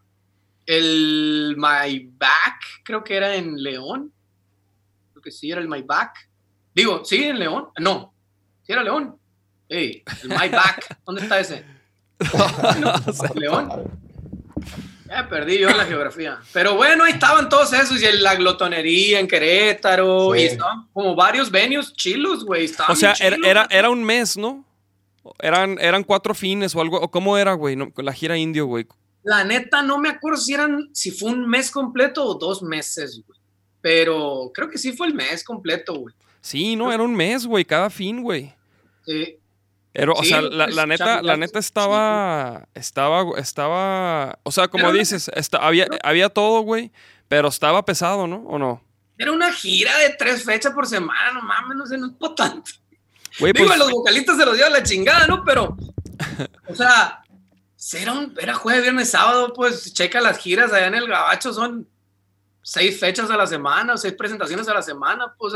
El 0.71 1.57
My 1.57 2.11
Back, 2.16 2.61
creo 2.85 3.03
que 3.03 3.16
era 3.16 3.35
en 3.35 3.61
León. 3.61 4.12
Creo 5.12 5.23
que 5.23 5.33
sí 5.33 5.51
era 5.51 5.61
el 5.61 5.68
My 5.68 5.83
Back. 5.83 6.29
Digo, 6.73 7.05
sí, 7.05 7.25
en 7.25 7.41
León. 7.41 7.68
No, 7.81 8.14
sí 8.62 8.73
era 8.73 8.85
León. 8.85 9.16
Ey, 9.68 10.05
el 10.23 10.29
My 10.29 10.49
Back, 10.49 10.99
¿dónde 11.05 11.23
está 11.23 11.41
ese? 11.41 11.64
León. 13.35 13.91
Ya 15.09 15.29
perdí 15.29 15.59
yo 15.59 15.68
en 15.71 15.77
la 15.77 15.87
geografía. 15.87 16.39
Pero 16.53 16.77
bueno, 16.77 17.03
ahí 17.03 17.12
estaban 17.14 17.49
todos 17.49 17.73
esos 17.73 18.01
y 18.01 18.07
en 18.07 18.23
la 18.23 18.37
glotonería 18.37 19.18
en 19.18 19.27
Querétaro 19.27 20.35
Sí. 20.35 20.43
y 20.43 20.45
estaban 20.45 20.87
como 20.93 21.16
varios 21.16 21.51
venues 21.51 21.93
chilos, 21.95 22.45
güey. 22.45 22.71
O 22.89 22.95
sea, 22.95 23.14
era, 23.18 23.35
chilos, 23.35 23.49
era, 23.49 23.64
güey. 23.64 23.77
era 23.79 23.91
un 23.91 24.05
mes, 24.05 24.37
¿no? 24.37 24.64
Eran, 25.41 25.79
eran 25.81 26.05
cuatro 26.05 26.33
fines 26.33 26.77
o 26.77 26.81
algo. 26.81 27.01
¿O 27.01 27.11
cómo 27.11 27.37
era, 27.37 27.55
güey? 27.55 27.75
No, 27.75 27.93
la 27.97 28.12
gira 28.12 28.39
indio, 28.39 28.66
güey. 28.66 28.87
La 29.23 29.45
neta, 29.45 29.83
no 29.83 29.99
me 29.99 30.09
acuerdo 30.09 30.39
si 30.39 30.55
eran, 30.55 30.89
si 30.93 31.11
fue 31.11 31.31
un 31.31 31.49
mes 31.49 31.71
completo 31.71 32.25
o 32.25 32.35
dos 32.35 32.62
meses, 32.62 33.23
güey. 33.27 33.39
Pero 33.81 34.51
creo 34.55 34.68
que 34.68 34.79
sí 34.79 34.93
fue 34.93 35.07
el 35.07 35.14
mes 35.14 35.45
completo, 35.45 35.95
güey. 35.95 36.14
Sí, 36.41 36.77
no, 36.77 36.93
era 36.93 37.03
un 37.03 37.14
mes, 37.14 37.47
güey, 37.47 37.64
cada 37.64 37.91
fin, 37.91 38.23
güey. 38.23 38.55
Sí. 39.05 39.37
Era, 39.93 40.12
o 40.12 40.23
sea, 40.23 40.41
la, 40.41 40.66
pues, 40.66 40.77
la 40.77 40.87
neta, 40.87 41.23
la 41.23 41.37
neta 41.37 41.59
estaba, 41.59 42.68
estaba, 42.75 43.25
estaba, 43.39 44.39
o 44.45 44.53
sea, 44.53 44.68
como 44.68 44.85
Pero- 44.87 44.99
dices, 44.99 45.31
había, 45.59 45.89
había 46.05 46.29
todo, 46.29 46.61
güey, 46.61 46.93
pero 47.27 47.49
estaba 47.49 47.85
pesado, 47.85 48.27
¿no? 48.27 48.45
¿O 48.47 48.59
no? 48.59 48.83
Era 49.18 49.33
una 49.33 49.53
gira 49.53 49.97
de 49.99 50.11
tres 50.11 50.45
fechas 50.45 50.73
por 50.73 50.87
semana, 50.87 51.33
no 51.33 51.43
mames, 51.43 51.77
no 51.77 51.87
sé, 51.87 51.99
no 51.99 52.07
es 52.07 52.12
por 52.14 52.35
tanto. 52.35 52.71
Güey, 53.39 53.53
Digo, 53.53 53.66
pues, 53.66 53.81
a 53.81 53.85
los 53.85 53.91
vocalistas 53.91 54.37
se 54.37 54.47
los 54.47 54.57
dio 54.57 54.66
a 54.66 54.71
la 54.71 54.83
chingada, 54.83 55.27
¿no? 55.27 55.43
Pero, 55.45 55.77
o 56.68 56.75
sea, 56.75 57.23
era, 57.95 58.12
un, 58.12 58.34
era 58.41 58.55
jueves, 58.55 58.82
viernes, 58.82 59.11
sábado, 59.11 59.53
pues 59.55 59.93
checa 59.93 60.20
las 60.20 60.38
giras 60.38 60.72
allá 60.72 60.86
en 60.86 60.95
el 60.95 61.07
Gabacho, 61.07 61.53
son 61.53 61.88
seis 62.62 63.01
fechas 63.01 63.30
a 63.30 63.36
la 63.36 63.47
semana, 63.47 63.97
seis 63.97 64.14
presentaciones 64.14 64.68
a 64.68 64.74
la 64.74 64.82
semana, 64.82 65.34
pues 65.38 65.55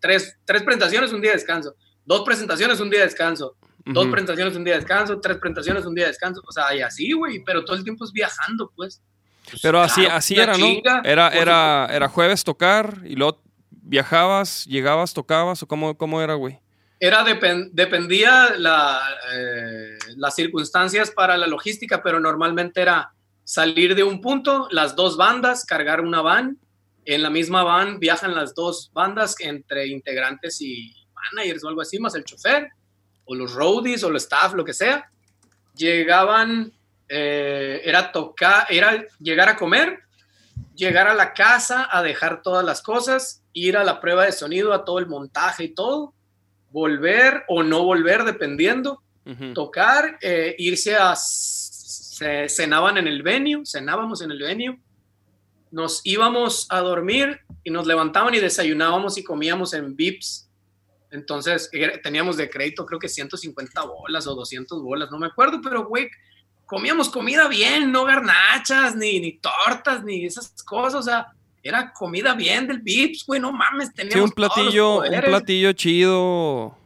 tres, 0.00 0.38
tres 0.44 0.62
presentaciones, 0.62 1.12
un 1.12 1.20
día 1.20 1.32
de 1.32 1.36
descanso, 1.36 1.74
dos 2.04 2.22
presentaciones, 2.22 2.80
un 2.80 2.90
día 2.90 3.00
de 3.00 3.06
descanso, 3.06 3.56
dos 3.84 4.06
presentaciones, 4.08 4.56
un 4.56 4.64
día 4.64 4.74
de 4.74 4.80
descanso, 4.80 5.20
tres 5.20 5.38
presentaciones, 5.38 5.84
un 5.84 5.94
día 5.94 6.04
de 6.04 6.10
descanso, 6.10 6.42
o 6.46 6.52
sea, 6.52 6.74
y 6.74 6.80
así, 6.80 7.12
güey, 7.12 7.42
pero 7.44 7.64
todo 7.64 7.76
el 7.76 7.84
tiempo 7.84 8.04
es 8.04 8.12
viajando, 8.12 8.72
pues. 8.74 9.02
Pues, 9.48 9.62
Pero 9.62 9.80
así, 9.80 10.00
claro, 10.00 10.16
así 10.16 10.34
era, 10.34 10.56
¿no? 10.56 10.66
Era, 11.04 11.28
era, 11.28 11.88
era 11.90 12.08
jueves 12.08 12.42
tocar 12.42 13.02
y 13.04 13.14
luego 13.14 13.40
viajabas, 13.70 14.64
llegabas, 14.64 15.14
tocabas, 15.14 15.62
o 15.62 15.68
cómo, 15.68 15.96
cómo 15.96 16.20
era, 16.20 16.34
güey. 16.34 16.58
Era 16.98 17.24
depen- 17.24 17.70
dependía 17.72 18.54
eh, 18.56 19.98
las 20.16 20.34
circunstancias 20.34 21.10
para 21.10 21.36
la 21.36 21.46
logística, 21.46 22.02
pero 22.02 22.20
normalmente 22.20 22.80
era 22.80 23.12
salir 23.44 23.94
de 23.94 24.02
un 24.02 24.20
punto, 24.20 24.66
las 24.70 24.96
dos 24.96 25.16
bandas, 25.16 25.64
cargar 25.64 26.00
una 26.00 26.22
van. 26.22 26.58
En 27.04 27.22
la 27.22 27.30
misma 27.30 27.62
van 27.62 28.00
viajan 28.00 28.34
las 28.34 28.54
dos 28.54 28.90
bandas 28.92 29.36
entre 29.40 29.86
integrantes 29.86 30.60
y 30.60 30.92
managers 31.14 31.62
o 31.64 31.68
algo 31.68 31.82
así, 31.82 31.98
más 31.98 32.14
el 32.14 32.24
chofer, 32.24 32.70
o 33.26 33.34
los 33.34 33.52
roadies, 33.52 34.02
o 34.02 34.08
el 34.08 34.16
staff, 34.16 34.54
lo 34.54 34.64
que 34.64 34.72
sea. 34.72 35.08
Llegaban, 35.74 36.72
eh, 37.08 37.82
era 37.84 38.10
tocar, 38.10 38.66
era 38.70 39.04
llegar 39.20 39.50
a 39.50 39.56
comer, 39.56 40.00
llegar 40.74 41.08
a 41.08 41.14
la 41.14 41.34
casa 41.34 41.88
a 41.90 42.02
dejar 42.02 42.42
todas 42.42 42.64
las 42.64 42.80
cosas, 42.80 43.42
ir 43.52 43.76
a 43.76 43.84
la 43.84 44.00
prueba 44.00 44.24
de 44.24 44.32
sonido, 44.32 44.72
a 44.72 44.84
todo 44.84 44.98
el 44.98 45.06
montaje 45.06 45.64
y 45.64 45.74
todo 45.74 46.14
volver 46.80 47.42
o 47.48 47.62
no 47.62 47.82
volver, 47.84 48.22
dependiendo, 48.24 49.02
tocar, 49.54 50.18
eh, 50.20 50.54
irse 50.58 50.94
a... 50.94 51.14
Se, 51.16 52.48
cenaban 52.50 52.98
en 52.98 53.06
el 53.06 53.22
venue, 53.22 53.62
cenábamos 53.64 54.20
en 54.20 54.30
el 54.30 54.38
venue, 54.42 54.78
nos 55.70 56.00
íbamos 56.04 56.66
a 56.70 56.80
dormir 56.80 57.40
y 57.64 57.70
nos 57.70 57.86
levantaban 57.86 58.34
y 58.34 58.40
desayunábamos 58.40 59.16
y 59.16 59.24
comíamos 59.24 59.72
en 59.72 59.96
VIPs. 59.96 60.50
Entonces 61.10 61.68
era- 61.72 62.00
teníamos 62.02 62.36
de 62.36 62.48
crédito 62.50 62.84
creo 62.84 62.98
que 62.98 63.08
150 63.08 63.82
bolas 63.84 64.26
o 64.26 64.34
200 64.34 64.82
bolas, 64.82 65.10
no 65.10 65.18
me 65.18 65.26
acuerdo, 65.28 65.60
pero 65.62 65.86
güey, 65.86 66.08
comíamos 66.66 67.08
comida 67.08 67.48
bien, 67.48 67.90
no 67.90 68.04
garnachas, 68.04 68.94
ni, 68.96 69.18
ni 69.20 69.38
tortas, 69.38 70.04
ni 70.04 70.26
esas 70.26 70.62
cosas, 70.62 71.00
o 71.00 71.02
sea, 71.02 71.26
era 71.66 71.92
comida 71.92 72.34
bien 72.34 72.66
del 72.66 72.80
VIPs, 72.80 73.24
güey, 73.26 73.40
no 73.40 73.52
mames, 73.52 73.92
teníamos 73.92 74.14
Sí, 74.14 74.20
un 74.20 74.30
todos 74.30 74.48
los 74.48 74.54
platillo, 74.56 74.98
un 75.00 75.20
platillo 75.22 75.72
chido. 75.72 76.78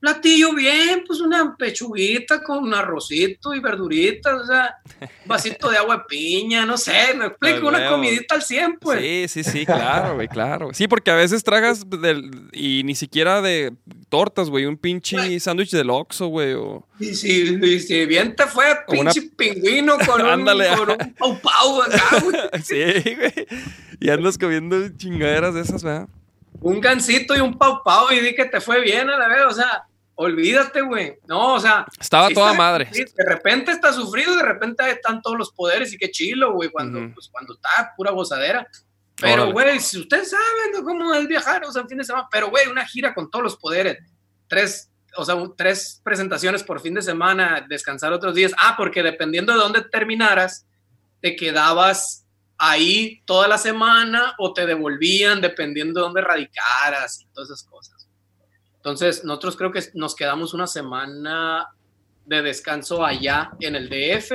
Platillo 0.00 0.52
bien, 0.54 1.02
pues 1.06 1.20
una 1.20 1.56
pechuguita 1.56 2.42
con 2.42 2.58
un 2.64 2.74
arrocito 2.74 3.54
y 3.54 3.60
verduritas, 3.60 4.42
o 4.42 4.46
sea, 4.46 4.76
vasito 5.26 5.70
de 5.70 5.78
agua 5.78 5.96
de 5.96 6.02
piña, 6.08 6.64
no 6.66 6.76
sé, 6.76 7.14
me 7.16 7.26
explico, 7.26 7.66
A 7.66 7.70
una 7.70 7.88
comidita 7.88 8.34
al 8.36 8.42
100, 8.42 8.78
pues. 8.78 9.00
Sí, 9.00 9.42
sí, 9.42 9.50
sí, 9.50 9.66
claro, 9.66 10.14
güey, 10.14 10.28
claro. 10.28 10.70
Sí, 10.72 10.86
porque 10.86 11.10
a 11.10 11.14
veces 11.16 11.42
tragas 11.42 11.88
del- 11.88 12.48
y 12.52 12.82
ni 12.84 12.94
siquiera 12.94 13.40
de 13.42 13.72
tortas, 14.08 14.50
güey, 14.50 14.66
un 14.66 14.76
pinche 14.76 15.40
sándwich 15.40 15.70
del 15.70 15.90
Oxxo, 15.90 16.26
güey, 16.28 16.52
o... 16.54 16.86
Y 17.00 17.14
si, 17.14 17.58
y 17.62 17.80
si 17.80 18.04
bien 18.06 18.36
te 18.36 18.46
fue, 18.46 18.64
una- 18.88 19.10
pinche 19.10 19.30
pingüino 19.36 19.96
con 20.06 20.20
un, 20.24 20.44
con 20.44 20.90
un 20.90 21.14
pau 21.18 21.40
pau 21.40 21.82
acá, 21.82 22.20
güey. 22.22 22.36
Sí, 22.62 23.14
güey. 23.16 23.46
Y 23.98 24.10
andas 24.10 24.36
comiendo 24.38 24.88
chingaderas 24.90 25.54
de 25.54 25.62
esas, 25.62 25.82
¿verdad? 25.82 26.08
Un 26.60 26.80
gansito 26.80 27.36
y 27.36 27.40
un 27.40 27.56
pau 27.58 27.80
pau 27.84 28.10
y 28.10 28.20
di 28.20 28.34
que 28.34 28.46
te 28.46 28.60
fue 28.60 28.80
bien 28.80 29.08
a 29.10 29.18
la 29.18 29.28
vez, 29.28 29.44
o 29.46 29.50
sea, 29.52 29.84
olvídate, 30.14 30.80
güey. 30.80 31.18
No, 31.26 31.54
o 31.54 31.60
sea, 31.60 31.86
Estaba 32.00 32.28
sí 32.28 32.34
toda 32.34 32.52
está 32.52 32.58
madre. 32.58 32.88
De 32.92 33.24
repente 33.24 33.72
está 33.72 33.92
sufrido, 33.92 34.34
de 34.36 34.42
repente 34.42 34.88
están 34.90 35.22
todos 35.22 35.36
los 35.36 35.52
poderes 35.52 35.92
y 35.92 35.98
qué 35.98 36.10
chilo, 36.10 36.52
güey, 36.54 36.70
cuando, 36.70 36.98
Ujú. 37.00 37.14
pues, 37.14 37.28
cuando 37.30 37.54
está 37.54 37.92
pura 37.96 38.10
gozadera. 38.10 38.66
Pero, 39.18 39.44
Órale. 39.44 39.52
güey, 39.52 39.80
si 39.80 39.98
ustedes 39.98 40.30
saben 40.30 40.72
¿no? 40.74 40.84
cómo 40.84 41.14
es 41.14 41.26
viajar, 41.26 41.64
o 41.64 41.72
sea, 41.72 41.82
en 41.82 41.88
fin 41.88 41.98
de 41.98 42.04
semana, 42.04 42.28
pero, 42.30 42.50
güey, 42.50 42.66
una 42.68 42.86
gira 42.86 43.14
con 43.14 43.30
todos 43.30 43.42
los 43.42 43.56
poderes, 43.56 43.98
tres, 44.46 44.90
o 45.16 45.24
sea, 45.24 45.36
tres 45.56 46.00
presentaciones 46.04 46.62
por 46.62 46.80
fin 46.80 46.92
de 46.94 47.02
semana, 47.02 47.64
descansar 47.66 48.12
otros 48.12 48.34
días. 48.34 48.52
Ah, 48.58 48.74
porque 48.76 49.02
dependiendo 49.02 49.54
de 49.54 49.58
dónde 49.58 49.82
terminaras, 49.82 50.66
te 51.22 51.34
quedabas 51.34 52.25
ahí 52.58 53.22
toda 53.24 53.48
la 53.48 53.58
semana 53.58 54.34
o 54.38 54.52
te 54.52 54.66
devolvían 54.66 55.40
dependiendo 55.40 56.00
de 56.00 56.04
dónde 56.04 56.20
radicaras 56.20 57.20
y 57.20 57.26
todas 57.26 57.50
esas 57.50 57.64
cosas. 57.64 58.08
Entonces, 58.76 59.24
nosotros 59.24 59.56
creo 59.56 59.72
que 59.72 59.82
nos 59.94 60.14
quedamos 60.14 60.54
una 60.54 60.66
semana 60.66 61.68
de 62.24 62.42
descanso 62.42 63.04
allá 63.04 63.50
en 63.60 63.76
el 63.76 63.88
DF 63.88 64.32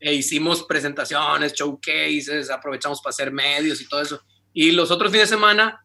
e 0.00 0.12
hicimos 0.12 0.64
presentaciones, 0.64 1.54
showcases, 1.54 2.50
aprovechamos 2.50 3.00
para 3.00 3.10
hacer 3.10 3.32
medios 3.32 3.80
y 3.80 3.88
todo 3.88 4.02
eso. 4.02 4.20
Y 4.52 4.72
los 4.72 4.90
otros 4.90 5.10
fines 5.10 5.30
de 5.30 5.36
semana 5.36 5.84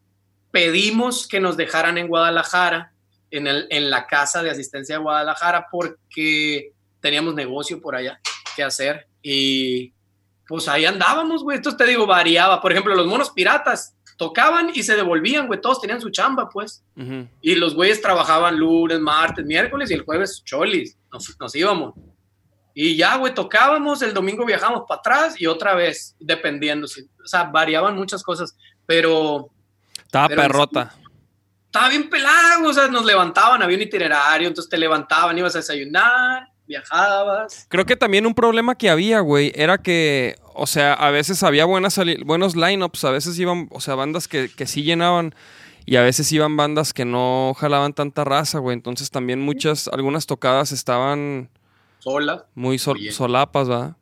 pedimos 0.50 1.26
que 1.26 1.40
nos 1.40 1.56
dejaran 1.56 1.96
en 1.96 2.08
Guadalajara, 2.08 2.92
en, 3.30 3.46
el, 3.46 3.66
en 3.70 3.88
la 3.88 4.06
casa 4.06 4.42
de 4.42 4.50
asistencia 4.50 4.96
de 4.96 5.02
Guadalajara, 5.02 5.68
porque 5.70 6.72
teníamos 7.00 7.34
negocio 7.34 7.80
por 7.80 7.94
allá 7.94 8.20
que 8.56 8.62
hacer. 8.62 9.06
Y 9.22 9.92
pues 10.50 10.66
ahí 10.66 10.84
andábamos, 10.84 11.44
güey. 11.44 11.58
Entonces 11.58 11.78
te 11.78 11.86
digo, 11.86 12.08
variaba. 12.08 12.60
Por 12.60 12.72
ejemplo, 12.72 12.92
los 12.96 13.06
monos 13.06 13.30
piratas 13.30 13.94
tocaban 14.18 14.72
y 14.74 14.82
se 14.82 14.96
devolvían, 14.96 15.46
güey. 15.46 15.60
Todos 15.60 15.80
tenían 15.80 16.00
su 16.00 16.10
chamba, 16.10 16.48
pues. 16.48 16.82
Ujú. 16.96 17.28
Y 17.40 17.54
los 17.54 17.72
güeyes 17.76 18.02
trabajaban 18.02 18.58
lunes, 18.58 18.98
martes, 18.98 19.46
miércoles 19.46 19.88
y 19.92 19.94
el 19.94 20.02
jueves 20.02 20.42
cholis. 20.44 20.98
Nos, 21.12 21.38
nos 21.38 21.54
íbamos. 21.54 21.94
Y 22.74 22.96
ya, 22.96 23.16
güey, 23.16 23.32
tocábamos, 23.32 24.02
el 24.02 24.12
domingo 24.12 24.44
viajábamos 24.44 24.86
para 24.88 24.98
atrás 24.98 25.40
y 25.40 25.46
otra 25.46 25.76
vez, 25.76 26.16
dependiendo. 26.18 26.88
sí. 26.88 27.08
O 27.22 27.28
sea, 27.28 27.44
variaban 27.44 27.94
muchas 27.94 28.24
cosas, 28.24 28.56
pero 28.86 29.50
Estaba 30.04 30.26
Pero 30.26 30.42
perrota. 30.42 30.94
estaba 31.66 31.88
bien 31.90 32.10
pelado, 32.10 32.68
o 32.68 32.72
sea, 32.72 32.88
nos 32.88 33.04
levantaban, 33.04 33.62
había 33.62 33.76
un 33.76 33.82
itinerario, 33.84 34.48
entonces 34.48 34.68
te 34.68 34.76
levantaban, 34.76 35.38
ibas 35.38 35.54
a 35.54 35.58
desayunar, 35.58 36.48
viajabas. 36.70 37.66
Creo 37.68 37.84
que 37.84 37.96
también 37.96 38.26
un 38.26 38.34
problema 38.34 38.74
que 38.76 38.88
había, 38.88 39.20
güey, 39.20 39.52
era 39.54 39.78
que, 39.78 40.36
o 40.54 40.66
sea, 40.66 40.94
a 40.94 41.10
veces 41.10 41.42
había 41.42 41.64
buenas 41.66 42.00
buenos 42.24 42.56
lineups, 42.56 43.04
a 43.04 43.10
veces 43.10 43.38
iban, 43.38 43.68
o 43.70 43.80
sea, 43.80 43.94
bandas 43.96 44.26
que, 44.28 44.48
que 44.48 44.66
sí 44.66 44.82
llenaban 44.82 45.34
y 45.84 45.96
a 45.96 46.02
veces 46.02 46.30
iban 46.32 46.56
bandas 46.56 46.92
que 46.92 47.04
no 47.04 47.54
jalaban 47.58 47.92
tanta 47.92 48.24
raza, 48.24 48.58
güey. 48.60 48.74
Entonces 48.74 49.10
también 49.10 49.40
muchas, 49.40 49.88
algunas 49.88 50.26
tocadas 50.26 50.72
estaban 50.72 51.50
Sola. 51.98 52.46
muy 52.54 52.78
sol- 52.78 52.96
Oye. 52.98 53.12
solapas, 53.12 53.68
¿verdad? 53.68 53.96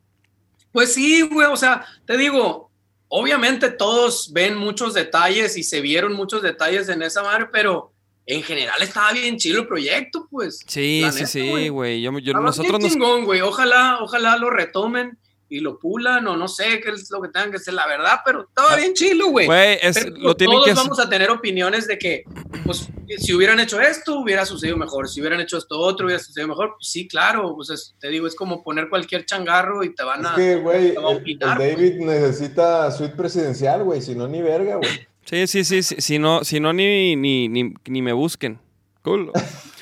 Pues 0.71 0.93
sí, 0.93 1.21
güey, 1.23 1.47
o 1.47 1.57
sea, 1.57 1.83
te 2.05 2.15
digo, 2.15 2.69
obviamente 3.07 3.71
todos 3.71 4.31
ven 4.33 4.55
muchos 4.55 4.93
detalles 4.93 5.57
y 5.57 5.63
se 5.63 5.81
vieron 5.81 6.13
muchos 6.13 6.43
detalles 6.43 6.89
en 6.89 7.01
esa 7.01 7.23
madre, 7.23 7.47
pero 7.51 7.91
en 8.35 8.43
general 8.43 8.81
estaba 8.81 9.11
bien 9.11 9.37
chido 9.37 9.61
el 9.61 9.67
proyecto, 9.67 10.27
pues. 10.29 10.59
Sí, 10.67 11.01
sí, 11.11 11.15
neta, 11.15 11.25
sí, 11.27 11.67
güey. 11.69 12.01
Yo, 12.01 12.11
yo- 12.13 12.19
Estaba 12.31 12.45
nosotros 12.45 12.77
bien 12.77 12.81
nos... 12.83 12.91
chingón, 12.93 13.25
güey. 13.25 13.41
Ojalá, 13.41 13.97
ojalá 14.01 14.37
lo 14.37 14.49
retomen 14.51 15.17
y 15.51 15.61
lo 15.61 15.79
pulan 15.79 16.27
o 16.27 16.37
no 16.37 16.47
sé 16.47 16.79
qué 16.79 16.91
es 16.91 17.09
lo 17.09 17.19
que 17.23 17.29
tengan 17.29 17.51
que 17.51 17.57
ser 17.57 17.73
la 17.73 17.87
verdad, 17.87 18.19
pero 18.23 18.41
estaba 18.47 18.75
bien 18.75 18.93
chilo, 18.93 19.29
güey. 19.29 19.47
Güey, 19.47 19.79
es- 19.81 19.97
Pero 20.03 20.15
lo 20.17 20.35
tienen 20.35 20.53
todos 20.57 20.65
que 20.65 20.71
hacer- 20.73 20.83
vamos 20.83 20.99
a 20.99 21.09
tener 21.09 21.31
opiniones 21.31 21.87
de 21.87 21.97
que, 21.97 22.23
pues, 22.63 22.87
si 23.17 23.33
hubieran 23.33 23.59
hecho 23.59 23.81
esto, 23.81 24.19
hubiera 24.19 24.45
sucedido 24.45 24.77
mejor. 24.77 25.09
Si 25.09 25.19
hubieran 25.21 25.41
hecho 25.41 25.57
esto 25.57 25.79
otro, 25.79 26.05
hubiera 26.05 26.21
sucedido 26.21 26.49
mejor. 26.49 26.75
Pues 26.77 26.91
sí, 26.91 27.07
claro, 27.07 27.55
pues 27.55 27.71
es- 27.71 27.95
te 27.99 28.09
digo, 28.09 28.27
es 28.27 28.35
como 28.35 28.61
poner 28.63 28.89
cualquier 28.89 29.25
changarro 29.25 29.83
y 29.83 29.95
te 29.95 30.03
van 30.03 30.21
Es 30.21 30.27
a... 30.27 30.35
que, 30.35 30.55
güey, 30.57 30.93
David 31.39 31.95
necesita 32.01 32.91
suite 32.91 33.15
presidencial, 33.15 33.83
güey, 33.83 34.03
si 34.03 34.13
no, 34.13 34.27
ni 34.27 34.43
verga, 34.43 34.75
güey. 34.75 35.07
Sí, 35.29 35.45
sí, 35.47 35.63
sí, 35.63 35.83
sí, 35.83 35.95
si 35.99 36.17
no, 36.17 36.43
si 36.43 36.59
no 36.59 36.73
ni, 36.73 37.15
ni, 37.15 37.47
ni, 37.47 37.73
ni 37.85 38.01
me 38.01 38.13
busquen. 38.13 38.59
Culo. 39.03 39.31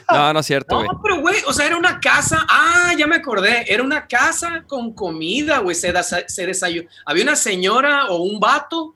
No, 0.09 0.31
no 0.31 0.39
es 0.39 0.45
cierto, 0.45 0.77
güey. 0.77 0.87
No, 0.87 1.01
pero 1.03 1.19
güey, 1.19 1.35
o 1.47 1.51
sea, 1.51 1.65
era 1.67 1.75
una 1.75 1.99
casa. 1.99 2.45
Ah, 2.49 2.93
ya 2.97 3.07
me 3.07 3.17
acordé. 3.17 3.65
Era 3.67 3.83
una 3.83 4.07
casa 4.07 4.63
con 4.65 4.93
comida, 4.93 5.57
güey. 5.57 5.75
Se, 5.75 5.93
se 6.27 6.45
desayunó. 6.45 6.87
Había 7.05 7.23
una 7.23 7.35
señora 7.35 8.05
o 8.07 8.23
un 8.23 8.39
vato. 8.39 8.95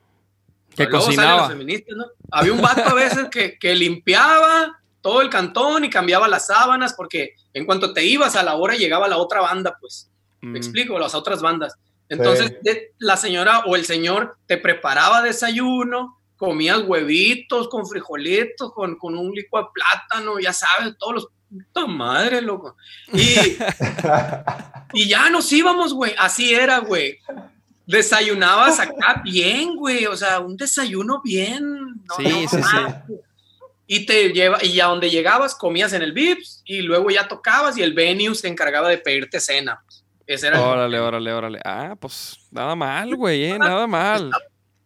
Que 0.74 0.88
cocinaba. 0.88 1.52
¿no? 1.54 2.06
Había 2.30 2.54
un 2.54 2.62
vato 2.62 2.88
a 2.88 2.94
veces 2.94 3.26
que, 3.30 3.58
que 3.58 3.74
limpiaba 3.74 4.80
todo 5.02 5.20
el 5.20 5.28
cantón 5.28 5.84
y 5.84 5.90
cambiaba 5.90 6.28
las 6.28 6.46
sábanas 6.46 6.94
porque 6.94 7.34
en 7.52 7.66
cuanto 7.66 7.92
te 7.92 8.06
ibas 8.06 8.34
a 8.34 8.42
la 8.42 8.54
hora 8.54 8.74
llegaba 8.74 9.06
la 9.06 9.18
otra 9.18 9.42
banda, 9.42 9.76
pues. 9.78 10.10
Mm. 10.40 10.52
Me 10.52 10.58
explico, 10.58 10.98
las 10.98 11.14
otras 11.14 11.42
bandas. 11.42 11.74
Entonces, 12.08 12.54
Sí. 12.64 12.70
la 12.98 13.18
señora 13.18 13.64
o 13.66 13.76
el 13.76 13.84
señor 13.84 14.38
te 14.46 14.56
preparaba 14.56 15.20
desayuno, 15.20 16.18
comías 16.46 16.80
huevitos 16.84 17.68
con 17.68 17.86
frijolitos, 17.86 18.72
con, 18.72 18.96
con 18.96 19.16
un 19.16 19.30
licuado 19.32 19.66
de 19.66 19.72
plátano, 19.74 20.40
ya 20.40 20.52
sabes, 20.52 20.96
todos 20.98 21.14
los... 21.14 21.28
¡Puta 21.48 21.86
madre, 21.86 22.42
loco! 22.42 22.74
Y, 23.12 23.36
y 24.94 25.08
ya 25.08 25.30
nos 25.30 25.52
íbamos, 25.52 25.94
güey. 25.94 26.14
Así 26.18 26.52
era, 26.52 26.78
güey. 26.80 27.18
Desayunabas 27.86 28.80
acá 28.80 29.20
bien, 29.22 29.76
güey. 29.76 30.06
O 30.06 30.16
sea, 30.16 30.40
un 30.40 30.56
desayuno 30.56 31.20
bien. 31.22 31.62
no- 32.04 32.14
Sí, 32.16 32.24
no 32.24 32.30
sí, 32.30 32.46
sí. 32.48 32.56
mames. 32.56 32.94
Y 33.86 34.04
te 34.06 34.30
lleva, 34.32 34.64
y 34.64 34.80
a 34.80 34.86
donde 34.86 35.10
llegabas 35.10 35.54
comías 35.54 35.92
en 35.92 36.02
el 36.02 36.12
Vips 36.12 36.62
y 36.64 36.80
luego 36.80 37.10
ya 37.10 37.28
tocabas 37.28 37.76
y 37.76 37.82
el 37.82 37.92
venue 37.92 38.34
se 38.34 38.48
encargaba 38.48 38.88
de 38.88 38.98
pedirte 38.98 39.38
cena. 39.38 39.80
pues. 39.84 40.04
Ese 40.26 40.48
era 40.48 40.56
el- 40.58 40.64
Órale, 40.64 40.98
órale, 40.98 41.32
órale. 41.32 41.60
Ah, 41.64 41.94
pues 42.00 42.36
nada 42.50 42.74
mal, 42.74 43.14
güey, 43.14 43.44
eh, 43.44 43.58
nada 43.58 43.86
mal. 43.86 44.30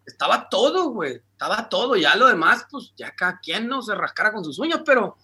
estaba 0.05 0.49
todo, 0.51 0.91
güey. 0.91 1.21
Estaba 1.37 1.69
todo. 1.69 1.97
Ya 1.97 2.17
lo 2.17 2.27
demás, 2.29 2.67
pues 2.71 2.95
ya 2.97 3.11
cada 3.15 3.39
quien 3.41 3.69
no 3.69 3.83
se 3.83 3.95
rascara 3.95 4.33
con 4.33 4.43
sus 4.43 4.59
uñas, 4.59 4.81
pero, 4.87 5.19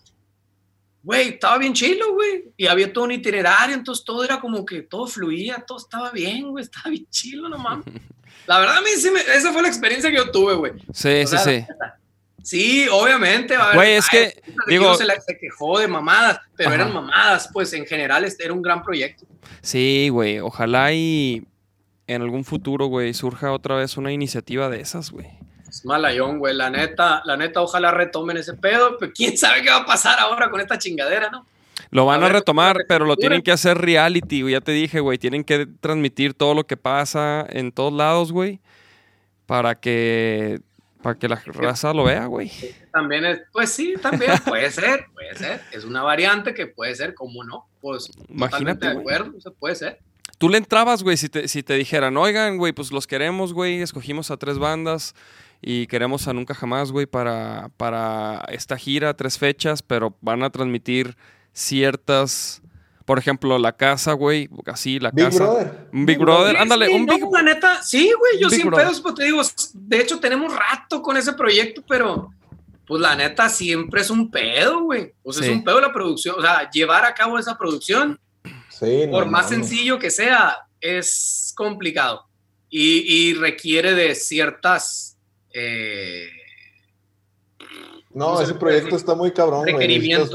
güey, 1.02 1.30
estaba 1.30 1.56
bien 1.58 1.72
chilo, 1.72 2.12
güey. 2.12 2.52
Y 2.56 2.66
había 2.66 2.92
todo 2.92 3.04
un 3.04 3.12
itinerario, 3.12 3.74
entonces 3.74 4.04
todo 4.04 4.22
era 4.22 4.38
como 4.38 4.64
que 4.66 4.82
todo 4.82 5.06
fluía, 5.06 5.64
todo 5.66 5.78
estaba 5.78 6.10
bien, 6.10 6.50
güey. 6.50 6.62
Estaba 6.70 6.90
bien 6.90 7.06
chilo, 7.10 7.48
no 7.48 7.56
mames. 7.58 7.86
La 8.46 8.58
verdad, 8.58 8.78
a 8.78 8.80
mí 8.82 8.88
sí 8.96 9.10
me, 9.10 9.20
esa 9.20 9.52
fue 9.52 9.62
la 9.62 9.68
experiencia 9.68 10.10
que 10.10 10.16
yo 10.16 10.30
tuve, 10.30 10.54
güey. 10.54 10.72
Sí, 10.92 11.08
O 11.22 11.26
sí, 11.26 11.26
sea, 11.28 11.38
sí. 11.38 11.64
Sí, 12.42 12.86
obviamente. 12.90 13.56
va 13.56 13.62
a 13.62 13.66
haber- 13.66 13.76
Güey, 13.76 13.92
es 13.92 14.06
ay, 14.12 14.18
que, 14.18 14.42
digo- 14.66 14.94
se, 14.96 15.04
la- 15.04 15.20
se 15.20 15.38
quejó 15.38 15.78
de 15.78 15.86
mamadas, 15.86 16.40
pero 16.56 16.70
Ajá. 16.70 16.74
eran 16.82 16.92
mamadas, 16.92 17.48
pues 17.52 17.72
en 17.72 17.86
general 17.86 18.24
este 18.24 18.44
era 18.44 18.52
un 18.52 18.60
gran 18.60 18.82
proyecto. 18.82 19.24
Sí, 19.62 20.08
güey. 20.10 20.40
Ojalá 20.40 20.92
y 20.92 21.46
en 22.08 22.20
algún 22.22 22.44
futuro, 22.44 22.86
güey, 22.86 23.14
surja 23.14 23.52
otra 23.52 23.76
vez 23.76 23.96
una 23.96 24.10
iniciativa 24.12 24.68
de 24.68 24.80
esas, 24.80 25.10
güey. 25.12 25.28
Malayón, 25.84 26.38
güey. 26.38 26.54
La 26.54 26.70
neta, 26.70 27.22
la 27.24 27.36
neta, 27.36 27.60
ojalá 27.60 27.90
retomen 27.90 28.36
ese 28.36 28.54
pedo. 28.54 28.96
Pero 28.98 29.12
quién 29.14 29.36
sabe 29.36 29.62
qué 29.62 29.70
va 29.70 29.78
a 29.78 29.86
pasar 29.86 30.18
ahora 30.18 30.50
con 30.50 30.60
esta 30.60 30.78
chingadera, 30.78 31.30
¿no? 31.30 31.46
Lo 31.90 32.06
van 32.06 32.22
A 32.22 32.26
a, 32.26 32.28
ver, 32.28 32.36
retomar, 32.38 32.76
¿cómo 32.76 32.86
pero 32.88 33.04
lo 33.04 33.16
tienen 33.16 33.42
que 33.42 33.52
hacer 33.52 33.76
reality, 33.78 34.42
güey. 34.42 34.52
Ya 34.52 34.60
te 34.60 34.72
dije, 34.72 35.00
güey. 35.00 35.18
Tienen 35.18 35.44
que 35.44 35.66
transmitir 35.80 36.34
todo 36.34 36.54
lo 36.54 36.66
que 36.66 36.76
pasa 36.76 37.46
en 37.48 37.72
todos 37.72 37.92
lados, 37.92 38.32
güey. 38.32 38.60
Para 39.46 39.74
que, 39.74 40.60
para 41.02 41.18
que 41.18 41.28
la 41.28 41.36
raza 41.44 41.92
lo 41.92 42.04
vea, 42.04 42.26
güey. 42.26 42.50
También 42.92 43.24
es, 43.24 43.40
pues 43.52 43.70
sí, 43.70 43.94
también 44.00 44.32
puede 44.44 44.70
ser, 44.70 45.06
puede 45.12 45.34
ser. 45.34 45.60
Es 45.72 45.84
una 45.84 46.02
variante 46.02 46.54
que 46.54 46.66
puede 46.66 46.94
ser, 46.94 47.14
¿cómo 47.14 47.44
no? 47.44 47.66
Pues 47.80 48.10
Imagínate, 48.28 48.86
de 48.86 48.92
acuerdo, 48.92 49.36
o 49.36 49.40
sea, 49.40 49.52
puede 49.52 49.74
ser. 49.74 49.98
Tú 50.38 50.48
le 50.48 50.58
entrabas, 50.58 51.02
güey, 51.02 51.16
si 51.16 51.28
te, 51.28 51.46
si 51.46 51.62
te 51.62 51.74
dijeran, 51.74 52.16
oigan, 52.16 52.56
güey, 52.56 52.72
pues 52.72 52.90
los 52.90 53.06
queremos, 53.06 53.52
güey, 53.52 53.82
escogimos 53.82 54.30
a 54.30 54.36
tres 54.36 54.58
bandas 54.58 55.14
y 55.62 55.86
queremos 55.86 56.26
a 56.28 56.32
Nunca 56.32 56.54
Jamás, 56.54 56.90
güey, 56.92 57.06
para, 57.06 57.70
para 57.76 58.44
esta 58.48 58.76
gira, 58.76 59.14
tres 59.16 59.38
fechas, 59.38 59.80
pero 59.82 60.16
van 60.20 60.42
a 60.42 60.50
transmitir 60.50 61.16
ciertas, 61.52 62.60
por 63.04 63.18
ejemplo, 63.18 63.58
la 63.58 63.76
casa, 63.76 64.12
güey, 64.12 64.48
así, 64.66 64.98
la 64.98 65.10
Big 65.10 65.24
casa. 65.26 65.44
Brother. 65.44 65.88
Un 65.92 66.06
Big 66.06 66.18
Brother, 66.18 66.56
ándale, 66.56 66.86
sí, 66.86 66.92
un 66.94 67.06
no, 67.06 67.14
Big 67.14 67.24
la 67.32 67.42
neta, 67.42 67.82
sí, 67.82 68.12
güey, 68.18 68.40
yo 68.40 68.48
Big 68.48 68.60
sin 68.60 68.66
Brother. 68.68 68.86
pedos, 68.86 69.00
pues 69.00 69.14
te 69.14 69.24
digo, 69.24 69.40
de 69.74 70.00
hecho 70.00 70.18
tenemos 70.20 70.52
rato 70.54 71.00
con 71.00 71.16
ese 71.16 71.32
proyecto, 71.32 71.82
pero 71.88 72.30
pues 72.86 73.00
la 73.00 73.14
neta 73.14 73.48
siempre 73.48 74.00
es 74.00 74.10
un 74.10 74.30
pedo, 74.30 74.82
güey. 74.82 75.12
O 75.22 75.32
sea, 75.32 75.42
Sí. 75.44 75.50
es 75.50 75.56
un 75.56 75.64
pedo 75.64 75.80
la 75.80 75.92
producción, 75.92 76.34
o 76.38 76.42
sea, 76.42 76.68
llevar 76.70 77.04
a 77.04 77.14
cabo 77.14 77.38
esa 77.38 77.56
producción 77.56 78.18
Sí, 78.68 79.06
no 79.06 79.12
por 79.12 79.26
más 79.26 79.48
sencillo 79.48 79.98
que 80.00 80.10
sea, 80.10 80.56
es 80.80 81.52
complicado 81.56 82.26
y, 82.68 82.98
y 83.06 83.34
requiere 83.34 83.94
de 83.94 84.14
ciertas 84.16 85.11
eh, 85.52 86.28
No, 88.10 88.26
¿cómo 88.26 88.38
se 88.38 88.44
ese 88.44 88.54
proyecto 88.54 88.96
está 88.96 89.14
muy 89.14 89.32
cabrón, 89.32 89.66
güey. 89.70 89.88
Necesitas 89.88 90.30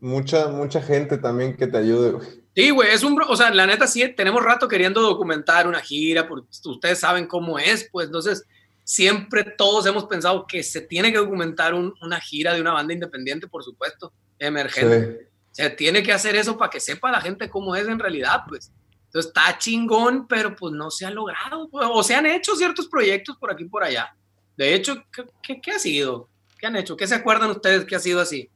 Mucha, 0.00 0.48
mucha 0.48 0.82
gente 0.82 1.16
también 1.16 1.56
que 1.56 1.66
te 1.66 1.78
ayude, 1.78 2.10
güey. 2.12 2.28
Sí, 2.54 2.70
güey, 2.70 2.90
es 2.92 3.02
un, 3.02 3.20
o 3.26 3.36
sea, 3.36 3.50
la 3.52 3.66
neta 3.66 3.86
sí, 3.86 4.06
tenemos 4.14 4.44
rato 4.44 4.68
queriendo 4.68 5.00
documentar 5.00 5.66
una 5.66 5.80
gira, 5.80 6.28
porque 6.28 6.46
ustedes 6.66 7.00
saben 7.00 7.26
cómo 7.26 7.58
es, 7.58 7.88
pues 7.90 8.06
entonces 8.06 8.44
siempre 8.84 9.42
todos 9.56 9.86
hemos 9.86 10.04
pensado 10.04 10.46
que 10.46 10.62
se 10.62 10.82
tiene 10.82 11.10
que 11.10 11.18
documentar 11.18 11.72
un- 11.74 11.94
una 12.02 12.20
gira 12.20 12.52
de 12.52 12.60
una 12.60 12.72
banda 12.74 12.92
independiente, 12.92 13.48
por 13.48 13.64
supuesto, 13.64 14.12
emergente. 14.38 15.28
Sí. 15.52 15.62
Se 15.62 15.70
tiene 15.70 16.02
que 16.02 16.12
hacer 16.12 16.36
eso 16.36 16.56
para 16.58 16.70
que 16.70 16.80
sepa 16.80 17.10
la 17.10 17.20
gente 17.20 17.48
cómo 17.48 17.74
es 17.74 17.88
en 17.88 17.98
realidad, 17.98 18.42
pues. 18.46 18.70
Entonces 19.06 19.28
está 19.34 19.56
chingón, 19.58 20.26
pero 20.28 20.54
pues 20.54 20.74
no 20.74 20.90
se 20.90 21.06
ha 21.06 21.10
logrado. 21.10 21.68
pues, 21.70 21.86
O 21.90 22.02
se 22.02 22.14
han 22.14 22.26
hecho 22.26 22.54
ciertos 22.56 22.88
proyectos 22.88 23.36
por 23.38 23.50
aquí 23.50 23.64
y 23.64 23.68
por 23.68 23.82
allá. 23.84 24.14
De 24.56 24.74
hecho, 24.74 25.02
¿qué, 25.12 25.24
qué, 25.42 25.60
qué 25.60 25.70
ha 25.72 25.78
sido? 25.78 26.28
¿Qué 26.58 26.66
han 26.66 26.76
hecho? 26.76 26.96
¿Qué 26.96 27.06
se 27.06 27.14
acuerdan 27.14 27.50
ustedes 27.50 27.84
que 27.84 27.96
ha 27.96 28.00
sido 28.00 28.20
así? 28.20 28.48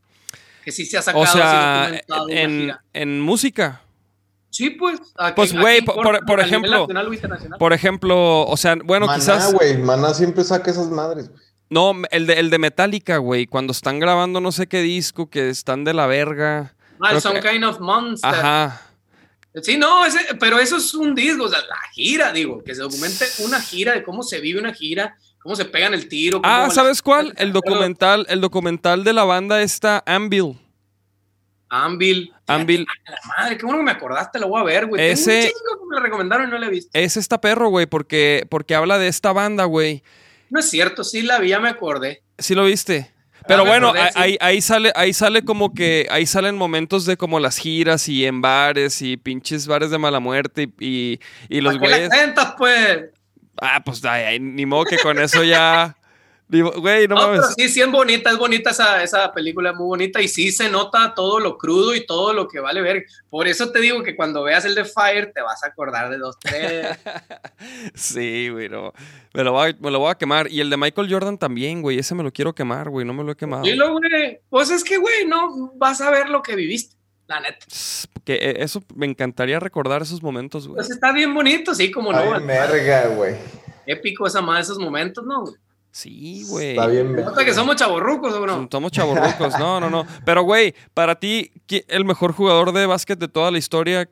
Que 0.65 0.73
sí 0.73 0.87
se 0.87 0.99
ha 0.99 1.03
sacado 1.03 1.25
O 1.25 1.27
sea, 1.27 1.83
así 1.85 1.85
documentado 1.85 2.25
una 2.27 2.83
en, 2.93 3.21
música. 3.21 3.83
Sí, 4.51 4.71
pues. 4.71 5.01
aquí- 5.17 5.35
Pues, 5.37 5.53
güey, 5.53 5.83
por- 5.83 6.25
por- 6.25 6.41
ejemplo. 6.41 6.87
Por 7.59 7.73
ejemplo, 7.73 8.47
o 8.47 8.57
sea, 8.57 8.77
bueno, 8.83 9.07
Maná, 9.07 9.19
quizás. 9.19 9.53
güey. 9.53 9.77
Maná 9.79 10.15
siempre 10.15 10.43
saca 10.45 10.71
esas 10.71 10.89
madres, 10.89 11.29
güey. 11.29 11.41
No, 11.71 11.93
el 12.11 12.27
de, 12.27 12.35
el 12.41 12.49
de 12.49 12.59
Metallica, 12.59 13.19
güey. 13.19 13.47
Cuando 13.47 13.73
están 13.73 13.99
grabando 13.99 14.41
no 14.41 14.53
sé 14.53 14.67
qué 14.67 14.81
disco, 14.81 15.29
que 15.29 15.51
están 15.51 15.85
de 15.85 15.93
la 15.93 16.07
verga. 16.07 16.75
Ah, 17.01 17.09
creo 17.11 17.21
Some 17.21 17.41
que- 17.41 17.51
Kind 17.51 17.65
of 17.65 17.79
Monster. 17.81 18.31
Ajá. 18.35 18.83
Sí, 19.63 19.77
no, 19.77 20.07
ese- 20.07 20.35
pero 20.41 20.59
eso 20.59 20.77
es 20.77 20.95
un 20.95 21.15
disco, 21.15 21.45
o 21.45 21.49
sea, 21.49 21.59
la 21.61 21.77
gira, 21.93 22.33
digo, 22.33 22.63
que 22.65 22.75
se 22.75 22.81
documente 22.81 23.25
una 23.41 23.61
gira 23.61 23.93
de 23.93 24.03
cómo 24.03 24.23
se 24.23 24.41
vive 24.41 24.61
una 24.61 24.73
gira, 24.73 25.17
cómo 25.43 25.57
se 25.57 25.65
pegan 25.65 25.95
el 25.95 26.09
tiro. 26.09 26.41
Ah, 26.45 26.69
¿sabes 26.71 27.03
cuál? 27.03 27.33
El 27.37 27.53
documental, 27.53 28.27
el 28.29 28.41
documental 28.41 29.05
de 29.05 29.13
la 29.13 29.25
banda 29.25 29.63
está 29.63 30.03
Anvil. 30.07 30.59
Anvil. 31.71 32.33
Anvil. 32.47 32.87
La 33.07 33.19
madre, 33.39 33.59
qué 33.59 33.67
bueno 33.67 33.81
que 33.81 33.85
me 33.85 33.91
acordaste, 33.91 34.39
lo 34.39 34.49
voy 34.49 34.61
a 34.61 34.65
ver, 34.65 34.87
güey. 34.87 35.01
Tengo 35.03 35.13
Ese- 35.13 35.37
un 35.37 35.43
chingo 35.43 35.89
que 35.91 35.95
me 35.97 36.01
recomendaron 36.01 36.49
y 36.49 36.51
no 36.51 36.59
la 36.59 36.67
he 36.67 36.71
visto. 36.71 36.91
Es 36.95 37.17
esta 37.19 37.41
perro, 37.41 37.69
güey, 37.69 37.87
porque, 37.87 38.47
porque 38.49 38.75
habla 38.75 38.99
de 38.99 39.09
esta 39.09 39.33
banda, 39.33 39.65
güey. 39.65 40.03
No 40.49 40.61
es 40.61 40.71
cierto, 40.71 41.05
sí 41.05 41.21
la 41.23 41.39
vi, 41.39 41.51
ya 41.51 41.61
me 41.61 41.69
acordé. 41.69 42.23
¿Sí 42.39 42.55
lo 42.55 42.65
viste? 42.65 43.13
Pero 43.47 43.61
Ah, 43.63 43.65
me 43.65 43.71
bueno, 43.71 43.89
acordé, 43.89 44.11
ahí, 44.15 44.33
sí. 44.33 44.39
ahí- 44.41 44.61
sale, 44.63 44.93
ahí 44.95 45.13
sale 45.13 45.45
como 45.45 45.75
que, 45.75 46.07
ahí 46.11 46.25
salen 46.25 46.57
momentos 46.57 47.05
de 47.05 47.19
como 47.19 47.39
las 47.39 47.59
giras 47.59 48.09
y 48.09 48.25
en 48.25 48.41
bares 48.41 49.03
y 49.03 49.19
pinches 49.19 49.67
bares 49.67 49.91
de 49.91 49.99
mala 49.99 50.21
muerte 50.21 50.71
y, 50.81 50.87
y, 50.87 51.21
y 51.51 51.61
los 51.61 51.75
¿Para 51.77 51.85
qué 51.85 51.91
la 51.91 51.97
güeyes. 52.09 52.15
cuentas, 52.19 52.55
pues? 52.57 53.05
Ah, 53.61 53.83
pues 53.85 54.05
ay, 54.05 54.23
ay, 54.25 54.41
ni 54.41 54.67
modo 54.67 54.85
que 54.85 54.99
con 54.99 55.19
eso 55.19 55.43
ya. 55.45 55.95
Güey, 56.51 57.07
no, 57.07 57.15
No, 57.15 57.21
mames. 57.27 57.41
pero 57.41 57.53
sí, 57.59 57.69
sí 57.69 57.83
es 57.83 57.91
bonita, 57.91 58.31
es 58.31 58.39
bonita 58.39 58.71
esa, 58.71 59.03
esa 59.03 59.31
película, 59.35 59.71
es 59.73 59.77
muy 59.77 59.85
bonita 59.87 60.23
y 60.23 60.29
sí 60.29 60.51
se 60.51 60.71
nota 60.71 61.13
todo 61.15 61.41
lo 61.41 61.59
crudo 61.59 61.95
y 61.95 62.07
todo 62.07 62.33
lo 62.33 62.49
que 62.49 62.59
vale 62.59 62.81
ver. 62.81 63.05
Por 63.29 63.47
eso 63.47 63.71
te 63.71 63.81
digo 63.81 64.03
que 64.03 64.17
cuando 64.17 64.43
veas 64.43 64.65
el 64.65 64.75
de 64.75 64.87
Fire 64.87 65.31
te 65.35 65.43
vas 65.43 65.63
a 65.63 65.67
acordar 65.67 66.09
de 66.09 66.17
dos, 66.17 66.39
tres. 66.41 66.97
Sí, 67.95 68.49
güey, 68.49 68.69
no. 68.71 68.93
Me 69.35 69.45
lo, 69.45 69.53
voy 69.53 69.77
me 69.79 69.91
lo 69.91 69.99
voy 69.99 70.11
a 70.11 70.15
quemar. 70.15 70.51
Y 70.51 70.61
el 70.61 70.71
de 70.71 70.79
Michael 70.79 71.13
Jordan 71.13 71.37
también, 71.37 71.83
güey. 71.83 71.99
Ese 71.99 72.15
me 72.15 72.23
lo 72.23 72.33
quiero 72.33 72.55
quemar, 72.55 72.89
güey. 72.89 73.05
No 73.05 73.13
me 73.13 73.25
lo 73.25 73.33
he 73.33 73.37
quemado. 73.37 73.67
y 73.67 73.75
luego, 73.75 73.99
güey, 73.99 74.41
pues 74.49 74.71
es 74.71 74.83
que, 74.85 74.97
güey, 74.97 75.27
no 75.27 75.73
vas 75.75 76.01
a 76.01 76.11
ver 76.11 76.31
lo 76.31 76.41
que 76.43 76.57
viviste, 76.57 76.97
la 77.29 77.41
neta. 77.41 77.65
Que 78.25 78.35
eh, 78.35 78.55
eso 78.59 78.83
me 78.95 79.07
encantaría 79.07 79.61
recordar 79.61 80.03
esos 80.03 80.23
momentos, 80.23 80.67
güey. 80.67 80.77
Pues 80.77 80.91
está 80.91 81.13
bien 81.13 81.33
bonito, 81.35 81.75
sí, 81.75 81.91
como 81.91 82.13
no. 82.13 82.23
Bien 82.23 82.47
verga, 82.47 83.07
güey. 83.09 83.37
Épico 83.87 84.27
esa 84.27 84.41
madre, 84.43 84.63
esos 84.63 84.79
momentos, 84.79 85.25
¿no? 85.25 85.43
güey? 85.43 85.55
Sí, 85.91 86.45
güey. 86.49 86.71
Está 86.71 86.87
bien. 86.87 87.15
Nota 87.17 87.45
que 87.45 87.55
somos 87.55 87.77
chavorrucos, 87.77 88.35
¿o 88.35 88.47
no? 88.47 88.69
Somos 88.71 88.93
chavorrucos. 88.93 89.59
No, 89.59 89.81
no, 89.81 89.89
no. 89.89 90.07
Pero, 90.25 90.43
güey, 90.43 90.75
para 90.95 91.15
ti, 91.19 91.51
¿qui- 91.67 91.85
¿el 91.89 92.05
mejor 92.05 92.33
jugador 92.33 92.73
de 92.73 92.87
básquet 92.87 93.19
de 93.19 93.29
toda 93.29 93.51
la 93.51 93.59
historia, 93.59 94.09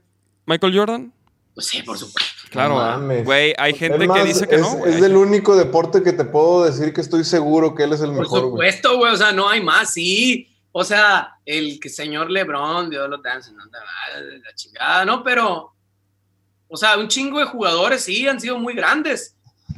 Michael 0.46 0.76
Jordan? 0.76 1.12
Pues 1.54 1.66
sí, 1.66 1.82
por 1.82 1.96
supuesto. 1.98 2.30
Claro, 2.50 2.74
No 2.74 2.80
¿verdad? 2.80 2.98
mames. 2.98 3.24
güey, 3.24 3.54
hay 3.58 3.74
gente 3.74 4.06
que 4.08 4.24
dice 4.24 4.46
que 4.46 4.56
es, 4.56 4.60
no, 4.60 4.84
es 4.86 5.00
del 5.00 5.16
único 5.16 5.56
deporte 5.56 6.02
que 6.02 6.12
te 6.12 6.24
puedo 6.24 6.64
decir 6.64 6.92
que 6.92 7.00
estoy 7.00 7.24
seguro 7.24 7.74
que 7.74 7.84
él 7.84 7.92
es 7.92 8.00
el 8.00 8.10
Por 8.10 8.20
mejor, 8.20 8.40
güey. 8.40 8.50
supuesto, 8.72 8.96
güey, 8.98 9.12
o 9.12 9.16
sea, 9.16 9.32
no 9.32 9.48
hay 9.48 9.62
más, 9.62 9.92
sí. 9.92 10.48
O 10.78 10.84
sea, 10.84 11.38
el 11.46 11.80
que 11.80 11.88
señor 11.88 12.30
Lebron, 12.30 12.90
Dios 12.90 13.08
lo 13.08 13.22
tenga, 13.22 13.36
no 13.38 13.66
te 13.70 13.78
vayas, 13.78 14.42
la 14.44 14.54
chingada, 14.54 15.04
¿no? 15.06 15.22
Pero, 15.24 15.72
o 16.68 16.76
sea, 16.76 16.98
un 16.98 17.08
chingo 17.08 17.38
de 17.38 17.46
jugadores 17.46 18.02
sí 18.04 18.28
han 18.28 18.38
sido 18.38 18.58
muy 18.58 18.74
grandes, 18.74 19.34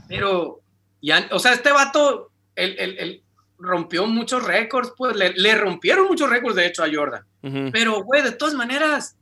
pero, 0.08 0.58
ya, 1.00 1.28
o 1.30 1.38
sea, 1.38 1.52
este 1.52 1.70
vato, 1.70 2.32
él, 2.56 2.74
él- 2.80 2.96
él 2.98 3.22
rompió 3.60 4.06
muchos 4.08 4.42
récords, 4.42 4.92
pues 4.96 5.14
le, 5.14 5.34
le 5.34 5.54
rompieron 5.54 6.08
muchos 6.08 6.28
récords, 6.28 6.56
de 6.56 6.66
hecho, 6.66 6.82
a 6.82 6.88
Jordan. 6.92 7.24
Pero, 7.72 8.02
güey, 8.02 8.22
de 8.22 8.32
todas 8.32 8.54
maneras, 8.54 9.14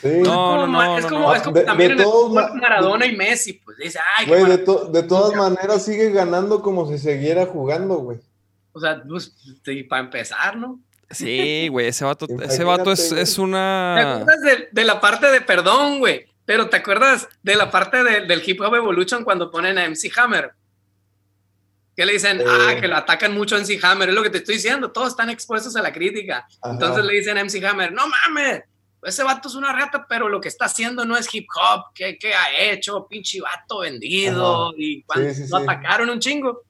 Sí. 0.00 0.08
No, 0.22 0.56
no, 0.56 0.66
no, 0.66 0.98
es 0.98 1.04
como, 1.06 1.20
no. 1.20 1.34
es 1.34 1.42
como 1.42 1.54
De- 1.58 1.64
también 1.64 1.92
el 1.92 1.98
todos 2.02 2.32
Maradona 2.54 3.06
y 3.06 3.14
Messi, 3.14 3.52
pues 3.52 3.76
dice, 3.76 4.00
ay, 4.16 4.26
Güey, 4.26 4.44
de, 4.46 4.58
to- 4.58 4.86
de 4.86 5.02
todas 5.04 5.36
maneras 5.36 5.84
sigue 5.84 6.10
ganando 6.10 6.60
como 6.62 6.88
si 6.90 6.98
siguiera 6.98 7.44
jugando, 7.46 7.96
güey. 7.98 8.18
O 8.72 8.80
sea, 8.80 9.02
pues, 9.06 9.34
sí, 9.64 9.82
para 9.84 10.02
empezar, 10.04 10.56
¿no? 10.56 10.80
Sí, 11.10 11.68
güey, 11.68 11.88
ese 11.88 12.04
vato, 12.04 12.26
ese 12.42 12.64
vato 12.64 12.92
es, 12.92 13.12
es 13.12 13.34
¿Te 13.34 13.40
una... 13.40 14.12
acuerdas 14.20 14.40
de, 14.42 14.68
de 14.72 14.84
la 14.84 15.00
parte 15.00 15.30
de 15.30 15.40
perdón, 15.42 15.98
güey? 15.98 16.26
Pero 16.44 16.68
¿te 16.68 16.78
acuerdas 16.78 17.28
de 17.42 17.54
la 17.54 17.70
parte 17.70 18.02
de- 18.02 18.22
del 18.26 18.42
Hip 18.44 18.60
Hop 18.62 18.74
Evolution 18.74 19.22
cuando 19.24 19.50
ponen 19.50 19.78
a 19.78 19.84
MC 19.88 20.10
Hammer? 20.18 20.52
Que 21.96 22.06
le 22.06 22.14
dicen, 22.14 22.40
Eh. 22.40 22.44
ah, 22.48 22.74
que 22.80 22.88
lo 22.88 22.96
atacan 22.96 23.34
mucho 23.34 23.54
a 23.54 23.58
MC 23.60 23.78
Hammer. 23.82 24.08
Es 24.08 24.14
lo 24.14 24.22
que 24.22 24.30
te 24.30 24.38
estoy 24.38 24.54
diciendo, 24.56 24.90
todos 24.90 25.08
están 25.08 25.28
expuestos 25.30 25.76
a 25.76 25.82
la 25.82 25.92
crítica. 25.92 26.46
Ajá. 26.62 26.72
Entonces 26.72 27.04
le 27.04 27.12
dicen 27.14 27.36
a 27.38 27.44
MC 27.44 27.64
Hammer, 27.66 27.92
no 27.92 28.04
mames, 28.08 28.62
ese 29.02 29.22
vato 29.22 29.48
es 29.48 29.54
una 29.54 29.72
rata, 29.72 30.06
pero 30.08 30.28
lo 30.28 30.40
que 30.40 30.48
está 30.48 30.64
haciendo 30.66 31.04
no 31.04 31.16
es 31.16 31.32
hip 31.34 31.46
hop. 31.54 31.92
¿Qué, 31.94 32.16
qué 32.18 32.34
ha 32.34 32.58
hecho? 32.58 33.06
Pinche 33.08 33.40
vato 33.40 33.80
vendido. 33.80 34.68
Ajá. 34.68 34.74
Y 34.78 35.02
cuando 35.02 35.28
Sí, 35.30 35.44
sí, 35.44 35.50
lo 35.50 35.58
sí. 35.58 35.62
atacaron 35.64 36.08
un 36.10 36.18
chingo. 36.20 36.62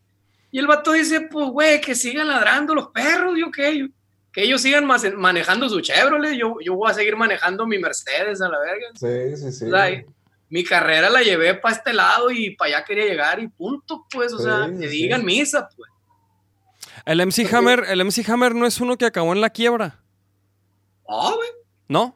Y 0.53 0.59
el 0.61 0.67
vato 0.69 0.93
dice, 0.93 1.23
pues, 1.23 1.49
güey, 1.49 1.81
que 1.81 1.95
sigan 1.97 2.29
ladrando 2.29 2.75
los 2.75 2.89
perros, 2.89 3.35
yo 3.37 3.51
qué. 3.51 3.89
Que 4.33 4.45
ellos 4.45 4.63
sigan 4.63 4.85
mas- 4.87 5.13
manejando 5.15 5.69
su 5.69 5.81
Chevrolet, 5.81 6.35
yo, 6.39 6.57
yo 6.65 6.75
voy 6.75 6.91
a 6.91 6.95
seguir 6.95 7.17
manejando 7.17 7.67
mi 7.67 7.79
Mercedes 7.79 8.41
a 8.41 8.49
la 8.49 8.59
verga. 8.61 8.87
Sí, 8.95 9.37
sí, 9.37 9.51
sí. 9.53 9.65
O 9.67 9.71
sea, 9.71 10.05
mi 10.51 10.63
carrera 10.65 11.11
la 11.11 11.23
llevé 11.23 11.55
para 11.55 11.75
este 11.75 11.93
lado 11.93 12.31
y 12.31 12.55
para 12.55 12.77
allá 12.77 12.85
quería 12.85 13.07
llegar 13.07 13.41
y 13.41 13.49
punto, 13.49 14.07
pues, 14.13 14.33
o 14.33 14.39
sea, 14.39 14.69
que 14.79 14.89
sí. 14.89 15.03
digan 15.03 15.25
misa, 15.25 15.69
pues. 15.75 15.91
El 17.07 17.21
MC 17.27 17.53
Hammer, 17.53 17.85
el 17.89 18.01
MC 18.05 18.29
Hammer 18.31 18.55
no 18.55 18.67
es 18.67 18.79
uno 18.81 18.97
que 18.97 19.07
acabó 19.07 19.33
en 19.33 19.41
la 19.41 19.51
quiebra, 19.51 20.01
Ah, 21.09 21.33
güey. 21.35 21.49
¿no? 21.89 22.15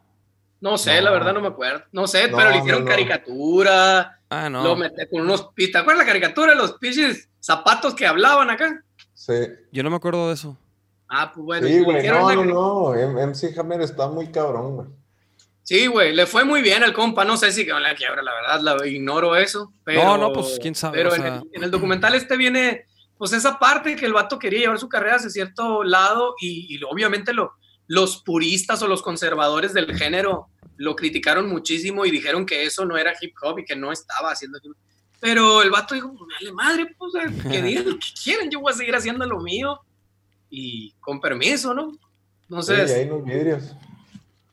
No 0.61 0.79
sé, 0.79 0.97
No. 0.97 1.03
la 1.03 1.11
verdad 1.11 1.35
no 1.35 1.41
me 1.41 1.49
acuerdo. 1.49 1.85
No 1.93 2.07
sé, 2.07 2.29
No, 2.29 2.37
pero 2.37 2.51
le 2.51 2.57
no, 2.57 2.61
hicieron 2.63 2.85
no. 2.85 2.91
caricatura, 2.91 4.21
Ah, 4.31 4.49
no. 4.49 4.63
lo 4.65 4.77
metí 4.77 5.07
con 5.11 5.23
unos... 5.23 5.55
¿Te 5.55 5.77
acuerdas 5.77 5.99
la 5.99 6.07
caricatura 6.07 6.53
de 6.53 6.57
los 6.59 6.73
pinches 6.79 7.29
zapatos 7.47 7.95
que 7.95 8.07
hablaban 8.07 8.51
acá? 8.51 8.83
Sí, 9.15 9.33
Yo 9.71 9.85
no 9.85 9.91
me 9.91 9.97
acuerdo 9.97 10.29
de 10.29 10.35
eso. 10.35 10.59
Ah, 11.09 11.31
pues 11.33 11.45
bueno. 11.45 11.69
sí, 11.69 11.81
güey. 11.81 12.07
No, 12.09 12.27
una 12.27 12.35
no, 12.35 12.45
no. 12.95 13.27
MC 13.29 13.57
Hammer 13.57 13.81
está 13.81 14.09
muy 14.09 14.33
cabrón, 14.33 14.75
güey. 14.75 14.89
Sí, 15.63 15.87
güey, 15.87 16.15
le 16.15 16.27
fue 16.27 16.45
muy 16.45 16.61
bien 16.61 16.83
al 16.83 16.93
compa. 16.93 17.25
No 17.25 17.37
sé 17.37 17.53
si 17.53 17.65
quedó 17.65 17.77
en 17.77 17.85
la 17.85 17.95
quiebra, 17.95 18.23
la 18.23 18.33
verdad, 18.35 18.61
la, 18.61 18.87
ignoro 18.87 19.37
eso. 19.37 19.73
Pero, 19.85 20.03
No, 20.03 20.19
no, 20.19 20.33
pues, 20.33 20.59
quién 20.61 20.75
sabe, 20.75 20.99
Pero 20.99 21.11
o 21.11 21.15
en, 21.15 21.27
el, 21.27 21.43
en 21.53 21.63
el 21.63 21.71
documental 21.71 22.15
este 22.15 22.37
viene, 22.37 22.87
pues 23.17 23.33
esa 23.33 23.59
parte 23.59 23.95
que 23.95 24.07
el 24.07 24.13
vato 24.13 24.39
quería 24.39 24.61
llevar 24.61 24.79
su 24.79 24.89
carrera 24.89 25.17
hacia 25.17 25.31
cierto 25.31 25.85
lado 25.85 26.35
y, 26.41 26.77
y 26.77 26.81
obviamente 26.83 27.33
lo, 27.33 27.53
los 27.87 28.23
puristas 28.23 28.83
o 28.83 28.89
los 28.89 29.03
conservadores 29.03 29.73
del 29.73 29.97
género 29.97 30.49
lo 30.77 30.97
criticaron 30.97 31.49
muchísimo 31.49 32.05
y 32.05 32.11
dijeron 32.11 32.45
que 32.45 32.65
eso 32.65 32.85
no 32.85 32.97
era 32.97 33.15
hip 33.21 33.35
hop 33.43 33.61
y 33.61 33.65
que 33.65 33.77
no 33.77 33.93
estaba 33.93 34.33
haciendo 34.33 34.59
hip 34.63 34.73
hop. 34.73 34.96
Pero 35.21 35.63
el 35.63 35.71
vato 35.71 35.95
dijo, 35.95 36.13
"Pues, 36.17 36.31
dale 36.39 36.53
madre, 36.53 36.95
pues 36.99 37.13
que 37.43 37.63
digan 37.63 37.89
lo 37.89 37.99
que 37.99 38.07
quieran, 38.23 38.51
yo 38.51 38.61
voy 38.61 38.73
a 38.73 38.77
seguir 38.77 38.95
haciendo 38.95 39.27
lo 39.27 39.41
mío 39.41 39.81
y 40.51 40.93
con 41.01 41.21
permiso, 41.21 41.73
¿no? 41.75 41.93
Sí, 41.93 41.99
Entonces, 42.49 42.93
ahí 42.93 43.07
los 43.07 43.25
vidrios. 43.25 43.73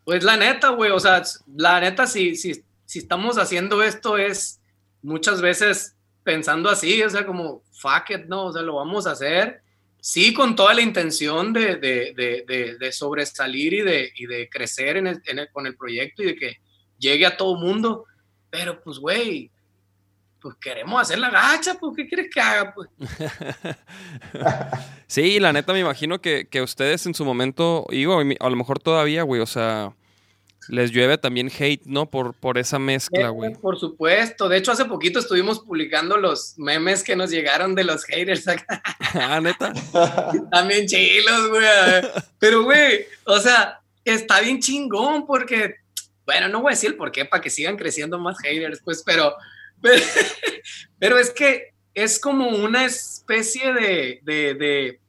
pues 0.04 0.24
la 0.24 0.38
neta, 0.38 0.70
güey, 0.70 0.92
o 0.92 1.00
sea, 1.00 1.22
la 1.56 1.80
neta, 1.80 2.08
si, 2.08 2.36
si, 2.36 2.64
si 2.86 3.00
estamos 3.00 3.38
haciendo 3.38 3.84
esto 3.84 4.18
es 4.18 4.60
muchas 5.02 5.42
veces 5.42 5.96
pensando 6.24 6.70
así, 6.70 7.02
o 7.04 7.10
sea, 7.10 7.26
como, 7.26 7.62
fuck 7.74 8.10
it, 8.12 8.26
¿no? 8.28 8.46
O 8.46 8.54
sea, 8.54 8.62
lo 8.62 8.76
vamos 8.76 9.06
a 9.06 9.12
hacer, 9.12 9.62
sí, 10.00 10.34
con 10.34 10.56
toda 10.56 10.74
la 10.74 10.82
intención 10.82 11.52
de, 11.54 11.76
de, 11.76 12.14
de, 12.48 12.78
de, 12.80 12.92
sobresalir 12.92 13.74
y 13.74 13.82
de, 13.82 14.12
y 14.16 14.26
de 14.26 14.50
crecer 14.50 14.98
en 14.98 15.08
el- 15.08 15.22
en 15.26 15.40
el- 15.40 15.50
con 15.52 15.68
el 15.68 15.76
proyecto 15.76 16.24
y 16.24 16.28
de 16.28 16.36
que 16.36 16.58
llegue 16.98 17.26
a 17.26 17.36
todo 17.38 17.56
mundo, 17.56 18.06
pero 18.50 18.82
pues, 18.82 18.98
güey, 18.98 19.52
pues 20.44 20.56
queremos 20.62 21.02
hacer 21.02 21.18
la 21.18 21.32
gacha, 21.32 21.76
pues, 21.76 21.96
¿qué 21.96 22.06
quieres 22.06 22.30
que 22.32 22.42
haga? 22.42 22.76
Pues, 22.76 22.90
Sí, 25.08 25.40
la 25.40 25.54
neta 25.54 25.72
me 25.72 25.80
imagino 25.80 26.20
que, 26.20 26.48
que 26.50 26.62
ustedes 26.62 27.06
en 27.06 27.14
su 27.14 27.24
momento, 27.24 27.86
digo, 27.90 28.20
a 28.20 28.50
lo 28.50 28.56
mejor 28.56 28.80
todavía, 28.80 29.24
güey, 29.24 29.40
o 29.42 29.46
sea, 29.46 29.94
les 30.68 30.92
llueve 30.92 31.18
también 31.18 31.50
hate, 31.58 31.86
¿no? 31.86 32.10
Por, 32.10 32.34
por 32.34 32.58
esa 32.58 32.78
mezcla, 32.78 33.30
güey. 33.30 33.54
Por 33.56 33.80
supuesto, 33.80 34.50
de 34.50 34.58
hecho, 34.58 34.74
hace 34.74 34.86
poquito 34.86 35.20
estuvimos 35.20 35.62
publicando 35.62 36.18
los 36.18 36.56
memes 36.58 37.04
que 37.04 37.16
nos 37.16 37.30
llegaron 37.32 37.74
de 37.74 37.86
los 37.86 38.04
haters 38.04 38.48
acá. 38.48 38.82
ah, 39.14 39.40
neta. 39.40 39.74
También 40.52 40.88
chilos, 40.88 41.50
güey. 41.50 41.64
Pero, 42.40 42.64
güey, 42.64 43.06
o 43.26 43.40
sea, 43.40 43.80
está 44.04 44.42
bien 44.42 44.60
chingón 44.60 45.26
porque, 45.26 45.76
bueno, 46.26 46.50
no 46.50 46.62
voy 46.62 46.72
a 46.72 46.76
decir 46.76 46.92
el 46.92 46.98
por 46.98 47.12
qué 47.12 47.24
para 47.24 47.42
que 47.42 47.50
sigan 47.50 47.78
creciendo 47.78 48.20
más 48.20 48.38
haters, 48.40 48.82
pues, 48.84 49.04
pero, 49.06 49.34
pero, 49.84 50.02
pero 51.00 51.20
es 51.20 51.30
que 51.30 51.74
es 51.94 52.20
como 52.20 52.48
una 52.48 52.86
especie 52.86 53.72
de, 53.74 54.20
de, 54.24 54.56
de, 54.56 55.00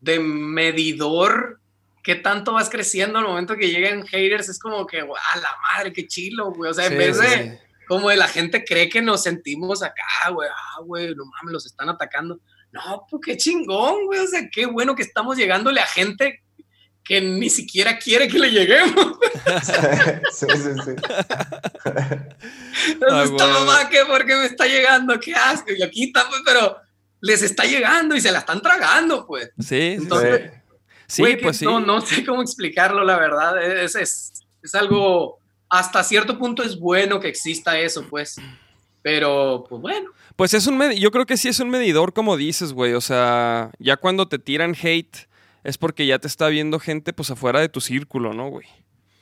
de 0.00 0.18
medidor 0.20 1.58
que 2.02 2.14
tanto 2.16 2.52
vas 2.52 2.68
creciendo 2.68 3.18
al 3.18 3.24
momento 3.24 3.56
que 3.56 3.70
lleguen 3.70 4.06
haters. 4.06 4.48
Es 4.48 4.58
como 4.58 4.86
que, 4.86 5.02
guau, 5.02 5.18
la 5.36 5.50
madre, 5.72 5.92
qué 5.92 6.06
chilo, 6.06 6.52
güey. 6.52 6.70
O 6.70 6.74
sea, 6.74 6.86
en 6.86 6.98
vez 6.98 7.18
de, 7.18 7.28
sí. 7.28 7.58
como 7.88 8.10
de 8.10 8.16
la 8.16 8.28
gente 8.28 8.64
cree 8.64 8.88
que 8.88 9.02
nos 9.02 9.22
sentimos 9.22 9.82
acá, 9.82 10.30
güey, 10.30 10.48
ah, 10.48 10.80
güey, 10.84 11.14
no 11.14 11.24
mames, 11.24 11.52
los 11.52 11.66
están 11.66 11.88
atacando. 11.88 12.38
No, 12.72 13.06
pues 13.10 13.22
qué 13.24 13.36
chingón, 13.36 14.06
güey, 14.06 14.20
o 14.20 14.26
sea, 14.26 14.48
qué 14.50 14.66
bueno 14.66 14.94
que 14.94 15.02
estamos 15.02 15.36
llegándole 15.36 15.80
a 15.80 15.86
gente 15.86 16.42
que 17.04 17.20
ni 17.20 17.50
siquiera 17.50 17.98
quiere 17.98 18.28
que 18.28 18.38
le 18.38 18.50
lleguemos. 18.50 18.94
sí, 20.32 20.46
sí, 20.48 20.70
sí. 20.84 20.90
Entonces, 22.92 23.30
esta 23.30 23.46
mamá, 23.48 23.88
¿qué? 23.90 24.04
¿Por 24.06 24.24
qué 24.24 24.36
me 24.36 24.46
está 24.46 24.66
llegando? 24.66 25.18
¿Qué 25.18 25.34
asco? 25.34 25.72
Y 25.76 25.82
aquí 25.82 26.04
está, 26.04 26.28
pues, 26.28 26.42
pero 26.44 26.76
les 27.20 27.42
está 27.42 27.64
llegando 27.64 28.14
y 28.14 28.20
se 28.20 28.30
la 28.30 28.38
están 28.40 28.60
tragando, 28.62 29.26
pues. 29.26 29.50
Sí. 29.58 29.96
Entonces, 29.98 30.52
Sí, 31.12 31.22
que 31.24 31.36
pues 31.42 31.58
sí. 31.58 31.66
No, 31.66 31.78
no 31.78 32.00
sé 32.00 32.24
cómo 32.24 32.40
explicarlo, 32.40 33.04
la 33.04 33.18
verdad. 33.18 33.62
Es, 33.62 33.94
es, 33.96 34.32
es 34.62 34.74
algo, 34.74 35.40
hasta 35.68 36.02
cierto 36.04 36.38
punto 36.38 36.62
es 36.62 36.78
bueno 36.78 37.20
que 37.20 37.28
exista 37.28 37.78
eso, 37.78 38.06
pues. 38.08 38.36
Pero, 39.02 39.66
pues 39.68 39.82
bueno. 39.82 40.10
Pues 40.36 40.54
es 40.54 40.66
un 40.66 40.80
yo 40.92 41.10
creo 41.10 41.26
que 41.26 41.36
sí 41.36 41.48
es 41.48 41.60
un 41.60 41.68
medidor, 41.68 42.14
como 42.14 42.38
dices, 42.38 42.72
güey. 42.72 42.94
O 42.94 43.02
sea, 43.02 43.70
ya 43.78 43.98
cuando 43.98 44.26
te 44.26 44.38
tiran 44.38 44.74
hate 44.80 45.28
es 45.64 45.78
porque 45.78 46.06
ya 46.06 46.18
te 46.18 46.26
está 46.26 46.48
viendo 46.48 46.80
gente 46.80 47.12
pues 47.12 47.30
afuera 47.30 47.60
de 47.60 47.68
tu 47.68 47.80
círculo, 47.80 48.32
¿no, 48.32 48.48
güey? 48.48 48.66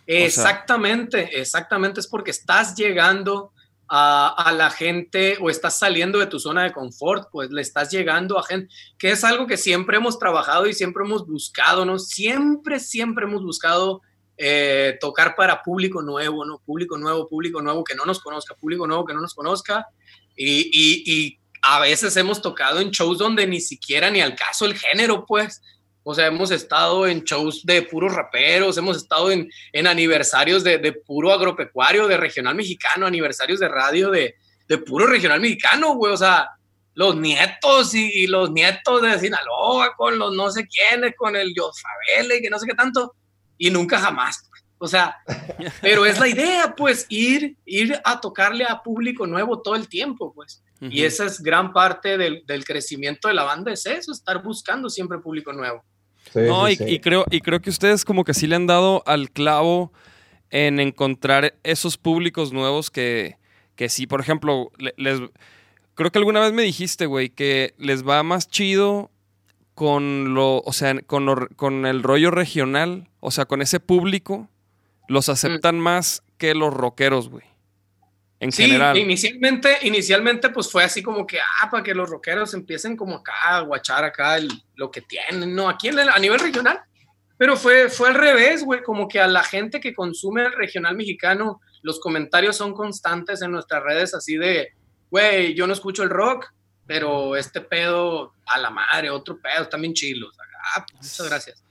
Exactamente, 0.07 1.39
exactamente. 1.41 2.01
Es 2.01 2.09
porque 2.09 2.31
estás 2.31 2.75
llegando 2.75 3.53
a, 3.93 4.53
la 4.57 4.71
gente 4.71 5.37
o 5.41 5.51
estás 5.51 5.79
saliendo 5.79 6.19
de 6.19 6.27
tu 6.27 6.39
zona 6.39 6.63
de 6.63 6.73
confort, 6.73 7.29
pues 7.33 7.51
le 7.51 7.61
estás 7.61 7.91
llegando 7.91 8.39
a 8.39 8.45
gente, 8.45 8.73
que 8.99 9.11
es 9.11 9.25
algo 9.25 9.47
que 9.47 9.57
siempre 9.57 9.97
hemos 9.97 10.19
trabajado 10.19 10.67
y 10.67 10.75
siempre 10.75 11.05
hemos 11.05 11.27
buscado, 11.27 11.85
¿no? 11.85 11.99
Siempre, 11.99 12.79
siempre 12.79 13.25
hemos 13.25 13.43
buscado 13.43 14.01
eh, 14.37 14.97
tocar 15.01 15.35
para 15.35 15.63
público 15.63 16.03
nuevo, 16.03 16.45
¿no? 16.45 16.61
Público 16.65 16.97
nuevo, 16.97 17.29
público 17.29 17.61
nuevo 17.61 17.83
que 17.83 17.97
no 17.97 18.05
nos 18.05 18.21
conozca, 18.21 18.55
público 18.55 18.87
nuevo 18.87 19.05
que 19.05 19.15
no 19.15 19.21
nos 19.21 19.35
conozca. 19.35 19.87
Y, 20.37 20.71
y, 20.73 21.03
y 21.13 21.41
a 21.63 21.81
veces 21.81 22.17
hemos 22.17 22.41
tocado 22.41 22.81
en 22.81 22.91
shows 22.91 23.19
donde 23.19 23.47
ni 23.47 23.61
siquiera 23.61 24.09
ni 24.11 24.21
al 24.21 24.37
caso 24.37 24.67
el 24.67 24.77
género, 24.77 25.27
pues. 25.27 25.61
O 26.03 26.15
sea, 26.15 26.27
hemos 26.27 26.51
estado 26.51 27.07
en 27.07 27.25
shows 27.25 27.65
de 27.65 27.83
puros 27.83 28.15
raperos, 28.15 28.79
hemos 28.79 28.97
estado 28.97 29.31
en, 29.31 29.51
en 29.73 29.87
aniversarios 29.87 30.65
de, 30.65 30.79
de, 30.79 30.93
puro 30.93 31.33
agropecuario, 31.33 32.09
de 32.09 32.17
regional 32.17 32.55
mexicano, 32.55 33.07
aniversarios 33.07 33.61
de 33.61 33.69
radio 33.69 34.11
de, 34.11 34.35
de 34.67 34.79
puro 34.79 35.07
regional 35.07 35.41
mexicano, 35.41 35.95
güey. 35.95 36.13
O 36.13 36.17
sea, 36.17 36.49
los 36.95 37.17
nietos 37.17 37.95
y, 37.95 38.23
y, 38.23 38.27
los 38.27 38.51
nietos 38.51 39.03
de 39.03 39.19
Sinaloa 39.19 39.95
con 39.97 40.19
los 40.19 40.35
no 40.35 40.51
sé 40.51 40.67
quiénes, 40.67 41.15
con 41.17 41.37
el 41.37 41.55
Yosfabele 41.55 42.39
y 42.39 42.43
que 42.43 42.51
no 42.51 42.59
sé 42.59 42.67
qué 42.67 42.75
tanto, 42.75 43.15
y 43.59 43.71
nunca 43.71 43.99
jamás. 43.99 44.49
Pues. 44.49 44.65
O 44.83 44.89
sea, 44.89 45.17
pero 45.83 46.07
es 46.07 46.19
la 46.19 46.29
idea, 46.29 46.75
pues, 46.75 47.05
ir, 47.11 47.57
ir 47.67 48.01
a 48.03 48.19
tocarle 48.21 48.65
a 48.65 48.83
público 48.83 49.27
nuevo 49.27 49.61
todo 49.61 49.75
el 49.75 49.89
tiempo, 49.89 50.33
pues. 50.35 50.63
Uh 50.81 50.87
-huh. 50.87 50.93
Y 50.93 51.05
esa 51.05 51.27
es 51.27 51.43
gran 51.43 51.75
parte 51.75 52.17
del, 52.17 52.43
del, 52.47 52.65
crecimiento 52.65 53.29
de 53.29 53.35
la 53.35 53.45
banda, 53.45 53.71
es 53.71 53.85
eso, 53.85 54.13
estar 54.13 54.43
buscando 54.43 54.89
siempre 54.89 55.19
público 55.19 55.53
nuevo. 55.53 55.85
Sí, 56.33 56.41
no, 56.41 56.67
sí, 56.67 56.73
y, 56.73 56.77
sí. 56.77 56.85
y, 56.89 56.99
creo, 57.01 57.25
y 57.31 57.41
creo 57.41 57.61
que 57.61 57.71
ustedes 57.71 58.05
como 58.05 58.25
que 58.25 58.35
sí 58.35 58.47
le 58.47 58.57
han 58.57 58.67
dado 58.67 59.03
al 59.07 59.31
clavo 59.31 59.93
en 60.51 60.81
encontrar 60.81 61.55
esos 61.63 61.97
públicos 61.99 62.53
nuevos 62.53 62.91
que, 62.91 63.37
que 63.77 63.89
sí, 63.89 64.07
por 64.07 64.21
ejemplo, 64.21 64.71
le- 64.79 64.95
les 64.97 65.21
creo 65.95 66.11
que 66.11 66.19
alguna 66.19 66.41
vez 66.41 66.53
me 66.53 66.63
dijiste, 66.63 67.07
güey, 67.07 67.31
que 67.31 67.75
les 67.79 68.07
va 68.07 68.23
más 68.23 68.49
chido 68.49 69.11
con 69.75 70.35
lo, 70.35 70.59
o 70.59 70.73
sea, 70.73 71.01
con, 71.03 71.25
lo- 71.27 71.49
con 71.57 71.87
el 71.87 72.03
rollo 72.03 72.31
regional, 72.31 73.09
o 73.21 73.31
sea, 73.31 73.47
con 73.47 73.63
ese 73.63 73.81
público, 73.81 74.49
los 75.09 75.29
aceptan 75.29 75.79
más 75.81 76.23
que 76.39 76.55
los 76.55 76.73
rockeros, 76.73 77.29
güey. 77.29 77.45
En 78.41 78.51
Sí, 78.51 78.63
general. 78.65 78.97
inicialmente, 78.97 79.79
inicialmente 79.83 80.49
pues 80.49 80.71
fue 80.71 80.83
así 80.83 81.03
como 81.03 81.27
que, 81.27 81.39
ah, 81.39 81.69
para 81.71 81.83
que 81.83 81.95
los 81.95 82.09
rockeros 82.09 82.55
empiecen 82.55 82.97
como 82.97 83.17
acá 83.17 83.35
a 83.57 83.61
guachar 83.61 84.03
acá 84.03 84.39
el- 84.39 84.51
lo 84.77 84.91
que 84.91 85.03
tienen, 85.03 85.55
¿no? 85.55 85.69
Aquí 85.69 85.89
en 85.89 85.99
el- 85.99 86.09
a 86.09 86.19
nivel 86.19 86.41
regional. 86.41 86.81
Pero 87.37 87.57
fue, 87.57 87.89
fue 87.91 88.09
al 88.09 88.15
revés, 88.15 88.65
güey, 88.65 88.83
como 88.83 89.09
que 89.09 89.21
a 89.21 89.27
la 89.27 89.43
gente 89.43 89.79
que 89.81 89.95
consume 89.95 90.43
el 90.45 90.53
regional 90.53 90.97
mexicano, 90.97 91.61
los 91.83 92.01
comentarios 92.01 92.57
son 92.57 92.73
constantes 92.75 93.41
en 93.43 93.51
nuestras 93.53 93.83
redes 93.83 94.15
así 94.15 94.37
de, 94.37 94.73
güey, 95.11 95.55
yo 95.55 95.67
no 95.67 95.73
escucho 95.75 96.03
el 96.03 96.11
rock, 96.11 96.47
pero 96.87 97.37
este 97.37 97.61
pedo 97.61 98.35
a 98.47 98.59
la 98.59 98.71
madre, 98.71 99.11
otro 99.11 99.39
pedo, 99.41 99.69
bien 99.79 99.93
chilos. 99.95 100.35
Ah, 100.77 100.85
pues, 100.91 101.03
muchas 101.13 101.29
gracias. 101.29 101.65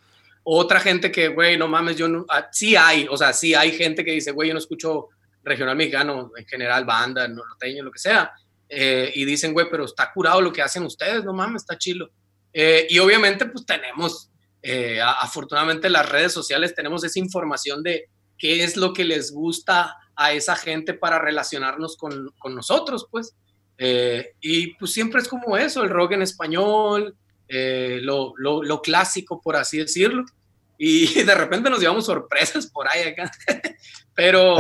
Otra 0.44 0.80
gente 0.80 1.12
que, 1.12 1.28
güey, 1.28 1.58
no 1.58 1.68
mames, 1.68 1.98
yo 1.98 2.08
no, 2.08 2.26
ah, 2.30 2.48
sí 2.52 2.76
hay, 2.76 3.08
o 3.10 3.18
sea, 3.18 3.34
sí 3.34 3.54
hay 3.54 3.72
gente 3.72 4.04
que 4.06 4.12
dice, 4.12 4.32
güey, 4.32 4.48
yo 4.50 4.54
no 4.54 4.60
escucho 4.60 5.10
regional 5.44 5.76
mexicano, 5.76 6.32
en 6.36 6.46
general, 6.46 6.86
banda, 6.86 7.28
norteño, 7.28 7.84
lo 7.84 7.92
que 7.92 8.00
sea, 8.00 8.32
eh, 8.68 9.12
y 9.16 9.26
dicen, 9.26 9.54
güey, 9.54 9.68
pero 9.70 9.86
está 9.86 10.12
curado 10.14 10.42
lo 10.42 10.54
que 10.54 10.62
hacen 10.62 10.84
ustedes, 10.84 11.24
no 11.24 11.34
mames, 11.34 11.64
está 11.64 11.78
chilo. 11.78 12.10
Eh, 12.54 12.88
y 12.90 13.00
obviamente, 13.00 13.46
pues 13.48 13.66
tenemos, 13.66 14.30
eh, 14.62 15.00
afortunadamente, 15.02 15.90
las 15.90 16.08
redes 16.08 16.32
sociales 16.34 16.76
tenemos 16.76 17.04
esa 17.04 17.20
información 17.20 17.82
de 17.82 18.06
qué 18.38 18.64
es 18.64 18.78
lo 18.78 18.94
que 18.94 19.04
les 19.04 19.32
gusta 19.32 19.96
a 20.16 20.34
esa 20.34 20.56
gente 20.56 20.94
para 20.94 21.20
relacionarnos 21.20 21.98
con, 21.98 22.32
con 22.38 22.56
nosotros, 22.56 23.08
pues. 23.10 23.36
Y 24.42 24.74
pues 24.76 24.92
siempre 24.92 25.22
es 25.22 25.30
como 25.30 25.56
eso, 25.56 25.84
el 25.84 25.90
rock 25.90 26.12
en 26.12 26.22
español, 26.22 27.16
lo, 27.48 28.34
lo, 28.38 28.62
lo 28.62 28.82
clásico, 28.82 29.42
por 29.42 29.56
así 29.56 29.78
decirlo. 29.78 30.26
Y 30.80 31.06
de 31.24 31.36
repente 31.36 31.70
nos 31.70 31.80
llevamos 31.80 32.06
sorpresas 32.06 32.68
por 32.68 32.88
ahí 32.90 33.10
acá. 33.10 33.32
pero, 34.16 34.58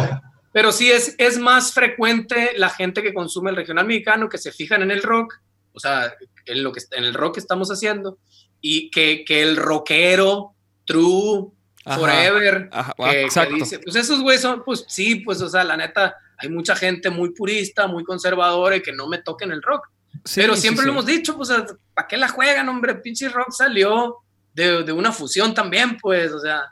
pero 0.51 0.71
sí 0.71 0.91
es, 0.91 1.15
es 1.17 1.37
más 1.37 1.73
frecuente 1.73 2.53
la 2.57 2.69
gente 2.69 3.01
que 3.03 3.13
consume 3.13 3.49
el 3.51 3.55
regional 3.55 3.85
mexicano, 3.85 4.29
que 4.29 4.37
se 4.37 4.51
fijan 4.51 4.81
en 4.81 4.91
el 4.91 5.03
rock, 5.03 5.35
o 5.73 5.79
sea, 5.79 6.13
en, 6.45 6.63
lo 6.63 6.71
que, 6.71 6.81
en 6.91 7.03
el 7.03 7.13
rock 7.13 7.35
que 7.35 7.39
estamos 7.39 7.69
haciendo, 7.69 8.17
y 8.61 8.89
que, 8.91 9.23
que 9.25 9.41
el 9.43 9.55
rockero, 9.55 10.53
true, 10.85 11.49
Ajá. 11.85 11.99
forever, 11.99 12.69
Ajá, 12.71 12.93
que- 12.97 13.53
dice, 13.55 13.79
pues 13.79 13.95
esos 13.95 14.21
güeyes 14.21 14.41
son, 14.41 14.63
pues 14.63 14.85
sí, 14.87 15.17
pues, 15.17 15.41
o 15.41 15.49
sea, 15.49 15.63
la 15.63 15.77
neta, 15.77 16.15
hay 16.37 16.49
mucha 16.49 16.75
gente 16.75 17.09
muy 17.09 17.31
purista, 17.31 17.87
muy 17.87 18.03
conservadora 18.03 18.75
y 18.75 18.81
que 18.81 18.91
no 18.91 19.07
me 19.07 19.19
toquen 19.19 19.51
el 19.51 19.61
rock. 19.61 19.87
Sí, 20.25 20.41
Pero 20.41 20.55
siempre 20.55 20.81
sí. 20.81 20.87
lo 20.87 20.93
hemos 20.93 21.05
dicho, 21.05 21.37
pues, 21.37 21.49
¿para 21.93 22.07
qué 22.07 22.17
la 22.17 22.27
juegan, 22.27 22.67
hombre? 22.67 22.95
Pinche 22.95 23.29
rock 23.29 23.51
salió 23.51 24.17
de, 24.53 24.83
de 24.83 24.91
una 24.91 25.11
fusión 25.11 25.53
también, 25.53 25.97
pues, 25.97 26.31
o 26.31 26.39
sea, 26.39 26.63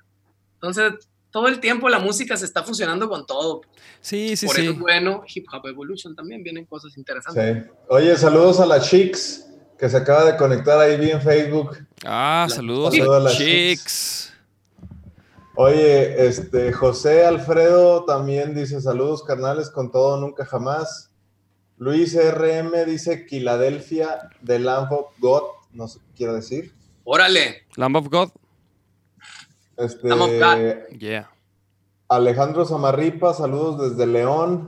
entonces 0.56 0.94
todo 1.38 1.48
el 1.50 1.60
tiempo 1.60 1.88
la 1.88 2.00
música 2.00 2.36
se 2.36 2.46
está 2.46 2.64
fusionando 2.64 3.08
con 3.08 3.28
todo. 3.28 3.62
Sí, 4.02 4.36
sí, 4.36 4.48
Por 4.48 4.56
sí. 4.56 4.62
eso 4.64 4.72
es 4.72 4.80
bueno, 4.80 5.24
Hip 5.32 5.46
Hop 5.54 5.68
Evolution 5.68 6.16
también 6.16 6.42
vienen 6.42 6.66
cosas 6.66 6.98
interesantes. 6.98 7.66
Sí. 7.66 7.72
Oye, 7.90 8.18
saludos 8.18 8.60
a 8.60 8.66
la 8.66 8.82
Chicks 8.82 9.46
que 9.78 9.88
se 9.88 9.98
acaba 9.98 10.26
de 10.26 10.36
conectar 10.36 10.80
ahí 10.80 10.98
vi 10.98 11.12
en 11.12 11.22
Facebook. 11.22 11.78
Ah, 12.04 12.48
La- 12.50 12.56
saludos 12.56 12.96
Saludos 12.96 13.14
a 13.14 13.18
a 13.18 13.20
las 13.20 13.38
chicks. 13.38 14.34
Oye, 15.56 16.26
este 16.28 16.74
José 16.74 17.24
Alfredo 17.26 18.04
también 18.06 18.56
dice 18.56 18.82
saludos 18.82 19.24
carnales 19.24 19.70
con 19.70 19.92
todo 19.92 20.18
nunca 20.20 20.44
jamás. 20.46 21.12
Luis 21.78 22.16
RM 22.16 22.86
dice 22.88 23.26
Filadelfia 23.30 24.30
de 24.42 24.58
Lamb 24.58 24.92
of 24.92 25.14
God, 25.20 25.44
no 25.74 25.88
sé 25.88 26.00
qué 26.00 26.06
quiero 26.16 26.34
decir. 26.34 26.74
Órale, 27.04 27.64
Lamb 27.76 27.98
of 27.98 28.08
God. 28.10 28.30
Este. 29.78 30.88
Yeah. 30.98 31.32
Alejandro 32.10 32.66
Zamarripa, 32.66 33.34
saludos 33.34 33.92
desde 33.92 34.08
León. 34.08 34.66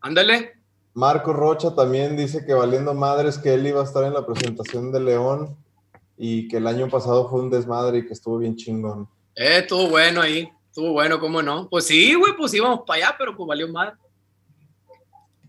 ándale. 0.00 0.60
Marco 0.94 1.32
Rocha 1.32 1.74
también 1.74 2.16
dice 2.16 2.44
que 2.44 2.52
valiendo 2.52 2.92
madres 2.92 3.38
que 3.38 3.54
él 3.54 3.66
iba 3.66 3.80
a 3.80 3.84
estar 3.84 4.04
en 4.04 4.12
la 4.12 4.26
presentación 4.26 4.92
de 4.92 5.00
León 5.00 5.56
y 6.18 6.48
que 6.48 6.58
el 6.58 6.66
año 6.66 6.88
pasado 6.88 7.30
fue 7.30 7.40
un 7.40 7.50
desmadre 7.50 7.98
y 7.98 8.06
que 8.06 8.12
estuvo 8.12 8.38
bien 8.38 8.56
chingón. 8.56 9.08
Eh, 9.34 9.58
estuvo 9.60 9.88
bueno 9.88 10.20
ahí, 10.20 10.50
estuvo 10.68 10.92
bueno, 10.92 11.18
¿cómo 11.18 11.40
no? 11.40 11.68
Pues 11.70 11.86
sí, 11.86 12.14
güey, 12.14 12.34
pues 12.36 12.52
íbamos 12.52 12.80
para 12.86 13.06
allá, 13.06 13.14
pero 13.18 13.34
pues 13.34 13.46
valió 13.46 13.68
madre. 13.68 13.94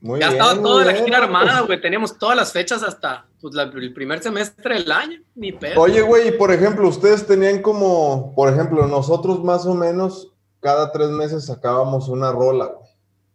Muy 0.06 0.20
ya 0.20 0.30
bien. 0.30 0.42
estaba 0.42 0.62
toda 0.62 0.84
la 0.84 0.94
gira 0.96 1.18
¿no? 1.20 1.24
armada, 1.24 1.62
güey. 1.62 1.80
Teníamos 1.80 2.18
todas 2.18 2.36
las 2.36 2.52
fechas 2.52 2.84
hasta 2.84 3.26
pues, 3.40 3.54
la- 3.56 3.64
el 3.64 3.94
primer 3.94 4.22
semestre 4.22 4.76
del 4.80 4.92
año. 4.92 5.22
Ni 5.34 5.54
pedo. 5.54 5.80
Oye, 5.80 6.02
güey, 6.02 6.28
y 6.28 6.32
por 6.34 6.52
ejemplo, 6.52 6.88
ustedes 6.90 7.26
tenían 7.26 7.62
como, 7.62 8.34
por 8.36 8.52
ejemplo, 8.52 8.86
nosotros 8.86 9.42
más 9.44 9.66
o 9.66 9.74
menos 9.74 10.34
cada 10.60 10.92
tres 10.92 11.08
meses 11.10 11.46
sacábamos 11.46 12.10
una 12.10 12.32
rola, 12.34 12.66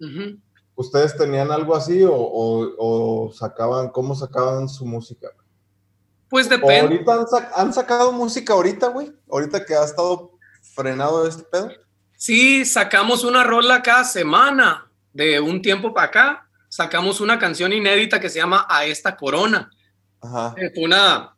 güey. 0.01 0.39
¿Ustedes 0.77 1.17
tenían 1.17 1.51
algo 1.51 1.75
así 1.75 2.05
o, 2.05 2.15
o- 2.15 2.75
o 3.27 3.33
sacaban, 3.33 3.89
cómo 3.89 4.15
sacaban 4.15 4.69
su 4.69 4.85
música? 4.87 5.29
Pues 6.29 6.47
¿O 6.47 6.51
depende. 6.51 6.81
ahorita 6.81 7.15
han, 7.15 7.25
sac- 7.27 7.51
han 7.57 7.73
sacado 7.73 8.13
música 8.13 8.53
ahorita, 8.53 8.89
güey? 8.89 9.11
Ahorita 9.31 9.65
que 9.65 9.75
ha 9.75 9.85
estado 9.85 10.33
frenado 10.75 11.27
este 11.27 11.43
pedo. 11.45 11.71
Sí, 12.17 12.65
sacamos 12.67 13.25
una 13.25 13.43
rola 13.43 13.83
cada 13.83 14.05
semana. 14.05 14.85
De 15.13 15.41
un 15.41 15.63
tiempo 15.63 15.93
para 15.95 16.07
acá, 16.09 16.48
sacamos 16.69 17.21
una 17.21 17.39
canción 17.39 17.73
inédita 17.73 18.21
que 18.21 18.31
se 18.31 18.39
llama 18.39 18.67
A 18.69 18.85
esta 18.85 19.17
corona. 19.17 19.71
Ajá. 20.21 20.55
Eh, 20.57 20.71
Fue 20.75 20.85
una, 20.85 21.35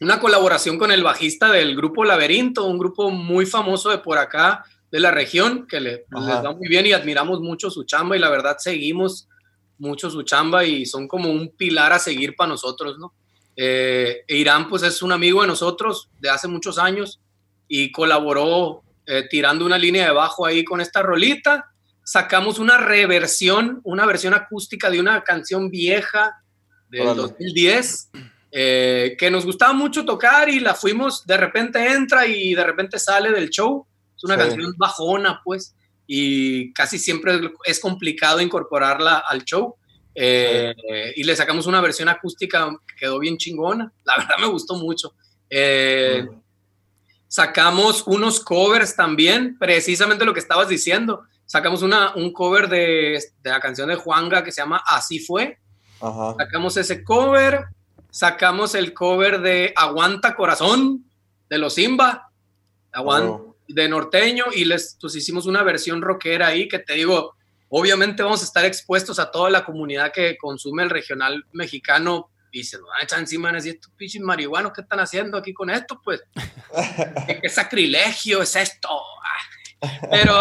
una 0.00 0.20
colaboración 0.20 0.78
con 0.78 0.90
el 0.90 1.02
bajista 1.02 1.50
del 1.50 1.76
grupo 1.76 2.04
Laberinto, 2.04 2.64
un 2.64 2.78
grupo 2.78 3.10
muy 3.10 3.46
famoso 3.46 3.90
de 3.90 3.98
por 3.98 4.18
acá, 4.18 4.64
de 4.90 5.00
la 5.00 5.10
región, 5.10 5.66
que 5.66 5.80
le, 5.80 6.04
Ajá. 6.12 6.26
les 6.26 6.44
va 6.44 6.52
muy 6.52 6.68
bien 6.68 6.86
y 6.86 6.92
admiramos 6.92 7.40
mucho 7.40 7.70
su 7.70 7.84
chamba 7.84 8.16
y 8.16 8.20
la 8.20 8.30
verdad 8.30 8.56
seguimos 8.58 9.28
mucho 9.78 10.08
su 10.08 10.22
chamba 10.22 10.64
y 10.64 10.86
son 10.86 11.08
como 11.08 11.30
un 11.30 11.50
pilar 11.50 11.92
a 11.92 11.98
seguir 11.98 12.36
para 12.36 12.48
nosotros, 12.50 12.96
¿no? 12.98 13.12
Eh, 13.56 14.24
Irán 14.28 14.68
pues 14.68 14.82
es 14.82 15.02
un 15.02 15.12
amigo 15.12 15.42
de 15.42 15.48
nosotros 15.48 16.08
de 16.20 16.28
hace 16.28 16.48
muchos 16.48 16.78
años 16.78 17.20
y 17.68 17.92
colaboró 17.92 18.82
eh, 19.06 19.26
tirando 19.28 19.64
una 19.64 19.78
línea 19.78 20.06
de 20.06 20.12
bajo 20.12 20.46
ahí 20.46 20.64
con 20.64 20.80
esta 20.80 21.02
rolita. 21.02 21.72
Sacamos 22.04 22.58
una 22.58 22.76
reversión, 22.78 23.80
una 23.82 24.06
versión 24.06 24.34
acústica 24.34 24.90
de 24.90 25.00
una 25.00 25.22
canción 25.24 25.70
vieja 25.70 26.36
del 26.90 27.02
Órale. 27.02 27.22
2010 27.22 28.10
eh, 28.52 29.16
que 29.18 29.30
nos 29.30 29.44
gustaba 29.44 29.72
mucho 29.72 30.04
tocar 30.04 30.48
y 30.48 30.60
la 30.60 30.74
fuimos, 30.74 31.26
de 31.26 31.36
repente 31.36 31.92
entra 31.92 32.24
y 32.26 32.54
de 32.54 32.62
repente 32.62 32.98
sale 33.00 33.32
del 33.32 33.50
show. 33.50 33.84
Es 34.16 34.22
una 34.22 34.34
Sí. 34.34 34.40
canción 34.42 34.74
bajona, 34.76 35.40
pues, 35.42 35.74
y 36.06 36.72
casi 36.72 36.98
siempre 36.98 37.40
es 37.64 37.80
complicado 37.80 38.40
incorporarla 38.40 39.24
al 39.26 39.42
show. 39.44 39.74
Eh, 40.14 40.72
y 41.16 41.24
le 41.24 41.34
sacamos 41.34 41.66
una 41.66 41.80
versión 41.80 42.08
acústica 42.08 42.70
que 42.86 42.94
quedó 42.94 43.18
bien 43.18 43.38
chingona. 43.38 43.90
La 44.04 44.14
verdad 44.18 44.36
me 44.38 44.46
gustó 44.46 44.76
mucho. 44.76 45.14
Eh, 45.50 46.24
Sacamos 47.26 48.04
unos 48.06 48.38
covers 48.38 48.94
también, 48.94 49.58
precisamente 49.58 50.24
lo 50.24 50.32
que 50.32 50.38
estabas 50.38 50.68
diciendo. 50.68 51.24
Sacamos 51.54 51.82
una, 51.82 52.16
un 52.16 52.32
cover 52.32 52.68
de, 52.68 53.22
de 53.40 53.50
la 53.50 53.60
canción 53.60 53.88
de 53.88 53.94
Juanga 53.94 54.42
que 54.42 54.50
se 54.50 54.60
llama 54.60 54.82
Así 54.84 55.20
fue. 55.20 55.56
Ajá. 56.00 56.34
Sacamos 56.36 56.76
ese 56.76 57.04
cover. 57.04 57.66
Sacamos 58.10 58.74
el 58.74 58.92
cover 58.92 59.40
de 59.40 59.72
Aguanta 59.76 60.34
Corazón 60.34 61.04
de 61.48 61.58
los 61.58 61.74
Simba. 61.74 62.28
Aguanta 62.90 63.30
Oh. 63.30 63.56
de 63.68 63.88
norteño 63.88 64.46
y 64.52 64.64
les 64.64 64.98
pues 65.00 65.14
hicimos 65.14 65.46
una 65.46 65.62
versión 65.62 66.02
rockera 66.02 66.48
ahí 66.48 66.66
que 66.66 66.80
te 66.80 66.94
digo, 66.94 67.36
obviamente 67.68 68.24
vamos 68.24 68.42
a 68.42 68.46
estar 68.46 68.64
expuestos 68.64 69.20
a 69.20 69.30
toda 69.30 69.48
la 69.48 69.64
comunidad 69.64 70.10
que 70.12 70.36
consume 70.36 70.82
el 70.82 70.90
regional 70.90 71.44
mexicano 71.52 72.30
y 72.50 72.64
se 72.64 72.78
nos 72.78 72.88
van 72.88 73.00
a 73.00 73.04
echar 73.04 73.20
encima 73.20 73.52
y 73.52 73.68
estos 73.68 73.92
pinches 73.92 74.22
marihuanos, 74.22 74.72
¿qué 74.72 74.80
están 74.80 74.98
haciendo 74.98 75.38
aquí 75.38 75.54
con 75.54 75.70
esto? 75.70 76.00
Pues, 76.02 76.20
¿qué, 77.28 77.40
qué 77.40 77.48
sacrilegio 77.48 78.42
es 78.42 78.56
esto? 78.56 78.88
Pero, 80.10 80.34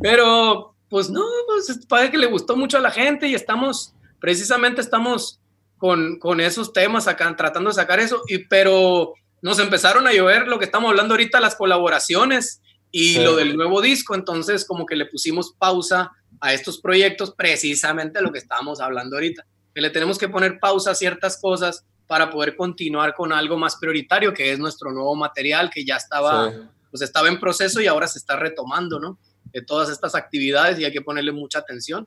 pero, 0.00 0.74
pues 0.88 1.10
no, 1.10 1.22
pues 1.46 1.80
parece 1.88 2.12
que 2.12 2.18
le 2.18 2.26
gustó 2.26 2.56
mucho 2.56 2.78
a 2.78 2.80
la 2.80 2.90
gente 2.90 3.26
y 3.28 3.34
estamos, 3.34 3.94
precisamente 4.20 4.80
estamos 4.80 5.40
con, 5.78 6.18
con 6.18 6.40
esos 6.40 6.72
temas 6.72 7.08
acá, 7.08 7.34
tratando 7.36 7.70
de 7.70 7.74
sacar 7.74 7.98
eso, 8.00 8.22
y, 8.28 8.38
pero 8.38 9.14
nos 9.40 9.58
empezaron 9.58 10.06
a 10.06 10.12
llover 10.12 10.46
lo 10.46 10.58
que 10.58 10.64
estamos 10.66 10.90
hablando 10.90 11.14
ahorita, 11.14 11.40
las 11.40 11.56
colaboraciones 11.56 12.60
y 12.90 13.14
Sí. 13.14 13.24
lo 13.24 13.36
del 13.36 13.56
nuevo 13.56 13.80
disco, 13.80 14.14
entonces 14.14 14.64
como 14.64 14.86
que 14.86 14.96
le 14.96 15.06
pusimos 15.06 15.54
pausa 15.58 16.12
a 16.40 16.52
estos 16.52 16.80
proyectos, 16.80 17.34
precisamente 17.34 18.20
lo 18.20 18.30
que 18.32 18.38
estábamos 18.38 18.80
hablando 18.80 19.16
ahorita, 19.16 19.44
que 19.74 19.80
le 19.80 19.90
tenemos 19.90 20.18
que 20.18 20.28
poner 20.28 20.60
pausa 20.60 20.90
a 20.90 20.94
ciertas 20.94 21.40
cosas 21.40 21.84
para 22.06 22.28
poder 22.30 22.54
continuar 22.56 23.14
con 23.14 23.32
algo 23.32 23.56
más 23.56 23.76
prioritario, 23.76 24.34
que 24.34 24.52
es 24.52 24.58
nuestro 24.58 24.92
nuevo 24.92 25.14
material, 25.16 25.70
que 25.70 25.84
ya 25.84 25.96
estaba, 25.96 26.50
Sí. 26.50 26.56
Pues 26.92 27.02
estaba 27.02 27.26
en 27.28 27.40
proceso 27.40 27.80
y 27.80 27.88
ahora 27.88 28.06
se 28.06 28.18
está 28.18 28.36
retomando, 28.36 29.00
¿no? 29.00 29.18
De 29.46 29.62
todas 29.62 29.88
estas 29.88 30.14
actividades 30.14 30.78
y 30.78 30.84
hay 30.84 30.92
que 30.92 31.00
ponerle 31.00 31.32
mucha 31.32 31.58
atención. 31.58 32.06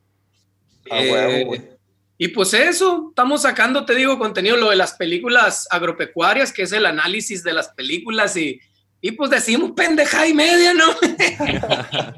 A 0.90 1.04
Eh, 1.04 1.12
huevo, 1.12 1.48
güey. 1.48 1.76
Y 2.18 2.30
pues 2.30 2.54
eso, 2.54 3.08
estamos 3.10 3.42
sacando, 3.42 3.84
te 3.84 3.96
digo, 3.96 4.18
contenido, 4.18 4.56
lo 4.56 4.70
de 4.70 4.78
las 4.78 4.94
películas 4.94 5.68
agropecuarias, 5.70 6.54
que 6.54 6.62
es 6.62 6.72
el 6.72 6.86
análisis 6.86 7.44
de 7.44 7.52
las 7.52 7.70
películas 7.70 8.38
y, 8.38 8.62
y 9.02 9.12
pues 9.12 9.30
decimos 9.32 9.72
pendeja 9.76 10.26
y 10.26 10.34
media, 10.34 10.74
¿no? 10.74 10.86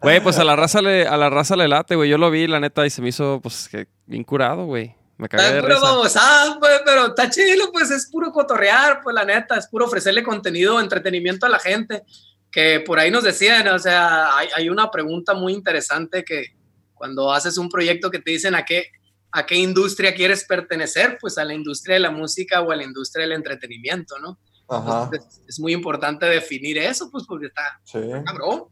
Güey, 0.00 0.22
pues 0.22 0.38
a 0.38 0.44
la 0.44 0.54
raza 0.54 0.80
le, 0.80 1.08
a 1.08 1.16
la 1.16 1.28
raza 1.28 1.56
le 1.56 1.66
late, 1.66 1.96
güey. 1.96 2.08
Yo 2.08 2.18
lo 2.18 2.30
vi, 2.30 2.46
la 2.46 2.60
neta, 2.60 2.86
y 2.86 2.90
se 2.90 3.02
me 3.02 3.08
hizo, 3.08 3.40
pues, 3.42 3.68
que 3.68 3.88
bien 4.06 4.22
curado, 4.22 4.64
güey. 4.64 4.94
Me 5.18 5.28
cagué 5.28 5.52
de 5.54 5.60
risa. 5.62 5.80
babosada, 5.80 6.58
pues, 6.60 6.80
pero 6.84 7.06
está 7.08 7.28
chido, 7.28 7.70
pues 7.72 7.90
es 7.90 8.08
puro 8.10 8.30
cotorrear, 8.32 9.00
pues 9.02 9.14
la 9.14 9.24
neta, 9.24 9.56
es 9.56 9.66
puro 9.66 9.86
ofrecerle 9.86 10.22
contenido, 10.22 10.80
entretenimiento 10.80 11.44
a 11.44 11.48
la 11.48 11.58
gente, 11.58 12.04
que 12.52 12.80
por 12.80 12.98
ahí 13.00 13.10
nos 13.10 13.24
decían, 13.24 13.66
o 13.68 13.78
sea, 13.80 14.36
hay, 14.36 14.48
hay 14.54 14.68
una 14.70 14.90
pregunta 14.90 15.34
muy 15.34 15.52
interesante 15.54 16.24
que 16.24 16.54
cuando 16.94 17.32
haces 17.32 17.58
un 17.58 17.68
proyecto 17.68 18.10
que 18.10 18.20
te 18.20 18.30
dicen 18.30 18.54
a 18.54 18.64
qué, 18.64 18.86
a 19.32 19.44
qué 19.44 19.56
industria 19.56 20.14
quieres 20.14 20.44
pertenecer, 20.44 21.18
pues 21.20 21.36
a 21.36 21.44
la 21.44 21.52
industria 21.52 21.94
de 21.94 22.00
la 22.00 22.10
música 22.10 22.60
o 22.60 22.70
a 22.70 22.76
la 22.76 22.84
industria 22.84 23.22
del 23.26 23.32
entretenimiento, 23.32 24.18
¿no? 24.20 24.38
Ajá. 24.68 25.04
Entonces, 25.12 25.42
es 25.48 25.58
muy 25.60 25.72
importante 25.72 26.26
definir 26.26 26.78
eso, 26.78 27.10
pues 27.10 27.24
porque 27.26 27.46
está 27.46 27.80
Sí. 27.84 27.98
cabrón. 28.24 28.64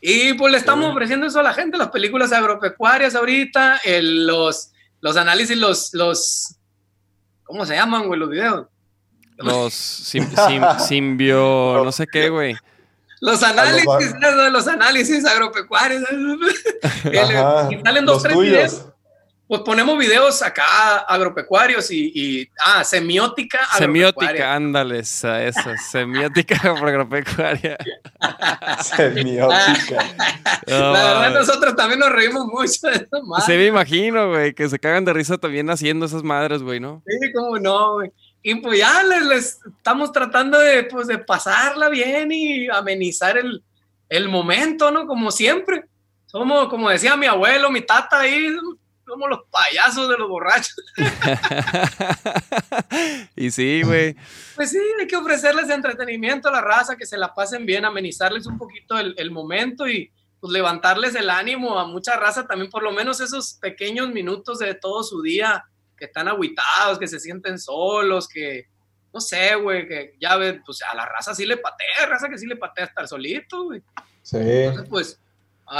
Y 0.00 0.34
pues 0.34 0.50
le 0.52 0.58
estamos 0.58 0.86
Sí. 0.86 0.90
ofreciendo 0.92 1.26
eso 1.26 1.40
a 1.40 1.42
la 1.42 1.54
gente, 1.54 1.76
las 1.78 1.88
películas 1.90 2.32
agropecuarias 2.32 3.14
ahorita, 3.14 3.80
el- 3.84 4.26
los, 4.26 4.70
los 5.04 5.18
análisis, 5.18 5.56
los, 5.58 5.92
los, 5.92 6.56
¿cómo 7.42 7.66
se 7.66 7.74
llaman, 7.76 8.06
güey, 8.06 8.18
los 8.18 8.30
videos? 8.30 8.66
Los 9.36 9.74
sim- 10.08 10.26
sim- 10.48 10.62
simbio, 10.78 11.82
no 11.84 11.92
sé 11.92 12.06
qué, 12.10 12.30
güey. 12.30 12.56
Los 13.20 13.42
análisis, 13.42 13.86
los 14.50 14.66
análisis 14.66 15.24
agropecuarios. 15.26 16.02
Ajá. 16.82 17.68
y 17.70 17.80
salen 17.82 18.06
dos, 18.06 18.14
Los 18.16 18.22
tres 18.22 18.34
tuyos. 18.34 18.50
videos. 18.50 18.86
Pues 19.46 19.60
ponemos 19.60 19.98
videos 19.98 20.40
acá 20.42 20.98
agropecuarios 21.00 21.90
y, 21.90 22.12
y 22.14 22.50
ah, 22.64 22.82
semiótica 22.82 23.58
agropecuaria. 23.58 24.12
Semiótica, 24.12 24.54
ándale, 24.54 24.98
esa, 25.00 25.44
esa, 25.44 25.76
semiótica 25.76 26.56
agropecuaria. 26.70 27.76
Semiótica. 28.82 30.14
No, 30.66 30.92
La 30.92 31.20
verdad, 31.20 31.40
nosotros 31.40 31.76
también 31.76 32.00
nos 32.00 32.10
reímos 32.10 32.46
mucho 32.46 32.88
de 32.88 32.94
eso, 32.94 33.44
Sí, 33.44 33.52
me 33.52 33.66
imagino, 33.66 34.30
güey, 34.30 34.54
que 34.54 34.66
se 34.68 34.78
cagan 34.78 35.04
de 35.04 35.12
risa 35.12 35.36
también 35.36 35.68
haciendo 35.68 36.06
esas 36.06 36.22
madres, 36.22 36.62
güey, 36.62 36.80
¿no? 36.80 37.02
Sí, 37.06 37.32
cómo 37.34 37.58
no, 37.58 37.94
güey. 37.94 38.10
Y 38.42 38.54
pues 38.56 38.78
ya 38.78 39.02
les, 39.02 39.26
les 39.26 39.60
estamos 39.66 40.12
tratando 40.12 40.58
de, 40.58 40.84
pues, 40.84 41.06
de 41.06 41.18
pasarla 41.18 41.88
bien 41.90 42.32
y 42.32 42.68
amenizar 42.68 43.36
el, 43.36 43.62
el 44.08 44.28
momento, 44.28 44.90
¿no? 44.90 45.06
Como 45.06 45.30
siempre. 45.30 45.84
Somos, 46.26 46.68
como 46.68 46.90
decía 46.90 47.16
mi 47.16 47.26
abuelo, 47.26 47.70
mi 47.70 47.82
tata 47.82 48.20
ahí, 48.20 48.48
somos 49.04 49.28
los 49.28 49.40
payasos 49.50 50.08
de 50.08 50.16
los 50.16 50.28
borrachos. 50.28 50.76
y 53.36 53.50
sí, 53.50 53.82
güey. 53.82 54.16
Pues 54.56 54.70
sí, 54.70 54.78
hay 54.98 55.06
que 55.06 55.16
ofrecerles 55.16 55.70
entretenimiento 55.70 56.48
a 56.48 56.52
la 56.52 56.60
raza, 56.60 56.96
que 56.96 57.06
se 57.06 57.18
la 57.18 57.34
pasen 57.34 57.66
bien, 57.66 57.84
amenizarles 57.84 58.46
un 58.46 58.58
poquito 58.58 58.98
el, 58.98 59.14
el 59.16 59.30
momento 59.30 59.88
y 59.88 60.10
pues 60.40 60.52
levantarles 60.52 61.14
el 61.14 61.30
ánimo 61.30 61.78
a 61.78 61.86
mucha 61.86 62.16
raza 62.16 62.46
también, 62.46 62.70
por 62.70 62.82
lo 62.82 62.92
menos 62.92 63.20
esos 63.20 63.54
pequeños 63.54 64.10
minutos 64.10 64.58
de 64.58 64.74
todo 64.74 65.02
su 65.02 65.22
día, 65.22 65.64
que 65.96 66.06
están 66.06 66.28
aguitados, 66.28 66.98
que 66.98 67.08
se 67.08 67.20
sienten 67.20 67.58
solos, 67.58 68.28
que 68.28 68.68
no 69.14 69.20
sé, 69.20 69.54
güey, 69.54 69.86
que 69.86 70.16
ya 70.20 70.36
ves, 70.36 70.60
pues 70.66 70.82
a 70.82 70.94
la 70.96 71.06
raza 71.06 71.34
sí 71.34 71.46
le 71.46 71.56
patea, 71.56 72.06
raza 72.08 72.28
que 72.28 72.36
sí 72.36 72.46
le 72.46 72.56
patea 72.56 72.86
estar 72.86 73.06
solito, 73.06 73.64
güey. 73.64 73.80
Sí. 74.22 74.38
Entonces, 74.40 74.88
pues, 74.90 75.20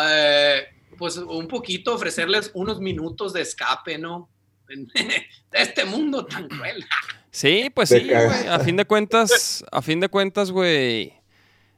eh, 0.00 0.68
pues 0.96 1.16
un 1.16 1.48
poquito 1.48 1.94
ofrecerles 1.94 2.50
unos 2.54 2.80
minutos 2.80 3.32
de 3.32 3.42
escape, 3.42 3.98
¿no? 3.98 4.30
De 4.68 5.26
este 5.52 5.84
mundo 5.84 6.26
tan 6.26 6.48
cruel. 6.48 6.84
Sí, 7.30 7.70
pues 7.74 7.88
sí, 7.88 8.08
güey. 8.08 8.48
A 8.48 8.60
fin 8.60 8.76
de 8.76 8.84
cuentas, 8.84 9.64
a 9.70 9.82
fin 9.82 10.00
de 10.00 10.08
cuentas, 10.08 10.50
güey. 10.50 11.14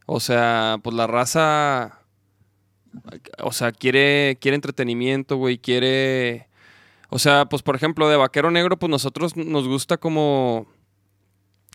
O 0.06 0.20
sea, 0.20 0.78
pues 0.82 0.94
la 0.94 1.06
raza. 1.06 2.00
O 3.40 3.52
sea, 3.52 3.72
quiere, 3.72 4.38
quiere 4.40 4.54
entretenimiento, 4.54 5.36
güey. 5.36 5.58
Quiere. 5.58 6.48
O 7.08 7.18
sea, 7.18 7.46
pues 7.46 7.62
por 7.62 7.74
ejemplo, 7.74 8.08
de 8.08 8.16
Vaquero 8.16 8.50
Negro, 8.50 8.78
pues 8.78 8.90
nosotros 8.90 9.36
nos 9.36 9.66
gusta 9.66 9.96
como. 9.96 10.66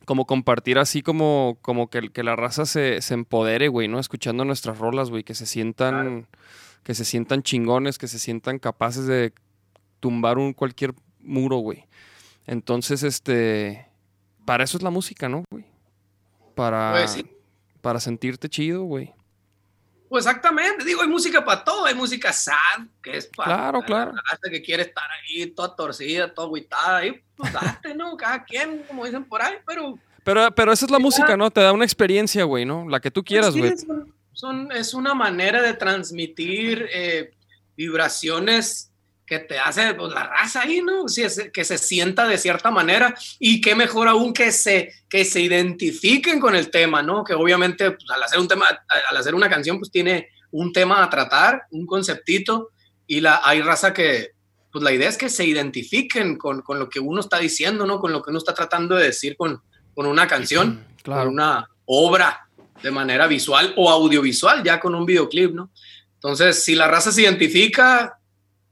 Como 0.06 0.26
compartir 0.26 0.80
así 0.80 1.04
como, 1.04 1.60
como 1.62 1.90
que, 1.90 2.10
que 2.10 2.24
la 2.24 2.36
raza 2.36 2.66
se, 2.66 3.02
se 3.02 3.14
empodere, 3.14 3.68
güey, 3.68 3.88
¿no? 3.88 4.00
Escuchando 4.00 4.44
nuestras 4.46 4.80
rolas, 4.80 5.12
güey, 5.12 5.24
que 5.24 5.36
se 5.36 5.46
sientan, 5.46 6.28
que 6.84 6.96
se 6.96 7.06
sientan 7.06 7.44
chingones, 7.44 7.98
que 7.98 8.08
se 8.08 8.20
sientan 8.20 8.60
capaces 8.60 9.06
de 9.06 9.34
tumbar 10.00 10.38
un 10.38 10.54
cualquier 10.54 10.94
muro, 11.20 11.58
güey. 11.58 11.86
Entonces, 12.48 13.04
este, 13.04 13.88
para 14.46 14.64
eso 14.64 14.78
es 14.78 14.84
la 14.84 14.90
música, 14.90 15.30
¿no, 15.30 15.44
güey? 15.52 15.66
Para, 16.56 16.92
Pues 16.94 17.12
sí. 17.12 17.26
para 17.82 18.00
sentirte 18.00 18.50
chido, 18.50 18.84
güey. 18.84 19.14
Pues 20.10 20.26
exactamente, 20.26 20.84
digo, 20.84 21.02
hay 21.02 21.08
música 21.08 21.46
para 21.46 21.64
todo, 21.64 21.86
hay 21.86 21.96
música 21.96 22.34
sad, 22.34 22.54
que 23.02 23.16
es 23.16 23.28
para 23.28 23.56
Claro, 23.56 23.80
la 23.80 23.86
claro. 23.86 24.12
raza 24.12 24.50
que 24.52 24.62
quiere 24.62 24.84
estar 24.84 25.06
ahí 25.10 25.48
toda 25.52 25.74
torcida, 25.74 26.34
toda 26.34 26.48
agüitada, 26.48 27.06
y 27.06 27.22
pues 27.38 27.54
date, 27.54 27.96
¿no? 27.96 28.18
Cada 28.18 28.44
quien, 28.44 28.84
como 28.90 29.06
dicen 29.06 29.24
por 29.24 29.42
ahí, 29.42 29.56
pero... 29.66 29.98
Pero, 30.26 30.52
pero 30.54 30.72
esa 30.74 30.86
es 30.86 30.92
la 30.92 31.00
música, 31.00 31.38
¿no? 31.38 31.50
Te 31.50 31.62
da 31.62 31.72
una 31.72 31.86
experiencia, 31.86 32.44
güey, 32.44 32.66
¿no? 32.66 32.88
La 32.90 33.00
que 33.00 33.10
tú 33.10 33.24
quieras, 33.24 33.56
pues, 33.56 33.86
güey. 33.86 34.06
sí, 34.06 34.12
son, 34.42 34.72
es 34.72 34.94
una 34.96 35.14
manera 35.14 35.62
de 35.62 35.74
transmitir 35.76 36.88
eh, 36.92 37.32
vibraciones 37.78 38.92
que 39.26 39.40
te 39.40 39.60
hace 39.60 39.94
pues, 39.94 40.12
la 40.14 40.24
raza 40.28 40.62
ahí, 40.64 40.82
¿no? 40.82 41.08
Sí, 41.08 41.22
es- 41.24 41.50
que 41.54 41.64
se 41.64 41.78
sienta 41.78 42.28
de 42.28 42.38
cierta 42.38 42.72
manera 42.72 43.16
y 43.40 43.62
qué 43.62 43.76
mejor 43.76 44.08
aún 44.08 44.34
que 44.34 44.52
se, 44.52 44.92
que 45.08 45.24
se 45.26 45.42
identifiquen 45.42 46.40
con 46.40 46.56
el 46.56 46.70
tema, 46.70 47.02
¿no? 47.04 47.24
Que 47.24 47.34
obviamente 47.36 47.92
pues, 47.92 48.10
al 48.10 48.24
hacer 48.24 48.40
un 48.40 48.48
tema, 48.48 48.66
al 49.10 49.18
hacer 49.18 49.36
una 49.36 49.50
canción, 49.50 49.78
pues 49.80 49.92
tiene 49.92 50.30
un 50.52 50.74
tema 50.74 51.04
a 51.04 51.10
tratar, 51.10 51.64
un 51.72 51.86
conceptito 51.86 52.72
y 53.08 53.22
la, 53.22 53.42
hay 53.44 53.62
raza 53.62 53.94
que, 53.94 54.32
pues 54.72 54.84
la 54.84 54.92
idea 54.92 55.08
es 55.08 55.18
que 55.18 55.30
se 55.30 55.46
identifiquen 55.46 56.38
con, 56.38 56.62
con 56.62 56.80
lo 56.80 56.90
que 56.90 57.00
uno 57.00 57.22
está 57.22 57.38
diciendo, 57.38 57.86
¿no? 57.86 58.00
Con 58.00 58.12
lo 58.12 58.22
que 58.22 58.32
uno 58.32 58.40
está 58.40 58.54
tratando 58.54 58.96
de 58.96 59.06
decir 59.06 59.38
con, 59.38 59.62
con 59.94 60.08
una 60.08 60.28
canción 60.28 60.84
Claro. 61.04 61.24
con 61.26 61.34
una 61.34 61.68
obra 61.86 62.48
de 62.82 62.92
manera 62.92 63.28
visual 63.28 63.74
o 63.78 63.90
audiovisual, 63.90 64.64
ya 64.64 64.80
con 64.80 64.96
un 64.96 65.06
videoclip, 65.06 65.54
¿no? 65.54 65.72
Entonces, 66.16 66.64
si 66.64 66.76
la 66.76 66.88
raza 66.88 67.12
se 67.12 67.24
identifica 67.24 68.20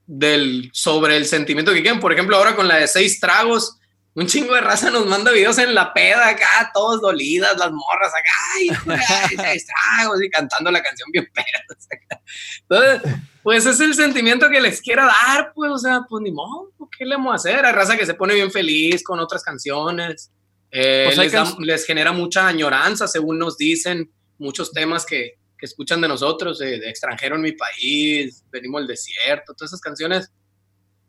del, 0.06 0.70
sobre 0.74 1.18
el 1.18 1.26
sentimiento 1.26 1.74
que 1.74 1.82
quieren, 1.82 2.00
por 2.00 2.14
ejemplo, 2.14 2.36
ahora 2.38 2.56
con 2.56 2.68
la 2.68 2.78
de 2.78 2.88
seis 2.88 3.20
tragos, 3.20 3.78
un 4.16 4.28
chingo 4.28 4.54
de 4.54 4.62
raza 4.62 4.90
nos 4.90 5.06
manda 5.06 5.32
videos 5.32 5.58
en 5.60 5.74
la 5.74 5.94
peda 5.94 6.30
acá, 6.30 6.72
todos 6.74 7.00
dolidas, 7.00 7.58
las 7.58 7.72
morras 7.72 8.12
acá, 8.12 8.30
ay, 8.56 8.70
ay, 8.98 9.38
seis 9.38 9.66
tragos, 9.66 10.22
y 10.22 10.30
cantando 10.30 10.72
la 10.72 10.82
canción 10.82 11.10
bien 11.12 11.28
pedas 11.34 11.88
acá. 11.92 12.22
Entonces, 12.62 13.14
pues 13.44 13.66
es 13.66 13.80
el 13.80 13.94
sentimiento 13.94 14.50
que 14.50 14.62
les 14.62 14.82
quiera 14.82 15.06
dar, 15.06 15.54
pues, 15.54 15.72
o 15.72 15.78
sea, 15.78 16.02
pues 16.10 16.22
ni 16.22 16.32
modo, 16.32 16.72
¿qué 16.98 17.06
le 17.06 17.16
vamos 17.16 17.34
a 17.34 17.36
hacer? 17.36 17.66
Hay 17.66 17.74
raza 17.74 17.96
que 17.98 18.06
se 18.06 18.14
pone 18.14 18.34
bien 18.34 18.52
feliz 18.52 19.04
con 19.04 19.20
otras 19.20 19.44
canciones, 19.44 20.32
eh, 20.72 21.04
Pues 21.06 21.18
les, 21.18 21.32
da- 21.32 21.56
les 21.60 21.86
genera 21.86 22.12
mucha 22.12 22.48
añoranza, 22.48 23.08
según 23.08 23.38
nos 23.40 23.58
dicen, 23.58 24.12
muchos 24.38 24.72
temas 24.72 25.06
que, 25.06 25.34
que 25.58 25.66
escuchan 25.66 26.00
de 26.02 26.08
nosotros, 26.08 26.60
de, 26.60 26.80
de 26.80 26.90
extranjero 26.90 27.36
en 27.36 27.42
mi 27.42 27.52
país, 27.54 28.44
venimos 28.52 28.82
del 28.82 28.88
desierto, 28.90 29.54
todas 29.54 29.72
esas 29.72 29.82
canciones, 29.82 30.32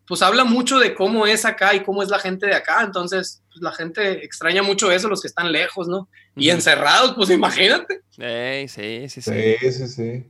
pues 0.06 0.22
habla 0.22 0.42
mucho 0.44 0.78
de 0.80 0.92
cómo 0.94 1.26
es 1.26 1.44
acá 1.44 1.72
y 1.74 1.84
cómo 1.84 2.02
es 2.02 2.08
la 2.08 2.18
gente 2.18 2.46
de 2.46 2.54
acá, 2.54 2.82
entonces 2.84 3.42
pues, 3.48 3.62
la 3.62 3.70
gente 3.72 4.24
extraña 4.24 4.62
mucho 4.62 4.90
eso, 4.90 5.08
los 5.08 5.20
que 5.22 5.28
están 5.28 5.52
lejos, 5.52 5.86
¿no? 5.86 6.08
Y 6.34 6.50
encerrados, 6.50 7.14
pues 7.14 7.30
imagínate. 7.30 8.00
Ey, 8.18 8.66
sí, 8.66 9.08
sí, 9.08 9.20
sí. 9.22 9.30
Sí, 9.60 9.72
sí, 9.72 9.86
sí. 9.88 10.24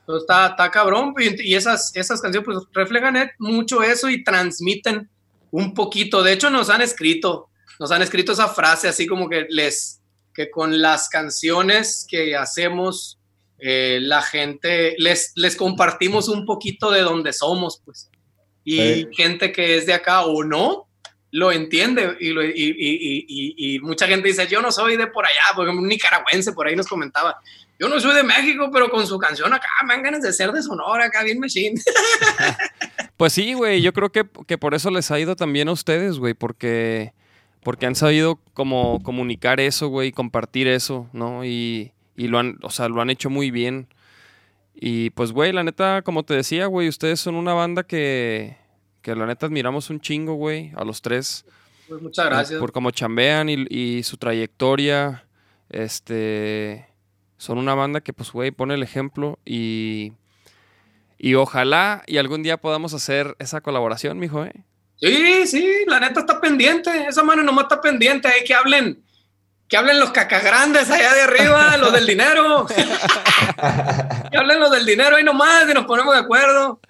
Entonces, 0.00 0.22
está, 0.22 0.46
está 0.48 0.70
cabrón. 0.70 1.14
Y, 1.18 1.50
y 1.50 1.54
esas, 1.54 1.94
esas 1.96 2.20
canciones 2.20 2.44
pues, 2.44 2.58
reflejan 2.72 3.16
eh, 3.16 3.30
mucho 3.38 3.82
eso 3.82 4.08
y 4.10 4.24
transmiten 4.24 5.08
un 5.50 5.72
poquito. 5.72 6.22
De 6.22 6.32
hecho, 6.32 6.50
nos 6.50 6.68
han 6.68 6.82
escrito, 6.82 7.48
nos 7.80 7.90
han 7.90 8.02
escrito 8.02 8.30
esa 8.32 8.46
frase 8.48 8.86
así 8.86 9.06
como 9.08 9.28
que 9.28 9.46
les, 9.48 10.00
que 10.32 10.48
con 10.50 10.80
las 10.80 11.08
canciones 11.08 12.06
que 12.08 12.36
hacemos, 12.36 13.18
eh, 13.58 13.98
la 14.00 14.22
gente, 14.22 14.94
les, 14.98 15.32
les 15.34 15.56
compartimos 15.56 16.28
un 16.28 16.44
poquito 16.46 16.90
de 16.92 17.00
donde 17.00 17.32
somos, 17.32 17.82
pues. 17.84 18.08
Y 18.62 18.76
Sí. 18.76 19.08
gente 19.16 19.50
que 19.50 19.76
es 19.76 19.86
de 19.86 19.94
acá 19.94 20.22
o 20.26 20.44
no, 20.44 20.86
lo 21.32 21.52
entiende 21.52 22.16
y, 22.20 22.30
lo- 22.30 22.44
y- 22.44 22.50
y- 22.50 22.54
y- 22.58 23.24
y- 23.28 23.74
y 23.74 23.78
mucha 23.80 24.06
gente 24.06 24.28
dice, 24.28 24.46
yo 24.46 24.60
no 24.60 24.70
soy 24.72 24.96
de 24.96 25.06
por 25.06 25.24
allá, 25.26 25.40
por 25.54 25.64
ejemplo, 25.64 25.82
un 25.82 25.88
nicaragüense 25.88 26.52
por 26.52 26.66
ahí 26.66 26.74
nos 26.76 26.86
comentaba, 26.88 27.36
yo 27.78 27.88
no 27.88 27.98
soy 28.00 28.14
de 28.14 28.22
México, 28.24 28.68
pero 28.72 28.90
con 28.90 29.06
su 29.06 29.16
canción 29.18 29.52
acá 29.54 29.66
me 29.86 29.94
dan 29.94 30.02
ganas 30.02 30.22
de 30.22 30.32
ser 30.32 30.52
de 30.52 30.62
Sonora, 30.62 31.06
acá 31.06 31.22
bien 31.24 31.38
machine. 31.40 31.80
Pues 33.16 33.34
sí, 33.34 33.52
güey, 33.52 33.82
yo 33.82 33.92
creo 33.92 34.10
que, 34.10 34.24
que 34.46 34.56
por 34.56 34.74
eso 34.74 34.90
les 34.90 35.10
ha 35.10 35.20
ido 35.20 35.36
también 35.36 35.68
a 35.68 35.72
ustedes, 35.72 36.18
güey, 36.18 36.32
porque, 36.32 37.12
porque 37.62 37.86
han 37.86 37.94
sabido 37.94 38.38
como 38.54 39.02
comunicar 39.02 39.60
eso, 39.60 39.88
güey, 39.88 40.12
compartir 40.12 40.66
eso, 40.68 41.08
¿no? 41.12 41.44
Y, 41.44 41.92
y 42.16 42.28
lo 42.28 42.38
han, 42.38 42.58
o 42.62 42.70
sea, 42.70 42.88
lo 42.88 43.00
han 43.00 43.10
hecho 43.10 43.30
muy 43.30 43.50
bien. 43.50 43.88
Y 44.74 45.10
pues, 45.10 45.32
güey, 45.32 45.52
la 45.52 45.62
neta, 45.62 46.02
como 46.02 46.22
te 46.22 46.34
decía, 46.34 46.66
güey, 46.66 46.88
ustedes 46.88 47.20
son 47.20 47.34
una 47.34 47.52
banda 47.52 47.82
que, 47.82 48.56
que 49.02 49.14
la 49.14 49.26
neta 49.26 49.46
admiramos 49.46 49.90
un 49.90 50.00
chingo, 50.00 50.34
güey, 50.34 50.72
a 50.74 50.84
los 50.84 51.02
tres. 51.02 51.44
Pues 51.88 52.00
muchas 52.00 52.26
gracias. 52.26 52.60
Por 52.60 52.72
cómo 52.72 52.90
chambean 52.90 53.48
y, 53.48 53.66
y 53.68 54.02
su 54.04 54.16
trayectoria. 54.16 55.26
Este. 55.68 56.86
Son 57.36 57.58
una 57.58 57.74
banda 57.74 58.00
que, 58.00 58.12
pues, 58.12 58.32
güey, 58.32 58.50
pone 58.52 58.74
el 58.74 58.82
ejemplo 58.82 59.38
y. 59.44 60.12
Y 61.18 61.34
ojalá 61.34 62.02
y 62.06 62.16
algún 62.16 62.42
día 62.42 62.56
podamos 62.56 62.94
hacer 62.94 63.36
esa 63.38 63.60
colaboración, 63.60 64.18
mijo, 64.18 64.44
¿eh? 64.46 64.64
Sí, 65.00 65.46
sí, 65.46 65.74
la 65.86 65.98
neta 66.00 66.20
está 66.20 66.40
pendiente. 66.40 67.06
Esa 67.08 67.22
mano 67.22 67.42
nomás 67.42 67.64
está 67.64 67.80
pendiente. 67.80 68.28
Hay 68.28 68.44
que 68.44 68.52
hablen, 68.54 69.02
que 69.68 69.76
hablen 69.76 69.98
los 69.98 70.10
cacagrandes 70.10 70.90
allá 70.90 71.14
de 71.14 71.22
arriba, 71.22 71.76
los 71.78 71.92
del 71.92 72.06
dinero. 72.06 72.66
que 74.30 74.36
hablen 74.36 74.60
los 74.60 74.70
del 74.70 74.84
dinero 74.84 75.16
ahí 75.16 75.24
nomás 75.24 75.68
y 75.70 75.74
nos 75.74 75.86
ponemos 75.86 76.14
de 76.14 76.20
acuerdo. 76.20 76.80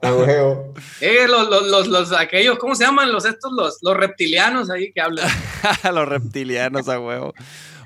A 0.00 0.12
huevo. 0.14 0.74
Eh, 1.00 1.26
los, 1.28 1.48
los, 1.48 1.66
los, 1.66 1.88
los- 1.88 2.12
aquellos, 2.12 2.58
¿cómo 2.58 2.74
se 2.76 2.84
llaman? 2.84 3.10
Los 3.10 3.24
estos, 3.24 3.50
los, 3.52 3.78
los 3.82 3.96
reptilianos 3.96 4.70
ahí 4.70 4.92
que 4.92 5.00
hablan. 5.00 5.28
los 5.92 6.08
reptilianos 6.08 6.88
a 6.88 7.00
huevo. 7.00 7.34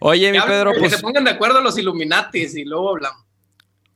Oye, 0.01 0.27
Que 0.27 0.33
mi 0.33 0.39
hablen, 0.39 0.59
Pedro, 0.59 0.73
que 0.75 0.81
pues. 0.81 0.93
se 0.93 0.99
pongan 0.99 1.25
de 1.25 1.31
acuerdo 1.31 1.61
los 1.63 1.79
Illuminatis 1.79 2.55
y 2.57 2.65
luego 2.65 2.91
hablamos. 2.91 3.25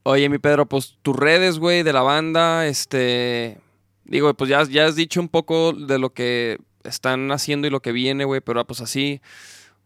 Oye, 0.04 0.28
mi 0.28 0.38
Pedro, 0.38 0.64
pues 0.66 0.96
tus 1.02 1.16
redes, 1.16 1.58
güey, 1.58 1.82
de 1.82 1.92
la 1.92 2.00
banda, 2.02 2.66
este. 2.66 3.58
Digo, 4.06 4.32
pues 4.34 4.48
ya, 4.48 4.62
ya 4.64 4.86
has 4.86 4.94
dicho 4.94 5.20
un 5.20 5.28
poco 5.28 5.72
de 5.72 5.98
lo 5.98 6.12
que 6.12 6.58
están 6.84 7.32
haciendo 7.32 7.66
y 7.66 7.70
lo 7.70 7.80
que 7.80 7.92
viene, 7.92 8.24
güey, 8.24 8.40
pero 8.40 8.64
pues 8.64 8.80
así, 8.80 9.20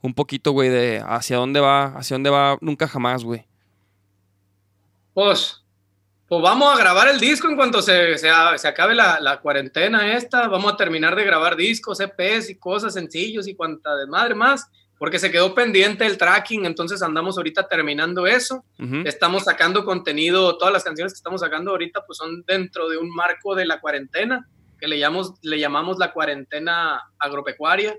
un 0.02 0.14
poquito, 0.14 0.52
güey, 0.52 0.68
de 0.68 1.02
hacia 1.06 1.38
dónde 1.38 1.60
va, 1.60 1.86
hacia 1.96 2.14
dónde 2.14 2.30
va, 2.30 2.58
nunca 2.60 2.86
jamás, 2.86 3.24
güey. 3.24 3.46
Pues, 5.14 5.64
pues 6.28 6.42
vamos 6.42 6.72
a 6.72 6.78
grabar 6.78 7.08
el 7.08 7.18
disco 7.18 7.48
en 7.48 7.56
cuanto 7.56 7.80
se, 7.80 8.18
se, 8.18 8.28
se 8.56 8.68
acabe 8.68 8.94
la, 8.94 9.18
la 9.20 9.40
cuarentena 9.40 10.14
esta. 10.14 10.48
Vamos 10.48 10.72
a 10.72 10.76
terminar 10.76 11.16
de 11.16 11.24
grabar 11.24 11.56
discos, 11.56 11.98
EPs 12.00 12.50
y 12.50 12.58
cosas 12.58 12.94
sencillos 12.94 13.48
y 13.48 13.54
cuanta 13.54 13.96
de 13.96 14.06
madre 14.06 14.34
más, 14.34 14.70
porque 15.00 15.18
se 15.18 15.30
quedó 15.30 15.54
pendiente 15.54 16.04
el 16.04 16.18
tracking, 16.18 16.66
entonces 16.66 17.00
andamos 17.00 17.38
ahorita 17.38 17.66
terminando 17.66 18.26
eso. 18.26 18.66
Ujú. 18.78 18.96
Estamos 19.06 19.44
sacando 19.44 19.82
contenido, 19.82 20.58
todas 20.58 20.74
las 20.74 20.84
canciones 20.84 21.14
que 21.14 21.16
estamos 21.16 21.40
sacando 21.40 21.70
ahorita 21.70 22.04
pues 22.04 22.18
son 22.18 22.44
dentro 22.46 22.86
de 22.86 22.98
un 22.98 23.08
marco 23.08 23.54
de 23.54 23.64
la 23.64 23.80
cuarentena, 23.80 24.46
que 24.78 24.86
le 24.86 24.98
llamamos, 24.98 25.32
le 25.40 25.58
llamamos 25.58 25.96
la 25.96 26.12
cuarentena 26.12 27.00
agropecuaria. 27.18 27.96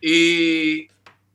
Y, 0.00 0.86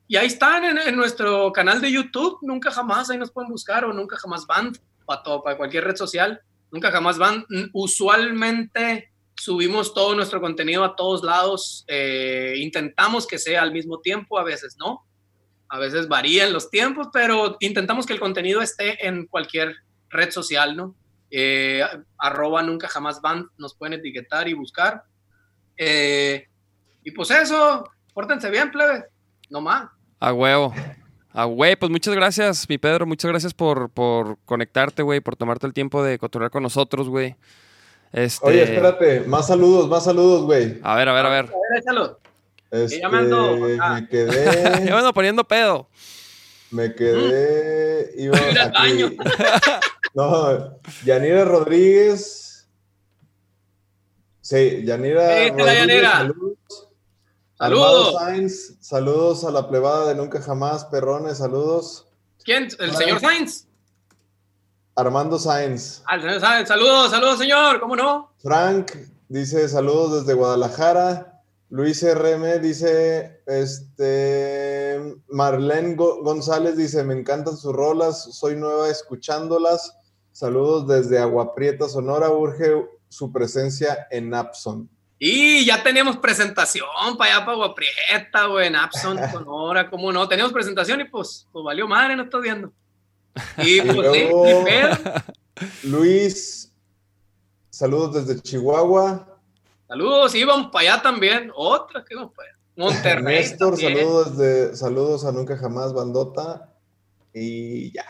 y 0.08 0.16
ahí 0.16 0.26
están 0.26 0.64
en, 0.64 0.78
en 0.78 0.96
nuestro 0.96 1.52
canal 1.52 1.82
de 1.82 1.92
YouTube, 1.92 2.38
nunca 2.40 2.70
jamás, 2.70 3.10
ahí 3.10 3.18
nos 3.18 3.30
pueden 3.30 3.50
buscar, 3.50 3.84
o 3.84 3.92
nunca 3.92 4.16
jamás 4.16 4.46
band, 4.46 4.78
para, 5.04 5.22
todo, 5.22 5.42
para 5.42 5.58
cualquier 5.58 5.84
red 5.84 5.96
social, 5.96 6.40
nunca 6.70 6.90
jamás 6.90 7.18
band. 7.18 7.44
Usualmente 7.74 9.12
subimos 9.36 9.92
todo 9.92 10.14
nuestro 10.14 10.40
contenido 10.40 10.82
a 10.82 10.96
todos 10.96 11.22
lados, 11.22 11.84
eh, 11.88 12.54
intentamos 12.56 13.26
que 13.26 13.38
sea 13.38 13.60
al 13.60 13.72
mismo 13.72 14.00
tiempo, 14.00 14.38
a 14.38 14.44
veces 14.44 14.76
no, 14.78 15.04
a 15.70 15.78
veces 15.78 16.08
varían 16.08 16.52
los 16.52 16.68
tiempos, 16.68 17.08
pero 17.12 17.56
intentamos 17.60 18.04
que 18.04 18.12
el 18.12 18.20
contenido 18.20 18.60
esté 18.60 19.06
en 19.06 19.26
cualquier 19.26 19.76
red 20.10 20.30
social, 20.30 20.76
¿no? 20.76 20.96
Eh, 21.30 21.82
arroba 22.18 22.60
nunca 22.62 22.88
jamás 22.88 23.20
band, 23.22 23.46
nos 23.56 23.76
pueden 23.76 23.94
etiquetar 23.94 24.48
y 24.48 24.54
buscar. 24.54 25.04
Eh, 25.76 26.44
y 27.04 27.12
pues 27.12 27.30
eso, 27.30 27.88
pórtense 28.12 28.50
bien, 28.50 28.72
plebe, 28.72 29.04
no 29.48 29.60
más. 29.60 29.88
A 30.18 30.32
huevo. 30.32 30.74
A 31.32 31.44
güey, 31.44 31.76
pues 31.76 31.92
muchas 31.92 32.16
gracias, 32.16 32.68
mi 32.68 32.76
Pedro, 32.76 33.06
muchas 33.06 33.30
gracias 33.30 33.54
por, 33.54 33.90
por 33.90 34.38
conectarte, 34.44 35.02
güey, 35.02 35.20
por 35.20 35.36
tomarte 35.36 35.68
el 35.68 35.72
tiempo 35.72 36.02
de 36.02 36.18
cotorrear 36.18 36.50
con 36.50 36.64
nosotros, 36.64 37.08
güey. 37.08 37.36
Este... 38.12 38.44
Oye, 38.44 38.64
espérate, 38.64 39.20
más 39.20 39.46
saludos, 39.46 39.88
más 39.88 40.02
saludos, 40.02 40.42
güey. 40.42 40.80
A 40.82 40.96
ver, 40.96 41.08
a 41.08 41.12
ver, 41.12 41.26
a 41.26 41.28
ver. 41.28 41.44
A 41.44 41.70
ver, 41.70 41.78
échalo. 41.80 42.18
Este, 42.70 43.00
ya 43.00 43.08
me 43.08 43.18
ando, 43.18 43.58
ah. 43.80 43.94
me 44.00 44.08
quedé, 44.08 44.90
ando 44.92 45.12
poniendo 45.12 45.42
pedo. 45.44 45.88
me 46.70 46.94
quedé, 46.94 48.12
iba 48.16 48.36
Ir 48.50 48.58
al 48.58 48.68
aquí. 48.68 48.72
baño. 48.78 49.10
No, 50.14 50.76
Yanira 51.04 51.44
Rodríguez. 51.44 52.68
Sí, 54.40 54.82
Yanira 54.84 55.20
Sí, 55.44 55.48
Rodríguez, 55.50 55.76
Yanira. 55.78 56.12
saludos. 56.12 56.58
Saludos. 57.58 58.14
Sainz, 58.18 58.74
saludos 58.80 59.44
a 59.44 59.50
la 59.52 59.68
plebada 59.68 60.08
de 60.08 60.14
Nunca 60.16 60.40
Jamás, 60.42 60.84
perrones, 60.86 61.38
saludos. 61.38 62.08
¿Quién? 62.44 62.68
¿El 62.80 62.96
señor 62.96 63.20
Sainz? 63.20 63.66
Armando 64.96 65.38
Sainz. 65.38 66.02
Ah, 66.06 66.18
señor 66.18 66.40
Sainz. 66.40 66.68
Saludos, 66.68 67.10
saludos, 67.10 67.38
señor, 67.38 67.78
¿cómo 67.80 67.94
no? 67.94 68.32
Frank 68.42 68.90
dice 69.28 69.68
saludos 69.68 70.24
desde 70.24 70.34
Guadalajara. 70.34 71.39
Luis 71.70 72.02
RM 72.02 72.60
dice, 72.60 73.42
este, 73.46 75.00
Marlene 75.28 75.94
Go- 75.94 76.22
González 76.22 76.76
dice, 76.76 77.04
me 77.04 77.14
encantan 77.14 77.56
sus 77.56 77.72
rolas, 77.72 78.22
soy 78.36 78.56
nueva 78.56 78.88
escuchándolas. 78.90 79.96
Saludos 80.32 80.88
desde 80.88 81.18
Agua 81.18 81.54
Prieta, 81.54 81.88
Sonora, 81.88 82.30
urge 82.30 82.86
su 83.08 83.30
presencia 83.32 84.08
en 84.10 84.30
Napson. 84.30 84.88
Y 85.18 85.64
ya 85.66 85.82
teníamos 85.82 86.16
presentación 86.16 86.86
para 87.18 87.36
allá, 87.36 87.44
para 87.44 87.56
Guaprieta, 87.58 88.46
güey, 88.46 88.66
en 88.68 88.76
Abson, 88.76 89.18
Sonora, 89.32 89.88
¿cómo 89.90 90.10
no? 90.12 90.26
Teníamos 90.28 90.52
presentación 90.52 91.00
y 91.02 91.04
pues, 91.04 91.46
pues 91.52 91.64
valió 91.64 91.86
madre, 91.86 92.16
no 92.16 92.24
estás 92.24 92.42
viendo. 92.42 92.72
Y 93.58 93.80
pues 93.82 93.94
luego-. 93.94 94.44
Luis, 95.84 96.72
saludos 97.70 98.26
desde 98.26 98.40
Chihuahua. 98.42 99.29
Saludos, 99.90 100.36
íbamos 100.36 100.70
para 100.70 100.92
allá 100.92 101.02
también. 101.02 101.50
Otra 101.52 102.04
que 102.04 102.14
íbamos 102.14 102.32
para 102.32 102.48
allá. 102.48 102.58
Monterrey. 102.76 103.40
Néstor, 103.40 103.70
también. 103.70 103.98
saludos, 103.98 104.36
desde, 104.36 104.76
saludos 104.76 105.24
a 105.24 105.32
Nunca 105.32 105.56
Jamás, 105.56 105.92
Bandota. 105.92 106.72
Y 107.34 107.92
ya. 107.92 108.04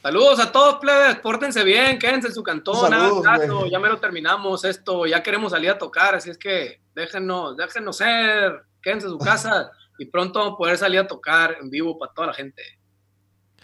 Saludos 0.00 0.38
a 0.38 0.52
todos, 0.52 0.76
plebes, 0.76 1.16
pórtense 1.18 1.64
bien, 1.64 1.98
quédense 1.98 2.28
en 2.28 2.34
su 2.34 2.42
cantón, 2.42 2.90
Saludos, 2.90 3.70
ya 3.70 3.78
me 3.78 3.88
lo 3.88 3.98
terminamos 3.98 4.64
esto, 4.64 5.06
ya 5.06 5.22
queremos 5.22 5.52
salir 5.52 5.70
a 5.70 5.78
tocar, 5.78 6.16
así 6.16 6.28
es 6.28 6.38
que 6.38 6.80
déjenos, 6.92 7.56
déjenos 7.56 7.98
ser, 7.98 8.64
quédense 8.82 9.06
en 9.06 9.12
su 9.12 9.18
casa 9.18 9.70
y 9.98 10.06
pronto 10.06 10.40
vamos 10.40 10.54
a 10.54 10.58
poder 10.58 10.78
salir 10.78 10.98
a 10.98 11.06
tocar 11.06 11.56
en 11.60 11.70
vivo 11.70 11.96
para 11.98 12.12
toda 12.12 12.26
la 12.28 12.34
gente. 12.34 12.62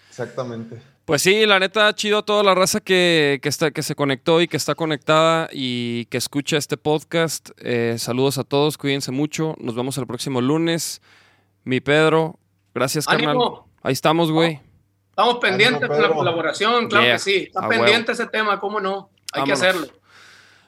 Exactamente. 0.08 0.80
Pues 1.08 1.22
sí, 1.22 1.46
la 1.46 1.58
neta, 1.58 1.94
chido 1.94 2.18
a 2.18 2.22
toda 2.22 2.42
la 2.42 2.54
raza 2.54 2.80
que, 2.80 3.40
que, 3.42 3.48
está, 3.48 3.70
que 3.70 3.82
se 3.82 3.94
conectó 3.94 4.42
y 4.42 4.46
que 4.46 4.58
está 4.58 4.74
conectada 4.74 5.48
y 5.50 6.04
que 6.10 6.18
escucha 6.18 6.58
este 6.58 6.76
podcast. 6.76 7.48
Eh, 7.62 7.94
saludos 7.96 8.36
a 8.36 8.44
todos, 8.44 8.76
cuídense 8.76 9.10
mucho. 9.10 9.54
Nos 9.58 9.74
vemos 9.74 9.96
el 9.96 10.06
próximo 10.06 10.42
lunes. 10.42 11.00
Mi 11.64 11.80
Pedro, 11.80 12.38
gracias, 12.74 13.06
carnal. 13.06 13.38
Ahí 13.82 13.94
estamos, 13.94 14.30
güey. 14.30 14.60
Estamos 15.08 15.38
pendientes 15.38 15.84
Ánimo, 15.84 15.94
con 15.94 16.02
la 16.02 16.14
colaboración, 16.14 16.88
claro 16.88 17.06
Yeah, 17.06 17.14
que 17.14 17.20
sí, 17.20 17.36
está 17.46 17.66
pendiente 17.66 18.12
ese 18.12 18.26
tema, 18.26 18.60
¿cómo 18.60 18.78
no? 18.78 19.08
Hay 19.32 19.40
Vámonos. 19.40 19.60
que 19.60 19.66
hacerlo. 19.66 19.86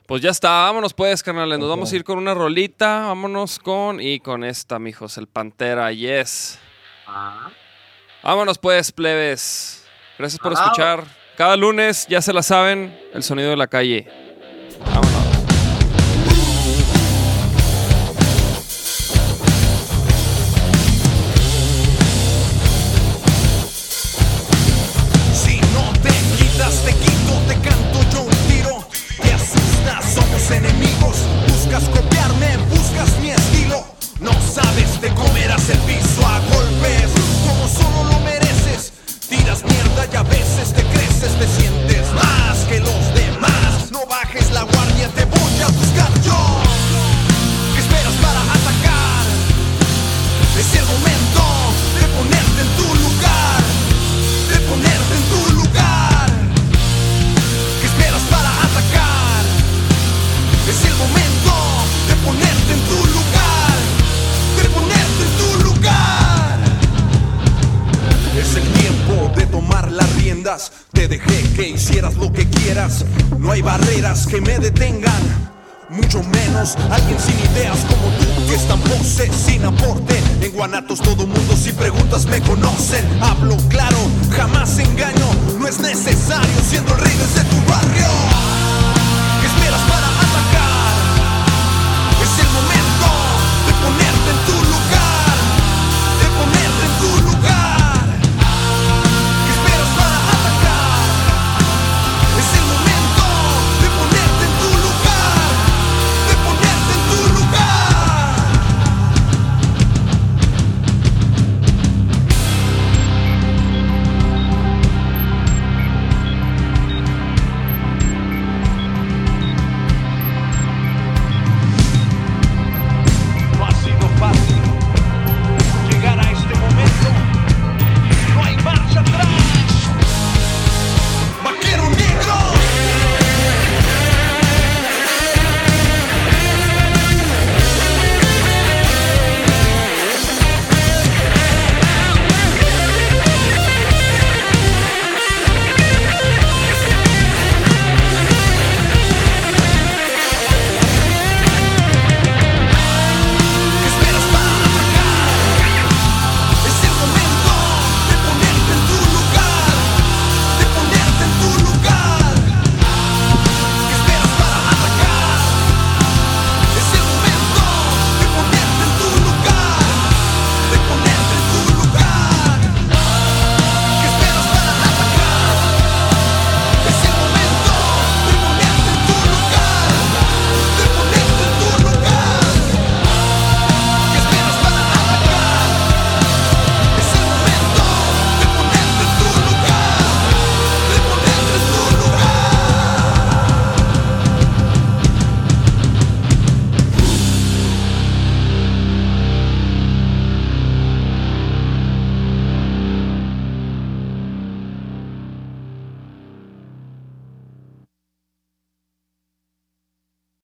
Pues 0.06 0.22
ya 0.22 0.30
está, 0.30 0.48
vámonos 0.48 0.94
pues, 0.94 1.22
carnales. 1.22 1.58
Nos 1.58 1.68
vamos 1.68 1.92
a 1.92 1.96
ir 1.96 2.02
con 2.02 2.16
una 2.16 2.32
rolita. 2.32 3.08
Vámonos 3.08 3.58
con. 3.58 4.00
Y 4.00 4.20
con 4.20 4.44
esta, 4.44 4.78
mijos, 4.78 5.18
el 5.18 5.26
Pantera, 5.26 5.92
yes. 5.92 6.58
Ah. 7.06 7.50
Vámonos 8.22 8.56
pues, 8.56 8.90
plebes. 8.90 9.79
Gracias 10.20 10.38
por 10.38 10.52
Ajá. 10.52 10.64
escuchar. 10.64 11.04
Cada 11.34 11.56
lunes, 11.56 12.06
ya 12.06 12.20
se 12.20 12.34
la 12.34 12.42
saben, 12.42 12.94
el 13.14 13.22
sonido 13.22 13.48
de 13.48 13.56
la 13.56 13.68
calle. 13.68 14.06
Vámonos. 14.84 15.19